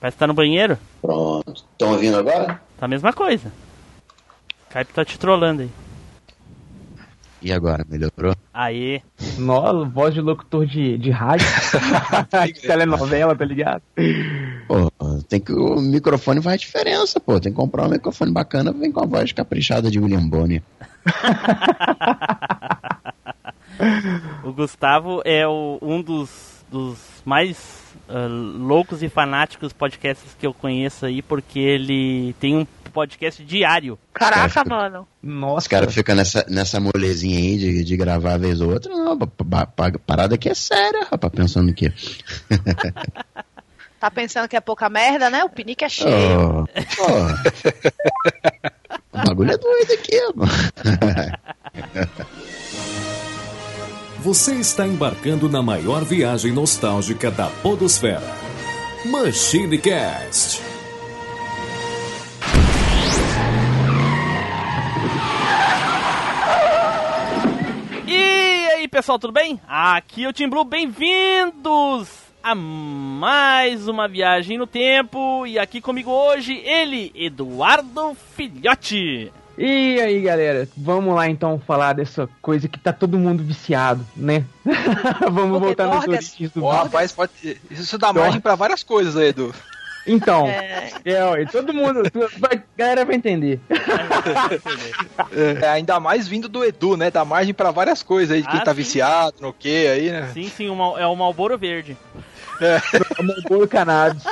Parece 0.00 0.16
que 0.16 0.20
tá 0.20 0.26
no 0.26 0.34
banheiro. 0.34 0.78
Pronto. 1.02 1.64
Estão 1.72 1.92
ouvindo 1.92 2.16
agora? 2.16 2.60
Tá 2.78 2.86
a 2.86 2.88
mesma 2.88 3.12
coisa. 3.12 3.52
Caip 4.70 4.92
tá 4.92 5.04
te 5.04 5.18
trollando 5.18 5.62
aí. 5.62 5.70
E 7.40 7.52
agora, 7.52 7.86
melhorou? 7.88 8.34
Aí. 8.52 9.00
Nossa, 9.38 9.88
voz 9.88 10.12
de 10.12 10.20
locutor 10.20 10.66
de, 10.66 10.98
de 10.98 11.10
rádio. 11.10 11.46
de 12.52 12.60
telenovela, 12.60 13.36
tá 13.36 13.44
ligado? 13.44 13.80
Pô, 14.66 14.90
tem 15.28 15.40
que. 15.40 15.52
O 15.52 15.80
microfone 15.80 16.42
faz 16.42 16.60
diferença, 16.60 17.20
pô. 17.20 17.38
Tem 17.38 17.52
que 17.52 17.56
comprar 17.56 17.86
um 17.86 17.90
microfone 17.90 18.32
bacana, 18.32 18.72
vem 18.72 18.90
com 18.90 19.00
a 19.00 19.06
voz 19.06 19.30
caprichada 19.30 19.88
de 19.88 20.00
William 20.00 20.28
Bonner. 20.28 20.62
o 24.42 24.52
Gustavo 24.52 25.22
é 25.24 25.46
o, 25.46 25.78
um 25.80 26.02
dos, 26.02 26.64
dos 26.70 26.98
mais 27.24 27.87
uh, 28.08 28.58
loucos 28.58 29.02
e 29.02 29.08
fanáticos 29.08 29.72
podcasts 29.72 30.36
que 30.38 30.46
eu 30.46 30.54
conheço 30.54 31.06
aí, 31.06 31.22
porque 31.22 31.58
ele 31.58 32.34
tem 32.40 32.56
um 32.56 32.64
podcast 32.90 33.44
diário. 33.44 33.98
Caraca, 34.12 34.64
mano. 34.64 35.08
Nossa. 35.22 35.58
Os 35.58 35.68
caras 35.68 35.94
ficam 35.94 36.16
nessa, 36.16 36.44
nessa 36.48 36.80
molezinha 36.80 37.38
aí 37.38 37.56
de, 37.56 37.84
de 37.84 37.96
gravar 37.96 38.34
a 38.34 38.38
vez 38.38 38.60
ou 38.60 38.72
outra. 38.72 38.92
Não, 38.92 39.16
a 39.52 39.66
parada 39.98 40.34
aqui 40.34 40.48
é 40.48 40.54
séria, 40.54 41.06
rapaz, 41.10 41.32
pensando 41.32 41.72
que. 41.72 41.92
tá 44.00 44.10
pensando 44.10 44.48
que 44.48 44.56
é 44.56 44.60
pouca 44.60 44.88
merda, 44.88 45.30
né? 45.30 45.44
O 45.44 45.50
pinique 45.50 45.84
é 45.84 45.88
cheio. 45.88 46.40
Oh, 46.40 46.64
oh. 49.14 49.18
o 49.18 49.22
bagulho 49.24 49.52
é 49.52 49.58
doido 49.58 49.92
aqui, 49.92 50.20
mano. 50.34 50.50
Você 54.28 54.56
está 54.56 54.86
embarcando 54.86 55.48
na 55.48 55.62
maior 55.62 56.04
viagem 56.04 56.52
nostálgica 56.52 57.30
da 57.30 57.46
Podosfera. 57.62 58.20
Machine 59.06 59.78
Cast. 59.78 60.60
E 68.06 68.66
aí, 68.74 68.86
pessoal, 68.86 69.18
tudo 69.18 69.32
bem? 69.32 69.58
Aqui 69.66 70.24
é 70.24 70.28
o 70.28 70.32
Tim 70.34 70.50
Blue, 70.50 70.62
bem-vindos 70.62 72.10
a 72.42 72.54
mais 72.54 73.88
uma 73.88 74.06
viagem 74.06 74.58
no 74.58 74.66
tempo. 74.66 75.46
E 75.46 75.58
aqui 75.58 75.80
comigo 75.80 76.10
hoje, 76.10 76.52
ele, 76.66 77.10
Eduardo 77.14 78.14
Filhote. 78.36 79.32
E 79.60 80.00
aí, 80.00 80.20
galera, 80.20 80.68
vamos 80.76 81.12
lá 81.16 81.28
então 81.28 81.58
falar 81.58 81.92
dessa 81.92 82.28
coisa 82.40 82.68
que 82.68 82.78
tá 82.78 82.92
todo 82.92 83.18
mundo 83.18 83.42
viciado, 83.42 84.06
né? 84.14 84.44
vamos 85.32 85.58
voltar 85.58 85.88
nos 85.88 86.06
origens 86.06 86.52
do 86.52 86.64
oh, 86.64 86.70
rapaz, 86.70 87.10
pode... 87.10 87.60
Isso 87.68 87.98
dá 87.98 88.12
margem 88.12 88.40
para 88.40 88.54
várias 88.54 88.84
coisas 88.84 89.16
aí, 89.16 89.30
Edu. 89.30 89.52
Então, 90.06 90.46
é. 90.46 90.90
É, 91.04 91.44
todo 91.46 91.74
mundo, 91.74 92.02
a 92.06 92.62
galera 92.76 93.04
vai 93.04 93.16
entender. 93.16 93.58
É, 95.60 95.68
ainda 95.68 95.98
mais 95.98 96.28
vindo 96.28 96.48
do 96.48 96.64
Edu, 96.64 96.96
né? 96.96 97.10
Dá 97.10 97.24
margem 97.24 97.52
para 97.52 97.72
várias 97.72 98.00
coisas 98.00 98.36
aí, 98.36 98.42
de 98.42 98.48
quem 98.48 98.60
ah, 98.60 98.64
tá 98.64 98.70
sim. 98.70 98.76
viciado, 98.76 99.34
no 99.40 99.52
que 99.52 99.88
aí, 99.88 100.10
né? 100.12 100.30
Sim, 100.32 100.48
sim, 100.48 100.66
é 100.68 101.06
o 101.06 101.16
Malboro 101.16 101.58
Verde. 101.58 101.96
É. 102.60 102.80
O 103.20 103.22
Malboro 103.22 103.68
Cannabis. 103.68 104.22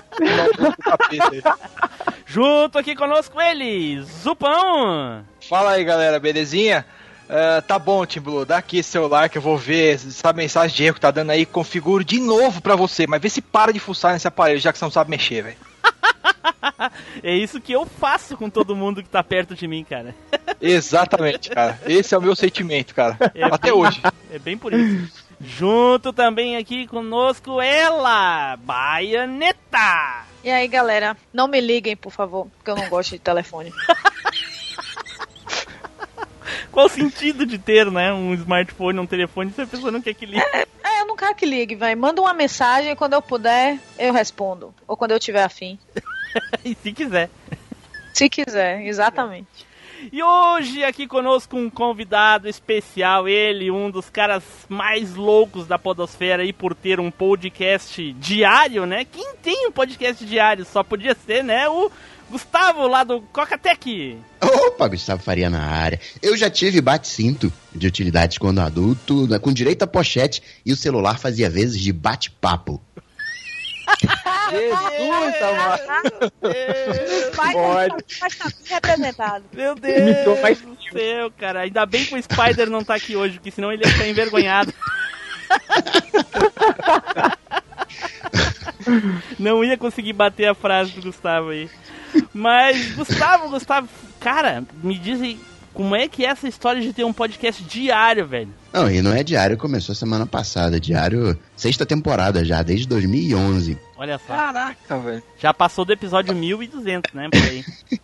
Junto 2.27 2.79
aqui 2.79 2.95
conosco 2.97 3.41
ele, 3.41 4.03
Zupão. 4.03 5.25
Fala 5.49 5.73
aí, 5.73 5.85
galera, 5.85 6.19
belezinha? 6.19 6.85
Uh, 7.27 7.61
tá 7.63 7.79
bom, 7.79 8.07
Tim 8.07 8.21
Blue, 8.21 8.45
dá 8.45 8.59
aqui 8.59 8.79
esse 8.79 8.91
celular 8.91 9.29
que 9.29 9.37
eu 9.37 9.43
vou 9.43 9.59
ver 9.59 9.95
essa 9.95 10.33
mensagem 10.33 10.77
de 10.77 10.85
erro 10.85 10.95
que 10.95 11.01
tá 11.01 11.11
dando 11.11 11.31
aí, 11.31 11.45
configuro 11.45 12.05
de 12.05 12.21
novo 12.21 12.61
pra 12.61 12.77
você, 12.77 13.05
mas 13.07 13.21
vê 13.21 13.29
se 13.29 13.41
para 13.41 13.73
de 13.73 13.81
fuçar 13.81 14.13
nesse 14.13 14.29
aparelho, 14.29 14.61
já 14.61 14.73
que 14.73 14.79
você 14.79 14.85
não 14.85 14.93
sabe 14.93 15.11
mexer, 15.11 15.43
velho. 15.43 15.57
é 17.23 17.35
isso 17.35 17.61
que 17.61 17.73
eu 17.73 17.85
faço 17.85 18.37
com 18.37 18.49
todo 18.49 18.77
mundo 18.77 19.03
que 19.03 19.09
tá 19.09 19.25
perto 19.25 19.57
de 19.57 19.67
mim, 19.67 19.85
cara. 19.85 20.15
Exatamente, 20.61 21.51
cara. 21.51 21.81
Esse 21.87 22.15
é 22.15 22.19
o 22.19 22.23
meu 22.23 22.37
sentimento, 22.37 22.95
cara. 22.95 23.17
É 23.35 23.45
Até 23.45 23.71
bem, 23.71 23.73
hoje. 23.73 24.01
É 24.31 24.39
bem 24.39 24.57
por 24.57 24.73
isso. 24.73 25.26
Junto 25.41 26.13
também 26.13 26.57
aqui 26.57 26.87
conosco 26.87 27.61
ela, 27.61 28.57
Baianeta. 28.57 30.25
E 30.43 30.51
aí, 30.51 30.67
galera, 30.67 31.17
não 31.33 31.47
me 31.47 31.61
liguem, 31.61 31.97
por 31.97 32.11
favor, 32.11 32.47
porque 32.57 32.71
eu 32.71 32.77
não 32.77 32.89
gosto 32.89 33.11
de 33.11 33.19
telefone. 33.19 33.73
Qual 36.73 36.87
o 36.87 36.91
sentido 36.91 37.45
de 37.45 37.59
ter, 37.59 37.91
né, 37.91 38.13
um 38.13 38.35
smartphone, 38.35 38.99
um 38.99 39.07
telefone, 39.07 39.51
se 39.51 39.63
a 39.63 39.67
pessoa 39.67 39.91
não 39.91 40.01
quer 40.01 40.15
que 40.15 40.27
ligue? 40.27 40.45
É, 40.53 40.67
é, 40.85 41.01
eu 41.01 41.07
não 41.07 41.17
quero 41.17 41.35
que 41.35 41.47
ligue, 41.47 41.75
vai. 41.75 41.95
Manda 41.95 42.21
uma 42.21 42.35
mensagem 42.35 42.95
quando 42.95 43.15
eu 43.15 43.23
puder, 43.23 43.79
eu 43.99 44.13
respondo. 44.13 44.75
Ou 44.87 44.97
quando 44.97 45.13
eu 45.13 45.19
tiver 45.19 45.43
afim. 45.43 45.79
e 46.65 46.75
se 46.75 46.93
quiser. 46.93 47.31
Se 48.13 48.29
quiser, 48.29 48.83
exatamente. 48.87 49.49
E 50.13 50.23
hoje 50.23 50.85
aqui 50.85 51.07
conosco 51.07 51.57
um 51.57 51.69
convidado 51.69 52.49
especial, 52.49 53.29
ele, 53.29 53.71
um 53.71 53.91
dos 53.91 54.09
caras 54.09 54.45
mais 54.69 55.15
loucos 55.15 55.67
da 55.67 55.79
podosfera 55.79 56.43
aí 56.43 56.53
por 56.53 56.75
ter 56.75 57.01
um 57.01 57.11
podcast 57.11 58.13
diário, 58.13 58.87
né? 58.87 59.05
Quem 59.05 59.35
tem 59.43 59.67
um 59.67 59.73
podcast 59.73 60.25
diário 60.25 60.65
só 60.65 60.83
podia 60.85 61.17
ser, 61.27 61.43
né, 61.43 61.69
o 61.69 61.91
Gustavo 62.31 62.87
lá 62.87 63.05
do 63.05 63.21
Cocatec. 63.21 64.19
Opa, 64.41 64.89
Gustavo 64.89 65.23
Faria 65.23 65.49
na 65.49 65.63
área. 65.63 66.01
Eu 66.23 66.37
já 66.37 66.51
tive 66.51 66.81
bate-cinto 66.81 67.53
de 67.75 67.87
utilidades 67.87 68.39
quando 68.39 68.61
adulto, 68.61 69.27
né, 69.27 69.39
com 69.39 69.53
direito 69.53 69.83
a 69.83 69.87
pochete 69.87 70.43
e 70.65 70.73
o 70.73 70.77
celular 70.77 71.19
fazia 71.19 71.51
vezes 71.51 71.81
de 71.81 71.93
bate-papo. 71.93 72.81
Jesus, 74.51 75.43
amado. 75.43 76.33
Pode. 77.53 78.05
Tá 78.19 78.29
representado. 78.65 79.45
Meu 79.53 79.75
Deus 79.75 80.17
do 80.25 80.77
céu, 80.93 81.31
cara. 81.37 81.61
Ainda 81.61 81.85
bem 81.87 82.05
que 82.05 82.15
o 82.15 82.23
Spider 82.23 82.71
não 82.71 82.85
tá 82.85 82.95
aqui 82.95 83.17
hoje, 83.17 83.35
porque 83.35 83.51
senão 83.51 83.73
ele 83.73 83.85
ia 83.85 83.91
ficar 83.91 84.09
envergonhado. 84.09 84.73
não 89.39 89.65
ia 89.65 89.77
conseguir 89.77 90.13
bater 90.13 90.49
a 90.49 90.55
frase 90.55 90.93
do 90.93 91.03
Gustavo 91.03 91.51
aí. 91.51 91.69
Mas, 92.33 92.93
Gustavo, 92.93 93.51
Gustavo, 93.51 93.89
cara, 94.21 94.65
me 94.83 94.99
dizem 94.99 95.41
como 95.75 95.95
é 95.95 96.09
que 96.09 96.25
é 96.25 96.31
essa 96.31 96.49
história 96.49 96.81
de 96.81 96.93
ter 96.93 97.05
um 97.05 97.13
podcast 97.13 97.63
diário, 97.63 98.27
velho? 98.27 98.53
Não, 98.77 98.91
e 98.91 99.01
não 99.01 99.11
é 99.11 99.23
diário, 99.23 99.57
começou 99.57 99.95
semana 99.95 100.27
passada. 100.27 100.79
Diário, 100.79 101.39
sexta 101.57 101.87
temporada 101.87 102.45
já, 102.45 102.63
desde 102.63 102.87
2011. 102.87 103.79
Olha 103.97 104.19
só. 104.19 104.37
Caraca, 104.37 104.99
velho. 104.99 105.23
Já 105.39 105.55
passou 105.55 105.87
do 105.87 105.95
episódio 105.95 106.35
1200, 106.35 107.15
né, 107.15 107.31
por 107.31 107.43
aí. 107.43 107.65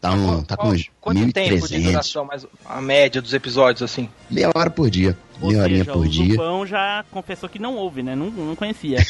Tá, 0.00 0.12
um, 0.12 0.44
tá 0.44 0.56
com 0.56 0.68
uns 0.68 0.88
Quanto 1.00 1.18
1, 1.18 1.32
tempo 1.32 1.66
de 1.66 1.80
duração, 1.80 2.24
mais 2.24 2.46
a 2.64 2.80
média 2.80 3.20
dos 3.20 3.34
episódios, 3.34 3.82
assim? 3.82 4.08
Meia 4.30 4.48
hora 4.54 4.70
por 4.70 4.88
dia. 4.88 5.18
Ou 5.40 5.48
meia 5.48 5.60
horinha 5.60 5.84
por 5.84 6.06
o 6.06 6.08
dia. 6.08 6.24
O 6.24 6.28
Lupão 6.28 6.64
já 6.64 7.04
confessou 7.10 7.48
que 7.48 7.58
não 7.58 7.74
ouve, 7.74 8.00
né? 8.00 8.14
Não, 8.14 8.30
não 8.30 8.54
conhecia. 8.54 8.98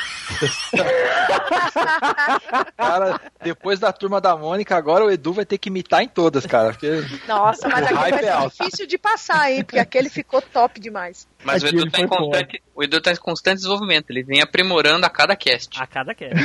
Cara, 2.77 3.19
depois 3.43 3.79
da 3.79 3.91
turma 3.91 4.21
da 4.21 4.35
Mônica, 4.35 4.75
agora 4.75 5.05
o 5.05 5.11
Edu 5.11 5.33
vai 5.33 5.45
ter 5.45 5.57
que 5.57 5.69
imitar 5.69 6.03
em 6.03 6.07
todas, 6.07 6.45
cara. 6.45 6.71
Porque... 6.71 6.87
Nossa, 7.27 7.67
mas 7.67 7.89
vai 7.89 8.11
é 8.11 8.47
difícil 8.47 8.87
de 8.87 8.97
passar, 8.97 9.51
hein? 9.51 9.63
Porque 9.63 9.79
aquele 9.79 10.09
ficou 10.09 10.41
top 10.41 10.79
demais. 10.79 11.27
Mas 11.43 11.63
o 11.63 11.67
Edu, 11.67 11.89
tá 11.89 12.01
em 12.01 12.07
constante, 12.07 12.61
o 12.75 12.83
Edu 12.83 13.01
tá 13.01 13.11
em 13.11 13.15
constante 13.15 13.55
desenvolvimento, 13.57 14.09
ele 14.09 14.23
vem 14.23 14.41
aprimorando 14.41 15.05
a 15.05 15.09
cada 15.09 15.35
cast. 15.35 15.81
A 15.81 15.87
cada 15.87 16.13
queda. 16.13 16.35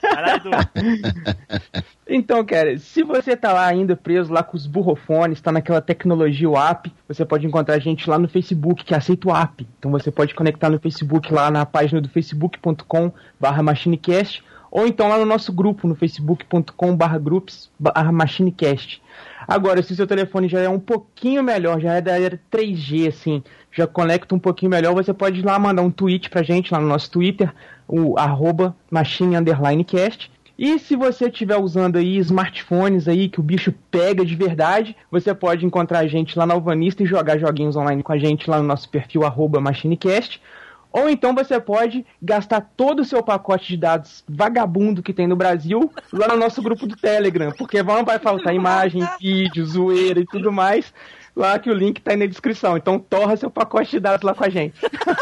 Caralho, 0.00 0.36
Edu. 0.36 0.50
Então, 2.10 2.42
cara, 2.42 2.78
se 2.78 3.02
você 3.02 3.36
tá 3.36 3.52
lá 3.52 3.66
ainda 3.66 3.94
preso 3.94 4.32
lá 4.32 4.42
com 4.42 4.56
os 4.56 4.66
burrofones, 4.66 5.42
tá 5.42 5.52
naquela 5.52 5.82
tecnologia 5.82 6.48
o 6.48 6.56
app, 6.56 6.90
você 7.06 7.22
pode 7.22 7.46
encontrar 7.46 7.74
a 7.74 7.78
gente 7.78 8.08
lá 8.08 8.18
no 8.18 8.26
Facebook, 8.26 8.82
que 8.82 8.94
aceita 8.94 9.28
o 9.28 9.36
app. 9.36 9.68
Então 9.78 9.90
você 9.90 10.10
pode 10.10 10.34
conectar 10.34 10.70
no 10.70 10.78
Facebook 10.78 11.30
lá 11.30 11.50
na 11.50 11.66
página 11.66 12.00
do 12.00 12.08
facebook.com 12.08 13.12
barra 13.38 13.62
machinecast, 13.62 14.42
ou 14.70 14.86
então 14.86 15.06
lá 15.06 15.18
no 15.18 15.26
nosso 15.26 15.52
grupo 15.52 15.86
no 15.86 15.94
facebook.com 15.94 16.96
barra 16.96 17.18
groups 17.18 17.70
barra 17.78 18.10
machinecast. 18.10 19.02
Agora, 19.46 19.82
se 19.82 19.92
o 19.92 19.96
seu 19.96 20.06
telefone 20.06 20.48
já 20.48 20.60
é 20.60 20.68
um 20.68 20.80
pouquinho 20.80 21.42
melhor, 21.42 21.78
já 21.78 21.94
é 21.94 22.00
da 22.00 22.18
era 22.18 22.40
3G, 22.50 23.08
assim, 23.08 23.42
já 23.70 23.86
conecta 23.86 24.34
um 24.34 24.38
pouquinho 24.38 24.70
melhor, 24.70 24.94
você 24.94 25.12
pode 25.12 25.40
ir 25.40 25.44
lá 25.44 25.58
mandar 25.58 25.82
um 25.82 25.90
tweet 25.90 26.30
pra 26.30 26.42
gente 26.42 26.72
lá 26.72 26.80
no 26.80 26.88
nosso 26.88 27.10
Twitter, 27.10 27.52
o 27.86 28.18
arroba 28.18 28.74
machine 28.90 29.36
underline 29.36 29.84
cast. 29.84 30.30
E 30.58 30.76
se 30.80 30.96
você 30.96 31.26
estiver 31.26 31.56
usando 31.56 31.96
aí 31.96 32.16
smartphones 32.16 33.06
aí 33.06 33.28
que 33.28 33.38
o 33.38 33.42
bicho 33.44 33.72
pega 33.92 34.24
de 34.24 34.34
verdade, 34.34 34.96
você 35.08 35.32
pode 35.32 35.64
encontrar 35.64 36.00
a 36.00 36.08
gente 36.08 36.36
lá 36.36 36.44
na 36.44 36.54
Alvanista 36.54 37.04
e 37.04 37.06
jogar 37.06 37.38
joguinhos 37.38 37.76
online 37.76 38.02
com 38.02 38.12
a 38.12 38.18
gente 38.18 38.50
lá 38.50 38.58
no 38.58 38.66
nosso 38.66 38.88
perfil 38.88 39.24
arroba 39.24 39.60
machinecast. 39.60 40.42
Ou 40.90 41.08
então 41.08 41.32
você 41.32 41.60
pode 41.60 42.04
gastar 42.20 42.72
todo 42.76 43.00
o 43.00 43.04
seu 43.04 43.22
pacote 43.22 43.68
de 43.68 43.76
dados 43.76 44.24
vagabundo 44.28 45.00
que 45.00 45.12
tem 45.12 45.28
no 45.28 45.36
Brasil 45.36 45.92
lá 46.12 46.26
no 46.26 46.36
nosso 46.36 46.60
grupo 46.60 46.88
do 46.88 46.96
Telegram, 46.96 47.52
porque 47.52 47.80
não 47.80 48.04
vai 48.04 48.18
faltar 48.18 48.52
imagem, 48.52 49.06
vídeo, 49.20 49.64
zoeira 49.64 50.18
e 50.18 50.26
tudo 50.26 50.50
mais. 50.50 50.92
Lá 51.36 51.56
que 51.56 51.70
o 51.70 51.74
link 51.74 52.00
tá 52.00 52.10
aí 52.10 52.16
na 52.16 52.26
descrição. 52.26 52.76
Então 52.76 52.98
torra 52.98 53.36
seu 53.36 53.48
pacote 53.48 53.92
de 53.92 54.00
dados 54.00 54.24
lá 54.24 54.34
com 54.34 54.42
a 54.42 54.48
gente. 54.48 54.74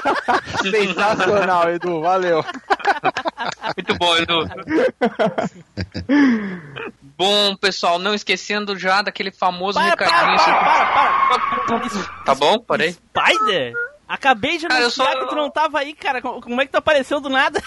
Sensacional, 0.71 1.71
Edu, 1.71 2.01
valeu. 2.01 2.43
Muito 3.77 3.95
bom, 3.99 4.17
Edu. 4.17 4.49
bom, 7.17 7.57
pessoal, 7.57 7.99
não 7.99 8.15
esquecendo 8.15 8.79
já 8.79 9.03
daquele 9.03 9.31
famoso 9.31 9.79
Para, 9.79 9.97
para, 9.97 10.07
recadinho. 10.07 10.39
para, 10.45 10.87
para, 10.87 11.39
para. 11.67 11.87
Isso- 11.87 12.11
Tá 12.25 12.35
bom? 12.35 12.59
Parei. 12.59 12.93
Spider? 12.93 13.73
Acabei 14.09 14.57
de 14.59 14.67
Cara, 14.69 14.81
anunciar 14.83 15.13
só- 15.13 15.19
que 15.21 15.27
tu 15.29 15.35
não 15.35 15.51
tava 15.51 15.79
aí, 15.81 15.93
cara. 15.95 16.21
Como 16.23 16.61
é 16.61 16.67
que 16.67 16.73
tu 16.73 16.77
apareceu 16.77 17.21
do 17.21 17.29
nada? 17.29 17.61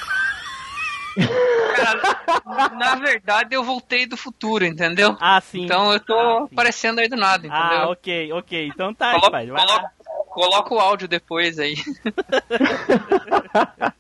Cara, 1.75 2.69
na 2.77 2.95
verdade, 2.95 3.53
eu 3.55 3.63
voltei 3.63 4.05
do 4.05 4.15
futuro, 4.15 4.63
entendeu? 4.65 5.17
Ah, 5.19 5.41
sim. 5.41 5.65
Então 5.65 5.91
eu 5.91 5.99
tô 5.99 6.17
Ah, 6.17 6.43
aparecendo 6.45 6.99
aí 6.99 7.09
do 7.09 7.17
nada, 7.17 7.45
entendeu? 7.45 7.81
Ah, 7.81 7.89
ok, 7.89 8.31
ok. 8.33 8.67
Então 8.67 8.93
tá, 8.93 9.11
Coloca, 9.19 9.37
Spider. 9.37 9.55
Coloca, 9.55 9.91
coloca 10.29 10.73
o 10.73 10.79
áudio 10.79 11.07
depois 11.09 11.59
aí. 11.59 11.75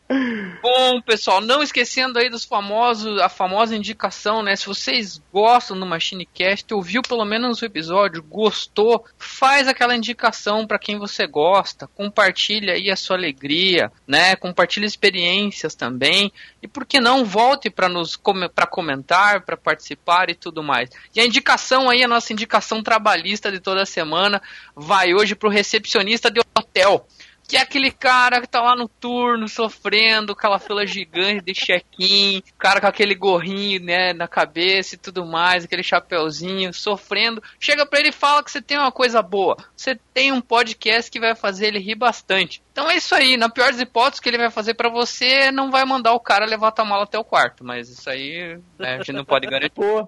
Bom, 0.59 0.99
pessoal, 1.01 1.39
não 1.39 1.61
esquecendo 1.61 2.17
aí 2.17 2.31
dos 2.31 2.43
famosos, 2.43 3.19
a 3.19 3.29
famosa 3.29 3.75
indicação, 3.75 4.41
né? 4.41 4.55
Se 4.55 4.65
vocês 4.65 5.21
gostam 5.31 5.79
do 5.79 5.85
MachineCast, 5.85 6.73
ouviu 6.73 7.03
pelo 7.03 7.23
menos 7.23 7.61
o 7.61 7.65
episódio, 7.65 8.23
gostou, 8.23 9.05
faz 9.19 9.67
aquela 9.67 9.95
indicação 9.95 10.65
para 10.65 10.79
quem 10.79 10.97
você 10.97 11.27
gosta, 11.27 11.85
compartilha 11.85 12.73
aí 12.73 12.89
a 12.89 12.95
sua 12.95 13.17
alegria, 13.17 13.91
né? 14.07 14.35
Compartilha 14.35 14.85
experiências 14.85 15.75
também. 15.75 16.31
E 16.59 16.67
por 16.67 16.87
que 16.87 16.99
não 16.99 17.23
volte 17.23 17.69
para 17.69 17.87
nos 17.87 18.19
para 18.55 18.65
comentar, 18.65 19.45
para 19.45 19.55
participar 19.55 20.31
e 20.31 20.35
tudo 20.35 20.63
mais. 20.63 20.89
E 21.15 21.21
a 21.21 21.25
indicação 21.25 21.87
aí, 21.87 22.03
a 22.03 22.07
nossa 22.07 22.33
indicação 22.33 22.81
trabalhista 22.81 23.51
de 23.51 23.59
toda 23.59 23.85
semana, 23.85 24.41
vai 24.75 25.13
hoje 25.13 25.35
pro 25.35 25.49
recepcionista 25.49 26.31
de 26.31 26.41
hotel. 26.57 27.05
Que 27.49 27.57
é 27.57 27.61
aquele 27.61 27.89
cara 27.89 28.39
que 28.39 28.47
tá 28.47 28.61
lá 28.61 28.75
no 28.75 28.87
turno 28.87 29.49
sofrendo, 29.49 30.33
aquela 30.33 30.59
fila 30.59 30.85
gigante 30.85 31.41
de 31.41 31.53
check-in, 31.53 32.43
cara 32.59 32.79
com 32.79 32.85
aquele 32.85 33.15
gorrinho, 33.15 33.81
né, 33.81 34.13
na 34.13 34.27
cabeça 34.27 34.93
e 34.93 34.99
tudo 34.99 35.25
mais, 35.25 35.63
aquele 35.63 35.81
chapeuzinho, 35.81 36.71
sofrendo. 36.71 37.41
Chega 37.59 37.87
pra 37.87 37.99
ele 37.99 38.09
e 38.09 38.13
fala 38.13 38.43
que 38.43 38.51
você 38.51 38.61
tem 38.61 38.77
uma 38.77 38.91
coisa 38.91 39.19
boa. 39.23 39.57
Você 39.75 39.99
tem 40.13 40.31
um 40.31 40.41
podcast 40.41 41.09
que 41.09 41.19
vai 41.19 41.35
fazer 41.35 41.69
ele 41.69 41.79
rir 41.79 41.95
bastante. 41.95 42.61
Então 42.79 42.89
é 42.89 42.95
isso 42.95 43.13
aí, 43.13 43.35
na 43.35 43.49
pior 43.49 43.71
das 43.71 43.81
hipóteses, 43.81 44.19
o 44.19 44.21
que 44.21 44.29
ele 44.29 44.37
vai 44.37 44.49
fazer 44.49 44.73
pra 44.73 44.87
você 44.89 45.51
não 45.51 45.69
vai 45.69 45.83
mandar 45.83 46.13
o 46.13 46.19
cara 46.19 46.45
levar 46.45 46.71
tua 46.71 46.85
mala 46.85 47.03
até 47.03 47.19
o 47.19 47.23
quarto. 47.25 47.61
Mas 47.63 47.89
isso 47.89 48.09
aí, 48.09 48.57
né, 48.79 48.93
a 48.93 48.97
gente 48.99 49.11
não 49.11 49.25
pode 49.25 49.45
garantir. 49.47 49.71
Pô, 49.75 50.07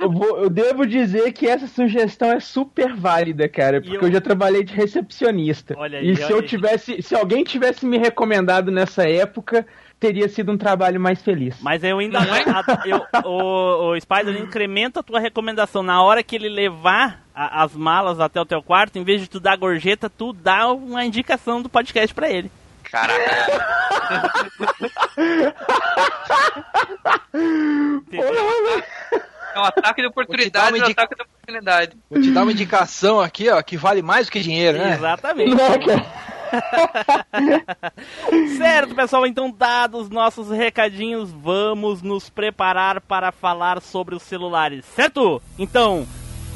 eu, 0.00 0.10
vou- 0.10 0.38
eu 0.38 0.50
devo 0.50 0.84
dizer 0.84 1.32
que 1.32 1.46
essa 1.46 1.68
sugestão 1.68 2.32
é 2.32 2.40
super 2.40 2.92
válida, 2.92 3.48
cara, 3.48 3.80
porque 3.80 3.96
eu- 3.96 4.02
eu... 4.02 4.12
já 4.12 4.20
trabalhei 4.20 4.64
de 4.64 4.74
recepcionista. 4.74 5.76
Olha 5.78 6.00
aí, 6.00 6.10
e 6.10 6.16
se 6.16 6.24
olha 6.24 6.32
eu 6.32 6.38
aí. 6.40 6.46
tivesse, 6.46 7.00
se 7.02 7.14
alguém 7.14 7.44
tivesse 7.44 7.86
me 7.86 7.98
recomendado 7.98 8.72
nessa 8.72 9.08
época, 9.08 9.64
teria 10.00 10.28
sido 10.28 10.50
um 10.50 10.58
trabalho 10.58 11.00
mais 11.00 11.22
feliz. 11.22 11.56
Mas 11.62 11.84
eu 11.84 12.00
ainda. 12.00 12.18
a- 12.58 12.82
eu, 12.84 13.00
o, 13.24 13.92
o 13.92 14.00
Spider 14.00 14.36
incrementa 14.42 14.98
a 14.98 15.02
tua 15.04 15.20
recomendação. 15.20 15.84
Na 15.84 16.02
hora 16.02 16.20
que 16.24 16.34
ele 16.34 16.48
levar 16.48 17.21
a- 17.34 17.62
as 17.64 17.72
malas 17.74 18.20
até 18.20 18.40
o 18.40 18.44
teu 18.46 18.62
quarto, 18.62 18.96
em 18.98 19.04
vez 19.04 19.20
de 19.20 19.28
tu 19.28 19.38
dar 19.40 19.56
gorjeta, 19.56 20.08
tu 20.10 20.32
dá 20.32 20.68
uma 20.72 21.04
indicação 21.04 21.60
do 21.62 21.68
podcast 21.68 22.14
pra 22.14 22.28
ele. 22.30 22.50
Caraca. 22.84 23.62
É 29.54 29.60
um 29.60 29.64
ataque 29.64 30.00
de 30.02 30.08
oportunidade, 30.08 30.70
Vou 30.70 30.80
te 30.80 30.80
dar 30.80 30.80
é 30.80 30.80
uma 30.80 30.88
um 30.88 30.90
ataque 30.90 31.14
de 31.14 31.22
oportunidade. 31.22 31.96
Vou 32.10 32.22
te 32.22 32.30
dar 32.30 32.42
uma 32.42 32.52
indicação 32.52 33.20
aqui, 33.20 33.48
ó, 33.50 33.60
que 33.62 33.76
vale 33.76 34.00
mais 34.02 34.26
do 34.26 34.32
que 34.32 34.40
dinheiro, 34.40 34.78
né? 34.78 34.94
Exatamente. 34.94 35.52
Certo, 38.58 38.94
pessoal, 38.94 39.26
então 39.26 39.50
dados 39.50 40.10
nossos 40.10 40.50
recadinhos, 40.50 41.30
vamos 41.32 42.02
nos 42.02 42.28
preparar 42.28 43.00
para 43.00 43.32
falar 43.32 43.80
sobre 43.80 44.14
os 44.14 44.22
celulares, 44.22 44.84
certo? 44.94 45.40
Então, 45.58 46.06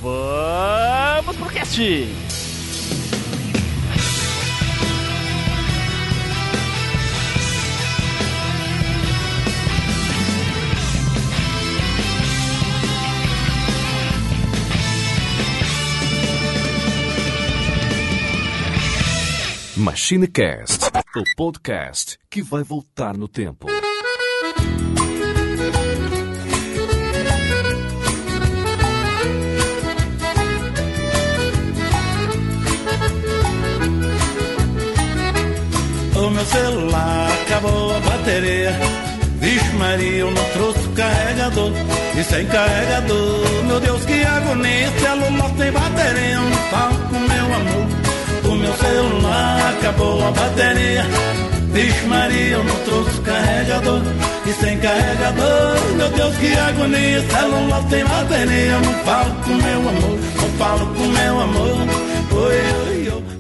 vamos 0.07 1.37
pro 1.37 1.51
cast! 1.51 1.81
MachineCast, 19.77 20.85
o 21.17 21.23
podcast 21.37 22.19
que 22.31 22.43
vai 22.43 22.63
voltar 22.63 23.17
no 23.17 23.29
tempo. 23.29 23.67
O 36.17 36.31
meu 36.31 36.45
celular 36.47 37.29
acabou 37.43 37.95
a 37.95 38.01
bateria. 38.01 38.75
Vixe 39.39 39.73
Maria, 39.77 40.21
eu 40.21 40.31
não 40.31 40.45
trouxe 40.55 40.89
carregador. 40.97 41.73
E 42.19 42.25
sem 42.25 42.47
carregador, 42.47 43.65
meu 43.67 43.81
Deus, 43.81 44.05
que 44.07 44.25
agonia. 44.25 44.91
Celular 44.99 45.51
sem 45.59 45.73
bateria, 45.73 46.41
não 46.41 46.57
falo 46.71 46.99
com 47.11 47.19
meu 47.19 47.55
amor. 47.55 47.87
O 48.45 48.55
meu 48.57 48.75
celular 48.77 49.75
acabou 49.79 50.27
a 50.27 50.31
bateria. 50.31 51.05
Vixe 51.73 52.07
Maria, 52.07 52.49
eu 52.49 52.65
não 52.65 52.77
trouxe 52.87 53.21
carregador. 53.21 54.01
E 54.47 54.53
sem 54.55 54.79
carregador, 54.79 55.97
meu 55.97 56.09
Deus, 56.09 56.37
que 56.39 56.53
agonia. 56.57 57.23
Celular 57.29 57.83
sem 57.91 58.05
bateria, 58.07 58.79
não 58.79 58.95
falo 59.05 59.35
com 59.45 59.55
meu 59.55 59.81
amor. 59.81 60.19
Não 60.41 60.51
falo 60.59 60.87
com 60.95 61.07
meu 61.09 61.41
amor. 61.41 61.77
Oi, 62.33 62.55
oi, 62.89 63.13
oi. 63.13 63.36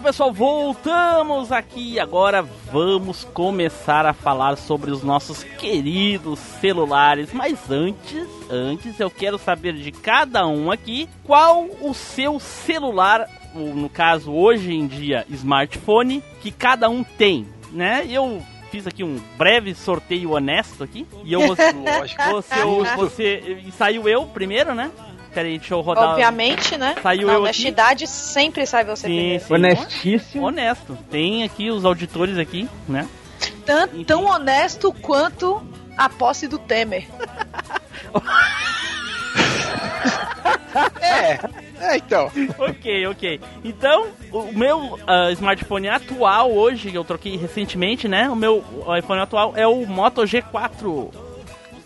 Certo, 0.00 0.02
pessoal, 0.02 0.32
voltamos 0.32 1.52
aqui 1.52 1.94
e 1.94 2.00
agora 2.00 2.42
vamos 2.42 3.24
começar 3.24 4.06
a 4.06 4.14
falar 4.14 4.56
sobre 4.56 4.90
os 4.90 5.02
nossos 5.02 5.44
queridos 5.44 6.38
celulares. 6.38 7.32
Mas 7.34 7.70
antes, 7.70 8.26
antes 8.50 8.98
eu 8.98 9.10
quero 9.10 9.36
saber 9.36 9.74
de 9.74 9.92
cada 9.92 10.46
um 10.46 10.70
aqui 10.70 11.06
qual 11.24 11.66
o 11.82 11.92
seu 11.92 12.40
celular, 12.40 13.28
ou 13.54 13.74
no 13.74 13.90
caso 13.90 14.32
hoje 14.32 14.72
em 14.72 14.86
dia 14.86 15.26
smartphone, 15.28 16.22
que 16.40 16.50
cada 16.50 16.88
um 16.88 17.04
tem, 17.04 17.46
né? 17.70 18.06
Eu 18.08 18.42
fiz 18.70 18.86
aqui 18.86 19.04
um 19.04 19.20
breve 19.36 19.74
sorteio 19.74 20.30
honesto 20.30 20.82
aqui 20.82 21.06
e 21.24 21.32
eu 21.32 21.40
vou, 21.40 21.56
Lógico. 21.98 22.22
você, 22.30 22.64
você 22.96 23.62
e 23.66 23.72
saiu 23.72 24.08
eu 24.08 24.24
primeiro, 24.26 24.74
né? 24.74 24.90
Peraí, 25.32 25.58
deixa 25.58 25.74
eu 25.74 25.80
rodar. 25.80 26.10
Obviamente, 26.10 26.76
né? 26.76 26.96
Saiu 27.02 27.26
Na 27.26 27.32
eu 27.34 27.36
aqui. 27.38 27.44
honestidade 27.44 28.06
sempre 28.06 28.66
sai 28.66 28.84
você 28.84 29.06
Sim, 29.06 29.14
primeiro. 29.14 29.44
sim. 29.44 29.54
Honestíssimo. 29.54 30.46
Honesto. 30.46 30.98
Tem 31.10 31.44
aqui 31.44 31.70
os 31.70 31.84
auditores 31.84 32.36
aqui, 32.38 32.68
né? 32.88 33.08
Tão, 33.64 34.04
tão 34.04 34.24
honesto 34.26 34.92
quanto 34.92 35.62
a 35.96 36.08
posse 36.08 36.48
do 36.48 36.58
Temer. 36.58 37.06
É, 41.00 41.38
é 41.80 41.96
então. 41.96 42.30
ok, 42.58 43.06
ok. 43.06 43.40
Então, 43.64 44.08
o 44.32 44.52
meu 44.52 44.98
ah, 45.06 45.30
smartphone 45.32 45.88
atual 45.88 46.52
hoje, 46.52 46.90
que 46.90 46.96
eu 46.98 47.04
troquei 47.04 47.36
recentemente, 47.36 48.06
né? 48.08 48.28
O 48.28 48.36
meu 48.36 48.64
iPhone 48.98 49.20
atual 49.20 49.52
é 49.56 49.66
o 49.66 49.86
Moto 49.86 50.22
G4. 50.22 51.29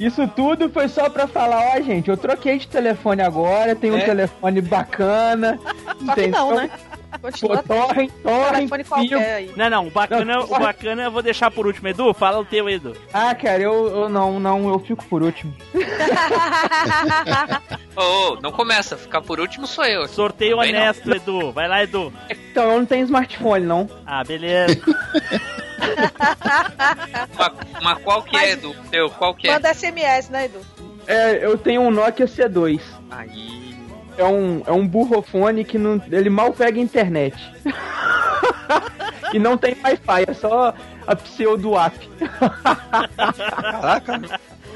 Isso 0.04 0.28
tudo 0.28 0.68
foi 0.68 0.86
só 0.88 1.08
pra 1.08 1.26
falar, 1.26 1.76
ó, 1.76 1.80
gente, 1.80 2.10
eu 2.10 2.16
troquei 2.16 2.58
de 2.58 2.68
telefone 2.68 3.22
agora, 3.22 3.74
tenho 3.74 3.94
um 3.94 3.98
É. 3.98 4.04
telefone 4.04 4.60
bacana. 4.60 5.58
Só 6.04 6.14
que 6.14 6.26
não, 6.26 6.54
né? 6.56 6.68
Pô, 7.32 7.48
fio. 9.00 9.08
qualquer 9.08 9.34
aí. 9.34 9.52
Não, 9.56 9.70
não, 9.70 9.86
o 9.86 9.90
bacana, 9.90 10.24
Não, 10.24 10.44
o 10.44 10.58
bacana 10.58 11.04
eu 11.04 11.10
vou 11.10 11.22
deixar 11.22 11.50
por 11.50 11.66
último. 11.66 11.88
Edu, 11.88 12.12
fala 12.12 12.38
o 12.38 12.44
teu, 12.44 12.68
Edu. 12.68 12.94
Ah, 13.12 13.34
cara, 13.34 13.62
eu, 13.62 13.86
eu 13.88 14.08
não, 14.08 14.38
não, 14.38 14.68
eu 14.68 14.78
fico 14.78 15.04
por 15.06 15.22
último. 15.22 15.54
Ô, 17.96 18.32
ô, 18.32 18.40
não 18.40 18.50
começa, 18.50 18.96
ficar 18.96 19.22
por 19.22 19.38
último 19.38 19.66
sou 19.66 19.84
eu. 19.84 20.08
Sorteio 20.08 20.56
Também 20.56 20.72
não. 20.72 20.80
honesto, 20.80 21.14
Edu. 21.14 21.52
Vai 21.52 21.68
lá, 21.68 21.82
Edu. 21.82 22.12
Então 22.28 22.72
eu 22.72 22.78
não 22.78 22.86
tenho 22.86 23.04
smartphone, 23.04 23.64
não. 23.64 23.88
Ah, 24.04 24.24
beleza. 24.24 24.80
Mas, 27.36 27.52
mas 27.82 27.98
qual 28.02 28.22
que 28.22 28.36
é, 28.36 28.52
Edu? 28.52 28.74
Teu, 28.90 29.10
qual 29.10 29.34
que 29.34 29.48
é? 29.48 29.52
Manda 29.52 29.74
SMS, 29.74 30.30
né, 30.30 30.46
Edu? 30.46 30.60
É, 31.06 31.44
eu 31.44 31.58
tenho 31.58 31.82
um 31.82 31.90
Nokia 31.90 32.26
C2. 32.26 32.80
Aí. 33.10 33.63
É 34.16 34.24
um, 34.24 34.62
é 34.66 34.72
um 34.72 34.86
burrofone 34.86 35.64
que 35.64 35.76
não, 35.78 36.00
ele 36.10 36.30
mal 36.30 36.52
pega 36.52 36.78
internet. 36.80 37.34
e 39.32 39.38
não 39.38 39.56
tem 39.56 39.76
Wi-Fi, 39.82 40.24
é 40.28 40.34
só 40.34 40.72
a 41.06 41.16
pseudo 41.16 41.76
app. 41.76 42.08
Caraca. 43.50 44.20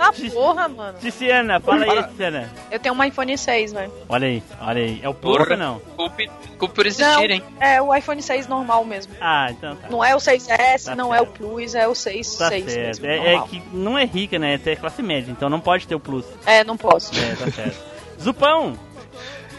Ah, 0.00 0.12
porra, 0.33 0.68
mano. 0.68 0.97
Ticiana, 1.00 1.59
fala 1.59 1.85
aí, 1.85 2.04
Ticiana. 2.04 2.49
Eu 2.71 2.78
tenho 2.78 2.95
um 2.95 3.02
iPhone 3.02 3.37
6, 3.37 3.73
velho. 3.73 3.92
Olha 4.09 4.28
aí, 4.28 4.42
olha 4.61 4.80
aí. 4.85 5.00
É 5.02 5.09
o 5.09 5.14
Plus 5.14 5.38
Porra. 5.38 5.50
ou 5.50 5.57
não? 5.57 5.80
Culpe, 5.97 6.30
culpe 6.57 6.75
por 6.75 6.85
Não, 6.85 6.88
existirem. 6.88 7.42
é 7.59 7.83
o 7.83 7.92
iPhone 7.95 8.23
6 8.23 8.47
normal 8.47 8.85
mesmo. 8.85 9.12
Ah, 9.21 9.49
então 9.50 9.75
tá. 9.75 9.88
Não 9.90 10.04
é 10.04 10.14
o 10.14 10.18
6S, 10.21 10.85
Tá 10.85 10.95
não 10.95 11.11
certo. 11.11 11.21
é 11.21 11.23
o 11.23 11.26
Plus, 11.33 11.75
é 11.75 11.88
o 11.88 11.97
6, 11.97 12.37
Tá 12.37 12.49
6 12.49 12.64
certo. 12.64 13.02
mesmo. 13.02 13.07
É, 13.07 13.35
é 13.35 13.40
que 13.42 13.61
não 13.73 13.99
é 13.99 14.04
rica, 14.04 14.38
né? 14.38 14.61
É 14.64 14.76
classe 14.76 15.02
média, 15.02 15.33
então 15.33 15.50
não 15.50 15.59
pode 15.61 15.88
ter 15.88 15.97
o 15.97 16.00
Plus. 16.00 16.25
É, 16.47 16.62
não 16.62 16.76
posso. 16.76 17.11
É, 17.18 17.35
tá 17.35 17.50
certo. 17.50 17.76
Zupão! 18.23 18.75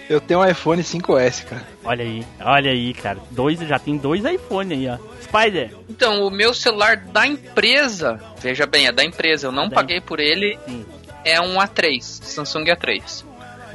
Eu 0.09 0.19
tenho 0.19 0.39
um 0.41 0.45
iPhone 0.45 0.81
5S, 0.81 1.45
cara. 1.45 1.63
Olha 1.83 2.03
aí, 2.03 2.25
olha 2.41 2.71
aí, 2.71 2.93
cara. 2.95 3.19
Dois, 3.29 3.59
já 3.59 3.77
tem 3.77 3.95
dois 3.95 4.25
iPhone 4.25 4.73
aí, 4.73 4.89
ó. 4.89 4.97
Spider, 5.21 5.71
Então, 5.87 6.25
o 6.25 6.31
meu 6.31 6.53
celular 6.53 6.97
da 6.97 7.27
empresa, 7.27 8.19
veja 8.41 8.65
bem, 8.65 8.87
é 8.87 8.91
da 8.91 9.03
empresa, 9.03 9.47
eu 9.47 9.51
não 9.51 9.69
Da 9.69 9.75
paguei 9.75 10.01
por 10.01 10.19
ele, 10.19 10.57
sim. 10.65 10.83
é 11.23 11.39
um 11.39 11.57
A3, 11.59 12.01
Samsung 12.01 12.63
A3. 12.65 13.23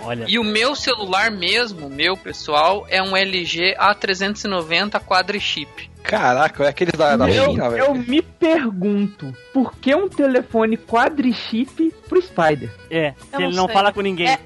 Olha. 0.01 0.25
E 0.29 0.39
o 0.39 0.45
meu 0.45 0.75
celular 0.75 1.31
mesmo, 1.31 1.89
meu 1.89 2.17
pessoal, 2.17 2.85
é 2.91 3.01
um 3.01 3.17
LG 3.17 3.77
A390 3.79 5.01
quadrichip. 5.01 5.89
Caraca, 6.03 6.65
é 6.65 6.69
aqueles 6.69 6.93
da, 6.95 7.17
da 7.17 7.31
eu, 7.31 7.47
China, 7.51 7.65
eu 7.67 7.71
velho. 7.95 7.95
me 8.07 8.21
pergunto, 8.21 9.35
por 9.55 9.75
que 9.77 9.95
um 9.95 10.07
telefone 10.09 10.77
quadrichip 10.77 11.91
pro 12.07 12.21
Spider? 12.21 12.71
É, 12.91 13.13
se 13.13 13.17
Eu 13.33 13.41
ele 13.41 13.49
não 13.51 13.63
não 13.63 13.65
sei. 13.67 13.73
fala 13.75 13.93
com 13.93 14.03
ninguém. 14.03 14.29
É. 14.29 14.39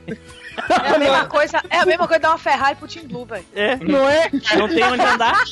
É 0.84 0.94
a 0.94 0.98
mesma 0.98 1.26
coisa, 1.26 1.62
é 1.70 1.78
a 1.78 1.86
mesma 1.86 2.06
coisa 2.06 2.20
dar 2.20 2.30
uma 2.30 2.38
Ferrari 2.38 2.76
pro 2.76 2.88
Team 2.88 3.06
Blue, 3.06 3.24
velho. 3.24 3.44
É. 3.54 3.76
Não 3.76 4.08
é? 4.08 4.30
Não 4.56 4.68
tem 4.68 4.84
onde 4.84 5.02
andar. 5.02 5.44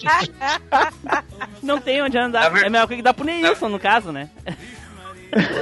Não 1.62 1.80
tem 1.80 2.02
onde 2.02 2.18
andar. 2.18 2.56
É 2.56 2.68
coisa 2.86 2.96
que 2.96 3.02
dá 3.02 3.14
pro 3.14 3.24
Neilson, 3.24 3.68
no 3.68 3.78
caso, 3.78 4.12
né? 4.12 4.28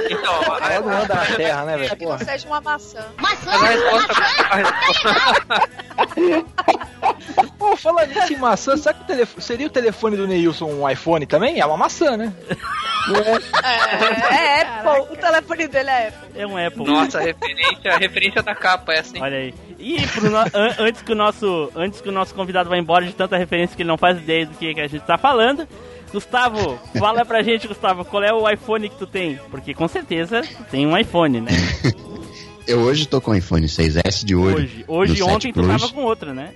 Então, 0.09 0.53
a, 0.61 0.73
Ela 0.73 0.85
não 0.93 1.01
anda 1.03 1.15
na 1.15 1.25
terra, 1.25 1.65
né, 1.65 1.73
É 1.73 1.77
velho? 1.77 1.95
que 1.97 2.05
não 2.05 2.17
seja 2.19 2.47
uma 2.47 2.61
maçã. 2.61 3.05
mas 3.17 3.47
a 3.47 3.57
resposta. 3.57 4.13
A 4.49 4.55
resposta 4.57 6.45
Pô, 7.57 7.75
falando 7.77 8.09
nisso 8.09 8.33
em 8.33 8.37
maçã, 8.37 8.77
será 8.77 8.93
que 8.93 9.01
o 9.01 9.05
telefone, 9.05 9.41
seria 9.43 9.67
o 9.67 9.69
telefone 9.69 10.17
do 10.17 10.27
Neilson 10.27 10.65
um 10.65 10.89
iPhone 10.89 11.25
também? 11.25 11.59
É 11.59 11.65
uma 11.65 11.77
maçã, 11.77 12.15
né? 12.17 12.31
É, 13.63 14.35
é 14.35 14.61
Apple. 14.61 15.13
O 15.13 15.17
telefone 15.17 15.67
dele 15.67 15.89
é 15.89 16.07
Apple. 16.09 16.41
É 16.41 16.47
um 16.47 16.57
Apple. 16.67 16.83
nossa, 16.85 17.19
a 17.19 17.21
referência, 17.21 17.91
a 17.93 17.97
referência 17.97 18.43
da 18.43 18.55
capa 18.55 18.93
é 18.93 18.99
assim. 18.99 19.21
Olha 19.21 19.37
aí. 19.37 19.53
E 19.79 20.05
pro 20.07 20.29
no- 20.29 20.37
an- 20.37 20.75
antes, 20.79 21.01
que 21.01 21.11
o 21.11 21.15
nosso, 21.15 21.71
antes 21.75 22.01
que 22.01 22.09
o 22.09 22.11
nosso 22.11 22.33
convidado 22.33 22.69
vá 22.69 22.77
embora 22.77 23.05
de 23.05 23.13
tanta 23.13 23.37
referência 23.37 23.75
que 23.75 23.81
ele 23.81 23.89
não 23.89 23.97
faz 23.97 24.17
ideia 24.17 24.45
do 24.45 24.55
que, 24.57 24.73
que 24.73 24.81
a 24.81 24.87
gente 24.87 25.03
tá 25.05 25.17
falando, 25.17 25.67
Gustavo, 26.11 26.79
fala 26.97 27.25
pra 27.25 27.43
gente, 27.43 27.67
Gustavo, 27.67 28.05
qual 28.05 28.23
é 28.23 28.33
o 28.33 28.49
iPhone 28.49 28.89
que 28.89 28.97
tu 28.97 29.05
tem? 29.07 29.39
Porque 29.51 29.73
com 29.73 29.87
certeza 29.87 30.41
tem 30.71 30.87
um 30.87 30.97
iPhone, 30.97 31.41
né? 31.41 31.51
Eu 32.67 32.79
hoje 32.79 33.05
tô 33.05 33.21
com 33.21 33.29
o 33.31 33.35
iPhone 33.35 33.67
6S 33.67 34.25
de 34.25 34.35
olho. 34.35 34.55
Hoje. 34.55 34.85
Hoje 34.87 35.11
no 35.11 35.17
7 35.17 35.31
ontem 35.31 35.53
tu 35.53 35.61
Plus. 35.61 35.81
tava 35.81 35.93
com 35.93 36.03
outro, 36.03 36.33
né? 36.33 36.51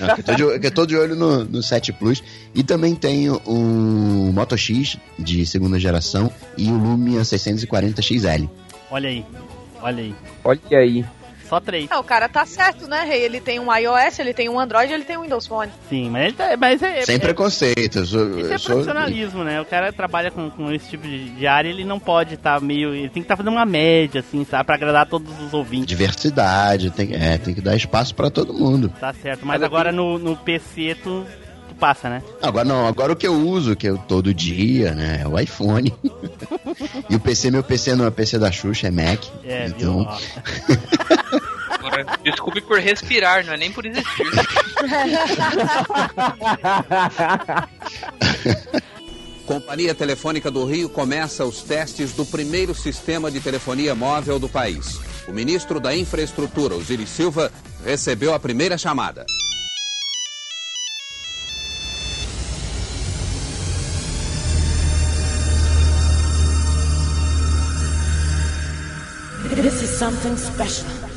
Não, 0.00 0.14
que 0.14 0.20
eu 0.20 0.24
tô 0.24 0.34
de, 0.34 0.42
eu 0.42 0.70
tô 0.70 0.86
de 0.86 0.96
olho 0.96 1.14
no, 1.14 1.44
no 1.44 1.62
7 1.62 1.92
Plus. 1.92 2.22
E 2.54 2.62
também 2.62 2.94
tenho 2.94 3.38
um 3.46 4.32
Moto 4.32 4.56
X 4.56 4.96
de 5.18 5.44
segunda 5.44 5.78
geração 5.78 6.32
e 6.56 6.68
o 6.68 6.78
Lumia 6.78 7.22
640 7.22 8.00
XL. 8.00 8.46
Olha 8.90 9.10
aí. 9.10 9.24
Olha 9.82 10.02
aí. 10.02 10.14
Olha 10.42 10.78
aí. 10.78 11.04
Só 11.48 11.60
três. 11.60 11.90
É, 11.90 11.96
o 11.96 12.02
cara 12.04 12.28
tá 12.28 12.44
certo, 12.44 12.86
né, 12.88 13.04
Rei? 13.04 13.22
Ele 13.22 13.40
tem 13.40 13.58
um 13.60 13.74
iOS, 13.74 14.18
ele 14.18 14.34
tem 14.34 14.48
um 14.48 14.58
Android, 14.58 14.92
ele 14.92 15.04
tem 15.04 15.16
um 15.16 15.22
Windows 15.22 15.46
Phone. 15.46 15.70
Sim, 15.88 16.10
mas, 16.10 16.24
ele 16.24 16.32
tá, 16.32 16.56
mas 16.56 16.82
é, 16.82 17.02
Sem 17.02 17.16
é, 17.16 17.18
preconceito. 17.18 17.98
Eu 17.98 18.06
sou, 18.06 18.38
Isso 18.38 18.52
é 18.52 18.58
sou- 18.58 18.70
profissionalismo, 18.72 19.44
né? 19.44 19.60
O 19.60 19.64
cara 19.64 19.92
trabalha 19.92 20.30
com, 20.30 20.50
com 20.50 20.72
esse 20.72 20.88
tipo 20.90 21.06
de, 21.06 21.30
de 21.30 21.46
área, 21.46 21.68
ele 21.68 21.84
não 21.84 21.98
pode 22.00 22.34
estar 22.34 22.60
meio. 22.60 22.94
Ele 22.94 23.08
tem 23.08 23.22
que 23.22 23.26
estar 23.26 23.36
fazendo 23.36 23.52
uma 23.52 23.64
média, 23.66 24.20
assim, 24.20 24.44
sabe? 24.44 24.64
Pra 24.64 24.74
agradar 24.74 25.06
todos 25.06 25.32
os 25.40 25.52
ouvintes. 25.54 25.86
diversidade, 25.86 26.90
tem, 26.90 27.14
é, 27.14 27.38
tem 27.38 27.54
que 27.54 27.60
dar 27.60 27.76
espaço 27.76 28.14
pra 28.14 28.30
todo 28.30 28.52
mundo. 28.52 28.92
Tá 29.00 29.12
certo. 29.12 29.46
Mas 29.46 29.62
agora 29.62 29.92
no, 29.92 30.18
no 30.18 30.36
PC 30.36 30.96
tu, 31.02 31.24
tu 31.68 31.74
passa, 31.76 32.08
né? 32.08 32.22
Agora 32.42 32.64
não, 32.64 32.86
agora 32.86 33.12
o 33.12 33.16
que 33.16 33.26
eu 33.26 33.34
uso, 33.34 33.76
que 33.76 33.86
eu 33.88 33.96
todo 33.98 34.32
dia, 34.34 34.94
né, 34.94 35.20
é 35.22 35.28
o 35.28 35.38
iPhone. 35.38 35.94
e 37.08 37.14
o 37.16 37.20
PC, 37.20 37.50
meu 37.50 37.62
PC 37.62 37.94
não 37.94 38.06
é 38.06 38.10
PC 38.10 38.38
da 38.38 38.50
Xuxa, 38.50 38.88
é 38.88 38.90
Mac. 38.90 39.22
É, 39.44 39.66
então, 39.66 40.06
Desculpe 42.22 42.60
por 42.60 42.78
respirar, 42.78 43.44
não 43.44 43.54
é 43.54 43.56
nem 43.56 43.72
por 43.72 43.84
existir. 43.86 44.26
Companhia 49.46 49.94
Telefônica 49.94 50.50
do 50.50 50.64
Rio 50.64 50.88
começa 50.88 51.44
os 51.44 51.62
testes 51.62 52.12
do 52.12 52.26
primeiro 52.26 52.74
sistema 52.74 53.30
de 53.30 53.38
telefonia 53.40 53.94
móvel 53.94 54.40
do 54.40 54.48
país. 54.48 54.98
O 55.28 55.32
ministro 55.32 55.78
da 55.78 55.94
Infraestrutura, 55.94 56.74
Osiris 56.74 57.08
Silva, 57.08 57.52
recebeu 57.84 58.34
a 58.34 58.40
primeira 58.40 58.76
chamada. 58.76 59.24
This 69.66 69.82
is 69.82 69.98
something 69.98 70.36
special 70.36 71.15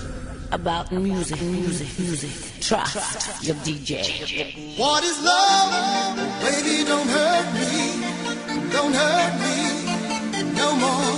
about 0.52 0.92
music, 0.92 1.42
music, 1.42 1.88
music. 2.00 2.32
Trust 2.62 3.44
your 3.44 3.56
DJ. 3.58 4.78
What 4.78 5.04
is 5.04 5.22
love? 5.24 6.16
Baby, 6.42 6.84
don't 6.86 7.08
hurt 7.08 7.54
me. 7.54 8.02
Don't 8.72 8.94
hurt 8.94 9.34
me 9.40 9.56
no 10.58 10.76
more. 10.76 11.14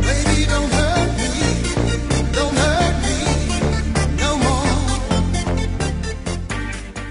Baby, 0.00 0.46
don't 0.46 0.72
hurt 0.72 1.10
me. 1.18 1.30
Don't 2.32 2.56
hurt 2.56 2.96
me 3.04 3.16
no 4.20 4.36
more. 4.38 4.72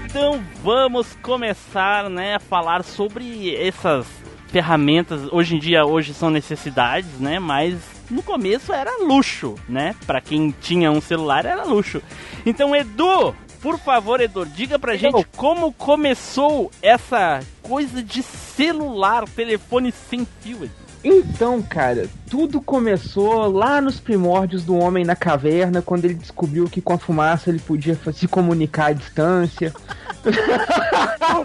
Então 0.06 0.44
vamos 0.64 1.16
começar, 1.22 2.10
né, 2.10 2.34
a 2.34 2.40
falar 2.40 2.82
sobre 2.82 3.54
essas 3.56 4.06
ferramentas. 4.48 5.32
Hoje 5.32 5.54
em 5.56 5.58
dia, 5.58 5.84
hoje 5.84 6.12
são 6.12 6.30
necessidades, 6.30 7.18
né, 7.20 7.38
mas 7.38 7.91
no 8.12 8.22
começo 8.22 8.72
era 8.72 9.02
luxo, 9.02 9.54
né? 9.68 9.96
Para 10.06 10.20
quem 10.20 10.54
tinha 10.60 10.90
um 10.92 11.00
celular 11.00 11.44
era 11.44 11.64
luxo. 11.64 12.02
Então, 12.44 12.76
Edu, 12.76 13.34
por 13.60 13.78
favor, 13.78 14.20
Edu, 14.20 14.44
diga 14.44 14.78
pra 14.78 14.96
gente 14.96 15.26
como 15.36 15.72
começou 15.72 16.70
essa 16.82 17.40
coisa 17.62 18.02
de 18.02 18.22
celular, 18.22 19.24
telefone 19.28 19.92
sem 20.10 20.26
fio. 20.40 20.64
Edu. 20.64 20.82
Então, 21.04 21.60
cara, 21.60 22.08
tudo 22.30 22.60
começou 22.60 23.50
lá 23.50 23.80
nos 23.80 23.98
primórdios 23.98 24.62
do 24.64 24.76
homem 24.76 25.04
na 25.04 25.16
caverna, 25.16 25.82
quando 25.82 26.04
ele 26.04 26.14
descobriu 26.14 26.66
que 26.66 26.80
com 26.80 26.92
a 26.92 26.98
fumaça 26.98 27.50
ele 27.50 27.58
podia 27.58 27.98
se 28.12 28.28
comunicar 28.28 28.86
à 28.86 28.92
distância. 28.92 29.74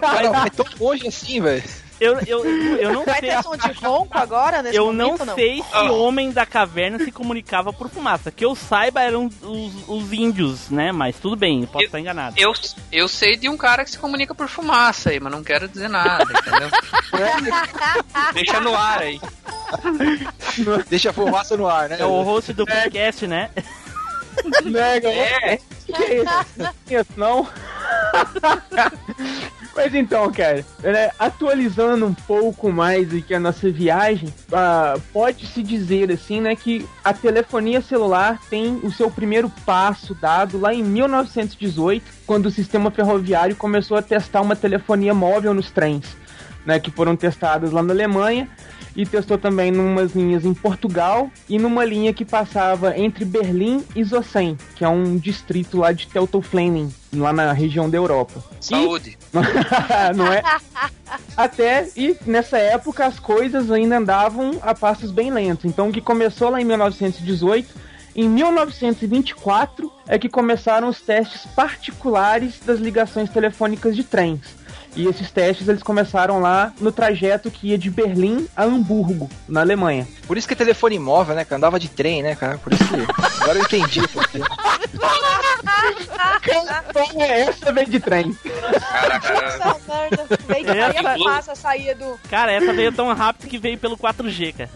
Vai, 0.00 0.28
vai 0.28 0.50
tão 0.50 0.64
longe 0.78 1.08
assim, 1.08 1.40
velho. 1.40 1.64
Eu, 2.00 2.18
eu, 2.26 2.44
eu 2.78 2.92
não 2.92 3.04
Vai 3.04 3.20
sei. 3.20 3.30
ter 3.30 3.42
som 3.42 3.56
de 3.56 3.72
ronco 3.72 4.16
agora, 4.16 4.62
nesse 4.62 4.76
Eu 4.76 4.92
não 4.92 5.12
momento, 5.16 5.34
sei 5.34 5.62
se 5.62 5.76
o 5.88 5.98
homem 6.00 6.30
da 6.30 6.46
caverna 6.46 6.98
se 6.98 7.10
comunicava 7.10 7.72
por 7.72 7.88
fumaça. 7.88 8.30
Que 8.30 8.44
eu 8.44 8.54
saiba 8.54 9.00
eram 9.02 9.26
os, 9.42 9.72
os 9.88 10.12
índios, 10.12 10.70
né? 10.70 10.92
Mas 10.92 11.16
tudo 11.16 11.34
bem, 11.36 11.62
eu 11.62 11.66
posso 11.68 11.86
estar 11.86 11.98
enganado. 11.98 12.36
Eu, 12.38 12.52
eu 12.92 13.08
sei 13.08 13.36
de 13.36 13.48
um 13.48 13.56
cara 13.56 13.84
que 13.84 13.90
se 13.90 13.98
comunica 13.98 14.34
por 14.34 14.48
fumaça 14.48 15.10
aí, 15.10 15.18
mas 15.18 15.32
não 15.32 15.42
quero 15.42 15.68
dizer 15.68 15.88
nada, 15.88 16.24
entendeu? 16.24 16.68
Deixa 18.34 18.60
no 18.60 18.74
ar 18.76 19.00
aí. 19.00 19.20
Deixa 20.88 21.10
a 21.10 21.12
fumaça 21.12 21.56
no 21.56 21.66
ar, 21.66 21.88
né? 21.88 21.96
É 21.98 22.04
o 22.06 22.22
host 22.22 22.52
do 22.52 22.64
podcast, 22.66 23.26
né? 23.26 23.50
Nega, 24.64 25.08
É. 25.08 25.58
que 25.86 25.94
é 25.94 26.14
isso? 26.22 26.32
Não 26.56 26.70
isso, 27.00 27.10
não. 27.16 27.46
Mas 29.74 29.94
então, 29.94 30.30
cara, 30.32 30.64
né, 30.82 31.10
atualizando 31.18 32.04
um 32.04 32.12
pouco 32.14 32.72
mais 32.72 33.14
aqui 33.14 33.32
a 33.32 33.38
nossa 33.38 33.70
viagem, 33.70 34.28
ah, 34.52 34.98
pode-se 35.12 35.62
dizer 35.62 36.10
assim, 36.10 36.40
né, 36.40 36.56
que 36.56 36.84
a 37.04 37.12
telefonia 37.12 37.80
celular 37.80 38.40
tem 38.50 38.80
o 38.82 38.90
seu 38.90 39.08
primeiro 39.08 39.48
passo 39.64 40.16
dado 40.16 40.58
lá 40.58 40.74
em 40.74 40.82
1918, 40.82 42.04
quando 42.26 42.46
o 42.46 42.50
sistema 42.50 42.90
ferroviário 42.90 43.54
começou 43.54 43.96
a 43.96 44.02
testar 44.02 44.40
uma 44.40 44.56
telefonia 44.56 45.14
móvel 45.14 45.54
nos 45.54 45.70
trens, 45.70 46.16
né, 46.68 46.78
que 46.78 46.90
foram 46.90 47.16
testadas 47.16 47.72
lá 47.72 47.82
na 47.82 47.94
Alemanha 47.94 48.46
e 48.94 49.06
testou 49.06 49.38
também 49.38 49.70
numas 49.70 50.12
linhas 50.12 50.44
em 50.44 50.52
Portugal 50.52 51.30
e 51.48 51.58
numa 51.58 51.82
linha 51.82 52.12
que 52.12 52.26
passava 52.26 52.98
entre 52.98 53.24
Berlim 53.24 53.82
e 53.96 54.04
Zossen, 54.04 54.58
que 54.76 54.84
é 54.84 54.88
um 54.88 55.16
distrito 55.16 55.78
lá 55.78 55.92
de 55.92 56.06
Teltow-Fleming, 56.08 56.92
lá 57.14 57.32
na 57.32 57.52
região 57.52 57.88
da 57.88 57.96
Europa. 57.96 58.44
Saúde. 58.60 59.16
Não 60.14 60.30
é? 60.30 60.42
Até 61.34 61.88
e 61.96 62.14
nessa 62.26 62.58
época 62.58 63.06
as 63.06 63.18
coisas 63.18 63.70
ainda 63.70 63.96
andavam 63.96 64.58
a 64.60 64.74
passos 64.74 65.10
bem 65.10 65.30
lentos. 65.30 65.64
Então 65.64 65.88
o 65.88 65.92
que 65.92 66.02
começou 66.02 66.50
lá 66.50 66.60
em 66.60 66.64
1918, 66.66 67.66
em 68.14 68.28
1924 68.28 69.90
é 70.06 70.18
que 70.18 70.28
começaram 70.28 70.88
os 70.88 71.00
testes 71.00 71.46
particulares 71.46 72.60
das 72.60 72.78
ligações 72.78 73.30
telefônicas 73.30 73.96
de 73.96 74.04
trens. 74.04 74.57
E 74.96 75.06
esses 75.06 75.30
testes 75.30 75.68
eles 75.68 75.82
começaram 75.82 76.40
lá 76.40 76.72
no 76.80 76.90
trajeto 76.90 77.50
que 77.50 77.68
ia 77.68 77.78
de 77.78 77.88
Berlim 77.90 78.48
a 78.56 78.64
Hamburgo, 78.64 79.30
na 79.48 79.60
Alemanha. 79.60 80.08
Por 80.26 80.36
isso 80.36 80.48
que 80.48 80.54
é 80.54 80.56
telefone 80.56 80.98
móvel, 80.98 81.36
né, 81.36 81.44
cara? 81.44 81.56
Andava 81.58 81.78
de 81.78 81.88
trem, 81.88 82.22
né, 82.22 82.34
cara? 82.34 82.58
Por 82.58 82.72
isso 82.72 82.84
que. 82.84 82.94
Agora 83.42 83.58
eu 83.58 83.62
entendi. 83.64 84.00
porque- 84.08 84.40
Essa 87.20 87.72
vem 87.72 87.88
de 87.88 88.00
trem. 88.00 88.36
Essa 88.44 89.76
merda. 89.88 90.26
Veio 90.46 90.64
que 90.64 91.28
Essa- 91.38 91.54
saía 91.54 91.94
do. 91.94 92.18
Cara, 92.28 92.52
essa 92.52 92.72
veio 92.72 92.90
tão 92.92 93.12
rápido 93.14 93.48
que 93.48 93.58
veio 93.58 93.78
pelo 93.78 93.96
4G, 93.96 94.52
cara. 94.54 94.70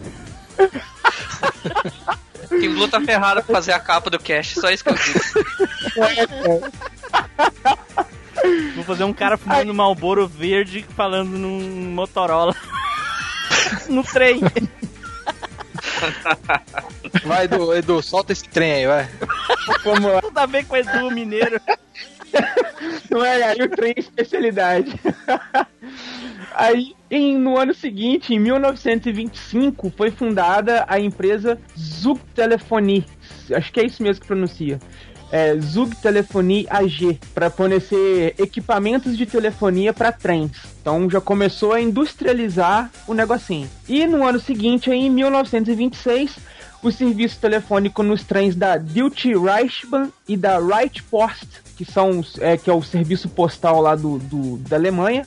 Tim 2.49 2.69
Blue 2.73 2.87
tá 2.87 3.01
ferrado 3.01 3.43
pra 3.43 3.55
fazer 3.55 3.73
a 3.73 3.79
capa 3.79 4.09
do 4.09 4.19
cast, 4.19 4.59
só 4.59 4.69
isso 4.69 4.83
que 4.83 4.89
eu 4.89 4.95
digo. 4.95 5.19
Vou 8.75 8.83
fazer 8.83 9.03
um 9.03 9.13
cara 9.13 9.37
fumando 9.37 9.73
Malboro 9.73 10.27
verde 10.27 10.85
falando 10.95 11.29
num 11.37 11.91
Motorola. 11.93 12.55
no 13.89 14.03
trem. 14.03 14.41
Vai, 17.23 17.45
Edu, 17.45 17.73
Edu, 17.73 18.01
solta 18.01 18.31
esse 18.33 18.47
trem 18.47 18.71
aí, 18.73 18.87
vai. 18.87 19.09
Vamos 19.83 20.11
lá. 20.11 20.21
Tudo 20.21 20.37
a 20.37 20.45
ver 20.45 20.65
com 20.65 20.75
Edu 20.77 21.09
Mineiro. 21.11 21.59
Não 23.09 23.23
é 23.23 23.43
aí 23.43 23.61
o 23.61 23.69
trem 23.69 23.93
é 23.95 23.99
especialidade. 23.99 24.99
Aí, 26.55 26.95
em- 27.09 27.37
no 27.37 27.57
ano 27.57 27.73
seguinte, 27.73 28.33
em 28.33 28.39
1925, 28.39 29.91
foi 29.95 30.11
fundada 30.11 30.83
a 30.87 30.99
empresa 30.99 31.59
Zug 31.77 32.19
Telefonie. 32.35 33.05
Acho 33.55 33.71
que 33.71 33.79
é 33.79 33.85
isso 33.85 34.01
mesmo 34.03 34.21
que 34.21 34.27
pronuncia. 34.27 34.79
É, 35.35 35.57
Zug 35.59 35.95
Telefonie 35.95 36.67
AG, 36.69 37.19
para 37.33 37.49
fornecer 37.49 38.35
equipamentos 38.37 39.17
de 39.17 39.25
telefonia 39.25 39.91
para 39.91 40.11
trens. 40.11 40.51
Então 40.79 41.09
já 41.09 41.19
começou 41.19 41.73
a 41.73 41.81
industrializar 41.81 42.91
o 43.07 43.15
negocinho. 43.15 43.67
E 43.89 44.05
no 44.05 44.23
ano 44.23 44.39
seguinte, 44.39 44.91
em 44.91 45.09
1926, 45.09 46.35
o 46.83 46.91
serviço 46.91 47.39
telefônico 47.39 48.03
nos 48.03 48.23
trens 48.23 48.55
da 48.55 48.77
Deutsche 48.77 49.33
Reichsbahn 49.35 50.09
e 50.27 50.37
da 50.37 50.59
Reichspost, 50.59 51.47
que 51.75 51.83
são 51.83 52.23
é, 52.39 52.55
que 52.55 52.69
é 52.69 52.73
o 52.73 52.83
serviço 52.83 53.27
postal 53.27 53.81
lá 53.81 53.95
do, 53.95 54.19
do- 54.19 54.57
da 54.57 54.75
Alemanha, 54.75 55.25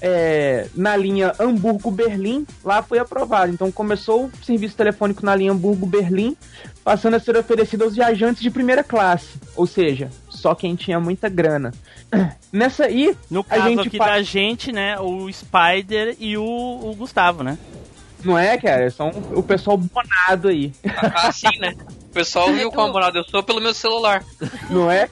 é, 0.00 0.66
na 0.74 0.96
linha 0.96 1.32
Hamburgo-Berlim, 1.38 2.46
lá 2.64 2.82
foi 2.82 2.98
aprovado. 2.98 3.52
Então 3.52 3.70
começou 3.70 4.26
o 4.26 4.44
serviço 4.44 4.76
telefônico 4.76 5.24
na 5.24 5.34
linha 5.36 5.52
Hamburgo-Berlim, 5.52 6.36
passando 6.84 7.14
a 7.14 7.20
ser 7.20 7.36
oferecido 7.36 7.84
aos 7.84 7.94
viajantes 7.94 8.42
de 8.42 8.50
primeira 8.50 8.84
classe, 8.84 9.40
ou 9.56 9.66
seja, 9.66 10.10
só 10.28 10.54
quem 10.54 10.76
tinha 10.76 11.00
muita 11.00 11.28
grana. 11.28 11.72
Nessa 12.52 12.84
aí, 12.84 13.16
No 13.30 13.40
a 13.40 13.44
caso 13.44 13.68
gente 13.68 13.88
aqui 13.88 13.98
da 13.98 14.22
gente, 14.22 14.70
né? 14.70 15.00
O 15.00 15.32
Spider 15.32 16.14
e 16.20 16.36
o, 16.36 16.44
o 16.44 16.94
Gustavo, 16.94 17.42
né? 17.42 17.58
não 18.24 18.38
é, 18.38 18.56
cara? 18.56 18.90
São 18.90 19.10
o 19.34 19.42
pessoal 19.42 19.76
bonado 19.76 20.48
aí, 20.48 20.72
Assim, 21.14 21.58
né? 21.58 21.74
O 22.14 22.22
pessoal 22.24 22.52
viu 22.52 22.70
quão 22.70 22.92
morado 22.92 23.18
eu 23.18 23.24
sou 23.24 23.42
pelo 23.42 23.60
meu 23.60 23.74
celular. 23.74 24.22
não 24.70 24.88
é? 24.88 25.08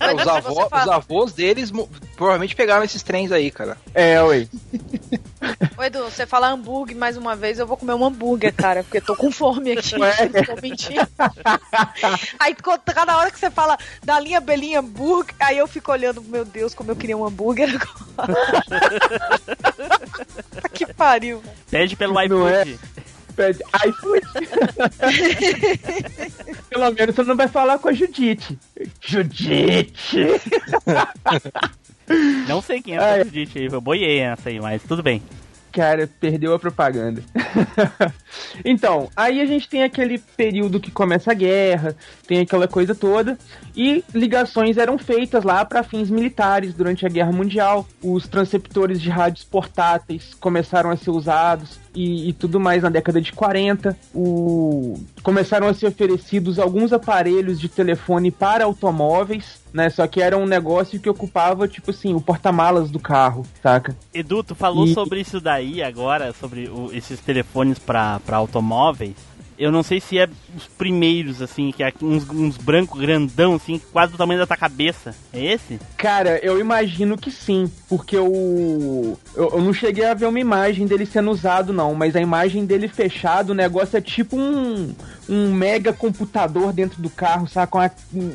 É, 0.00 0.12
os, 0.12 0.26
avó- 0.26 0.66
os 0.66 0.88
avós 0.88 1.32
deles 1.32 1.70
provavelmente 2.16 2.56
pegaram 2.56 2.82
esses 2.84 3.00
trens 3.00 3.30
aí, 3.30 3.48
cara. 3.48 3.76
É, 3.94 4.20
ué. 4.20 4.48
Ô, 5.78 5.84
Edu, 5.84 6.02
você 6.02 6.26
fala 6.26 6.48
hambúrguer 6.48 6.96
mais 6.96 7.16
uma 7.16 7.36
vez, 7.36 7.60
eu 7.60 7.66
vou 7.66 7.76
comer 7.76 7.94
um 7.94 8.04
hambúrguer, 8.04 8.52
cara, 8.52 8.82
porque 8.82 8.98
eu 8.98 9.02
tô 9.02 9.14
com 9.14 9.30
fome 9.30 9.70
aqui. 9.70 9.94
Não 9.96 10.08
tô 10.56 10.60
mentindo. 10.60 11.06
Aí 12.40 12.56
cada 12.92 13.16
hora 13.18 13.30
que 13.30 13.38
você 13.38 13.48
fala 13.48 13.78
da 14.04 14.18
linha 14.18 14.40
Belinha 14.40 14.80
hambúrguer, 14.80 15.34
aí 15.38 15.58
eu 15.58 15.68
fico 15.68 15.92
olhando, 15.92 16.20
meu 16.22 16.44
Deus, 16.44 16.74
como 16.74 16.90
eu 16.90 16.96
queria 16.96 17.16
um 17.16 17.24
hambúrguer 17.24 17.68
agora. 17.70 18.42
que 20.74 20.86
pariu. 20.92 21.40
Pede 21.70 21.94
pelo 21.94 22.14
Não 22.14 22.22
iFood. 22.24 22.78
Pede 23.36 23.62
iFood. 23.86 24.26
Pelo 26.70 26.90
menos 26.92 27.14
você 27.14 27.22
não 27.22 27.36
vai 27.36 27.48
falar 27.48 27.78
com 27.78 27.88
a 27.88 27.92
Judite. 27.92 28.58
Judite! 29.00 30.26
Não 32.46 32.62
sei 32.62 32.80
quem 32.80 32.96
é 32.96 33.20
o 33.20 33.24
Judite 33.24 33.58
aí. 33.58 33.66
Eu 33.66 33.80
boiei 33.80 34.20
essa 34.20 34.48
aí, 34.48 34.60
mas 34.60 34.80
tudo 34.84 35.02
bem. 35.02 35.20
Cara, 35.76 36.08
perdeu 36.18 36.54
a 36.54 36.58
propaganda. 36.58 37.22
então, 38.64 39.10
aí 39.14 39.42
a 39.42 39.44
gente 39.44 39.68
tem 39.68 39.82
aquele 39.82 40.16
período 40.16 40.80
que 40.80 40.90
começa 40.90 41.32
a 41.32 41.34
guerra, 41.34 41.94
tem 42.26 42.40
aquela 42.40 42.66
coisa 42.66 42.94
toda, 42.94 43.36
e 43.76 44.02
ligações 44.14 44.78
eram 44.78 44.96
feitas 44.96 45.44
lá 45.44 45.62
para 45.66 45.82
fins 45.82 46.08
militares 46.08 46.72
durante 46.72 47.04
a 47.04 47.10
Guerra 47.10 47.30
Mundial. 47.30 47.86
Os 48.02 48.26
transceptores 48.26 49.02
de 49.02 49.10
rádios 49.10 49.44
portáteis 49.44 50.32
começaram 50.40 50.90
a 50.90 50.96
ser 50.96 51.10
usados 51.10 51.78
e, 51.96 52.28
e 52.28 52.32
tudo 52.32 52.60
mais 52.60 52.82
na 52.82 52.90
década 52.90 53.20
de 53.20 53.32
40. 53.32 53.96
O... 54.14 54.94
Começaram 55.22 55.66
a 55.66 55.74
ser 55.74 55.86
oferecidos 55.86 56.58
alguns 56.58 56.92
aparelhos 56.92 57.58
de 57.58 57.68
telefone 57.68 58.30
para 58.30 58.64
automóveis, 58.64 59.60
né? 59.72 59.90
Só 59.90 60.06
que 60.06 60.20
era 60.20 60.36
um 60.36 60.46
negócio 60.46 61.00
que 61.00 61.08
ocupava, 61.10 61.66
tipo 61.66 61.90
assim, 61.90 62.14
o 62.14 62.20
porta-malas 62.20 62.90
do 62.90 62.98
carro, 63.00 63.44
saca? 63.62 63.96
Edu, 64.14 64.44
tu 64.44 64.54
falou 64.54 64.86
E- 64.86 64.94
sobre 64.94 65.20
isso 65.20 65.40
daí 65.40 65.82
agora, 65.82 66.32
sobre 66.32 66.68
o- 66.68 66.90
esses 66.92 67.18
telefones 67.20 67.78
pra 67.78 68.20
automóveis. 68.30 69.14
Eu 69.58 69.72
não 69.72 69.82
sei 69.82 70.00
se 70.00 70.18
é 70.18 70.28
os 70.56 70.66
primeiros, 70.66 71.40
assim, 71.40 71.70
que 71.72 71.82
é 71.82 71.92
uns, 72.02 72.28
uns 72.28 72.56
brancos 72.56 73.00
grandão, 73.00 73.54
assim, 73.54 73.80
quase 73.92 74.12
do 74.12 74.18
tamanho 74.18 74.38
da 74.40 74.46
tua 74.46 74.56
cabeça. 74.56 75.14
É 75.32 75.42
esse? 75.44 75.78
Cara, 75.96 76.38
eu 76.44 76.60
imagino 76.60 77.16
que 77.16 77.30
sim, 77.30 77.70
porque 77.88 78.16
eu, 78.16 79.18
eu, 79.34 79.50
eu 79.52 79.62
não 79.62 79.72
cheguei 79.72 80.04
a 80.04 80.14
ver 80.14 80.26
uma 80.26 80.38
imagem 80.40 80.86
dele 80.86 81.06
sendo 81.06 81.30
usado, 81.30 81.72
não, 81.72 81.94
mas 81.94 82.14
a 82.14 82.20
imagem 82.20 82.66
dele 82.66 82.86
fechado, 82.88 83.50
o 83.50 83.54
negócio 83.54 83.96
é 83.96 84.00
tipo 84.00 84.36
um, 84.36 84.94
um 85.28 85.52
mega 85.52 85.92
computador 85.92 86.72
dentro 86.72 87.00
do 87.00 87.08
carro, 87.08 87.48
sabe? 87.48 87.70
Com 87.72 87.78
uma, 87.78 87.90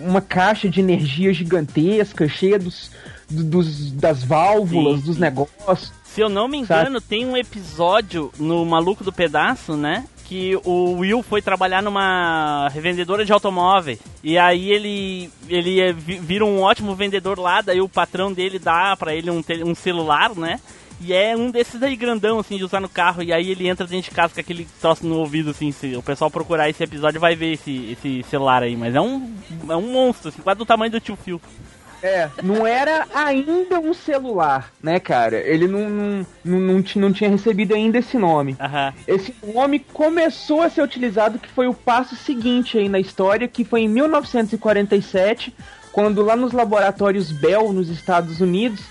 uma 0.08 0.22
caixa 0.22 0.68
de 0.70 0.80
energia 0.80 1.32
gigantesca, 1.34 2.28
cheia 2.28 2.58
dos, 2.58 2.90
do- 3.30 3.44
dos, 3.44 3.92
das 3.92 4.24
válvulas, 4.24 5.00
Sim, 5.02 5.06
dos 5.06 5.16
sim. 5.16 5.22
negócios. 5.22 5.92
Se 6.04 6.20
eu 6.20 6.28
não 6.30 6.48
me 6.48 6.58
engano, 6.58 7.00
tem 7.00 7.26
um 7.26 7.38
episódio 7.38 8.32
no 8.38 8.66
Maluco 8.66 9.04
do 9.04 9.14
Pedaço, 9.14 9.78
né? 9.78 10.04
Que 10.32 10.58
o 10.64 10.94
Will 10.94 11.22
foi 11.22 11.42
trabalhar 11.42 11.82
numa 11.84 12.70
revendedora 12.70 13.26
de 13.26 13.34
automóveis. 13.34 14.00
E 14.24 14.38
aí 14.38 14.72
ele 14.72 15.30
ele 15.50 15.82
é, 15.82 15.92
vi- 15.92 16.20
vira 16.20 16.46
um 16.46 16.62
ótimo 16.62 16.96
vendedor 16.96 17.38
lá, 17.38 17.60
daí 17.60 17.82
o 17.82 17.90
patrão 17.90 18.32
dele 18.32 18.58
dá 18.58 18.96
pra 18.96 19.14
ele 19.14 19.30
um, 19.30 19.44
um 19.66 19.76
celular, 19.76 20.34
né? 20.34 20.62
E 21.02 21.12
é 21.12 21.36
um 21.36 21.52
desses 21.52 21.84
aí 21.84 21.98
grandão, 21.98 22.40
assim, 22.40 22.56
de 22.58 22.64
usar 22.64 22.80
no 22.80 22.88
carro. 22.88 23.22
E 23.22 23.34
aí 23.34 23.50
ele 23.52 23.68
entra 23.68 23.86
dentro 23.86 24.10
de 24.10 24.16
casa 24.16 24.34
com 24.34 24.40
aquele 24.40 24.66
troço 24.80 25.06
no 25.06 25.18
ouvido, 25.18 25.50
assim. 25.50 25.70
Se 25.74 25.98
o 25.98 26.02
pessoal 26.02 26.32
procurar 26.32 26.70
esse 26.70 26.82
episódio 26.82 27.20
vai 27.20 27.36
ver 27.36 27.52
esse, 27.54 27.92
esse 27.92 28.24
celular 28.30 28.64
aí. 28.64 28.78
Mas 28.78 28.96
é 28.96 29.02
um, 29.02 29.34
é 29.68 29.76
um 29.76 29.92
monstro, 29.92 30.30
assim, 30.30 30.42
quase 30.42 30.60
do 30.60 30.66
tamanho 30.66 30.92
do 30.94 31.00
tio 31.02 31.18
Phil. 31.18 31.42
É, 32.02 32.30
não 32.42 32.66
era 32.66 33.06
ainda 33.14 33.80
um 33.80 33.94
celular, 33.94 34.72
né, 34.82 35.00
cara? 35.00 35.38
Ele 35.38 35.68
não, 35.68 35.90
não, 35.90 36.26
não, 36.44 36.60
não, 36.60 36.84
não 36.96 37.14
tinha 37.14 37.30
recebido 37.30 37.74
ainda 37.74 38.00
esse 38.00 38.18
nome. 38.18 38.56
Aham. 38.60 38.94
Esse 39.08 39.36
nome 39.54 39.80
começou 39.80 40.62
a 40.62 40.70
ser 40.70 40.82
utilizado, 40.82 41.40
que 41.40 41.50
foi 41.50 41.68
o 41.68 41.74
passo 41.74 42.16
seguinte 42.16 42.78
aí 42.78 42.90
na 42.90 43.00
história, 43.00 43.48
que 43.48 43.64
foi 43.64 43.82
em 43.82 43.88
1947, 43.88 45.54
quando 45.92 46.24
lá 46.24 46.36
nos 46.36 46.54
laboratórios 46.54 47.32
Bell, 47.32 47.72
nos 47.72 47.90
Estados 47.90 48.42
Unidos, 48.42 48.82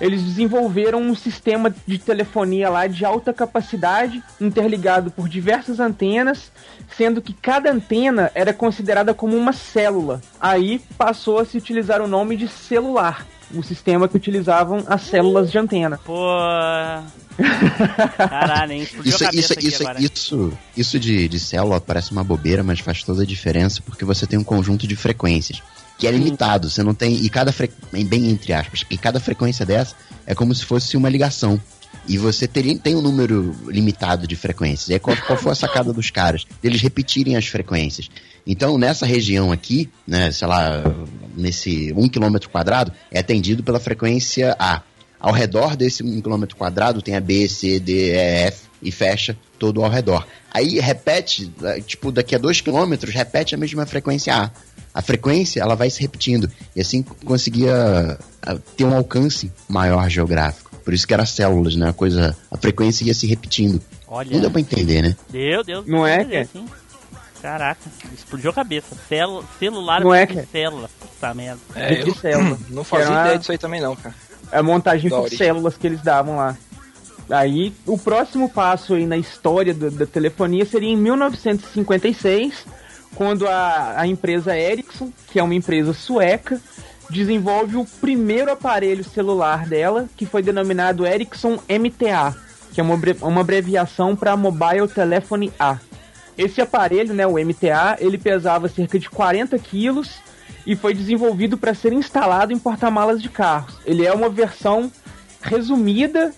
eles 0.00 0.22
desenvolveram 0.22 1.00
um 1.00 1.14
sistema 1.14 1.74
de 1.86 1.98
telefonia 1.98 2.70
lá 2.70 2.86
de 2.86 3.04
alta 3.04 3.32
capacidade, 3.32 4.22
interligado 4.40 5.10
por 5.10 5.28
diversas 5.28 5.78
antenas, 5.78 6.50
sendo 6.96 7.20
que 7.20 7.34
cada 7.34 7.70
antena 7.70 8.30
era 8.34 8.52
considerada 8.52 9.12
como 9.12 9.36
uma 9.36 9.52
célula. 9.52 10.20
Aí 10.40 10.80
passou 10.96 11.38
a 11.38 11.44
se 11.44 11.58
utilizar 11.58 12.00
o 12.00 12.08
nome 12.08 12.36
de 12.36 12.48
celular, 12.48 13.26
o 13.54 13.62
sistema 13.62 14.08
que 14.08 14.16
utilizavam 14.16 14.84
as 14.86 15.02
células 15.02 15.50
de 15.50 15.58
antena. 15.58 15.98
Pô. 15.98 16.14
Caralho, 18.16 18.72
hein? 18.72 18.82
Explodiu 18.82 19.12
Isso, 19.12 19.24
isso, 19.32 19.52
aqui 19.52 19.68
isso, 19.68 19.82
agora. 19.82 20.02
isso, 20.02 20.58
isso 20.76 20.98
de, 20.98 21.28
de 21.28 21.40
célula 21.40 21.80
parece 21.80 22.12
uma 22.12 22.22
bobeira, 22.22 22.62
mas 22.62 22.80
faz 22.80 23.02
toda 23.02 23.22
a 23.22 23.26
diferença 23.26 23.82
porque 23.82 24.04
você 24.04 24.26
tem 24.26 24.38
um 24.38 24.44
conjunto 24.44 24.86
de 24.86 24.96
frequências 24.96 25.62
que 25.98 26.06
é 26.06 26.10
limitado. 26.10 26.70
Você 26.70 26.82
não 26.82 26.94
tem. 26.94 27.14
E 27.14 27.28
cada 27.28 27.52
fre, 27.52 27.70
bem 27.92 28.30
entre 28.30 28.52
aspas, 28.52 28.84
e 28.90 28.96
cada 28.96 29.20
frequência 29.20 29.66
dessa 29.66 29.94
é 30.26 30.34
como 30.34 30.54
se 30.54 30.64
fosse 30.64 30.96
uma 30.96 31.08
ligação. 31.08 31.60
E 32.08 32.18
você 32.18 32.48
teria, 32.48 32.76
tem 32.78 32.96
um 32.96 33.02
número 33.02 33.54
limitado 33.68 34.26
de 34.26 34.34
frequências. 34.34 34.88
E 34.88 34.94
aí 34.94 34.98
qual, 34.98 35.16
qual 35.16 35.38
foi 35.38 35.52
a 35.52 35.54
sacada 35.54 35.92
dos 35.92 36.10
caras? 36.10 36.46
Deles 36.62 36.80
repetirem 36.80 37.36
as 37.36 37.46
frequências. 37.46 38.08
Então, 38.46 38.78
nessa 38.78 39.06
região 39.06 39.52
aqui, 39.52 39.88
né, 40.06 40.32
sei 40.32 40.48
lá, 40.48 40.82
nesse 41.36 41.92
1 41.92 42.08
km 42.08 42.36
quadrado, 42.50 42.92
é 43.10 43.18
atendido 43.18 43.62
pela 43.62 43.78
frequência 43.78 44.56
A. 44.58 44.82
Ao 45.20 45.32
redor 45.32 45.76
desse 45.76 46.02
1 46.02 46.20
km 46.20 46.44
quadrado 46.56 47.02
tem 47.02 47.14
a 47.14 47.20
B, 47.20 47.46
C, 47.48 47.78
D, 47.78 48.12
E, 48.12 48.46
F 48.46 48.70
e 48.82 48.90
fecha 48.90 49.36
todo 49.58 49.84
ao 49.84 49.90
redor. 49.90 50.26
Aí 50.50 50.80
repete, 50.80 51.52
eh, 51.62 51.80
tipo, 51.80 52.10
daqui 52.10 52.34
a 52.34 52.38
2 52.38 52.62
km, 52.62 52.94
repete 53.08 53.54
a 53.54 53.58
mesma 53.58 53.84
frequência 53.84 54.34
A. 54.34 54.50
A 54.92 55.02
frequência, 55.02 55.60
ela 55.60 55.76
vai 55.76 55.90
se 55.90 56.00
repetindo. 56.00 56.50
E 56.74 56.80
assim 56.80 57.02
conseguia 57.02 58.18
ah, 58.42 58.56
ter 58.76 58.84
um 58.84 58.96
alcance 58.96 59.52
maior 59.68 60.08
geográfico. 60.08 60.69
Por 60.84 60.94
isso 60.94 61.06
que 61.06 61.14
era 61.14 61.24
células, 61.26 61.76
né? 61.76 61.88
A 61.90 61.92
coisa, 61.92 62.36
a 62.50 62.56
frequência 62.56 63.04
ia 63.04 63.14
se 63.14 63.26
repetindo. 63.26 63.80
Olha. 64.08 64.30
Não 64.32 64.40
deu 64.40 64.50
pra 64.50 64.60
entender, 64.60 65.02
né? 65.02 65.16
Deu, 65.30 65.62
deu. 65.62 65.84
Não 65.86 66.06
é, 66.06 66.24
deu, 66.24 66.44
sim. 66.46 66.66
Caraca, 67.42 67.80
explodiu 68.12 68.50
a 68.50 68.52
cabeça. 68.54 68.94
Celu 69.08 69.42
celular 69.58 70.00
Não 70.02 70.14
é, 70.14 70.26
cara? 70.26 70.46
célula. 70.52 70.90
Puta 71.00 71.32
merda. 71.34 71.60
É, 71.74 71.94
de 72.02 72.08
eu 72.10 72.14
célula. 72.14 72.58
não 72.68 72.82
Que 72.82 72.90
fazia 72.90 73.06
era 73.12 73.20
ideia 73.22 73.38
disso 73.38 73.52
aí 73.52 73.58
também 73.58 73.80
não, 73.80 73.96
cara. 73.96 74.14
É 74.52 74.58
a 74.58 74.62
montagem 74.62 75.08
Da 75.08 75.16
por 75.16 75.22
origem. 75.22 75.38
células 75.38 75.76
que 75.76 75.86
eles 75.86 76.02
davam 76.02 76.36
lá. 76.36 76.56
Aí, 77.30 77.72
o 77.86 77.96
próximo 77.96 78.50
passo 78.50 78.94
aí 78.94 79.06
na 79.06 79.16
história 79.16 79.72
do- 79.72 79.90
da 79.90 80.04
telefonia 80.04 80.64
seria 80.66 80.90
em 80.90 80.96
1956, 80.96 82.66
quando 83.14 83.46
a, 83.46 83.94
a 84.00 84.06
empresa 84.06 84.56
Ericsson, 84.58 85.12
que 85.30 85.38
é 85.38 85.42
uma 85.42 85.54
empresa 85.54 85.92
sueca, 85.92 86.60
desenvolve 87.10 87.76
o 87.76 87.84
primeiro 87.84 88.50
aparelho 88.50 89.04
celular 89.04 89.66
dela, 89.66 90.08
que 90.16 90.24
foi 90.24 90.42
denominado 90.42 91.06
Ericsson 91.06 91.58
MTA, 91.68 92.36
que 92.72 92.80
é 92.80 92.84
uma, 92.84 92.98
uma 93.22 93.40
abreviação 93.40 94.14
para 94.14 94.36
Mobile 94.36 94.88
Telephone 94.88 95.52
A. 95.58 95.78
Esse 96.38 96.60
aparelho, 96.60 97.12
né, 97.12 97.26
o 97.26 97.32
MTA, 97.32 97.96
ele 97.98 98.16
pesava 98.16 98.68
cerca 98.68 98.98
de 98.98 99.10
40 99.10 99.58
quilos 99.58 100.20
e 100.66 100.76
foi 100.76 100.94
desenvolvido 100.94 101.58
para 101.58 101.74
ser 101.74 101.92
instalado 101.92 102.52
em 102.52 102.58
porta-malas 102.58 103.20
de 103.20 103.28
carros. 103.28 103.76
Ele 103.84 104.06
é 104.06 104.12
uma 104.12 104.28
versão 104.28 104.90
resumida 105.42 106.32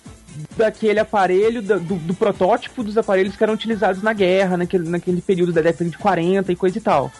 daquele 0.57 0.99
aparelho, 0.99 1.61
do, 1.61 1.79
do 1.79 2.15
protótipo 2.15 2.83
dos 2.83 2.97
aparelhos 2.97 3.37
que 3.37 3.43
eram 3.43 3.55
utilizados 3.55 4.03
na 4.03 4.13
guerra, 4.13 4.57
naquele, 4.57 4.89
naquele 4.89 5.21
período 5.21 5.53
da 5.53 5.61
década 5.61 5.89
de 5.89 5.99
40 5.99 6.51
e 6.51 6.57
coisa 6.57 6.79
e 6.79 6.81
tal. 6.81 7.13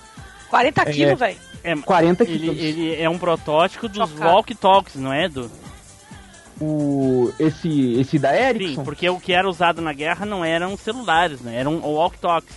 40 0.49 0.85
quilos, 0.87 1.19
velho. 1.19 1.52
É, 1.65 1.77
40 1.77 2.25
ele, 2.25 2.39
quilos. 2.39 2.59
ele 2.59 2.95
é 3.01 3.09
um 3.09 3.19
protótipo 3.19 3.89
dos 3.89 4.09
Chocado. 4.11 4.31
walkie-talkies, 4.31 4.97
não 4.97 5.13
é, 5.13 5.25
Edu? 5.27 5.51
O, 6.61 7.33
esse, 7.41 7.95
esse 8.01 8.19
da 8.19 8.31
Sim, 8.31 8.43
Ericsson? 8.43 8.85
porque 8.85 9.09
o 9.09 9.19
que 9.19 9.33
era 9.33 9.49
usado 9.49 9.81
na 9.81 9.93
guerra 9.93 10.25
não 10.25 10.45
eram 10.45 10.77
celulares, 10.77 11.41
né? 11.41 11.57
Eram 11.59 11.79
walkie-talkies. 11.79 12.55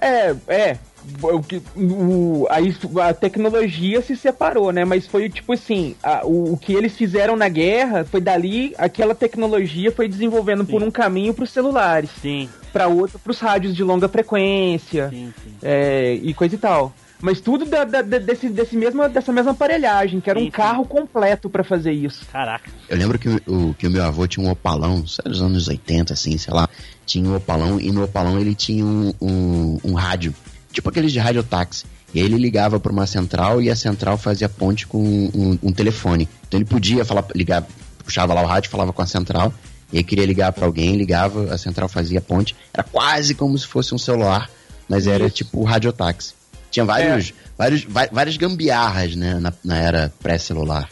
É, 0.00 0.34
é. 0.48 0.78
O, 1.22 1.40
que- 1.42 1.62
o, 1.76 2.46
aí 2.50 2.74
a 3.02 3.14
tecnologia 3.14 4.02
se 4.02 4.16
separou, 4.16 4.72
né? 4.72 4.84
Mas 4.84 5.06
foi 5.06 5.30
tipo 5.30 5.52
assim: 5.54 5.94
a- 6.02 6.22
o, 6.26 6.52
o 6.52 6.58
que 6.58 6.74
eles 6.74 6.96
fizeram 6.96 7.36
na 7.36 7.48
guerra 7.48 8.04
foi 8.04 8.20
dali, 8.20 8.74
aquela 8.76 9.14
tecnologia 9.14 9.90
foi 9.92 10.08
desenvolvendo 10.08 10.66
por 10.66 10.82
um 10.82 10.90
caminho 10.90 11.32
para 11.32 11.44
os 11.44 11.50
celulares, 11.50 12.10
Sim, 12.20 12.48
para 12.72 12.88
outro 12.88 13.18
para 13.18 13.30
os 13.30 13.38
rádios 13.38 13.74
de 13.74 13.82
longa 13.82 14.08
frequência 14.08 15.08
sim, 15.08 15.32
sim. 15.42 15.54
é, 15.62 16.14
e 16.14 16.34
coisa 16.34 16.56
e 16.56 16.58
tal. 16.58 16.92
Mas 17.20 17.40
tudo 17.40 17.64
da- 17.64 17.84
da- 17.84 18.02
desse, 18.02 18.48
desse 18.48 18.76
mesma, 18.76 19.08
dessa 19.08 19.32
mesma 19.32 19.50
aparelhagem, 19.50 20.20
que 20.20 20.30
era 20.30 20.38
Sim, 20.38 20.44
um 20.44 20.48
sim. 20.48 20.52
carro 20.52 20.84
completo 20.84 21.50
para 21.50 21.64
fazer 21.64 21.92
isso. 21.92 22.24
Caraca. 22.30 22.70
Eu 22.88 22.96
lembro 22.96 23.18
que 23.18 23.28
o, 23.46 23.74
que 23.74 23.86
o 23.88 23.90
meu 23.90 24.04
avô 24.04 24.26
tinha 24.26 24.46
um 24.46 24.50
opalão, 24.50 25.04
sei 25.06 25.22
lá, 25.24 25.30
nos 25.30 25.42
anos 25.42 25.68
80, 25.68 26.12
assim, 26.12 26.38
sei 26.38 26.54
lá. 26.54 26.68
Tinha 27.04 27.28
um 27.28 27.34
opalão 27.34 27.80
e 27.80 27.90
no 27.90 28.04
opalão 28.04 28.38
ele 28.38 28.54
tinha 28.54 28.84
um, 28.84 29.12
um, 29.20 29.78
um 29.82 29.92
rádio, 29.94 30.32
tipo 30.72 30.88
aqueles 30.88 31.10
de 31.12 31.18
radiotáxi. 31.18 31.86
E 32.14 32.20
aí 32.20 32.24
ele 32.24 32.36
ligava 32.38 32.78
para 32.78 32.92
uma 32.92 33.06
central 33.06 33.60
e 33.60 33.68
a 33.68 33.74
central 33.76 34.16
fazia 34.16 34.48
ponte 34.48 34.86
com 34.86 35.02
um, 35.02 35.58
um 35.62 35.72
telefone. 35.72 36.28
Então 36.46 36.58
ele 36.58 36.64
podia 36.64 37.04
falar, 37.04 37.24
ligar, 37.34 37.66
puxava 38.04 38.32
lá 38.32 38.42
o 38.42 38.46
rádio, 38.46 38.70
falava 38.70 38.92
com 38.92 39.02
a 39.02 39.06
central. 39.06 39.52
E 39.92 39.98
aí 39.98 40.04
queria 40.04 40.24
ligar 40.24 40.52
para 40.52 40.64
alguém, 40.66 40.96
ligava, 40.96 41.52
a 41.52 41.58
central 41.58 41.88
fazia 41.88 42.20
ponte. 42.20 42.54
Era 42.72 42.84
quase 42.84 43.34
como 43.34 43.58
se 43.58 43.66
fosse 43.66 43.94
um 43.94 43.98
celular, 43.98 44.48
mas 44.88 45.06
era 45.06 45.28
tipo 45.28 45.60
o 45.60 45.64
radiotáxi. 45.64 46.37
Tinha 46.70 46.84
vários, 46.84 47.32
vários, 47.56 47.84
va- 47.84 48.08
várias 48.10 48.36
gambiarras, 48.36 49.16
né, 49.16 49.38
na, 49.40 49.52
na 49.64 49.78
era 49.78 50.12
pré-celular. 50.20 50.88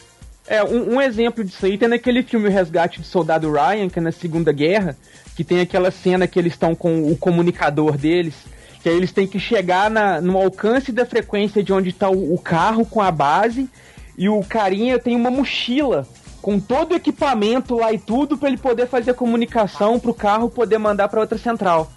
É, 0.47 0.63
um, 0.63 0.95
um 0.95 1.01
exemplo 1.01 1.43
disso 1.43 1.65
aí 1.65 1.77
tem 1.77 1.89
naquele 1.89 2.23
filme 2.23 2.47
O 2.47 2.51
Resgate 2.51 3.01
do 3.01 3.05
Soldado 3.05 3.51
Ryan, 3.51 3.89
que 3.89 3.99
é 3.99 4.01
na 4.01 4.11
Segunda 4.11 4.51
Guerra, 4.51 4.95
que 5.35 5.43
tem 5.43 5.59
aquela 5.59 5.91
cena 5.91 6.25
que 6.25 6.39
eles 6.39 6.53
estão 6.53 6.73
com 6.73 7.11
o 7.11 7.17
comunicador 7.17 7.97
deles, 7.97 8.33
que 8.81 8.87
aí 8.89 8.95
eles 8.95 9.11
têm 9.11 9.27
que 9.27 9.39
chegar 9.39 9.91
na, 9.91 10.21
no 10.21 10.37
alcance 10.37 10.91
da 10.91 11.05
frequência 11.05 11.61
de 11.61 11.73
onde 11.73 11.89
está 11.89 12.09
o, 12.09 12.33
o 12.33 12.39
carro 12.39 12.85
com 12.85 13.01
a 13.01 13.11
base, 13.11 13.69
e 14.17 14.29
o 14.29 14.41
carinha 14.41 14.97
tem 14.97 15.15
uma 15.15 15.29
mochila 15.29 16.07
com 16.41 16.59
todo 16.59 16.93
o 16.93 16.95
equipamento 16.95 17.75
lá 17.75 17.91
e 17.91 17.99
tudo 17.99 18.37
para 18.37 18.47
ele 18.47 18.57
poder 18.57 18.87
fazer 18.87 19.11
a 19.11 19.13
comunicação 19.13 19.99
pro 19.99 20.13
carro 20.13 20.49
poder 20.49 20.77
mandar 20.77 21.09
para 21.09 21.19
outra 21.19 21.37
central. 21.37 21.91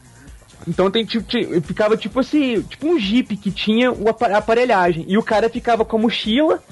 Então 0.67 0.91
tem 0.91 1.05
tipo, 1.05 1.27
ti- 1.27 1.61
ficava 1.63 1.97
tipo 1.97 2.21
assim, 2.21 2.63
tipo 2.63 2.87
um 2.87 2.99
Jeep 2.99 3.37
que 3.37 3.51
tinha 3.51 3.91
o 3.93 4.09
aparelhagem. 4.09 5.05
E 5.09 5.17
o 5.17 5.23
cara 5.23 5.49
ficava 5.49 5.85
com 5.85 5.97
a 5.97 6.01
mochila 6.01 6.63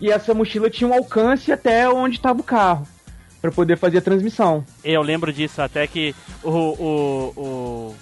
e 0.00 0.10
essa 0.10 0.34
mochila 0.34 0.68
tinha 0.70 0.88
um 0.88 0.94
alcance 0.94 1.52
até 1.52 1.88
onde 1.88 2.16
estava 2.16 2.40
o 2.40 2.44
carro 2.44 2.86
para 3.40 3.50
poder 3.50 3.78
fazer 3.78 3.98
a 3.98 4.02
transmissão. 4.02 4.64
Eu 4.84 5.00
lembro 5.02 5.32
disso, 5.32 5.62
até 5.62 5.86
que 5.86 6.14
o, 6.42 6.50
o, 6.50 7.32
o, 7.36 7.96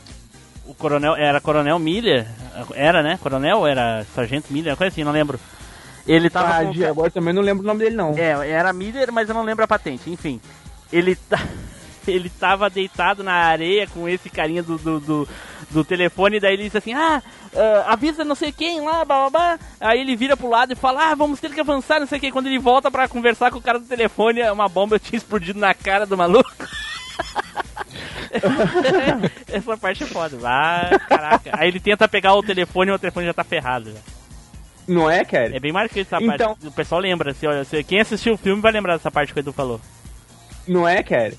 o 0.71 0.75
coronel, 0.75 1.15
era 1.15 1.41
coronel 1.41 1.79
Miller, 1.79 2.27
era, 2.75 3.03
né? 3.03 3.19
Coronel 3.23 3.67
era 3.67 4.05
sargento 4.15 4.53
Miller, 4.53 4.77
coisa 4.77 4.93
assim, 4.93 5.05
não 5.05 5.13
lembro. 5.13 5.39
Ele 6.07 6.31
tava 6.31 6.49
Ah, 6.59 6.65
com... 6.73 6.85
agora 6.87 7.11
também 7.11 7.35
não 7.35 7.43
lembro 7.43 7.63
o 7.63 7.67
nome 7.67 7.81
dele 7.81 7.95
não. 7.95 8.15
É, 8.17 8.51
era 8.51 8.73
Miller, 8.73 9.13
mas 9.13 9.29
eu 9.29 9.35
não 9.35 9.45
lembro 9.45 9.63
a 9.65 9.69
patente, 9.69 10.11
enfim. 10.11 10.41
Ele 10.93 11.15
tá... 11.15 11.39
ele 12.13 12.29
tava 12.31 12.69
deitado 12.71 13.23
na 13.23 13.33
areia 13.35 13.87
com 13.87 14.09
esse 14.09 14.29
carinha 14.31 14.63
do, 14.63 14.79
do, 14.79 15.01
do, 15.01 15.29
do 15.71 15.85
telefone, 15.85 16.41
daí 16.41 16.55
ele 16.55 16.65
disse 16.65 16.79
assim, 16.79 16.93
ah, 16.95 17.23
ah, 17.55 17.93
avisa 17.93 18.25
não 18.25 18.35
sei 18.35 18.51
quem 18.53 18.81
lá, 18.81 19.05
babá. 19.05 19.59
Aí 19.81 20.01
ele 20.01 20.17
vira 20.17 20.37
pro 20.37 20.49
lado 20.51 20.73
e 20.73 20.77
fala, 20.77 21.11
ah, 21.11 21.15
vamos 21.15 21.41
ter 21.41 21.51
que 21.53 21.61
avançar, 21.61 22.01
não 22.01 22.07
sei 22.07 22.19
o 22.19 22.21
que. 22.21 22.33
Quando 22.33 22.47
ele 22.47 22.59
volta 22.59 22.91
pra 22.91 23.09
conversar 23.09 23.51
com 23.51 23.59
o 23.59 23.63
cara 23.63 23.79
do 23.79 23.87
telefone, 23.87 24.43
uma 24.51 24.69
bomba 24.69 24.99
tinha 25.01 25.17
explodido 25.17 25.59
na 25.59 25.75
cara 25.75 26.05
do 26.07 26.17
maluco. 26.17 26.51
Essa 29.51 29.77
parte 29.77 30.05
é 30.05 30.07
foda. 30.07 30.39
Ah, 30.45 30.99
caraca. 31.09 31.51
Aí 31.53 31.69
ele 31.69 31.81
tenta 31.81 32.09
pegar 32.09 32.35
o 32.35 32.43
telefone 32.43 32.91
e 32.91 32.95
o 32.95 32.99
telefone 32.99 33.27
já 33.27 33.35
tá 33.35 33.45
ferrado. 33.45 33.91
Já. 33.93 33.99
Não 34.87 35.11
é, 35.11 35.25
cara? 35.25 35.55
É 35.57 35.61
bem 35.61 35.73
marcante 35.73 36.01
essa 36.01 36.17
Então- 36.23 36.55
parte. 36.55 36.67
O 36.67 36.73
pessoal 36.73 37.01
lembra. 37.01 37.35
Se, 37.35 37.47
olha, 37.47 37.65
quem 37.87 38.01
assistiu 38.01 38.35
o 38.35 38.39
filme 38.39 38.61
vai 38.63 38.73
lembrar 38.73 38.97
dessa 38.97 39.11
parte 39.11 39.33
que 39.33 39.39
o 39.39 39.43
Edu 39.43 39.53
falou. 39.53 39.81
Não 40.67 40.87
é, 40.87 41.03
cara? 41.03 41.33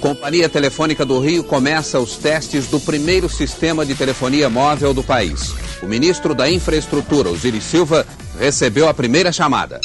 Companhia 0.00 0.48
Telefônica 0.48 1.04
do 1.04 1.18
Rio 1.18 1.42
começa 1.42 1.98
os 1.98 2.16
testes 2.16 2.68
do 2.68 2.78
primeiro 2.78 3.28
sistema 3.28 3.84
de 3.84 3.94
telefonia 3.94 4.48
móvel 4.50 4.92
do 4.92 5.02
país. 5.02 5.54
O 5.82 5.86
ministro 5.86 6.34
da 6.34 6.50
Infraestrutura, 6.50 7.30
Osiris 7.30 7.64
Silva, 7.64 8.06
recebeu 8.38 8.88
a 8.88 8.94
primeira 8.94 9.32
chamada. 9.32 9.80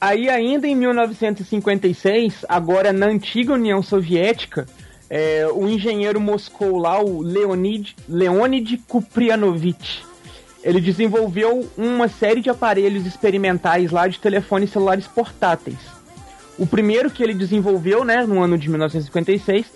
Aí 0.00 0.28
ainda 0.28 0.68
em 0.68 0.76
1956, 0.76 2.44
agora 2.48 2.92
na 2.92 3.06
antiga 3.06 3.54
União 3.54 3.82
Soviética, 3.82 4.66
é, 5.10 5.48
o 5.52 5.66
engenheiro 5.66 6.20
Moscou 6.20 6.76
lá, 6.76 7.02
o 7.02 7.22
Leonid, 7.22 7.96
Leonid 8.08 8.76
Kuprianovich, 8.86 10.04
ele 10.62 10.80
desenvolveu 10.80 11.68
uma 11.76 12.06
série 12.08 12.40
de 12.40 12.50
aparelhos 12.50 13.06
experimentais 13.06 13.90
lá 13.90 14.06
de 14.06 14.20
telefones 14.20 14.70
celulares 14.70 15.06
portáteis. 15.06 15.97
O 16.58 16.66
primeiro 16.66 17.10
que 17.10 17.22
ele 17.22 17.34
desenvolveu, 17.34 18.04
né, 18.04 18.26
no 18.26 18.42
ano 18.42 18.58
de 18.58 18.68
1956, 18.68 19.66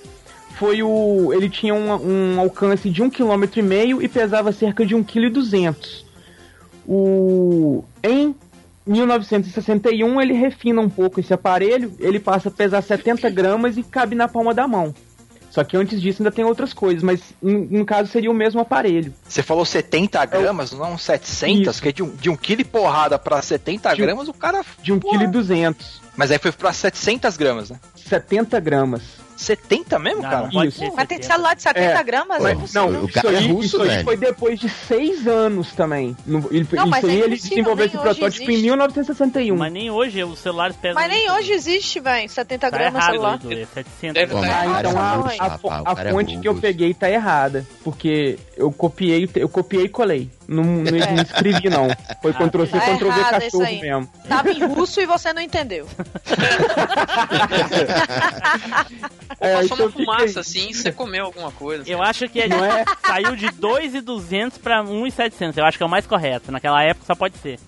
foi 0.59 0.83
o. 0.83 1.33
Ele 1.33 1.49
tinha 1.49 1.75
um, 1.75 2.35
um 2.35 2.41
alcance 2.41 2.91
de 2.91 3.03
1,5 3.03 3.49
km 3.49 4.03
e 4.03 4.09
pesava 4.09 4.53
cerca 4.53 4.85
de 4.85 4.95
1,2 4.95 5.05
kg. 5.51 5.77
O. 6.87 7.85
Em 8.03 8.35
1961 8.85 10.21
ele 10.21 10.33
refina 10.33 10.81
um 10.81 10.89
pouco 10.89 11.21
esse 11.21 11.33
aparelho, 11.33 11.93
ele 12.01 12.19
passa 12.19 12.49
a 12.49 12.53
pesar 12.53 12.83
70 12.83 13.31
gramas 13.31 13.77
e 13.77 13.83
cabe 13.83 14.17
na 14.17 14.27
palma 14.27 14.53
da 14.53 14.67
mão. 14.67 14.93
Só 15.53 15.63
que 15.63 15.77
antes 15.77 16.01
disso 16.01 16.23
ainda 16.23 16.33
tem 16.33 16.43
outras 16.47 16.73
coisas, 16.73 17.03
mas 17.03 17.21
no 17.43 17.85
caso 17.85 18.11
seria 18.11 18.31
o 18.31 18.35
mesmo 18.35 18.59
aparelho. 18.63 19.13
Você 19.29 19.43
falou 19.43 19.67
70 19.67 20.25
gramas, 20.25 20.73
não 20.73 20.97
700, 20.97 21.79
que 21.79 21.91
é 21.91 21.93
de 21.93 22.03
um, 22.03 22.09
de 22.17 22.31
um 22.31 22.37
quilo 22.37 22.63
e 22.63 22.65
porrada 22.65 23.19
pra 23.19 23.43
70 23.43 23.95
De 23.95 24.01
um- 24.03 24.07
gramas, 24.07 24.29
o 24.29 24.33
cara... 24.33 24.63
De 24.83 24.91
1,2 24.95 25.47
kg. 25.75 25.77
Mas 26.17 26.31
aí 26.31 26.39
foi 26.39 26.53
pra 26.53 26.73
700 26.73 27.37
gramas, 27.37 27.69
né? 27.69 27.79
70 27.97 28.59
gramas. 28.61 29.03
70 29.37 29.99
mesmo, 29.99 30.23
Não, 30.23 30.31
cara? 30.31 30.43
não 30.45 30.51
pode 30.51 30.69
Isso. 30.69 30.79
ser 30.79 30.93
Mas 30.95 31.09
tem 31.09 31.19
70. 31.19 31.27
celular 31.35 31.55
de 31.57 31.63
70 31.63 31.85
É. 31.85 32.03
gramas? 32.05 32.39
Mas, 32.43 32.45
é 32.47 32.53
impossível. 32.55 32.91
não, 32.91 33.03
O 33.03 33.05
isso 33.07 33.15
cara 33.15 33.33
é 33.35 33.39
aí, 33.39 33.47
russo, 33.49 33.67
isso 33.67 33.83
aí 33.83 33.89
velho. 33.89 34.05
foi 34.05 34.17
depois 34.17 34.61
de 34.61 34.69
seis 34.69 35.27
anos 35.27 35.73
também. 35.73 36.17
No, 36.27 36.39
ele, 36.51 36.67
Não, 36.73 36.87
mas 36.87 37.03
isso 37.03 37.13
aí 37.13 37.21
é 37.21 37.25
ele 37.25 37.37
desenvolveu 37.37 37.77
nem 37.77 37.87
esse 37.87 37.97
hoje 37.97 38.03
protótipo 38.05 38.43
em 38.43 38.55
existe. 38.55 38.63
1961. 38.63 39.57
Mas 39.57 39.73
nem 39.73 39.91
hoje 39.91 40.25
os 40.25 40.39
celulares 40.39 40.77
pesam. 40.77 40.95
Mas 41.01 41.11
nem 41.11 41.25
isso. 41.27 41.35
hoje 41.35 41.53
existe, 41.53 42.01
velho, 42.01 42.29
70 42.29 42.71
Tá 42.71 42.77
gramas 42.77 42.95
errado, 42.95 43.11
celular. 43.13 43.35
Edu, 43.35 43.53
é 43.53 43.67
700. 43.67 44.15
Deve 44.15 44.27
gramas. 44.35 44.51
Ah, 44.53 44.81
então 44.81 44.99
a, 44.99 45.13
a, 45.13 45.19
o 45.19 45.27
a 45.99 46.03
é 46.03 46.11
fonte 46.13 46.39
que 46.39 46.49
eu 46.49 46.55
peguei 46.55 46.95
tá 46.95 47.11
errada. 47.11 47.67
Porque 47.83 48.39
eu 48.57 48.71
copiei, 48.73 49.29
eu 49.35 49.49
copiei 49.49 49.85
e 49.85 49.89
colei. 49.89 50.31
Não, 50.53 50.63
não, 50.65 50.83
não 50.85 51.23
escrevi, 51.23 51.69
não. 51.71 51.89
Foi 52.21 52.33
Ctrl 52.33 52.65
C, 52.67 52.71
Tá 52.79 52.95
Ctrl 52.97 53.11
V 53.11 53.21
cachorro 53.25 53.65
mesmo. 53.81 54.09
Tava 54.29 54.51
em 54.51 54.65
russo 54.65 55.01
e 55.01 55.07
você 55.07 55.33
não 55.33 55.43
entendeu. 55.43 55.87
Ou 55.87 56.05
É, 59.43 59.55
passou 59.57 59.75
então 59.77 59.87
uma 59.87 59.91
fumaça 59.93 60.41
assim, 60.41 60.73
você 60.73 60.93
comeu 60.93 61.25
alguma 61.25 61.51
coisa. 61.51 61.83
Eu 61.91 62.01
acho 62.01 62.29
que 62.29 62.47
Não 62.47 62.65
é? 62.65 62.85
saiu 63.05 63.35
de 63.35 63.51
2,200 63.51 64.59
pra 64.59 64.83
1,700. 64.85 65.57
Eu 65.59 65.65
acho 65.65 65.77
que 65.77 65.83
é 65.83 65.87
o 65.87 65.89
mais 65.89 66.07
correto. 66.07 66.53
Naquela 66.53 66.81
época 66.85 67.07
só 67.07 67.15
pode 67.17 67.37
ser. 67.39 67.59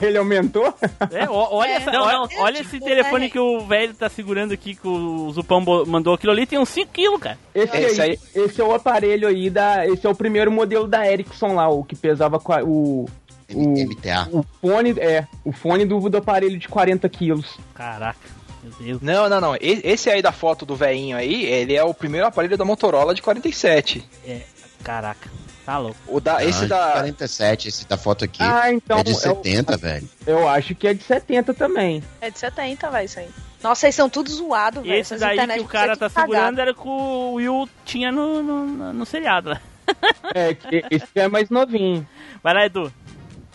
Ele 0.00 0.16
aumentou? 0.18 0.72
É, 1.10 1.28
olha, 1.28 1.70
É, 1.70 1.74
essa- 1.76 1.90
não, 1.90 2.02
olha, 2.02 2.12
não, 2.18 2.28
olha 2.42 2.56
tipo, 2.62 2.68
esse 2.76 2.78
telefone 2.84 3.26
é. 3.26 3.30
que 3.30 3.38
o 3.38 3.60
velho 3.66 3.94
tá 3.94 4.08
segurando 4.08 4.52
aqui, 4.52 4.76
que 4.76 4.86
o 4.86 5.30
Zupão 5.32 5.60
mandou 5.86 6.14
aquilo 6.14 6.32
ali, 6.32 6.46
tem 6.46 6.58
uns 6.58 6.68
5kg, 6.70 7.18
cara. 7.18 7.38
Esse, 7.54 7.76
Esse 7.76 8.02
aí, 8.02 8.10
aí- 8.10 8.18
esse 8.44 8.60
é 8.60 8.64
o 8.64 8.72
aparelho 8.72 9.26
aí 9.26 9.50
da. 9.50 9.84
Esse 9.86 10.06
é 10.06 10.10
o 10.10 10.14
primeiro 10.14 10.52
modelo 10.52 10.86
da 10.86 11.10
Ericsson 11.10 11.54
lá, 11.54 11.68
o 11.78 11.84
que 11.84 11.94
pesava 11.96 12.38
o. 12.64 13.06
O, 13.52 13.68
MTA. 13.70 14.28
o 14.30 14.44
fone, 14.60 14.90
é, 15.00 15.26
o 15.44 15.50
fone 15.50 15.84
do, 15.84 16.08
do 16.08 16.16
aparelho 16.18 16.56
de 16.56 16.68
40 16.68 17.08
quilos. 17.08 17.58
Caraca, 17.74 18.20
meu 18.62 18.72
Deus. 18.78 19.02
Não, 19.02 19.28
não, 19.28 19.40
não. 19.40 19.56
Esse 19.60 20.08
aí 20.08 20.22
da 20.22 20.30
foto 20.30 20.64
do 20.64 20.76
veinho 20.76 21.16
aí, 21.16 21.46
ele 21.46 21.74
é 21.74 21.82
o 21.82 21.92
primeiro 21.92 22.28
aparelho 22.28 22.56
da 22.56 22.64
Motorola 22.64 23.12
de 23.12 23.20
47. 23.20 24.08
É, 24.24 24.42
caraca, 24.84 25.28
tá 25.66 25.78
louco. 25.78 25.96
O 26.06 26.20
da, 26.20 26.44
esse 26.44 26.64
Ah, 26.66 26.68
da... 26.68 26.92
47, 26.92 27.66
esse 27.68 27.88
da 27.88 27.96
foto 27.96 28.24
aqui. 28.24 28.40
Ah, 28.40 28.72
então. 28.72 28.98
é 29.00 29.02
de 29.02 29.10
eu- 29.10 29.16
70, 29.18 29.76
velho. 29.76 30.08
Eu 30.24 30.48
acho 30.48 30.72
que 30.76 30.86
é 30.86 30.94
de 30.94 31.02
70 31.02 31.52
também. 31.52 32.04
É 32.20 32.30
de 32.30 32.38
70, 32.38 32.88
velho, 32.88 33.04
isso 33.04 33.18
aí. 33.18 33.28
Nossa, 33.60 33.86
eles 33.86 33.96
são 33.96 34.08
tudo 34.08 34.30
zoados, 34.30 34.80
velho. 34.84 34.94
Esse 34.94 35.14
essas 35.14 35.20
daí 35.20 35.44
que 35.58 35.60
o 35.60 35.64
cara 35.66 35.96
tá 35.96 36.08
segurando 36.08 36.60
era 36.60 36.72
que 36.72 36.86
o 36.86 37.32
Will 37.34 37.68
tinha 37.84 38.12
no, 38.12 38.40
no, 38.44 38.64
no- 38.64 38.92
no 38.92 39.04
seriado. 39.04 39.50
né? 39.50 39.60
É, 40.32 40.54
que 40.54 40.84
esse 40.90 41.08
é 41.16 41.26
mais 41.26 41.50
novinho. 41.50 42.06
Vai 42.42 42.54
lá, 42.54 42.66
Edu. 42.66 42.92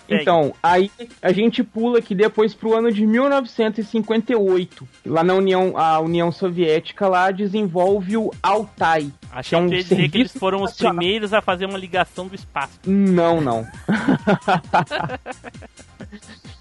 Segue. 0.07 0.21
Então, 0.21 0.53
aí 0.61 0.91
a 1.21 1.31
gente 1.31 1.63
pula 1.63 1.99
aqui 1.99 2.13
depois 2.13 2.53
pro 2.53 2.75
ano 2.75 2.91
de 2.91 3.07
1958. 3.07 4.85
Lá 5.05 5.23
na 5.23 5.33
União, 5.33 5.77
a 5.77 5.97
União 5.99 6.29
Soviética 6.31 7.07
lá 7.07 7.31
desenvolve 7.31 8.17
o 8.17 8.31
Altai. 8.41 9.11
Achei 9.31 9.57
é 9.57 9.61
um 9.61 9.69
que 9.69 9.77
dizer 9.77 10.09
que 10.09 10.17
eles 10.19 10.33
foram 10.33 10.63
os 10.63 10.73
primeiros 10.73 11.33
a 11.33 11.41
fazer 11.41 11.65
uma 11.65 11.77
ligação 11.77 12.27
do 12.27 12.35
espaço. 12.35 12.79
Não, 12.85 13.39
não. 13.41 13.65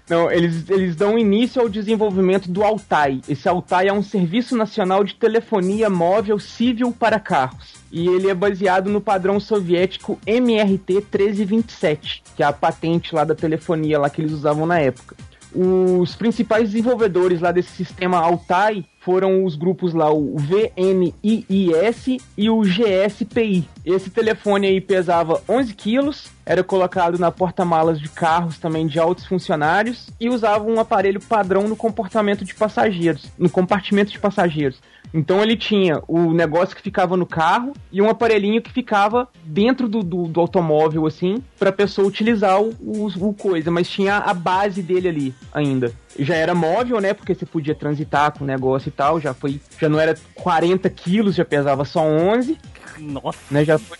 Não, 0.07 0.31
eles, 0.31 0.69
eles 0.69 0.95
dão 0.95 1.17
início 1.17 1.59
ao 1.59 1.67
desenvolvimento 1.67 2.49
do 2.49 2.63
Altai. 2.63 3.21
Esse 3.27 3.49
Altai 3.49 3.87
é 3.87 3.93
um 3.93 4.03
serviço 4.03 4.55
nacional 4.55 5.03
de 5.03 5.15
telefonia 5.15 5.89
móvel 5.89 6.37
civil 6.37 6.91
para 6.91 7.19
carros. 7.19 7.73
E 7.91 8.07
ele 8.07 8.29
é 8.29 8.33
baseado 8.33 8.89
no 8.89 9.01
padrão 9.01 9.39
soviético 9.39 10.19
MRT 10.27 10.93
1327, 10.93 12.23
que 12.35 12.43
é 12.43 12.45
a 12.45 12.53
patente 12.53 13.15
lá 13.15 13.23
da 13.23 13.33
telefonia 13.33 13.97
lá 13.97 14.09
que 14.09 14.21
eles 14.21 14.31
usavam 14.31 14.65
na 14.65 14.79
época. 14.79 15.15
Os 15.55 16.15
principais 16.15 16.71
desenvolvedores 16.71 17.39
lá 17.39 17.49
desse 17.49 17.69
sistema 17.69 18.17
Altai 18.17 18.83
foram 18.99 19.45
os 19.45 19.55
grupos 19.55 19.93
lá, 19.93 20.11
o 20.11 20.35
VNIIS 20.35 22.17
e 22.35 22.49
o 22.49 22.61
GSPI. 22.61 23.69
Esse 23.85 24.09
telefone 24.09 24.67
aí 24.67 24.81
pesava 24.81 25.41
11 25.47 25.73
quilos, 25.75 26.31
era 26.45 26.63
colocado 26.63 27.17
na 27.17 27.31
porta-malas 27.31 28.01
de 28.01 28.09
carros 28.09 28.57
também 28.57 28.85
de 28.85 28.99
altos 28.99 29.25
funcionários 29.25 30.09
e 30.19 30.27
usava 30.27 30.65
um 30.65 30.79
aparelho 30.79 31.21
padrão 31.21 31.67
no 31.67 31.75
comportamento 31.75 32.43
de 32.43 32.53
passageiros, 32.53 33.31
no 33.37 33.49
compartimento 33.49 34.11
de 34.11 34.19
passageiros. 34.19 34.81
Então 35.15 35.41
ele 35.41 35.55
tinha 35.55 36.01
o 36.09 36.33
negócio 36.33 36.75
que 36.75 36.81
ficava 36.81 37.15
no 37.15 37.25
carro 37.25 37.71
e 37.89 38.01
um 38.01 38.09
aparelhinho 38.09 38.61
que 38.61 38.69
ficava 38.69 39.29
dentro 39.45 39.87
do, 39.87 40.03
do, 40.03 40.27
do 40.27 40.41
automóvel, 40.41 41.07
assim, 41.07 41.41
pra 41.57 41.71
pessoa 41.71 42.05
utilizar 42.05 42.61
o, 42.61 42.75
o, 42.81 43.07
o 43.29 43.33
coisa, 43.33 43.71
mas 43.71 43.89
tinha 43.89 44.17
a 44.17 44.33
base 44.33 44.83
dele 44.83 45.07
ali 45.07 45.35
ainda. 45.53 45.93
Já 46.19 46.35
era 46.35 46.53
móvel, 46.53 46.99
né? 46.99 47.13
Porque 47.13 47.33
você 47.33 47.45
podia 47.45 47.73
transitar 47.73 48.33
com 48.33 48.43
o 48.43 48.47
negócio 48.47 48.89
e 48.89 48.91
tal, 48.91 49.21
já 49.21 49.33
foi. 49.33 49.61
Já 49.79 49.87
não 49.87 50.01
era 50.01 50.17
40 50.33 50.89
quilos, 50.89 51.35
já 51.35 51.45
pesava 51.45 51.85
só 51.85 52.01
11, 52.01 52.57
Nossa, 52.99 53.39
né? 53.49 53.63
Já 53.63 53.79
foi. 53.79 53.97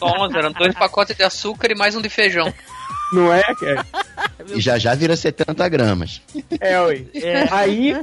Só 0.00 0.24
11, 0.24 0.36
eram 0.36 0.50
dois 0.50 0.74
pacotes 0.74 1.16
de 1.16 1.22
açúcar 1.22 1.70
e 1.70 1.76
mais 1.76 1.94
um 1.94 2.02
de 2.02 2.08
feijão. 2.08 2.52
Não 3.14 3.32
é, 3.32 3.42
cara? 3.42 3.86
E 4.54 4.60
já 4.60 4.76
já 4.76 4.94
vira 4.94 5.16
70 5.16 5.66
gramas. 5.70 6.20
É, 6.60 6.78
ué. 6.78 7.04
Aí, 7.50 7.96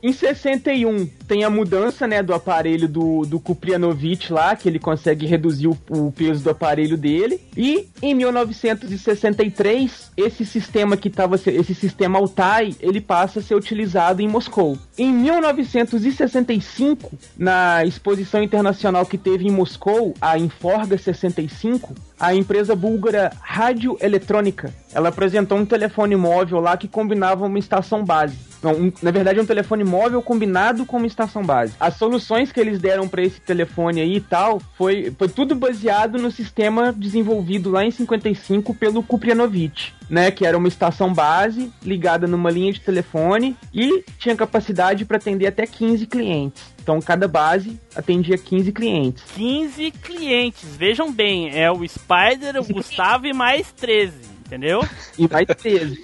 em 0.00 0.12
61, 0.12 1.06
tem 1.26 1.42
a 1.42 1.50
mudança, 1.50 2.06
né, 2.06 2.22
do 2.22 2.32
aparelho 2.32 2.86
do, 2.86 3.22
do 3.22 3.40
Kuprianovich 3.40 4.32
lá, 4.32 4.54
que 4.54 4.68
ele 4.68 4.78
consegue 4.78 5.26
reduzir 5.26 5.66
o, 5.66 5.76
o 5.90 6.12
peso 6.12 6.44
do 6.44 6.50
aparelho 6.50 6.96
dele. 6.96 7.40
E, 7.56 7.88
em 8.00 8.14
1963, 8.14 10.12
esse 10.16 10.44
sistema 10.46 10.96
que 10.96 11.10
tava, 11.10 11.36
se- 11.36 11.50
esse 11.50 11.74
sistema 11.74 12.16
Altai, 12.18 12.74
ele 12.80 13.00
passa 13.00 13.40
a 13.40 13.42
ser 13.42 13.56
utilizado 13.56 14.22
em 14.22 14.28
Moscou. 14.28 14.78
Em 14.96 15.12
1965, 15.12 17.10
na 17.36 17.84
exposição 17.84 18.40
internacional 18.42 19.04
que 19.04 19.18
teve 19.18 19.46
em 19.46 19.50
Moscou, 19.50 20.14
a 20.20 20.38
Inforga 20.38 20.96
65, 20.96 21.92
a 22.18 22.34
empresa 22.34 22.74
búlgara 22.74 23.32
Rádio 23.40 23.96
Eletrônica, 24.00 24.72
ela 24.92 25.08
apresentou 25.08 25.58
um 25.58 25.64
telefone 25.66 26.16
móvel 26.16 26.60
lá 26.60 26.76
que 26.76 26.88
combinava 26.88 27.46
uma 27.46 27.58
estação 27.58 28.04
base. 28.04 28.36
Não, 28.60 28.72
um- 28.72 28.92
na 29.00 29.12
verdade 29.12 29.38
um 29.38 29.46
telefone 29.46 29.84
móvel 29.84 30.20
combinado 30.20 30.84
com 30.84 30.96
uma 30.96 31.06
estação 31.06 31.44
base. 31.44 31.74
As 31.78 31.94
soluções 31.94 32.50
que 32.50 32.58
eles 32.58 32.80
deram 32.80 33.06
para 33.06 33.22
esse 33.22 33.40
telefone 33.40 34.00
aí 34.00 34.16
e 34.16 34.20
tal, 34.20 34.60
foi, 34.76 35.12
foi 35.16 35.28
tudo 35.28 35.54
baseado 35.54 36.18
no 36.18 36.28
sistema 36.30 36.92
desenvolvido 36.92 37.70
lá 37.70 37.84
em 37.84 37.90
55 37.92 38.74
pelo 38.74 39.02
Kuprianovich. 39.02 39.94
né, 40.10 40.30
que 40.30 40.46
era 40.46 40.56
uma 40.56 40.68
estação 40.68 41.12
base 41.12 41.70
ligada 41.84 42.26
numa 42.26 42.50
linha 42.50 42.72
de 42.72 42.80
telefone 42.80 43.54
e 43.74 44.02
tinha 44.18 44.34
capacidade 44.34 45.04
para 45.04 45.18
atender 45.18 45.46
até 45.46 45.66
15 45.66 46.06
clientes. 46.06 46.62
Então 46.88 47.02
cada 47.02 47.28
base 47.28 47.78
atendia 47.94 48.38
15 48.38 48.72
clientes. 48.72 49.22
15 49.34 49.90
clientes, 49.90 50.74
vejam 50.74 51.12
bem, 51.12 51.50
é 51.54 51.70
o 51.70 51.86
Spider, 51.86 52.56
o 52.56 52.64
Gustavo 52.64 53.26
e 53.26 53.34
mais 53.34 53.70
13, 53.72 54.14
entendeu? 54.46 54.82
E 55.18 55.28
mais 55.28 55.46
13. 55.46 56.02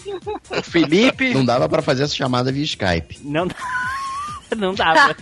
O 0.50 0.62
Felipe. 0.62 1.32
Não 1.32 1.42
dava 1.42 1.66
pra 1.70 1.80
fazer 1.80 2.02
essa 2.02 2.14
chamada 2.14 2.52
via 2.52 2.64
Skype. 2.64 3.18
Não, 3.24 3.48
não 4.58 4.74
dava. 4.74 5.16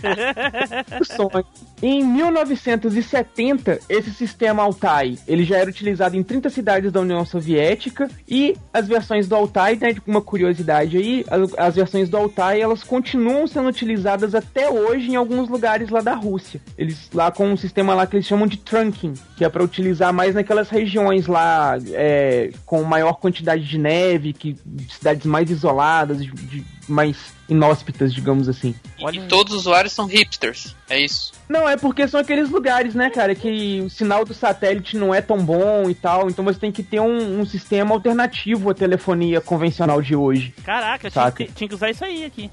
Sonho. 1.05 1.45
Em 1.85 2.01
1970, 2.01 3.81
esse 3.89 4.09
sistema 4.13 4.63
Altai, 4.63 5.17
ele 5.27 5.43
já 5.43 5.57
era 5.57 5.69
utilizado 5.69 6.15
em 6.15 6.23
30 6.23 6.49
cidades 6.49 6.93
da 6.93 7.01
União 7.01 7.25
Soviética 7.25 8.09
e 8.25 8.55
as 8.73 8.87
versões 8.87 9.27
do 9.27 9.35
Altai, 9.35 9.75
né, 9.75 9.93
uma 10.07 10.21
curiosidade 10.21 10.95
aí, 10.95 11.25
as, 11.29 11.53
as 11.57 11.75
versões 11.75 12.07
do 12.07 12.15
Altai, 12.15 12.61
elas 12.61 12.83
continuam 12.83 13.45
sendo 13.47 13.67
utilizadas 13.67 14.33
até 14.33 14.69
hoje 14.69 15.11
em 15.11 15.17
alguns 15.17 15.49
lugares 15.49 15.89
lá 15.89 15.99
da 15.99 16.13
Rússia. 16.15 16.61
Eles 16.77 17.09
lá 17.13 17.29
com 17.31 17.51
um 17.51 17.57
sistema 17.57 17.93
lá 17.93 18.07
que 18.07 18.15
eles 18.15 18.27
chamam 18.27 18.47
de 18.47 18.55
trunking, 18.55 19.15
que 19.35 19.43
é 19.43 19.49
para 19.49 19.61
utilizar 19.61 20.13
mais 20.13 20.35
naquelas 20.35 20.69
regiões 20.69 21.27
lá 21.27 21.77
é, 21.91 22.51
com 22.65 22.81
maior 22.83 23.15
quantidade 23.15 23.65
de 23.65 23.77
neve, 23.77 24.31
que 24.31 24.55
cidades 24.89 25.25
mais 25.25 25.51
isoladas, 25.51 26.23
de, 26.23 26.31
de 26.31 26.63
mais 26.87 27.33
inóspitas, 27.49 28.13
digamos 28.13 28.47
assim. 28.47 28.73
E 29.11 29.27
todos 29.27 29.53
os 29.53 29.59
usuários 29.61 29.93
são 29.93 30.05
hipsters. 30.05 30.75
É 30.93 30.99
isso. 30.99 31.33
Não, 31.49 31.67
é 31.67 31.75
porque 31.75 32.07
são 32.07 32.19
aqueles 32.19 32.49
lugares, 32.49 32.93
né, 32.93 33.09
cara, 33.09 33.33
que 33.33 33.81
o 33.81 33.89
sinal 33.89 34.23
do 34.23 34.33
satélite 34.33 34.95
não 34.95 35.13
é 35.13 35.21
tão 35.21 35.43
bom 35.43 35.89
e 35.89 35.95
tal, 35.95 36.29
então 36.29 36.45
você 36.45 36.59
tem 36.59 36.71
que 36.71 36.83
ter 36.83 36.99
um, 36.99 37.41
um 37.41 37.45
sistema 37.45 37.93
alternativo 37.95 38.69
à 38.69 38.73
telefonia 38.75 39.41
convencional 39.41 40.01
de 40.01 40.15
hoje. 40.15 40.53
Caraca, 40.63 41.09
tinha 41.09 41.31
que, 41.31 41.45
tinha 41.45 41.67
que 41.67 41.73
usar 41.73 41.89
isso 41.89 42.05
aí 42.05 42.25
aqui. 42.25 42.51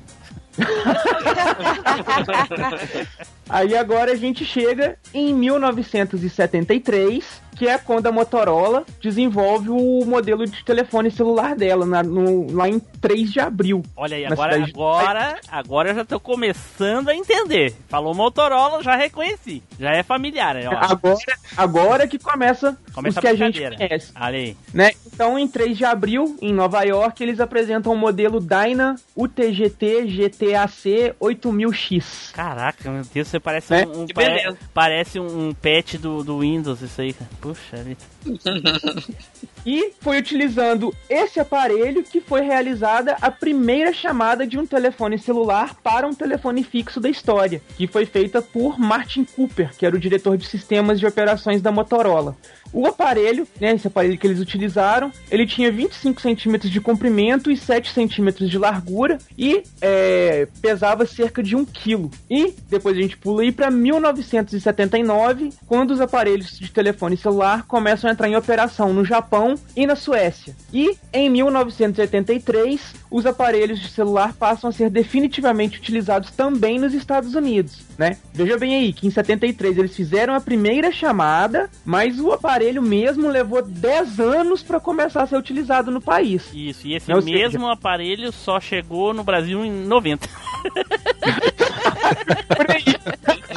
Aí 3.49 3.77
agora 3.77 4.13
a 4.13 4.17
gente 4.17 4.45
chega 4.45 4.97
em 5.13 5.35
1973, 5.35 7.43
que 7.57 7.67
é 7.69 7.77
quando 7.79 8.07
a 8.07 8.13
Motorola 8.13 8.85
desenvolve 9.03 9.69
o 9.71 10.05
modelo 10.07 10.47
de 10.47 10.65
telefone 10.65 11.11
celular 11.11 11.57
dela, 11.57 11.85
na- 11.85 12.03
no- 12.03 12.51
lá 12.53 12.69
em 12.69 12.79
3 12.79 13.33
de 13.33 13.41
abril. 13.41 13.83
Olha 13.97 14.17
aí, 14.17 14.25
agora, 14.25 14.61
de- 14.61 14.71
agora, 14.71 15.37
agora 15.51 15.91
eu 15.91 15.95
já 15.97 16.05
tô 16.05 16.21
começando 16.21 17.09
a 17.09 17.15
entender. 17.15 17.75
Falou 17.89 18.15
Motorola, 18.15 18.83
já 18.85 18.95
reconheci. 18.95 19.63
Já 19.81 19.91
é 19.93 20.03
familiar, 20.05 20.57
ó. 20.57 20.61
Agora, 20.93 21.17
agora 21.57 22.07
que 22.07 22.19
começa, 22.21 22.79
Começa 22.95 23.19
os 23.19 23.21
que 23.23 23.27
a 23.29 23.31
a 23.31 23.35
gente 23.35 23.61
conhece. 23.61 24.13
Olha 24.15 24.39
aí. 24.39 24.57
né? 24.75 24.91
Então, 25.07 25.39
em 25.39 25.47
3 25.47 25.77
de 25.79 25.85
abril, 25.85 26.37
em 26.41 26.53
Nova 26.53 26.83
York, 26.83 27.23
eles 27.23 27.41
apresentam 27.41 27.93
o 27.93 27.97
modelo 27.97 28.41
Dyna 28.41 28.97
UTGT 29.17 30.07
GTAC 30.09 31.15
8000X. 31.21 32.33
Caraca, 32.33 32.91
meu 32.91 33.03
Deus, 33.13 33.29
você 33.29 33.39
parece 33.41 33.73
Né? 33.73 33.87
um, 33.87 34.03
um- 34.03 34.07
pare- 34.07 34.55
parece 34.75 35.19
um, 35.21 35.49
um 35.49 35.55
patch 35.55 35.95
do, 35.97 36.23
do 36.25 36.39
Windows, 36.41 36.81
isso 36.83 37.01
aí, 37.01 37.13
cara. 37.13 37.31
Puxa 37.41 37.77
vida. 37.83 38.01
E 39.65 39.93
foi 40.01 40.19
utilizando 40.19 40.95
esse 41.09 41.39
aparelho 41.39 42.03
que 42.03 42.21
foi 42.21 42.41
realizada 42.41 43.17
a 43.21 43.31
primeira 43.31 43.93
chamada 43.93 44.47
de 44.47 44.59
um 44.59 44.67
telefone 44.67 45.19
celular 45.19 45.75
para 45.83 46.07
um 46.07 46.15
telefone 46.15 46.63
fixo 46.63 47.01
da 47.01 47.09
história, 47.09 47.61
que 47.77 47.87
foi 47.87 48.07
feita 48.07 48.41
por 48.41 48.79
Martin 48.79 49.25
Cooper, 49.25 49.71
que 49.77 49.85
era 49.85 49.95
o 49.95 49.99
diretor 49.99 50.37
de 50.37 50.47
sistemas 50.47 50.99
de 50.99 51.07
operações 51.07 51.61
da 51.61 51.71
Motorola. 51.71 52.37
O 52.73 52.87
aparelho, 52.87 53.47
né, 53.61 53.75
esse 53.75 53.89
aparelho 53.89 54.17
que 54.17 54.27
eles 54.27 54.39
utilizaram, 54.39 55.11
ele 55.31 55.45
tinha 55.45 55.73
25 55.73 56.21
centímetros 56.21 56.71
de 56.71 56.81
comprimento 56.81 57.51
e 57.51 57.57
7 57.57 57.93
centímetros 57.93 58.49
de 58.49 58.57
largura 58.59 59.19
e 59.37 59.63
é, 59.81 60.47
pesava 60.63 61.05
cerca 61.05 61.43
de 61.43 61.57
1 61.57 61.65
quilo. 61.65 62.11
E 62.31 62.55
depois 62.69 62.97
a 62.97 63.01
gente 63.01 63.17
pula 63.17 63.43
aí 63.43 63.51
para 63.51 63.71
1979, 63.71 65.51
quando 65.67 65.91
os 65.91 66.01
aparelhos 66.01 66.59
de 66.59 66.71
telefone 66.71 67.17
celular 67.17 67.67
começam 67.67 68.09
a 68.09 68.13
entrar 68.13 68.29
em 68.29 68.37
operação 68.37 68.93
no 68.93 69.05
Japão 69.05 69.50
e 69.77 69.87
na 69.87 69.97
Suécia. 69.97 70.55
E 70.73 70.97
em 71.13 71.29
1983, 71.31 72.95
os 73.11 73.27
aparelhos 73.27 73.81
de 73.81 73.89
celular 73.89 74.33
passam 74.35 74.71
a 74.71 74.73
ser 74.73 74.91
definitivamente 74.91 75.79
utilizados 75.79 76.31
também 76.31 76.79
nos 76.79 76.95
Estados 76.95 77.35
Unidos, 77.35 77.79
né? 77.99 78.17
Veja 78.33 78.57
bem 78.59 78.75
aí 78.77 78.93
que 78.93 79.07
em 79.07 79.11
73 79.11 79.79
eles 79.79 79.95
fizeram 79.97 80.35
a 80.35 80.41
primeira 80.41 80.91
chamada, 80.93 81.69
mas 81.85 82.19
o 82.21 82.33
aparelho 82.33 82.83
mesmo 82.83 83.29
levou 83.29 83.63
10 83.63 84.21
anos 84.21 84.63
para 84.63 84.79
começar 84.81 85.23
a 85.23 85.27
ser 85.27 85.37
utilizado 85.37 85.91
no 85.91 86.01
país. 86.01 86.43
Isso, 86.53 86.87
e 86.87 86.95
esse 86.95 87.13
Ou 87.13 87.21
seja- 87.21 87.35
mesmo 87.37 87.69
aparelho 87.69 88.33
só 88.33 88.61
chegou 88.61 89.13
no 89.15 89.23
Brasil 89.25 89.65
em 89.65 89.71
90. 89.71 90.29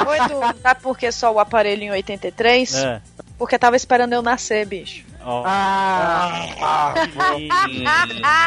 Oi, 0.06 0.18
Edu, 0.18 0.58
sabe 0.62 0.80
por 0.80 0.98
que 0.98 1.10
só 1.12 1.32
o 1.32 1.38
aparelho 1.38 1.82
em 1.82 1.90
83? 1.90 2.74
É. 2.76 3.00
Porque 3.38 3.58
tava 3.58 3.76
esperando 3.76 4.12
eu 4.12 4.22
nascer, 4.22 4.66
bicho. 4.66 5.04
Ó. 5.24 5.42
Ah, 5.46 6.94
Ih, 7.38 7.84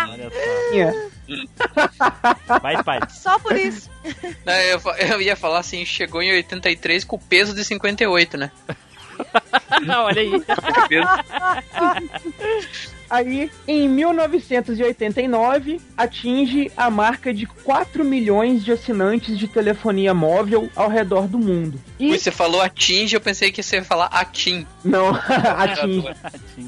Olha 0.09 0.29
só. 2.47 2.59
Vai, 2.61 2.83
pai. 2.83 2.99
Só 3.09 3.37
por 3.39 3.55
isso. 3.57 3.89
Não, 4.45 4.53
eu, 4.53 4.79
fa- 4.79 4.97
eu 4.97 5.21
ia 5.21 5.35
falar 5.35 5.59
assim, 5.59 5.83
chegou 5.85 6.21
em 6.21 6.31
83 6.31 7.03
com 7.03 7.15
o 7.15 7.19
peso 7.19 7.53
de 7.53 7.63
58, 7.65 8.37
né? 8.37 8.51
Olha 9.87 10.21
aí. 10.21 10.31
Aí, 13.09 13.49
em 13.65 13.87
1989, 13.87 15.79
atinge 15.95 16.69
a 16.75 16.89
marca 16.89 17.33
de 17.33 17.45
4 17.45 18.03
milhões 18.03 18.65
de 18.65 18.73
assinantes 18.73 19.37
de 19.37 19.47
telefonia 19.47 20.13
móvel 20.13 20.69
ao 20.75 20.89
redor 20.89 21.25
do 21.25 21.39
mundo. 21.39 21.79
E 21.97 22.17
você 22.17 22.31
falou 22.31 22.61
atinge, 22.61 23.15
eu 23.15 23.21
pensei 23.21 23.49
que 23.49 23.63
você 23.63 23.77
ia 23.77 23.83
falar 23.83 24.07
atim. 24.07 24.67
não, 24.83 25.15
atinge 25.57 26.09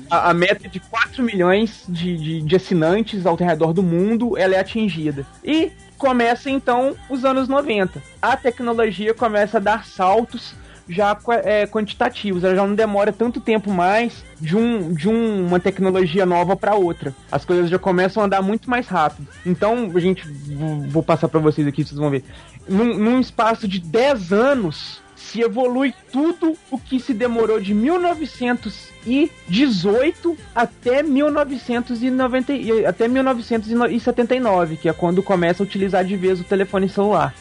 a, 0.10 0.30
a 0.30 0.34
meta 0.34 0.70
de 0.70 0.80
4 0.80 1.22
milhões 1.22 1.84
de, 1.90 2.18
de, 2.18 2.42
de 2.42 2.56
assinantes 2.56 3.26
ao 3.26 3.36
redor 3.36 3.74
do 3.74 3.84
mundo, 3.84 4.38
ela 4.38 4.56
é 4.56 4.60
atingida. 4.60 5.28
E 5.44 5.74
começa 5.98 6.50
então 6.50 6.96
os 7.10 7.26
anos 7.26 7.50
90. 7.50 8.02
A 8.22 8.38
tecnologia 8.38 9.14
começa 9.14 9.58
a 9.58 9.62
dar 9.62 9.86
saltos 9.86 10.54
já 10.90 11.16
é, 11.44 11.68
quantitativos, 11.68 12.44
ela 12.44 12.56
já 12.56 12.66
não 12.68 12.74
demora 12.74 13.14
tanto 13.14 13.40
tempo 13.40 13.72
mais 13.72 14.24
de, 14.42 14.58
um, 14.58 14.92
de 14.92 15.08
um- 15.08 15.46
uma 15.46 15.60
tecnologia 15.60 16.26
nova 16.26 16.56
para 16.56 16.74
outra. 16.74 17.14
As 17.32 17.46
coisas 17.46 17.70
já 17.70 17.78
começam 17.78 18.24
a 18.24 18.26
andar 18.26 18.42
muito 18.42 18.68
mais 18.70 18.88
rápido. 18.88 19.28
Então, 19.46 19.92
a 19.96 20.00
gente, 20.00 20.28
vou- 20.56 20.82
vou 20.90 21.04
passar 21.04 21.28
para 21.30 21.40
vocês 21.40 21.68
aqui, 21.68 21.84
vocês 21.86 22.00
vão 22.00 22.10
ver. 22.10 22.24
Num, 22.68 22.98
num 22.98 23.20
espaço 23.20 23.68
de 23.68 23.80
10 23.80 24.34
anos, 24.34 25.00
se 25.16 25.42
evolui 25.42 25.94
tudo 26.12 26.56
o 26.72 26.80
que 26.80 27.00
se 27.00 27.14
demorou 27.14 27.60
de 27.60 27.72
1918 27.74 30.38
até 30.56 31.04
1990, 31.04 32.54
e- 32.54 32.86
até 32.86 33.08
1979, 33.08 34.76
que 34.78 34.88
é 34.90 34.94
quando 34.94 35.22
começa 35.24 35.62
a 35.62 35.66
utilizar 35.66 36.04
de 36.06 36.16
vez 36.16 36.40
o 36.40 36.44
telefone 36.44 36.88
celular. 36.90 37.34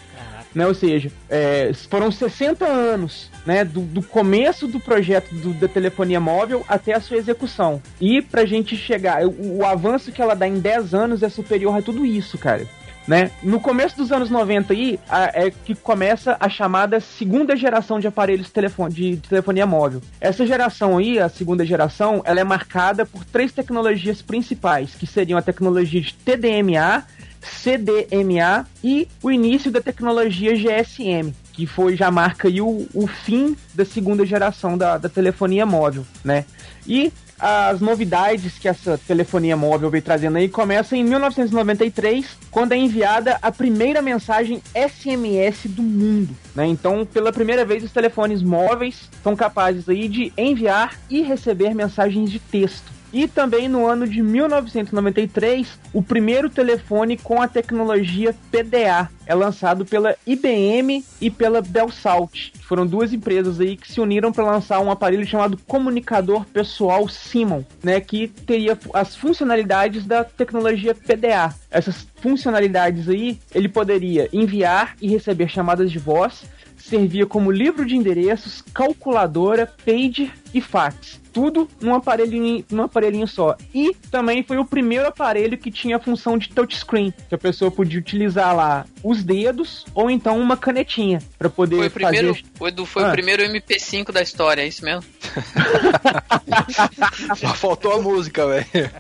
Né? 0.55 0.67
Ou 0.67 0.75
seja, 0.75 1.11
é, 1.29 1.71
foram 1.91 2.11
60 2.11 2.65
anos 2.67 3.31
né, 3.45 3.65
do, 3.65 3.81
do 3.81 4.03
começo 4.03 4.67
do 4.67 4.81
projeto 4.81 5.35
do- 5.35 5.53
da 5.55 5.69
telefonia 5.69 6.19
móvel 6.19 6.65
até 6.69 6.95
a 6.95 7.01
sua 7.01 7.17
execução. 7.19 7.83
E 8.01 8.23
pra 8.23 8.45
gente 8.47 8.77
chegar, 8.77 9.25
o, 9.27 9.59
o 9.59 9.65
avanço 9.67 10.11
que 10.11 10.23
ela 10.23 10.35
dá 10.35 10.49
em 10.49 10.59
10 10.59 10.95
anos 10.95 11.23
é 11.23 11.29
superior 11.29 11.77
a 11.77 11.83
tudo 11.83 12.05
isso, 12.05 12.39
cara. 12.39 12.67
Né? 13.07 13.31
No 13.43 13.59
começo 13.59 13.97
dos 13.97 14.13
anos 14.13 14.29
90 14.29 14.73
aí, 14.75 14.99
a- 15.09 15.31
é 15.33 15.51
que 15.51 15.75
começa 15.75 16.37
a 16.39 16.49
chamada 16.49 17.01
segunda 17.01 17.57
geração 17.57 17.99
de 17.99 18.07
aparelhos 18.07 18.51
telefone, 18.51 18.93
de, 18.93 19.11
de 19.17 19.29
telefonia 19.29 19.67
móvel. 19.67 20.03
Essa 20.21 20.47
geração 20.47 20.99
aí, 20.99 21.19
a 21.19 21.29
segunda 21.29 21.65
geração, 21.65 22.21
ela 22.25 22.41
é 22.41 22.45
marcada 22.45 23.07
por 23.07 23.25
três 23.25 23.51
tecnologias 23.53 24.21
principais, 24.21 24.95
que 24.95 25.07
seriam 25.07 25.39
a 25.39 25.43
tecnologia 25.43 26.01
de 26.03 26.13
TDMA, 26.13 27.05
CDMA 27.41 28.67
e 28.83 29.09
o 29.23 29.31
início 29.31 29.71
da 29.71 29.81
tecnologia 29.81 30.55
GSM, 30.55 31.33
que 31.53 31.67
foi 31.67 31.97
já 31.97 32.11
marca 32.11 32.49
o, 32.49 32.87
o 32.95 33.07
fim 33.07 33.57
da 33.75 33.85
segunda 33.85 34.25
geração 34.25 34.77
da, 34.77 34.99
da 34.99 35.09
telefonia 35.09 35.67
móvel, 35.67 36.07
né? 36.25 36.45
E 36.87 37.13
as 37.39 37.81
novidades 37.81 38.59
que 38.59 38.69
essa 38.69 38.99
telefonia 38.99 39.57
móvel 39.57 39.91
veio 39.91 40.03
trazendo 40.03 40.39
aí 40.39 40.49
começam 40.49 40.99
em 40.99 41.05
1993, 41.05 42.27
quando 42.51 42.73
é 42.73 42.77
enviada 42.77 43.39
a 43.41 43.53
primeira 43.53 44.03
mensagem 44.03 44.61
SMS 44.75 45.67
do 45.67 45.83
mundo, 45.83 46.35
né? 46.55 46.67
Então, 46.67 47.07
pela 47.07 47.33
primeira 47.33 47.65
vez, 47.65 47.85
os 47.85 47.93
telefones 47.93 48.43
móveis 48.43 49.09
são 49.23 49.37
capazes 49.37 49.89
aí 49.89 50.09
de 50.09 50.33
enviar 50.37 50.99
e 51.09 51.23
receber 51.23 51.75
mensagens 51.75 52.31
de 52.31 52.41
texto. 52.41 52.98
E 53.13 53.27
também 53.27 53.69
no 53.69 53.87
ano 53.87 54.07
de 54.07 54.23
1993, 54.23 55.79
o 55.93 56.03
primeiro 56.03 56.51
telefone 56.51 57.17
com 57.17 57.41
a 57.41 57.49
tecnologia 57.49 58.35
PDA 58.51 59.09
é 59.27 59.35
lançado 59.35 59.87
pela 59.87 60.15
IBM 60.27 61.05
e 61.21 61.31
pela 61.31 61.63
Belsalt. 61.63 62.51
Foram 62.63 62.87
duas 62.87 63.13
empresas 63.13 63.61
aí 63.61 63.77
que 63.77 63.91
se 63.91 64.01
uniram 64.01 64.31
para 64.31 64.45
lançar 64.45 64.81
um 64.81 64.91
aparelho 64.91 65.27
chamado 65.27 65.59
comunicador 65.67 66.45
pessoal 66.47 67.09
Simon, 67.09 67.63
né, 67.83 68.01
que 68.01 68.29
teria 68.29 68.79
as 68.93 69.17
funcionalidades 69.17 70.05
da 70.05 70.23
tecnologia 70.25 70.95
PDA. 70.95 71.55
Essas 71.71 72.07
funcionalidades 72.17 73.09
aí, 73.09 73.39
ele 73.55 73.69
poderia 73.69 74.29
enviar 74.33 74.97
e 75.01 75.09
receber 75.09 75.49
chamadas 75.49 75.91
de 75.91 75.99
voz, 75.99 76.45
servia 76.77 77.27
como 77.27 77.51
livro 77.51 77.85
de 77.85 77.97
endereços, 77.97 78.63
calculadora, 78.73 79.67
pager 79.85 80.33
e 80.55 80.61
fax. 80.61 81.21
Tudo 81.39 81.69
num 81.81 81.95
aparelhinho, 81.95 82.65
num 82.69 82.83
aparelhinho 82.83 83.29
só. 83.29 83.57
E 83.73 83.95
também 84.11 84.43
foi 84.43 84.59
o 84.59 84.65
primeiro 84.65 85.07
aparelho 85.07 85.57
que 85.57 85.71
tinha 85.71 85.95
a 85.97 86.01
função 86.01 86.37
de 86.37 86.49
touchscreen, 86.49 87.15
que 87.29 87.35
a 87.35 87.39
pessoa 87.39 87.71
podia 87.71 87.97
utilizar 88.01 88.57
lá 88.57 88.85
os 89.05 89.23
dedos 89.23 89.87
ou 89.95 90.11
então 90.11 90.37
uma 90.41 90.57
canetinha 90.57 91.23
para 91.39 91.49
poder 91.49 91.77
Foi 91.77 91.87
o 91.87 91.91
primeiro, 91.93 92.35
fazer. 92.35 92.45
o 92.59 92.67
Edu 92.67 92.85
foi 92.85 93.05
Ah. 93.05 93.09
o 93.09 93.13
primeiro 93.13 93.45
MP5 93.45 94.11
da 94.11 94.21
história, 94.21 94.63
é 94.63 94.67
isso 94.67 94.85
mesmo? 94.85 95.05
Só 97.37 97.55
faltou 97.55 97.93
a 97.93 98.03
música, 98.03 98.47
velho. 98.47 98.91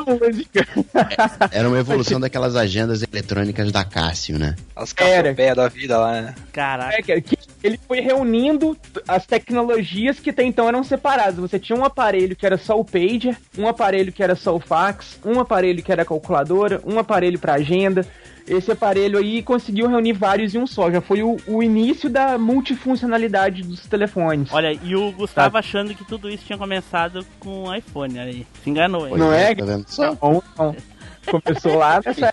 Música. 0.00 0.66
Era 1.50 1.68
uma 1.68 1.78
evolução 1.78 2.18
daquelas 2.20 2.56
agendas 2.56 3.02
eletrônicas 3.02 3.70
da 3.72 3.84
Cássio, 3.84 4.38
né? 4.38 4.54
As 4.74 4.92
café 4.92 5.54
da 5.54 5.68
vida 5.68 5.98
lá, 5.98 6.20
né? 6.20 6.34
Caraca. 6.52 7.12
É, 7.12 7.20
que- 7.20 7.36
ele 7.62 7.80
foi 7.88 8.00
reunindo 8.00 8.76
as 9.08 9.26
tecnologias 9.26 10.20
que 10.20 10.30
até 10.30 10.44
então 10.44 10.68
eram 10.68 10.84
separadas. 10.84 11.36
Você 11.36 11.58
tinha 11.58 11.76
um 11.76 11.84
aparelho 11.84 12.36
que 12.36 12.46
era 12.46 12.56
só 12.56 12.78
o 12.78 12.84
pager, 12.84 13.36
um 13.58 13.66
aparelho 13.66 14.12
que 14.12 14.22
era 14.22 14.36
só 14.36 14.54
o 14.54 14.60
fax, 14.60 15.18
um 15.24 15.40
aparelho 15.40 15.82
que 15.82 15.90
era 15.90 16.04
calculadora, 16.04 16.80
um 16.84 16.98
aparelho 16.98 17.38
para 17.38 17.54
agenda. 17.54 18.06
Esse 18.46 18.70
aparelho 18.70 19.18
aí 19.18 19.42
conseguiu 19.42 19.88
reunir 19.88 20.12
vários 20.12 20.54
em 20.54 20.58
um 20.58 20.66
só. 20.66 20.90
Já 20.90 21.00
foi 21.00 21.22
o, 21.22 21.36
o 21.46 21.62
início 21.62 22.08
da 22.08 22.38
multifuncionalidade 22.38 23.62
dos 23.62 23.86
telefones. 23.86 24.52
Olha, 24.52 24.72
e 24.72 24.94
o 24.94 25.10
Gustavo 25.12 25.58
achando 25.58 25.94
que 25.94 26.04
tudo 26.04 26.30
isso 26.30 26.44
tinha 26.44 26.58
começado 26.58 27.26
com 27.40 27.64
o 27.64 27.74
iPhone, 27.74 28.18
olha 28.18 28.28
aí. 28.28 28.46
Se 28.62 28.70
enganou, 28.70 29.08
hein? 29.08 29.16
Não 29.16 29.32
é? 29.32 29.54
Tá 29.54 29.64
vendo 29.64 29.84
só? 29.88 30.16
Não, 30.22 30.42
não. 30.56 30.76
Começou 31.26 31.76
lá 31.76 32.00
nessa. 32.06 32.32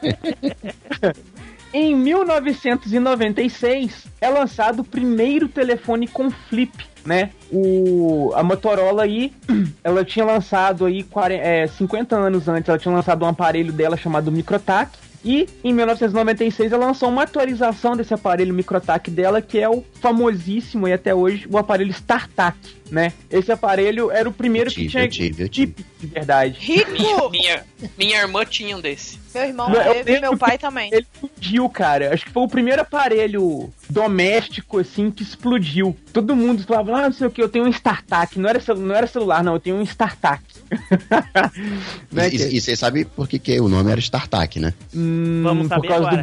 Em 1.74 1.96
1996 1.96 4.06
é 4.22 4.30
lançado 4.30 4.82
o 4.82 4.84
primeiro 4.84 5.48
telefone 5.48 6.08
com 6.08 6.30
flip, 6.30 6.86
né? 7.04 7.32
O, 7.52 8.32
a 8.36 8.44
Motorola 8.44 9.02
aí, 9.02 9.34
ela 9.84 10.06
tinha 10.06 10.24
lançado 10.24 10.86
aí 10.86 11.02
40, 11.02 11.44
é, 11.44 11.66
50 11.66 12.16
anos 12.16 12.48
antes, 12.48 12.70
ela 12.70 12.78
tinha 12.78 12.94
lançado 12.94 13.26
um 13.26 13.28
aparelho 13.28 13.74
dela 13.74 13.98
chamado 13.98 14.32
Microtac. 14.32 14.92
E 15.24 15.48
em 15.64 15.74
1996 15.74 16.72
ela 16.72 16.88
lançou 16.88 17.10
uma 17.10 17.24
atualização 17.24 17.96
desse 17.96 18.14
aparelho 18.14 18.54
Microtac 18.54 19.10
dela, 19.10 19.42
que 19.42 19.60
é 19.60 19.70
o 19.70 19.84
famosíssimo 20.02 20.88
e 20.88 20.94
até 20.94 21.16
hoje 21.16 21.48
o 21.50 21.58
aparelho 21.58 21.92
StarTAC, 21.92 22.58
né? 22.94 23.12
Esse 23.28 23.52
aparelho 23.52 24.12
era 24.12 24.30
o 24.30 24.32
primeiro 24.32 24.70
Eu 24.70 24.74
que 24.76 24.82
tive, 24.88 24.92
tinha 24.92 25.04
eu 25.04 25.10
tive, 25.10 25.44
eu 25.44 25.50
tive. 25.50 25.74
chip 25.78 25.86
de 26.00 26.08
verdade. 26.08 26.58
Rico! 26.60 27.30
Minha, 27.32 27.66
minha 27.98 28.20
irmã 28.22 28.46
tinha 28.46 28.78
um 28.78 28.80
desse. 28.80 29.18
Meu 29.34 29.46
irmão 29.46 29.68
Não, 29.68 29.82
eu 29.82 30.06
teve, 30.06 30.20
meu 30.20 30.38
pai 30.38 30.60
também. 30.60 30.90
Ele 30.94 31.02
explodiu, 31.12 31.68
cara. 31.70 32.14
Acho 32.14 32.24
que 32.26 32.32
foi 32.32 32.44
o 32.44 32.48
primeiro 32.48 32.84
aparelho 32.84 33.74
doméstico, 33.90 34.78
assim, 34.78 35.10
que 35.10 35.24
explodiu. 35.24 35.98
Todo 36.14 36.36
mundo 36.36 36.64
falava, 36.64 36.96
ah, 36.98 37.02
não 37.06 37.14
sei 37.14 37.26
o 37.26 37.32
que, 37.32 37.42
eu 37.42 37.50
tenho 37.50 37.66
um 37.66 37.70
StarTAC. 37.70 38.38
Não 38.40 38.48
era, 38.48 38.60
celu- 38.60 38.82
não 38.82 38.94
era 38.94 39.08
celular, 39.08 39.44
não, 39.44 39.54
eu 39.56 39.60
tenho 39.60 39.76
um 39.78 39.82
StarTAC. 39.82 40.44
né, 42.12 42.30
E, 42.32 42.62
você 42.62 42.76
sabe 42.76 43.06
por 43.06 43.28
que, 43.28 43.40
que 43.40 43.60
o 43.60 43.68
nome 43.68 43.90
era 43.92 44.00
StarTAC, 44.00 44.60
né? 44.60 44.72
Hum, 44.94 45.42
Vamos 45.44 45.64
por 45.68 45.70
saber 45.76 45.88
causa 45.88 46.08
agora. 46.10 46.22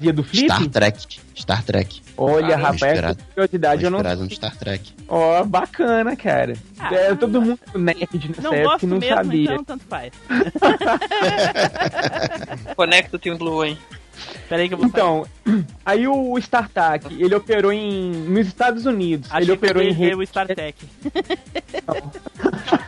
do 0.00 0.12
do 0.12 0.24
Flip? 0.24 0.44
Star 0.46 0.66
Trek. 0.66 1.18
Star 1.34 1.62
Trek. 1.64 2.00
Olha, 2.16 2.48
Caramba, 2.56 2.70
rapaz, 2.70 3.16
curiosidade 3.34 3.84
eu 3.84 3.90
não... 3.90 3.98
Inspirado 3.98 4.24
no 4.24 4.30
Star 4.30 4.56
Trek. 4.56 4.92
Ó, 5.08 5.44
bacana, 5.44 6.14
cara. 6.16 6.54
Ah, 6.78 6.94
é, 6.94 7.14
todo 7.14 7.40
mundo 7.40 7.58
nerd 7.74 8.28
nessa 8.28 8.42
Não 8.42 8.52
época 8.52 8.68
gosto 8.70 8.80
que 8.80 8.86
não 8.86 8.98
mesmo, 8.98 9.16
sabia. 9.16 9.44
então 9.52 9.64
tanto 9.64 9.84
faz. 9.84 10.12
Conecta 12.76 13.16
o 13.16 13.18
Team 13.18 13.36
Blue 13.36 13.62
aí. 13.62 13.76
Peraí 14.48 14.68
que 14.68 14.74
eu 14.74 14.78
vou 14.78 14.86
Então, 14.86 15.26
aí 15.84 16.06
o 16.06 16.38
StarTAC, 16.38 17.20
ele 17.22 17.34
operou 17.34 17.72
em, 17.72 18.10
nos 18.12 18.46
Estados 18.46 18.86
Unidos. 18.86 19.28
Achei 19.30 19.44
ele 19.44 19.52
operou 19.52 19.82
em 19.82 19.92
rede... 19.92 20.14
o 20.14 20.22
StarTech. 20.22 20.86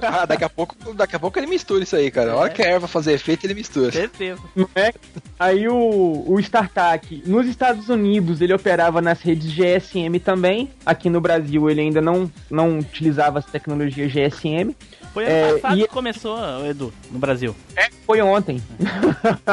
Ah, 0.00 0.24
daqui 0.24 0.44
a 0.44 0.48
pouco, 0.48 0.74
daqui 0.94 1.16
a 1.16 1.18
pouco 1.18 1.38
ele 1.38 1.46
mistura 1.46 1.82
isso 1.82 1.96
aí, 1.96 2.10
cara. 2.10 2.32
A 2.32 2.36
hora 2.36 2.50
que 2.50 2.62
a 2.62 2.66
erva 2.66 2.86
fazer 2.88 3.12
efeito, 3.12 3.44
ele 3.46 3.54
mistura. 3.54 3.92
Certeza. 3.92 4.40
É? 4.74 4.92
Aí 5.38 5.68
o, 5.68 6.24
o 6.26 6.38
StarTAC, 6.40 7.22
nos 7.26 7.46
Estados 7.46 7.88
Unidos, 7.88 8.40
ele 8.40 8.52
operava 8.54 9.00
nas 9.02 9.20
redes 9.20 9.52
GSM 9.52 10.18
também. 10.22 10.70
Aqui 10.84 11.10
no 11.10 11.20
Brasil, 11.20 11.68
ele 11.68 11.80
ainda 11.80 12.00
não, 12.00 12.30
não 12.50 12.78
utilizava 12.78 13.38
as 13.38 13.46
tecnologias 13.46 14.12
GSM. 14.12 14.74
Foi 15.12 15.24
ano 15.24 15.32
É, 15.34 15.58
passado 15.58 15.78
e- 15.78 15.82
que 15.82 15.88
começou, 15.88 16.66
Edu, 16.66 16.92
no 17.10 17.18
Brasil. 17.18 17.54
É, 17.76 17.88
foi 18.06 18.20
ontem. 18.22 18.62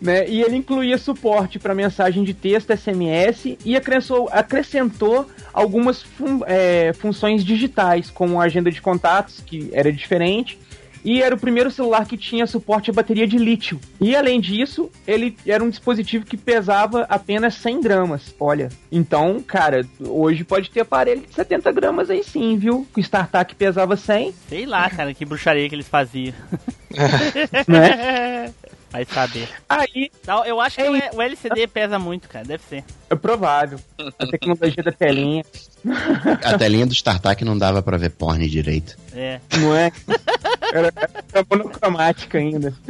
né? 0.00 0.28
E 0.28 0.40
ele 0.42 0.56
incluía 0.56 0.96
suporte 0.98 1.58
para 1.58 1.74
mensagem 1.74 2.24
de 2.24 2.32
texto, 2.34 2.70
SMS, 2.76 3.56
e 3.64 3.76
acrescentou, 3.76 4.28
acrescentou 4.32 5.26
algumas 5.52 6.02
fun- 6.02 6.42
é, 6.46 6.92
funções 6.94 7.44
digitais, 7.44 8.10
como 8.10 8.40
a 8.40 8.44
agenda 8.44 8.70
de 8.70 8.80
contatos, 8.80 9.42
que 9.44 9.68
era 9.72 9.92
diferente. 9.92 10.58
E 11.02 11.22
era 11.22 11.34
o 11.34 11.38
primeiro 11.38 11.70
celular 11.70 12.04
que 12.06 12.14
tinha 12.14 12.46
suporte 12.46 12.90
a 12.90 12.92
bateria 12.92 13.26
de 13.26 13.38
lítio. 13.38 13.80
E 13.98 14.14
além 14.14 14.38
disso, 14.38 14.90
ele 15.06 15.34
era 15.46 15.64
um 15.64 15.70
dispositivo 15.70 16.26
que 16.26 16.36
pesava 16.36 17.06
apenas 17.08 17.54
100 17.54 17.80
gramas. 17.80 18.34
Olha, 18.38 18.68
então, 18.92 19.40
cara, 19.40 19.80
hoje 19.98 20.44
pode 20.44 20.68
ter 20.68 20.80
aparelho 20.80 21.22
de 21.26 21.32
70 21.34 21.72
gramas 21.72 22.10
aí 22.10 22.22
sim, 22.22 22.58
viu? 22.58 22.86
O 22.94 23.00
StarTAC 23.00 23.54
pesava 23.54 23.96
100, 23.96 24.34
Sei 24.46 24.66
lá, 24.66 24.90
cara, 24.90 25.14
que 25.14 25.24
bruxaria 25.24 25.66
que 25.70 25.74
eles 25.74 25.88
faziam. 25.88 26.34
né? 27.66 28.52
Vai 28.90 29.04
saber. 29.04 29.48
Aí 29.68 30.10
Não, 30.26 30.44
Eu 30.44 30.60
acho 30.60 30.76
que 30.76 30.82
o 31.16 31.22
LCD 31.22 31.66
pesa 31.66 31.98
muito, 31.98 32.28
cara. 32.28 32.44
Deve 32.44 32.62
ser. 32.68 32.84
É 33.08 33.14
provável. 33.14 33.78
A 34.18 34.26
tecnologia 34.26 34.82
da 34.82 34.92
telinha, 34.92 35.44
A 36.44 36.58
telinha 36.58 36.86
do 36.86 36.92
StarTAC 36.92 37.44
não 37.44 37.56
dava 37.56 37.82
pra 37.82 37.96
ver 37.96 38.10
porn 38.10 38.46
direito. 38.48 38.96
É. 39.14 39.40
não 39.58 39.74
é? 39.74 39.90
Era, 40.72 40.92
era 41.32 41.46
monocromática 41.50 42.38
ainda. 42.38 42.74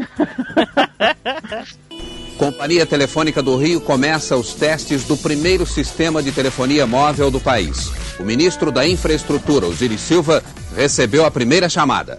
Companhia 2.37 2.87
Telefônica 2.87 3.43
do 3.43 3.57
Rio 3.57 3.83
começa 3.83 4.35
os 4.35 4.55
testes 4.55 5.05
do 5.05 5.17
primeiro 5.17 5.67
sistema 5.67 6.23
de 6.23 6.33
telefonia 6.33 6.87
móvel 6.87 7.31
do 7.31 7.39
país. 7.39 7.91
O 8.19 8.23
ministro 8.23 8.73
da 8.73 8.87
Infraestrutura, 8.87 9.67
Osiris 9.67 10.01
Silva, 10.01 10.43
recebeu 10.75 11.27
a 11.27 11.31
primeira 11.31 11.69
chamada. 11.69 12.17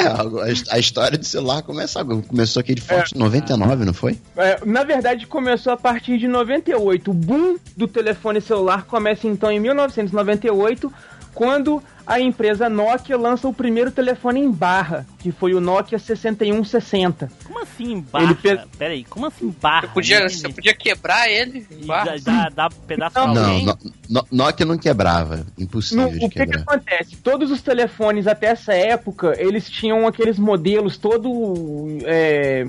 É, 0.00 0.72
a, 0.72 0.74
a 0.76 0.78
história 0.78 1.18
do 1.18 1.24
celular 1.24 1.62
começa, 1.62 2.04
começou 2.04 2.60
aqui 2.60 2.74
de 2.74 2.80
forte 2.80 3.14
em 3.14 3.18
99, 3.18 3.84
não 3.84 3.92
foi? 3.92 4.18
É, 4.36 4.58
na 4.64 4.82
verdade, 4.82 5.26
começou 5.26 5.72
a 5.72 5.76
partir 5.76 6.18
de 6.18 6.26
98. 6.26 7.10
O 7.10 7.14
boom 7.14 7.58
do 7.76 7.86
telefone 7.86 8.40
celular 8.40 8.84
começa 8.84 9.26
então 9.26 9.50
em 9.50 9.60
1998, 9.60 10.92
quando 11.34 11.82
a 12.06 12.18
empresa 12.20 12.68
Nokia 12.68 13.16
lança 13.16 13.46
o 13.46 13.54
primeiro 13.54 13.90
telefone 13.90 14.40
em 14.40 14.50
barra, 14.50 15.06
que 15.20 15.30
foi 15.30 15.54
o 15.54 15.60
Nokia 15.60 15.98
6160. 15.98 17.30
Como 17.44 17.62
assim 17.62 18.00
barra? 18.00 18.24
Ele 18.24 18.34
pe- 18.34 18.60
Pera 18.76 18.92
aí, 18.94 19.04
como 19.04 19.26
assim 19.26 19.54
barra? 19.62 19.82
Você 19.82 19.92
podia, 19.94 20.20
Não 20.20 20.28
você 20.28 20.48
podia 20.48 20.74
quebrar 20.74 21.28
ele? 21.28 21.66
E 21.70 21.84
Barra. 21.86 22.16
dá, 22.22 22.32
dá, 22.32 22.48
dá 22.48 22.70
pedaço 22.86 23.14
Não, 23.18 23.28
alguém? 23.28 23.64
no, 23.64 23.78
no, 24.08 24.26
Nokia 24.30 24.66
não 24.66 24.76
quebrava. 24.76 25.36
No- 25.36 25.64
Impossível 25.64 26.08
de 26.10 26.16
o 26.16 26.20
que, 26.20 26.28
que 26.30 26.46
quebrar. 26.46 26.62
acontece? 26.62 27.16
Todos 27.16 27.50
os 27.50 27.62
telefones 27.62 28.26
até 28.26 28.46
essa 28.48 28.74
época, 28.74 29.34
eles 29.38 29.70
tinham 29.70 30.06
aqueles 30.06 30.38
modelos 30.38 30.96
todo. 30.96 31.86
é, 32.04 32.66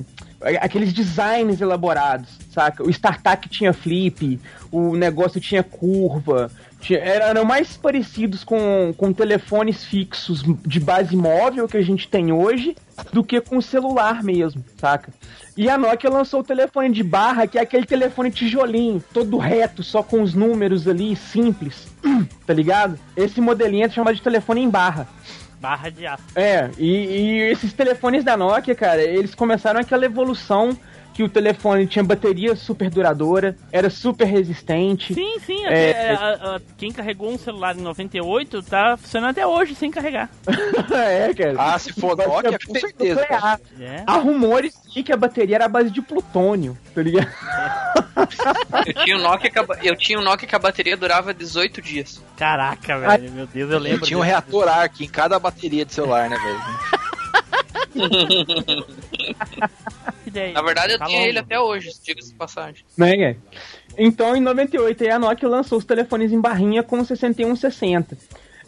aqueles 0.60 0.92
designs 0.94 1.62
elaborados, 1.62 2.30
saca? 2.52 2.84
O 2.84 2.90
StarTAC 2.90 3.48
tinha 3.50 3.74
flip, 3.74 4.40
o 4.72 4.96
negócio 4.96 5.40
tinha 5.40 5.64
curva. 5.64 6.52
Eram 6.90 7.46
mais 7.46 7.78
parecidos 7.78 8.44
com, 8.44 8.94
com 8.98 9.14
telefones 9.14 9.84
fixos 9.84 10.44
de 10.66 10.80
base 10.80 11.16
móvel 11.16 11.68
que 11.68 11.78
a 11.78 11.82
gente 11.82 12.08
tem 12.08 12.32
hoje 12.32 12.76
do 13.12 13.24
que 13.24 13.40
com 13.40 13.62
celular 13.62 14.24
mesmo, 14.24 14.64
saca? 14.78 15.14
E 15.56 15.70
a 15.70 15.78
Nokia 15.78 16.10
lançou 16.10 16.40
o 16.40 16.44
telefone 16.44 16.92
de 16.92 17.04
barra, 17.04 17.46
que 17.46 17.58
é 17.58 17.62
aquele 17.62 17.86
telefone 17.86 18.32
tijolinho, 18.32 19.04
todo 19.14 19.38
reto, 19.38 19.84
só 19.84 20.02
com 20.02 20.22
os 20.22 20.34
números 20.34 20.88
ali, 20.88 21.16
simples, 21.16 21.88
tá 22.48 22.54
ligado? 22.54 22.98
Esse 23.16 23.42
modelinho 23.42 23.86
é 23.86 23.90
chamado 23.90 24.16
de 24.16 24.22
telefone 24.22 24.62
em 24.62 24.70
barra. 24.70 25.08
Barra 25.60 25.90
de 25.90 26.08
aço. 26.08 26.24
É, 26.36 26.72
e, 26.78 26.90
e 26.90 27.42
esses 27.52 27.72
telefones 27.74 28.24
da 28.24 28.36
Nokia, 28.36 28.74
cara, 28.74 29.02
eles 29.04 29.36
começaram 29.36 29.80
aquela 29.80 30.06
evolução 30.06 30.76
que 31.14 31.24
o 31.24 31.30
telefone 31.30 31.86
tinha 31.88 32.04
bateria 32.04 32.56
super 32.56 32.90
duradoura, 32.90 33.56
era 33.72 33.90
super 33.90 34.26
resistente. 34.26 35.14
Sim, 35.14 35.40
sim. 35.46 35.66
É, 35.66 35.92
até, 35.92 36.10
a- 36.14 36.56
a- 36.56 36.62
quem 36.78 36.92
carregou 36.92 37.32
um 37.32 37.38
celular 37.38 37.76
em 37.78 37.82
98 37.82 38.62
tá 38.64 38.96
funcionando 38.98 39.32
até 39.32 39.46
hoje 39.46 39.76
sem 39.76 39.92
carregar. 39.92 40.30
é, 40.94 41.34
cara. 41.34 41.56
Ah, 41.58 41.78
se 41.80 41.92
for 41.94 42.16
Nokia, 42.16 42.58
com 42.66 42.74
certeza. 42.80 43.22
É. 43.80 44.04
Há 44.08 44.14
rumores 44.18 44.74
de 44.94 45.04
que 45.04 45.12
a 45.12 45.18
bateria 45.18 45.56
era 45.56 45.66
a 45.66 45.70
base 45.70 45.90
de 45.90 46.02
plutônio, 46.02 46.78
tá 46.96 47.02
ligado? 47.02 47.28
Eu 48.86 48.94
tinha 49.04 49.18
um 49.18 49.22
Nokia 49.22 49.50
que 49.50 49.60
a, 49.60 49.66
eu 49.84 49.96
tinha 49.96 50.20
um 50.20 50.24
Nokia 50.24 50.48
que 50.48 50.56
a 50.56 50.60
bateria 50.60 50.96
durava 50.98 51.34
18 51.34 51.82
dias. 51.82 52.22
Caraca, 52.38 52.98
velho. 53.00 53.32
Meu 53.32 53.48
Deus, 53.48 53.72
eu 53.72 53.80
lembro. 53.80 54.06
tinha 54.06 54.18
um 54.18 54.22
reator 54.22 54.68
arc 54.68 55.02
em 55.04 55.08
cada 55.08 55.40
bateria 55.40 55.86
de 55.86 55.94
celular, 55.94 56.30
né, 56.30 56.38
velho? 56.38 57.01
Na 60.54 60.62
verdade, 60.62 60.94
eu 60.94 61.00
Tá 61.00 61.06
tinha 61.06 61.18
longo. 61.20 61.30
ele 61.30 61.40
até 61.40 61.60
hoje, 61.60 61.92
diga-se 62.04 62.30
de 62.30 62.36
passagem. 62.36 62.84
Né? 62.98 63.36
Então, 63.98 64.36
em 64.36 64.42
98, 64.42 65.04
aí 65.04 65.10
a 65.10 65.20
Nokia 65.20 65.48
lançou 65.50 65.78
os 65.78 65.86
telefones 65.86 66.32
em 66.32 66.40
barrinha 66.40 66.84
com 66.84 67.00
o 67.00 67.06
6160. 67.06 68.18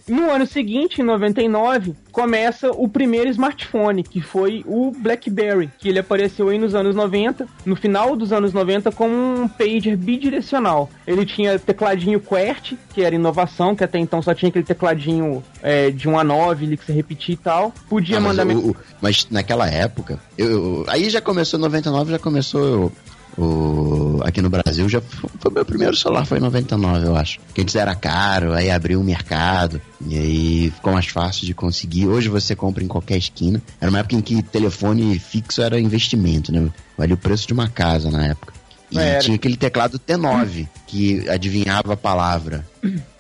No 0.08 0.30
ano 0.30 0.46
seguinte, 0.46 1.00
em 1.02 1.04
99, 1.06 1.94
começa 2.12 2.70
o 2.72 2.90
primeiro 2.90 3.30
smartphone, 3.30 4.04
que 4.04 4.20
foi 4.22 4.62
o 4.68 4.92
BlackBerry, 4.92 5.70
que 5.80 5.88
ele 5.88 6.00
apareceu 6.00 6.50
aí 6.50 6.58
nos 6.58 6.76
anos 6.76 6.94
90, 6.96 7.48
no 7.66 7.76
final 7.76 8.16
dos 8.16 8.34
anos 8.34 8.52
90, 8.52 8.92
como 8.92 9.14
um 9.14 9.48
pager 9.48 9.96
bidirecional. 9.96 10.90
Ele 11.08 11.26
tinha 11.26 11.58
tecladinho 11.58 12.20
QWERTY, 12.20 12.78
que 12.94 13.02
era 13.02 13.16
inovação, 13.16 13.76
que 13.76 13.84
até 13.84 13.98
então 13.98 14.22
só 14.22 14.34
tinha 14.34 14.50
aquele 14.50 14.66
tecladinho 14.66 15.42
é, 15.62 15.90
de 15.90 16.10
1 16.10 16.20
a 16.20 16.24
9 16.24 16.66
ali 16.66 16.78
que 16.78 16.86
você 16.86 16.92
repetia 16.92 17.34
e 17.34 17.38
tal. 17.38 17.74
Podia 17.88 18.18
Ah, 18.18 18.20
mas, 18.20 18.38
mandar... 18.38 18.56
o- 18.56 18.72
o- 18.72 18.76
mas 19.02 19.28
naquela 19.32 19.70
época, 19.70 20.20
eu, 20.38 20.50
eu- 20.52 20.86
aí 20.90 21.10
já 21.10 21.22
começou, 21.22 21.58
99 21.60 22.12
já 22.12 22.20
começou 22.20 22.92
o, 23.38 24.20
aqui 24.24 24.42
no 24.42 24.50
Brasil, 24.50 24.88
já 24.88 25.02
foi, 25.02 25.52
meu 25.52 25.66
primeiro 25.66 25.96
celular, 25.96 26.26
foi 26.26 26.38
em 26.38 26.42
99, 26.42 27.08
eu 27.08 27.16
acho. 27.16 27.40
Que 27.54 27.62
antes 27.62 27.76
era 27.76 27.96
caro, 27.96 28.54
aí 28.54 28.70
abriu 28.70 29.00
o 29.00 29.04
mercado, 29.04 29.82
e 30.06 30.18
aí 30.18 30.72
ficou 30.76 30.94
mais 30.94 31.08
fácil 31.08 31.46
de 31.46 31.54
conseguir. 31.54 32.08
Hoje 32.08 32.30
você 32.30 32.56
compra 32.56 32.84
em 32.84 32.88
qualquer 32.88 33.18
esquina. 33.18 33.62
Era 33.82 33.90
uma 33.90 34.00
época 34.00 34.16
em 34.16 34.22
que 34.22 34.42
telefone 34.44 35.18
fixo 35.18 35.62
era 35.62 35.80
investimento, 35.80 36.52
né? 36.52 36.70
Valia 36.98 37.16
o 37.16 37.18
preço 37.18 37.48
de 37.48 37.54
uma 37.54 37.68
casa 37.68 38.12
na 38.12 38.28
época. 38.28 38.54
E 38.92 38.98
Era. 39.00 39.20
tinha 39.20 39.36
aquele 39.36 39.58
teclado 39.58 39.98
T9, 39.98 40.68
que 40.86 41.28
adivinhava 41.28 41.94
a 41.94 41.98
palavra. 41.98 42.66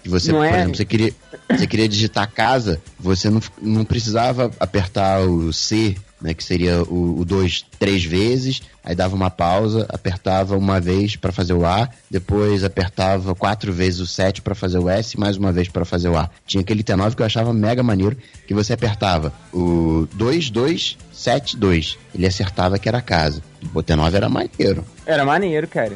Que 0.03 0.09
você, 0.09 0.31
Não 0.31 0.39
por 0.39 0.45
é? 0.45 0.57
exemplo, 0.57 0.75
você 0.75 0.85
queria, 0.85 1.13
você 1.49 1.65
queria 1.65 1.87
digitar 1.87 2.29
casa, 2.29 2.81
você 2.99 3.29
não, 3.29 3.41
não 3.61 3.85
precisava 3.85 4.51
apertar 4.59 5.21
o 5.21 5.51
C, 5.51 5.95
né, 6.21 6.33
que 6.33 6.43
seria 6.43 6.83
o 6.83 7.23
2 7.25 7.65
três 7.79 8.03
vezes, 8.03 8.61
aí 8.83 8.95
dava 8.95 9.15
uma 9.15 9.29
pausa, 9.29 9.85
apertava 9.89 10.57
uma 10.57 10.79
vez 10.79 11.15
para 11.15 11.31
fazer 11.31 11.53
o 11.53 11.65
A, 11.65 11.89
depois 12.09 12.63
apertava 12.63 13.33
quatro 13.33 13.71
vezes 13.71 13.99
o 13.99 14.07
7 14.07 14.41
para 14.41 14.53
fazer 14.53 14.79
o 14.79 14.89
S, 14.89 15.19
mais 15.19 15.37
uma 15.37 15.51
vez 15.51 15.67
para 15.67 15.85
fazer 15.85 16.09
o 16.09 16.17
A. 16.17 16.29
Tinha 16.45 16.61
aquele 16.61 16.83
T9 16.83 17.15
que 17.15 17.21
eu 17.21 17.25
achava 17.25 17.53
mega 17.53 17.81
maneiro, 17.81 18.17
que 18.47 18.53
você 18.53 18.73
apertava 18.73 19.31
o 19.53 20.07
2, 20.13 20.49
2, 20.49 20.97
7, 21.11 21.57
2. 21.57 21.97
Ele 22.13 22.27
acertava 22.27 22.77
que 22.77 22.89
era 22.89 23.01
casa. 23.01 23.41
O 23.73 23.81
T9 23.81 24.13
era 24.13 24.29
maneiro. 24.29 24.85
Era 25.05 25.23
maneiro, 25.23 25.67
cara. 25.67 25.93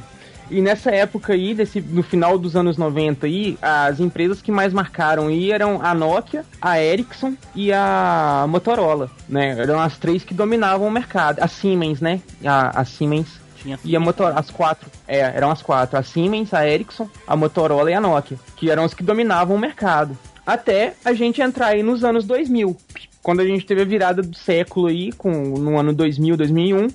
E 0.49 0.61
nessa 0.61 0.91
época 0.91 1.33
aí, 1.33 1.53
desse, 1.53 1.81
no 1.81 2.01
final 2.01 2.37
dos 2.37 2.55
anos 2.55 2.77
90 2.77 3.25
aí, 3.25 3.57
as 3.61 3.99
empresas 3.99 4.41
que 4.41 4.51
mais 4.51 4.71
marcaram 4.71 5.27
aí 5.27 5.51
eram 5.51 5.81
a 5.81 5.93
Nokia, 5.93 6.45
a 6.61 6.81
Ericsson 6.81 7.35
e 7.53 7.71
a 7.73 8.45
Motorola, 8.47 9.11
né? 9.27 9.59
Eram 9.59 9.79
as 9.79 9.97
três 9.97 10.23
que 10.23 10.33
dominavam 10.33 10.87
o 10.87 10.91
mercado. 10.91 11.39
A 11.41 11.47
Siemens, 11.47 11.99
né? 11.99 12.21
A, 12.45 12.81
a 12.81 12.85
Siemens 12.85 13.27
Tinha 13.57 13.77
e 13.83 13.95
a 13.95 13.99
Motorola, 13.99 14.39
as 14.39 14.49
quatro. 14.49 14.89
É, 15.07 15.19
eram 15.19 15.51
as 15.51 15.61
quatro. 15.61 15.97
A 15.97 16.03
Siemens, 16.03 16.53
a 16.53 16.67
Ericsson, 16.67 17.09
a 17.27 17.35
Motorola 17.35 17.91
e 17.91 17.93
a 17.93 18.01
Nokia, 18.01 18.39
que 18.55 18.71
eram 18.71 18.83
as 18.83 18.93
que 18.93 19.03
dominavam 19.03 19.55
o 19.55 19.59
mercado. 19.59 20.17
Até 20.45 20.93
a 21.03 21.11
gente 21.11 21.41
entrar 21.41 21.67
aí 21.67 21.83
nos 21.83 22.05
anos 22.05 22.25
2000, 22.25 22.77
quando 23.27 23.41
a 23.41 23.45
gente 23.45 23.65
teve 23.65 23.81
a 23.81 23.83
virada 23.83 24.21
do 24.21 24.37
século 24.37 24.87
aí, 24.87 25.11
com, 25.11 25.29
no 25.29 25.77
ano 25.77 25.91
2000, 25.91 26.37
2001, 26.37 26.87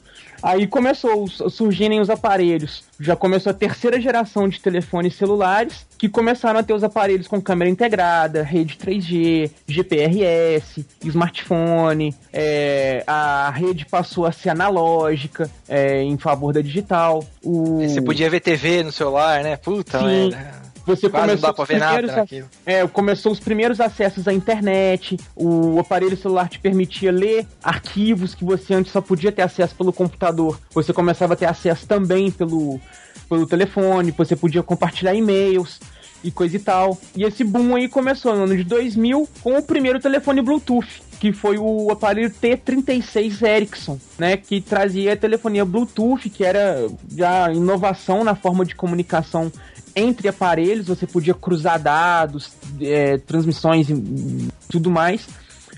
aí 0.43 0.67
começou 0.67 1.27
a 1.45 1.51
surgirem 1.51 2.01
os 2.01 2.09
aparelhos. 2.09 2.85
Já 2.99 3.15
começou 3.15 3.51
a 3.51 3.55
terceira 3.55 4.01
geração 4.01 4.49
de 4.49 4.59
telefones 4.59 5.15
celulares, 5.15 5.87
que 5.99 6.09
começaram 6.09 6.59
a 6.59 6.63
ter 6.63 6.73
os 6.73 6.83
aparelhos 6.83 7.29
com 7.29 7.39
câmera 7.39 7.71
integrada, 7.71 8.43
rede 8.43 8.79
3G, 8.79 9.51
GPRS, 9.67 10.87
smartphone, 11.05 12.15
é, 12.33 13.05
a 13.07 13.51
rede 13.51 13.85
passou 13.85 14.25
a 14.25 14.33
ser 14.33 14.49
analógica 14.49 15.51
é, 15.69 16.03
em 16.03 16.17
favor 16.17 16.55
da 16.55 16.63
digital. 16.63 17.23
O... 17.45 17.87
Você 17.87 18.01
podia 18.01 18.31
ver 18.31 18.41
TV 18.41 18.83
no 18.83 18.91
celular, 18.91 19.43
né? 19.43 19.59
Puta, 19.59 19.99
Sim. 19.99 20.31
merda. 20.31 20.62
Você 20.85 21.09
Quase 21.09 21.27
não 21.27 21.37
começou 21.37 21.49
dá 21.49 21.55
pra 21.55 21.65
ver 21.65 21.79
nada 21.79 22.17
naquilo. 22.17 22.49
É, 22.67 22.87
começou 22.87 23.33
os 23.33 23.41
primeiros 23.41 23.81
acessos 23.81 24.27
à 24.27 24.33
internet, 24.33 25.17
o 25.37 25.79
aparelho 25.79 26.17
celular 26.17 26.49
te 26.49 26.59
permitia 26.59 27.13
ler 27.13 27.47
arquivos 27.63 28.35
que 28.35 28.45
você 28.45 28.75
antes 28.75 28.93
só 28.93 29.01
podia 29.01 29.31
ter 29.31 29.43
acesso 29.43 29.75
pelo 29.75 29.93
computador. 29.93 30.59
Você 30.73 30.93
começava 30.93 31.35
a 31.35 31.37
ter 31.37 31.47
acesso 31.47 31.87
também 31.87 32.31
pelo, 32.31 32.81
pelo 33.29 33.47
telefone, 33.47 34.11
você 34.11 34.35
podia 34.35 34.63
compartilhar 34.63 35.15
e-mails 35.15 35.81
e 36.25 36.31
coisa 36.31 36.57
e 36.57 36.59
tal. 36.59 36.99
E 37.17 37.25
esse 37.25 37.45
boom 37.45 37.75
aí 37.75 37.89
começou 37.89 38.35
no 38.37 38.45
ano 38.45 38.57
de 38.57 38.65
2000 38.65 39.29
com 39.43 39.59
o 39.59 39.63
primeiro 39.63 40.01
telefone 40.01 40.41
Bluetooth, 40.41 41.03
que 41.19 41.33
foi 41.33 41.59
o 41.59 41.91
aparelho 41.91 42.31
T36 42.31 43.47
Ericsson, 43.47 43.99
né, 44.19 44.37
que 44.37 44.61
trazia 44.61 45.13
a 45.13 45.17
telefonia 45.17 45.65
Bluetooth, 45.65 46.29
que 46.31 46.45
era 46.45 46.89
já 47.17 47.53
inovação 47.53 48.25
na 48.25 48.35
forma 48.35 48.65
de 48.65 48.75
comunicação 48.75 49.51
entre 49.95 50.29
aparelhos, 50.29 50.87
você 50.87 51.07
podia 51.07 51.35
cruzar 51.35 51.81
dados, 51.81 52.53
é, 52.81 53.19
transmissões 53.19 53.89
e 53.91 54.49
tudo 54.69 54.91
mais, 54.91 55.27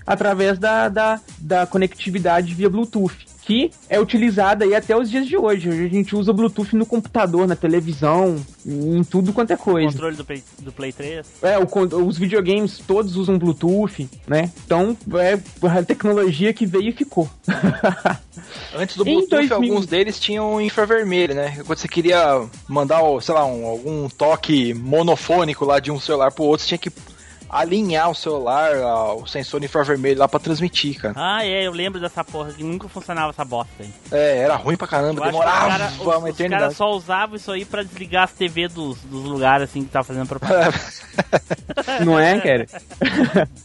através 0.05 0.57
da, 0.57 0.89
da, 0.89 1.19
da 1.39 1.65
conectividade 1.65 2.53
via 2.53 2.69
Bluetooth, 2.69 3.15
que 3.45 3.69
é 3.87 3.99
utilizada 3.99 4.65
aí 4.65 4.73
até 4.73 4.97
os 4.97 5.09
dias 5.09 5.27
de 5.27 5.37
hoje. 5.37 5.69
Hoje 5.69 5.85
a 5.85 5.87
gente 5.87 6.15
usa 6.15 6.33
Bluetooth 6.33 6.75
no 6.75 6.85
computador, 6.85 7.47
na 7.47 7.55
televisão, 7.55 8.43
em 8.65 9.03
tudo 9.03 9.31
quanto 9.31 9.53
é 9.53 9.55
coisa. 9.57 9.91
Controle 9.91 10.15
do 10.15 10.25
Play, 10.25 10.43
do 10.59 10.71
Play 10.71 10.91
3. 10.91 11.25
É, 11.43 11.57
o 11.59 11.65
os 12.05 12.17
videogames 12.17 12.79
todos 12.87 13.15
usam 13.15 13.37
Bluetooth, 13.37 14.09
né? 14.27 14.51
Então 14.65 14.97
é 15.19 15.39
a 15.69 15.83
tecnologia 15.83 16.51
que 16.53 16.65
veio 16.65 16.89
e 16.89 16.91
ficou. 16.91 17.29
Antes 18.75 18.97
do 18.97 19.03
Bluetooth, 19.05 19.47
2000. 19.47 19.55
alguns 19.55 19.85
deles 19.85 20.19
tinham 20.19 20.59
infravermelho, 20.59 21.35
né? 21.35 21.57
Quando 21.65 21.77
você 21.79 21.87
queria 21.87 22.43
mandar, 22.67 23.01
sei 23.21 23.33
lá, 23.33 23.45
um- 23.45 23.65
algum 23.65 24.09
toque 24.09 24.73
monofônico 24.73 25.65
lá 25.65 25.79
de 25.79 25.91
um 25.91 25.99
celular 25.99 26.31
pro 26.31 26.43
outro, 26.45 26.63
você 26.65 26.69
tinha 26.69 26.77
que 26.77 26.91
alinhar 27.49 28.09
o 28.09 28.15
celular, 28.15 28.71
o 29.15 29.25
sensor 29.27 29.63
infravermelho 29.63 30.19
lá 30.19 30.27
pra 30.27 30.39
transmitir, 30.39 30.99
cara. 30.99 31.13
Ah, 31.17 31.45
é, 31.45 31.65
eu 31.65 31.71
lembro 31.71 31.99
dessa 32.01 32.23
porra, 32.23 32.51
que 32.51 32.63
nunca 32.63 32.87
funcionava 32.87 33.29
essa 33.29 33.45
bosta 33.45 33.71
aí. 33.79 33.89
É, 34.11 34.37
era 34.39 34.55
ruim 34.55 34.75
pra 34.75 34.85
Eu 34.85 34.89
caramba, 34.89 35.21
que 35.21 35.27
demorava 35.27 35.65
os 35.67 35.71
cara- 35.71 35.87
os- 35.87 35.99
uma 35.99 36.17
os 36.19 36.25
eternidade. 36.29 36.61
caras 36.63 36.77
só 36.77 36.91
usavam 36.91 37.35
isso 37.35 37.51
aí 37.51 37.65
pra 37.65 37.83
desligar 37.83 38.23
as 38.25 38.31
TV 38.31 38.67
dos, 38.67 38.97
dos 39.03 39.23
lugares 39.25 39.69
assim 39.69 39.83
que 39.83 39.89
tava 39.89 40.03
fazendo 40.03 40.27
propaganda. 40.27 40.73
Não 42.05 42.19
é, 42.19 42.39
cara? 42.39 42.65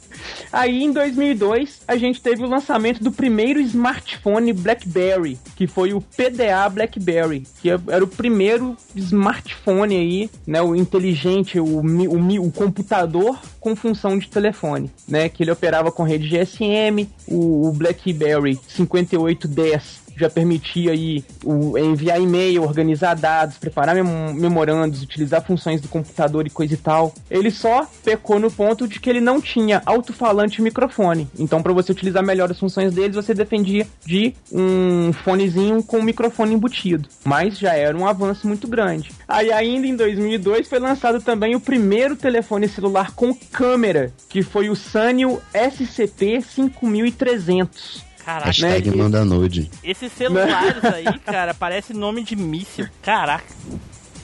Aí 0.52 0.82
em 0.82 0.92
2002 0.92 1.82
a 1.86 1.96
gente 1.96 2.20
teve 2.20 2.42
o 2.42 2.48
lançamento 2.48 3.02
do 3.02 3.12
primeiro 3.12 3.60
smartphone 3.60 4.52
BlackBerry, 4.52 5.38
que 5.54 5.66
foi 5.66 5.92
o 5.94 6.00
PDA 6.00 6.68
BlackBerry, 6.68 7.46
que 7.60 7.70
é- 7.70 7.78
era 7.88 8.02
o 8.02 8.08
primeiro 8.08 8.76
smartphone 8.96 9.96
aí, 9.96 10.30
né, 10.46 10.60
o 10.60 10.74
inteligente, 10.74 11.60
o, 11.60 11.64
o, 11.80 12.46
o 12.46 12.52
computador 12.52 13.38
com 13.60 13.76
função 13.76 14.18
de 14.18 14.28
telefone, 14.28 14.90
né, 15.06 15.28
que 15.28 15.42
ele 15.42 15.50
operava 15.50 15.92
com 15.92 16.02
rede 16.02 16.28
GSM, 16.28 17.08
o, 17.28 17.68
o 17.68 17.72
BlackBerry 17.72 18.58
5810 18.66 19.99
já 20.20 20.30
permitia 20.30 20.92
aí 20.92 21.24
o, 21.44 21.76
enviar 21.78 22.20
e-mail, 22.20 22.62
organizar 22.62 23.14
dados, 23.14 23.56
preparar 23.58 23.94
mem- 23.94 24.34
memorandos, 24.34 25.02
utilizar 25.02 25.42
funções 25.44 25.80
do 25.80 25.88
computador 25.88 26.46
e 26.46 26.50
coisa 26.50 26.74
e 26.74 26.76
tal. 26.76 27.14
Ele 27.30 27.50
só 27.50 27.86
pecou 28.04 28.38
no 28.38 28.50
ponto 28.50 28.86
de 28.86 29.00
que 29.00 29.08
ele 29.10 29.20
não 29.20 29.40
tinha 29.40 29.82
alto-falante 29.84 30.60
e 30.60 30.62
microfone. 30.64 31.28
Então, 31.38 31.62
para 31.62 31.72
você 31.72 31.92
utilizar 31.92 32.22
melhor 32.24 32.50
as 32.50 32.58
funções 32.58 32.94
deles, 32.94 33.16
você 33.16 33.34
dependia 33.34 33.86
de 34.04 34.34
um 34.52 35.12
fonezinho 35.12 35.82
com 35.82 35.98
um 35.98 36.02
microfone 36.02 36.54
embutido. 36.54 37.08
Mas 37.24 37.58
já 37.58 37.74
era 37.74 37.96
um 37.96 38.06
avanço 38.06 38.46
muito 38.46 38.68
grande. 38.68 39.10
Aí, 39.26 39.52
ainda 39.52 39.86
em 39.86 39.96
2002, 39.96 40.68
foi 40.68 40.78
lançado 40.78 41.20
também 41.20 41.54
o 41.54 41.60
primeiro 41.60 42.16
telefone 42.16 42.68
celular 42.68 43.12
com 43.14 43.34
câmera, 43.34 44.12
que 44.28 44.42
foi 44.42 44.68
o 44.70 44.76
Sanyo 44.76 45.40
SCP 45.54 46.40
5300. 46.42 48.09
Caraca, 48.30 48.46
Hashtag 48.46 48.90
né? 48.90 48.96
manda 48.96 49.24
nude. 49.24 49.68
esses 49.82 50.12
celulares 50.12 50.84
aí, 50.84 51.18
cara, 51.26 51.52
parece 51.52 51.92
nome 51.92 52.22
de 52.22 52.36
míssil. 52.36 52.86
Caraca. 53.02 53.44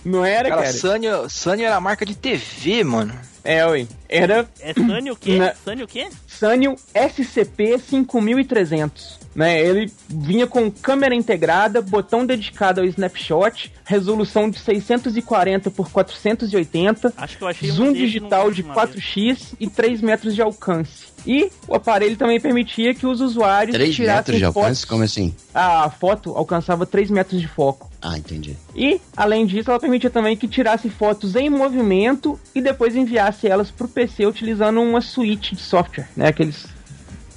Não 0.05 0.25
era, 0.25 0.49
Cara, 0.49 0.63
cara? 0.63 0.73
Sanyo, 0.73 1.29
Sanyo 1.29 1.65
era 1.65 1.75
a 1.77 1.81
marca 1.81 2.07
de 2.07 2.15
TV, 2.15 2.85
mano. 2.85 3.13
É, 3.43 3.67
ué. 3.67 3.87
Era 4.09 4.49
É 4.61 4.73
Sunny 4.73 5.11
o 5.11 5.17
quê? 5.17 5.39
Na- 5.39 5.55
Sunny 5.65 5.83
o 5.83 5.89
quê? 5.89 6.09
Sanyo 6.27 6.77
SCP 6.95 7.79
5300. 7.79 9.19
Né? 9.37 9.61
Ele 9.61 9.93
vinha 10.09 10.47
com 10.47 10.71
câmera 10.71 11.15
integrada, 11.15 11.83
botão 11.83 12.25
dedicado 12.25 12.81
ao 12.81 12.87
snapshot, 12.87 13.71
resolução 13.85 14.49
de 14.49 14.59
640 14.59 15.71
por 15.71 15.91
480, 15.91 17.13
Acho 17.17 17.37
que 17.37 17.45
eu 17.45 17.49
achei 17.49 17.71
um 17.71 17.75
zoom 17.75 17.93
digital 17.93 18.51
de 18.51 18.63
uma 18.63 18.75
vez. 18.87 18.97
4x 18.97 19.53
e 19.61 19.69
3 19.69 20.01
metros 20.01 20.35
de 20.35 20.41
alcance. 20.41 21.15
E 21.27 21.51
o 21.69 21.75
aparelho 21.75 22.17
também 22.17 22.41
permitia 22.41 22.95
que 22.95 23.07
os 23.07 23.21
usuários 23.21 23.75
3 23.77 23.95
tirassem 23.95 24.17
metros 24.17 24.37
de 24.39 24.45
fotos- 24.45 24.57
alcance? 24.63 24.87
Como 24.87 25.03
assim? 25.03 25.35
A 25.55 25.91
foto 25.91 26.31
alcançava 26.35 26.87
3 26.87 27.11
metros 27.11 27.41
de 27.41 27.49
foco. 27.49 27.91
Ah, 28.01 28.17
entendi. 28.17 28.57
E, 28.75 29.01
além 29.17 29.45
disso, 29.45 29.71
ela 29.71 29.81
permitia 29.81 30.09
também 30.09 30.37
que 30.37 30.47
tirasse 30.49 30.89
fotos 30.89 31.35
em 31.35 31.51
movimento 31.51 32.39
e 32.55 32.61
depois 32.63 32.95
enviasse 32.97 33.49
elas 33.49 33.71
pro 33.71 33.89
PC 33.89 34.25
utilizando 34.25 34.81
uma 34.81 35.01
suíte 35.01 35.55
de 35.57 35.61
software, 35.63 36.09
né? 36.17 36.29
Aqueles 36.29 36.67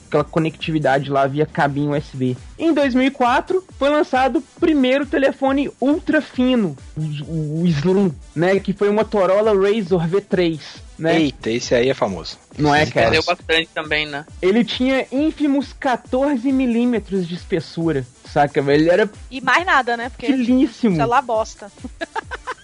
aquela 0.10 0.24
conectividade 0.24 1.10
lá 1.10 1.28
via 1.28 1.46
cabinho 1.46 1.96
USB. 1.96 2.36
Em 2.58 2.74
2004 2.74 3.64
foi 3.78 3.90
lançado 3.90 4.40
o 4.40 4.60
primeiro 4.60 5.06
telefone 5.06 5.72
ultra 5.80 6.22
fino, 6.22 6.76
o 6.98 7.62
o 7.62 7.68
Slim, 7.68 8.14
né, 8.36 8.60
que 8.60 8.74
foi 8.74 8.90
o 8.90 8.94
Motorola 8.94 9.52
Razr 9.54 10.08
V3, 10.10 10.60
né? 11.00 11.20
Eita, 11.20 11.50
esse 11.50 11.74
aí 11.74 11.90
é 11.90 11.94
famoso. 11.94 12.38
Não 12.58 12.76
é, 12.76 12.86
cara? 12.86 13.10
Perdeu 13.10 13.24
bastante 13.24 13.70
também, 13.74 14.06
né? 14.06 14.26
Ele 14.42 14.64
tinha 14.64 15.06
ínfimos 15.12 15.74
14 15.80 16.52
milímetros 16.52 17.28
de 17.28 17.36
espessura, 17.36 18.06
saca? 18.32 18.60
Ele 18.60 18.90
era 18.90 19.10
E 19.32 19.40
mais 19.42 19.66
nada, 19.66 19.96
né? 19.96 20.10
Porque 20.10 20.28
finíssimo. 20.28 20.96
celular 20.96 21.22
bosta. 21.22 21.72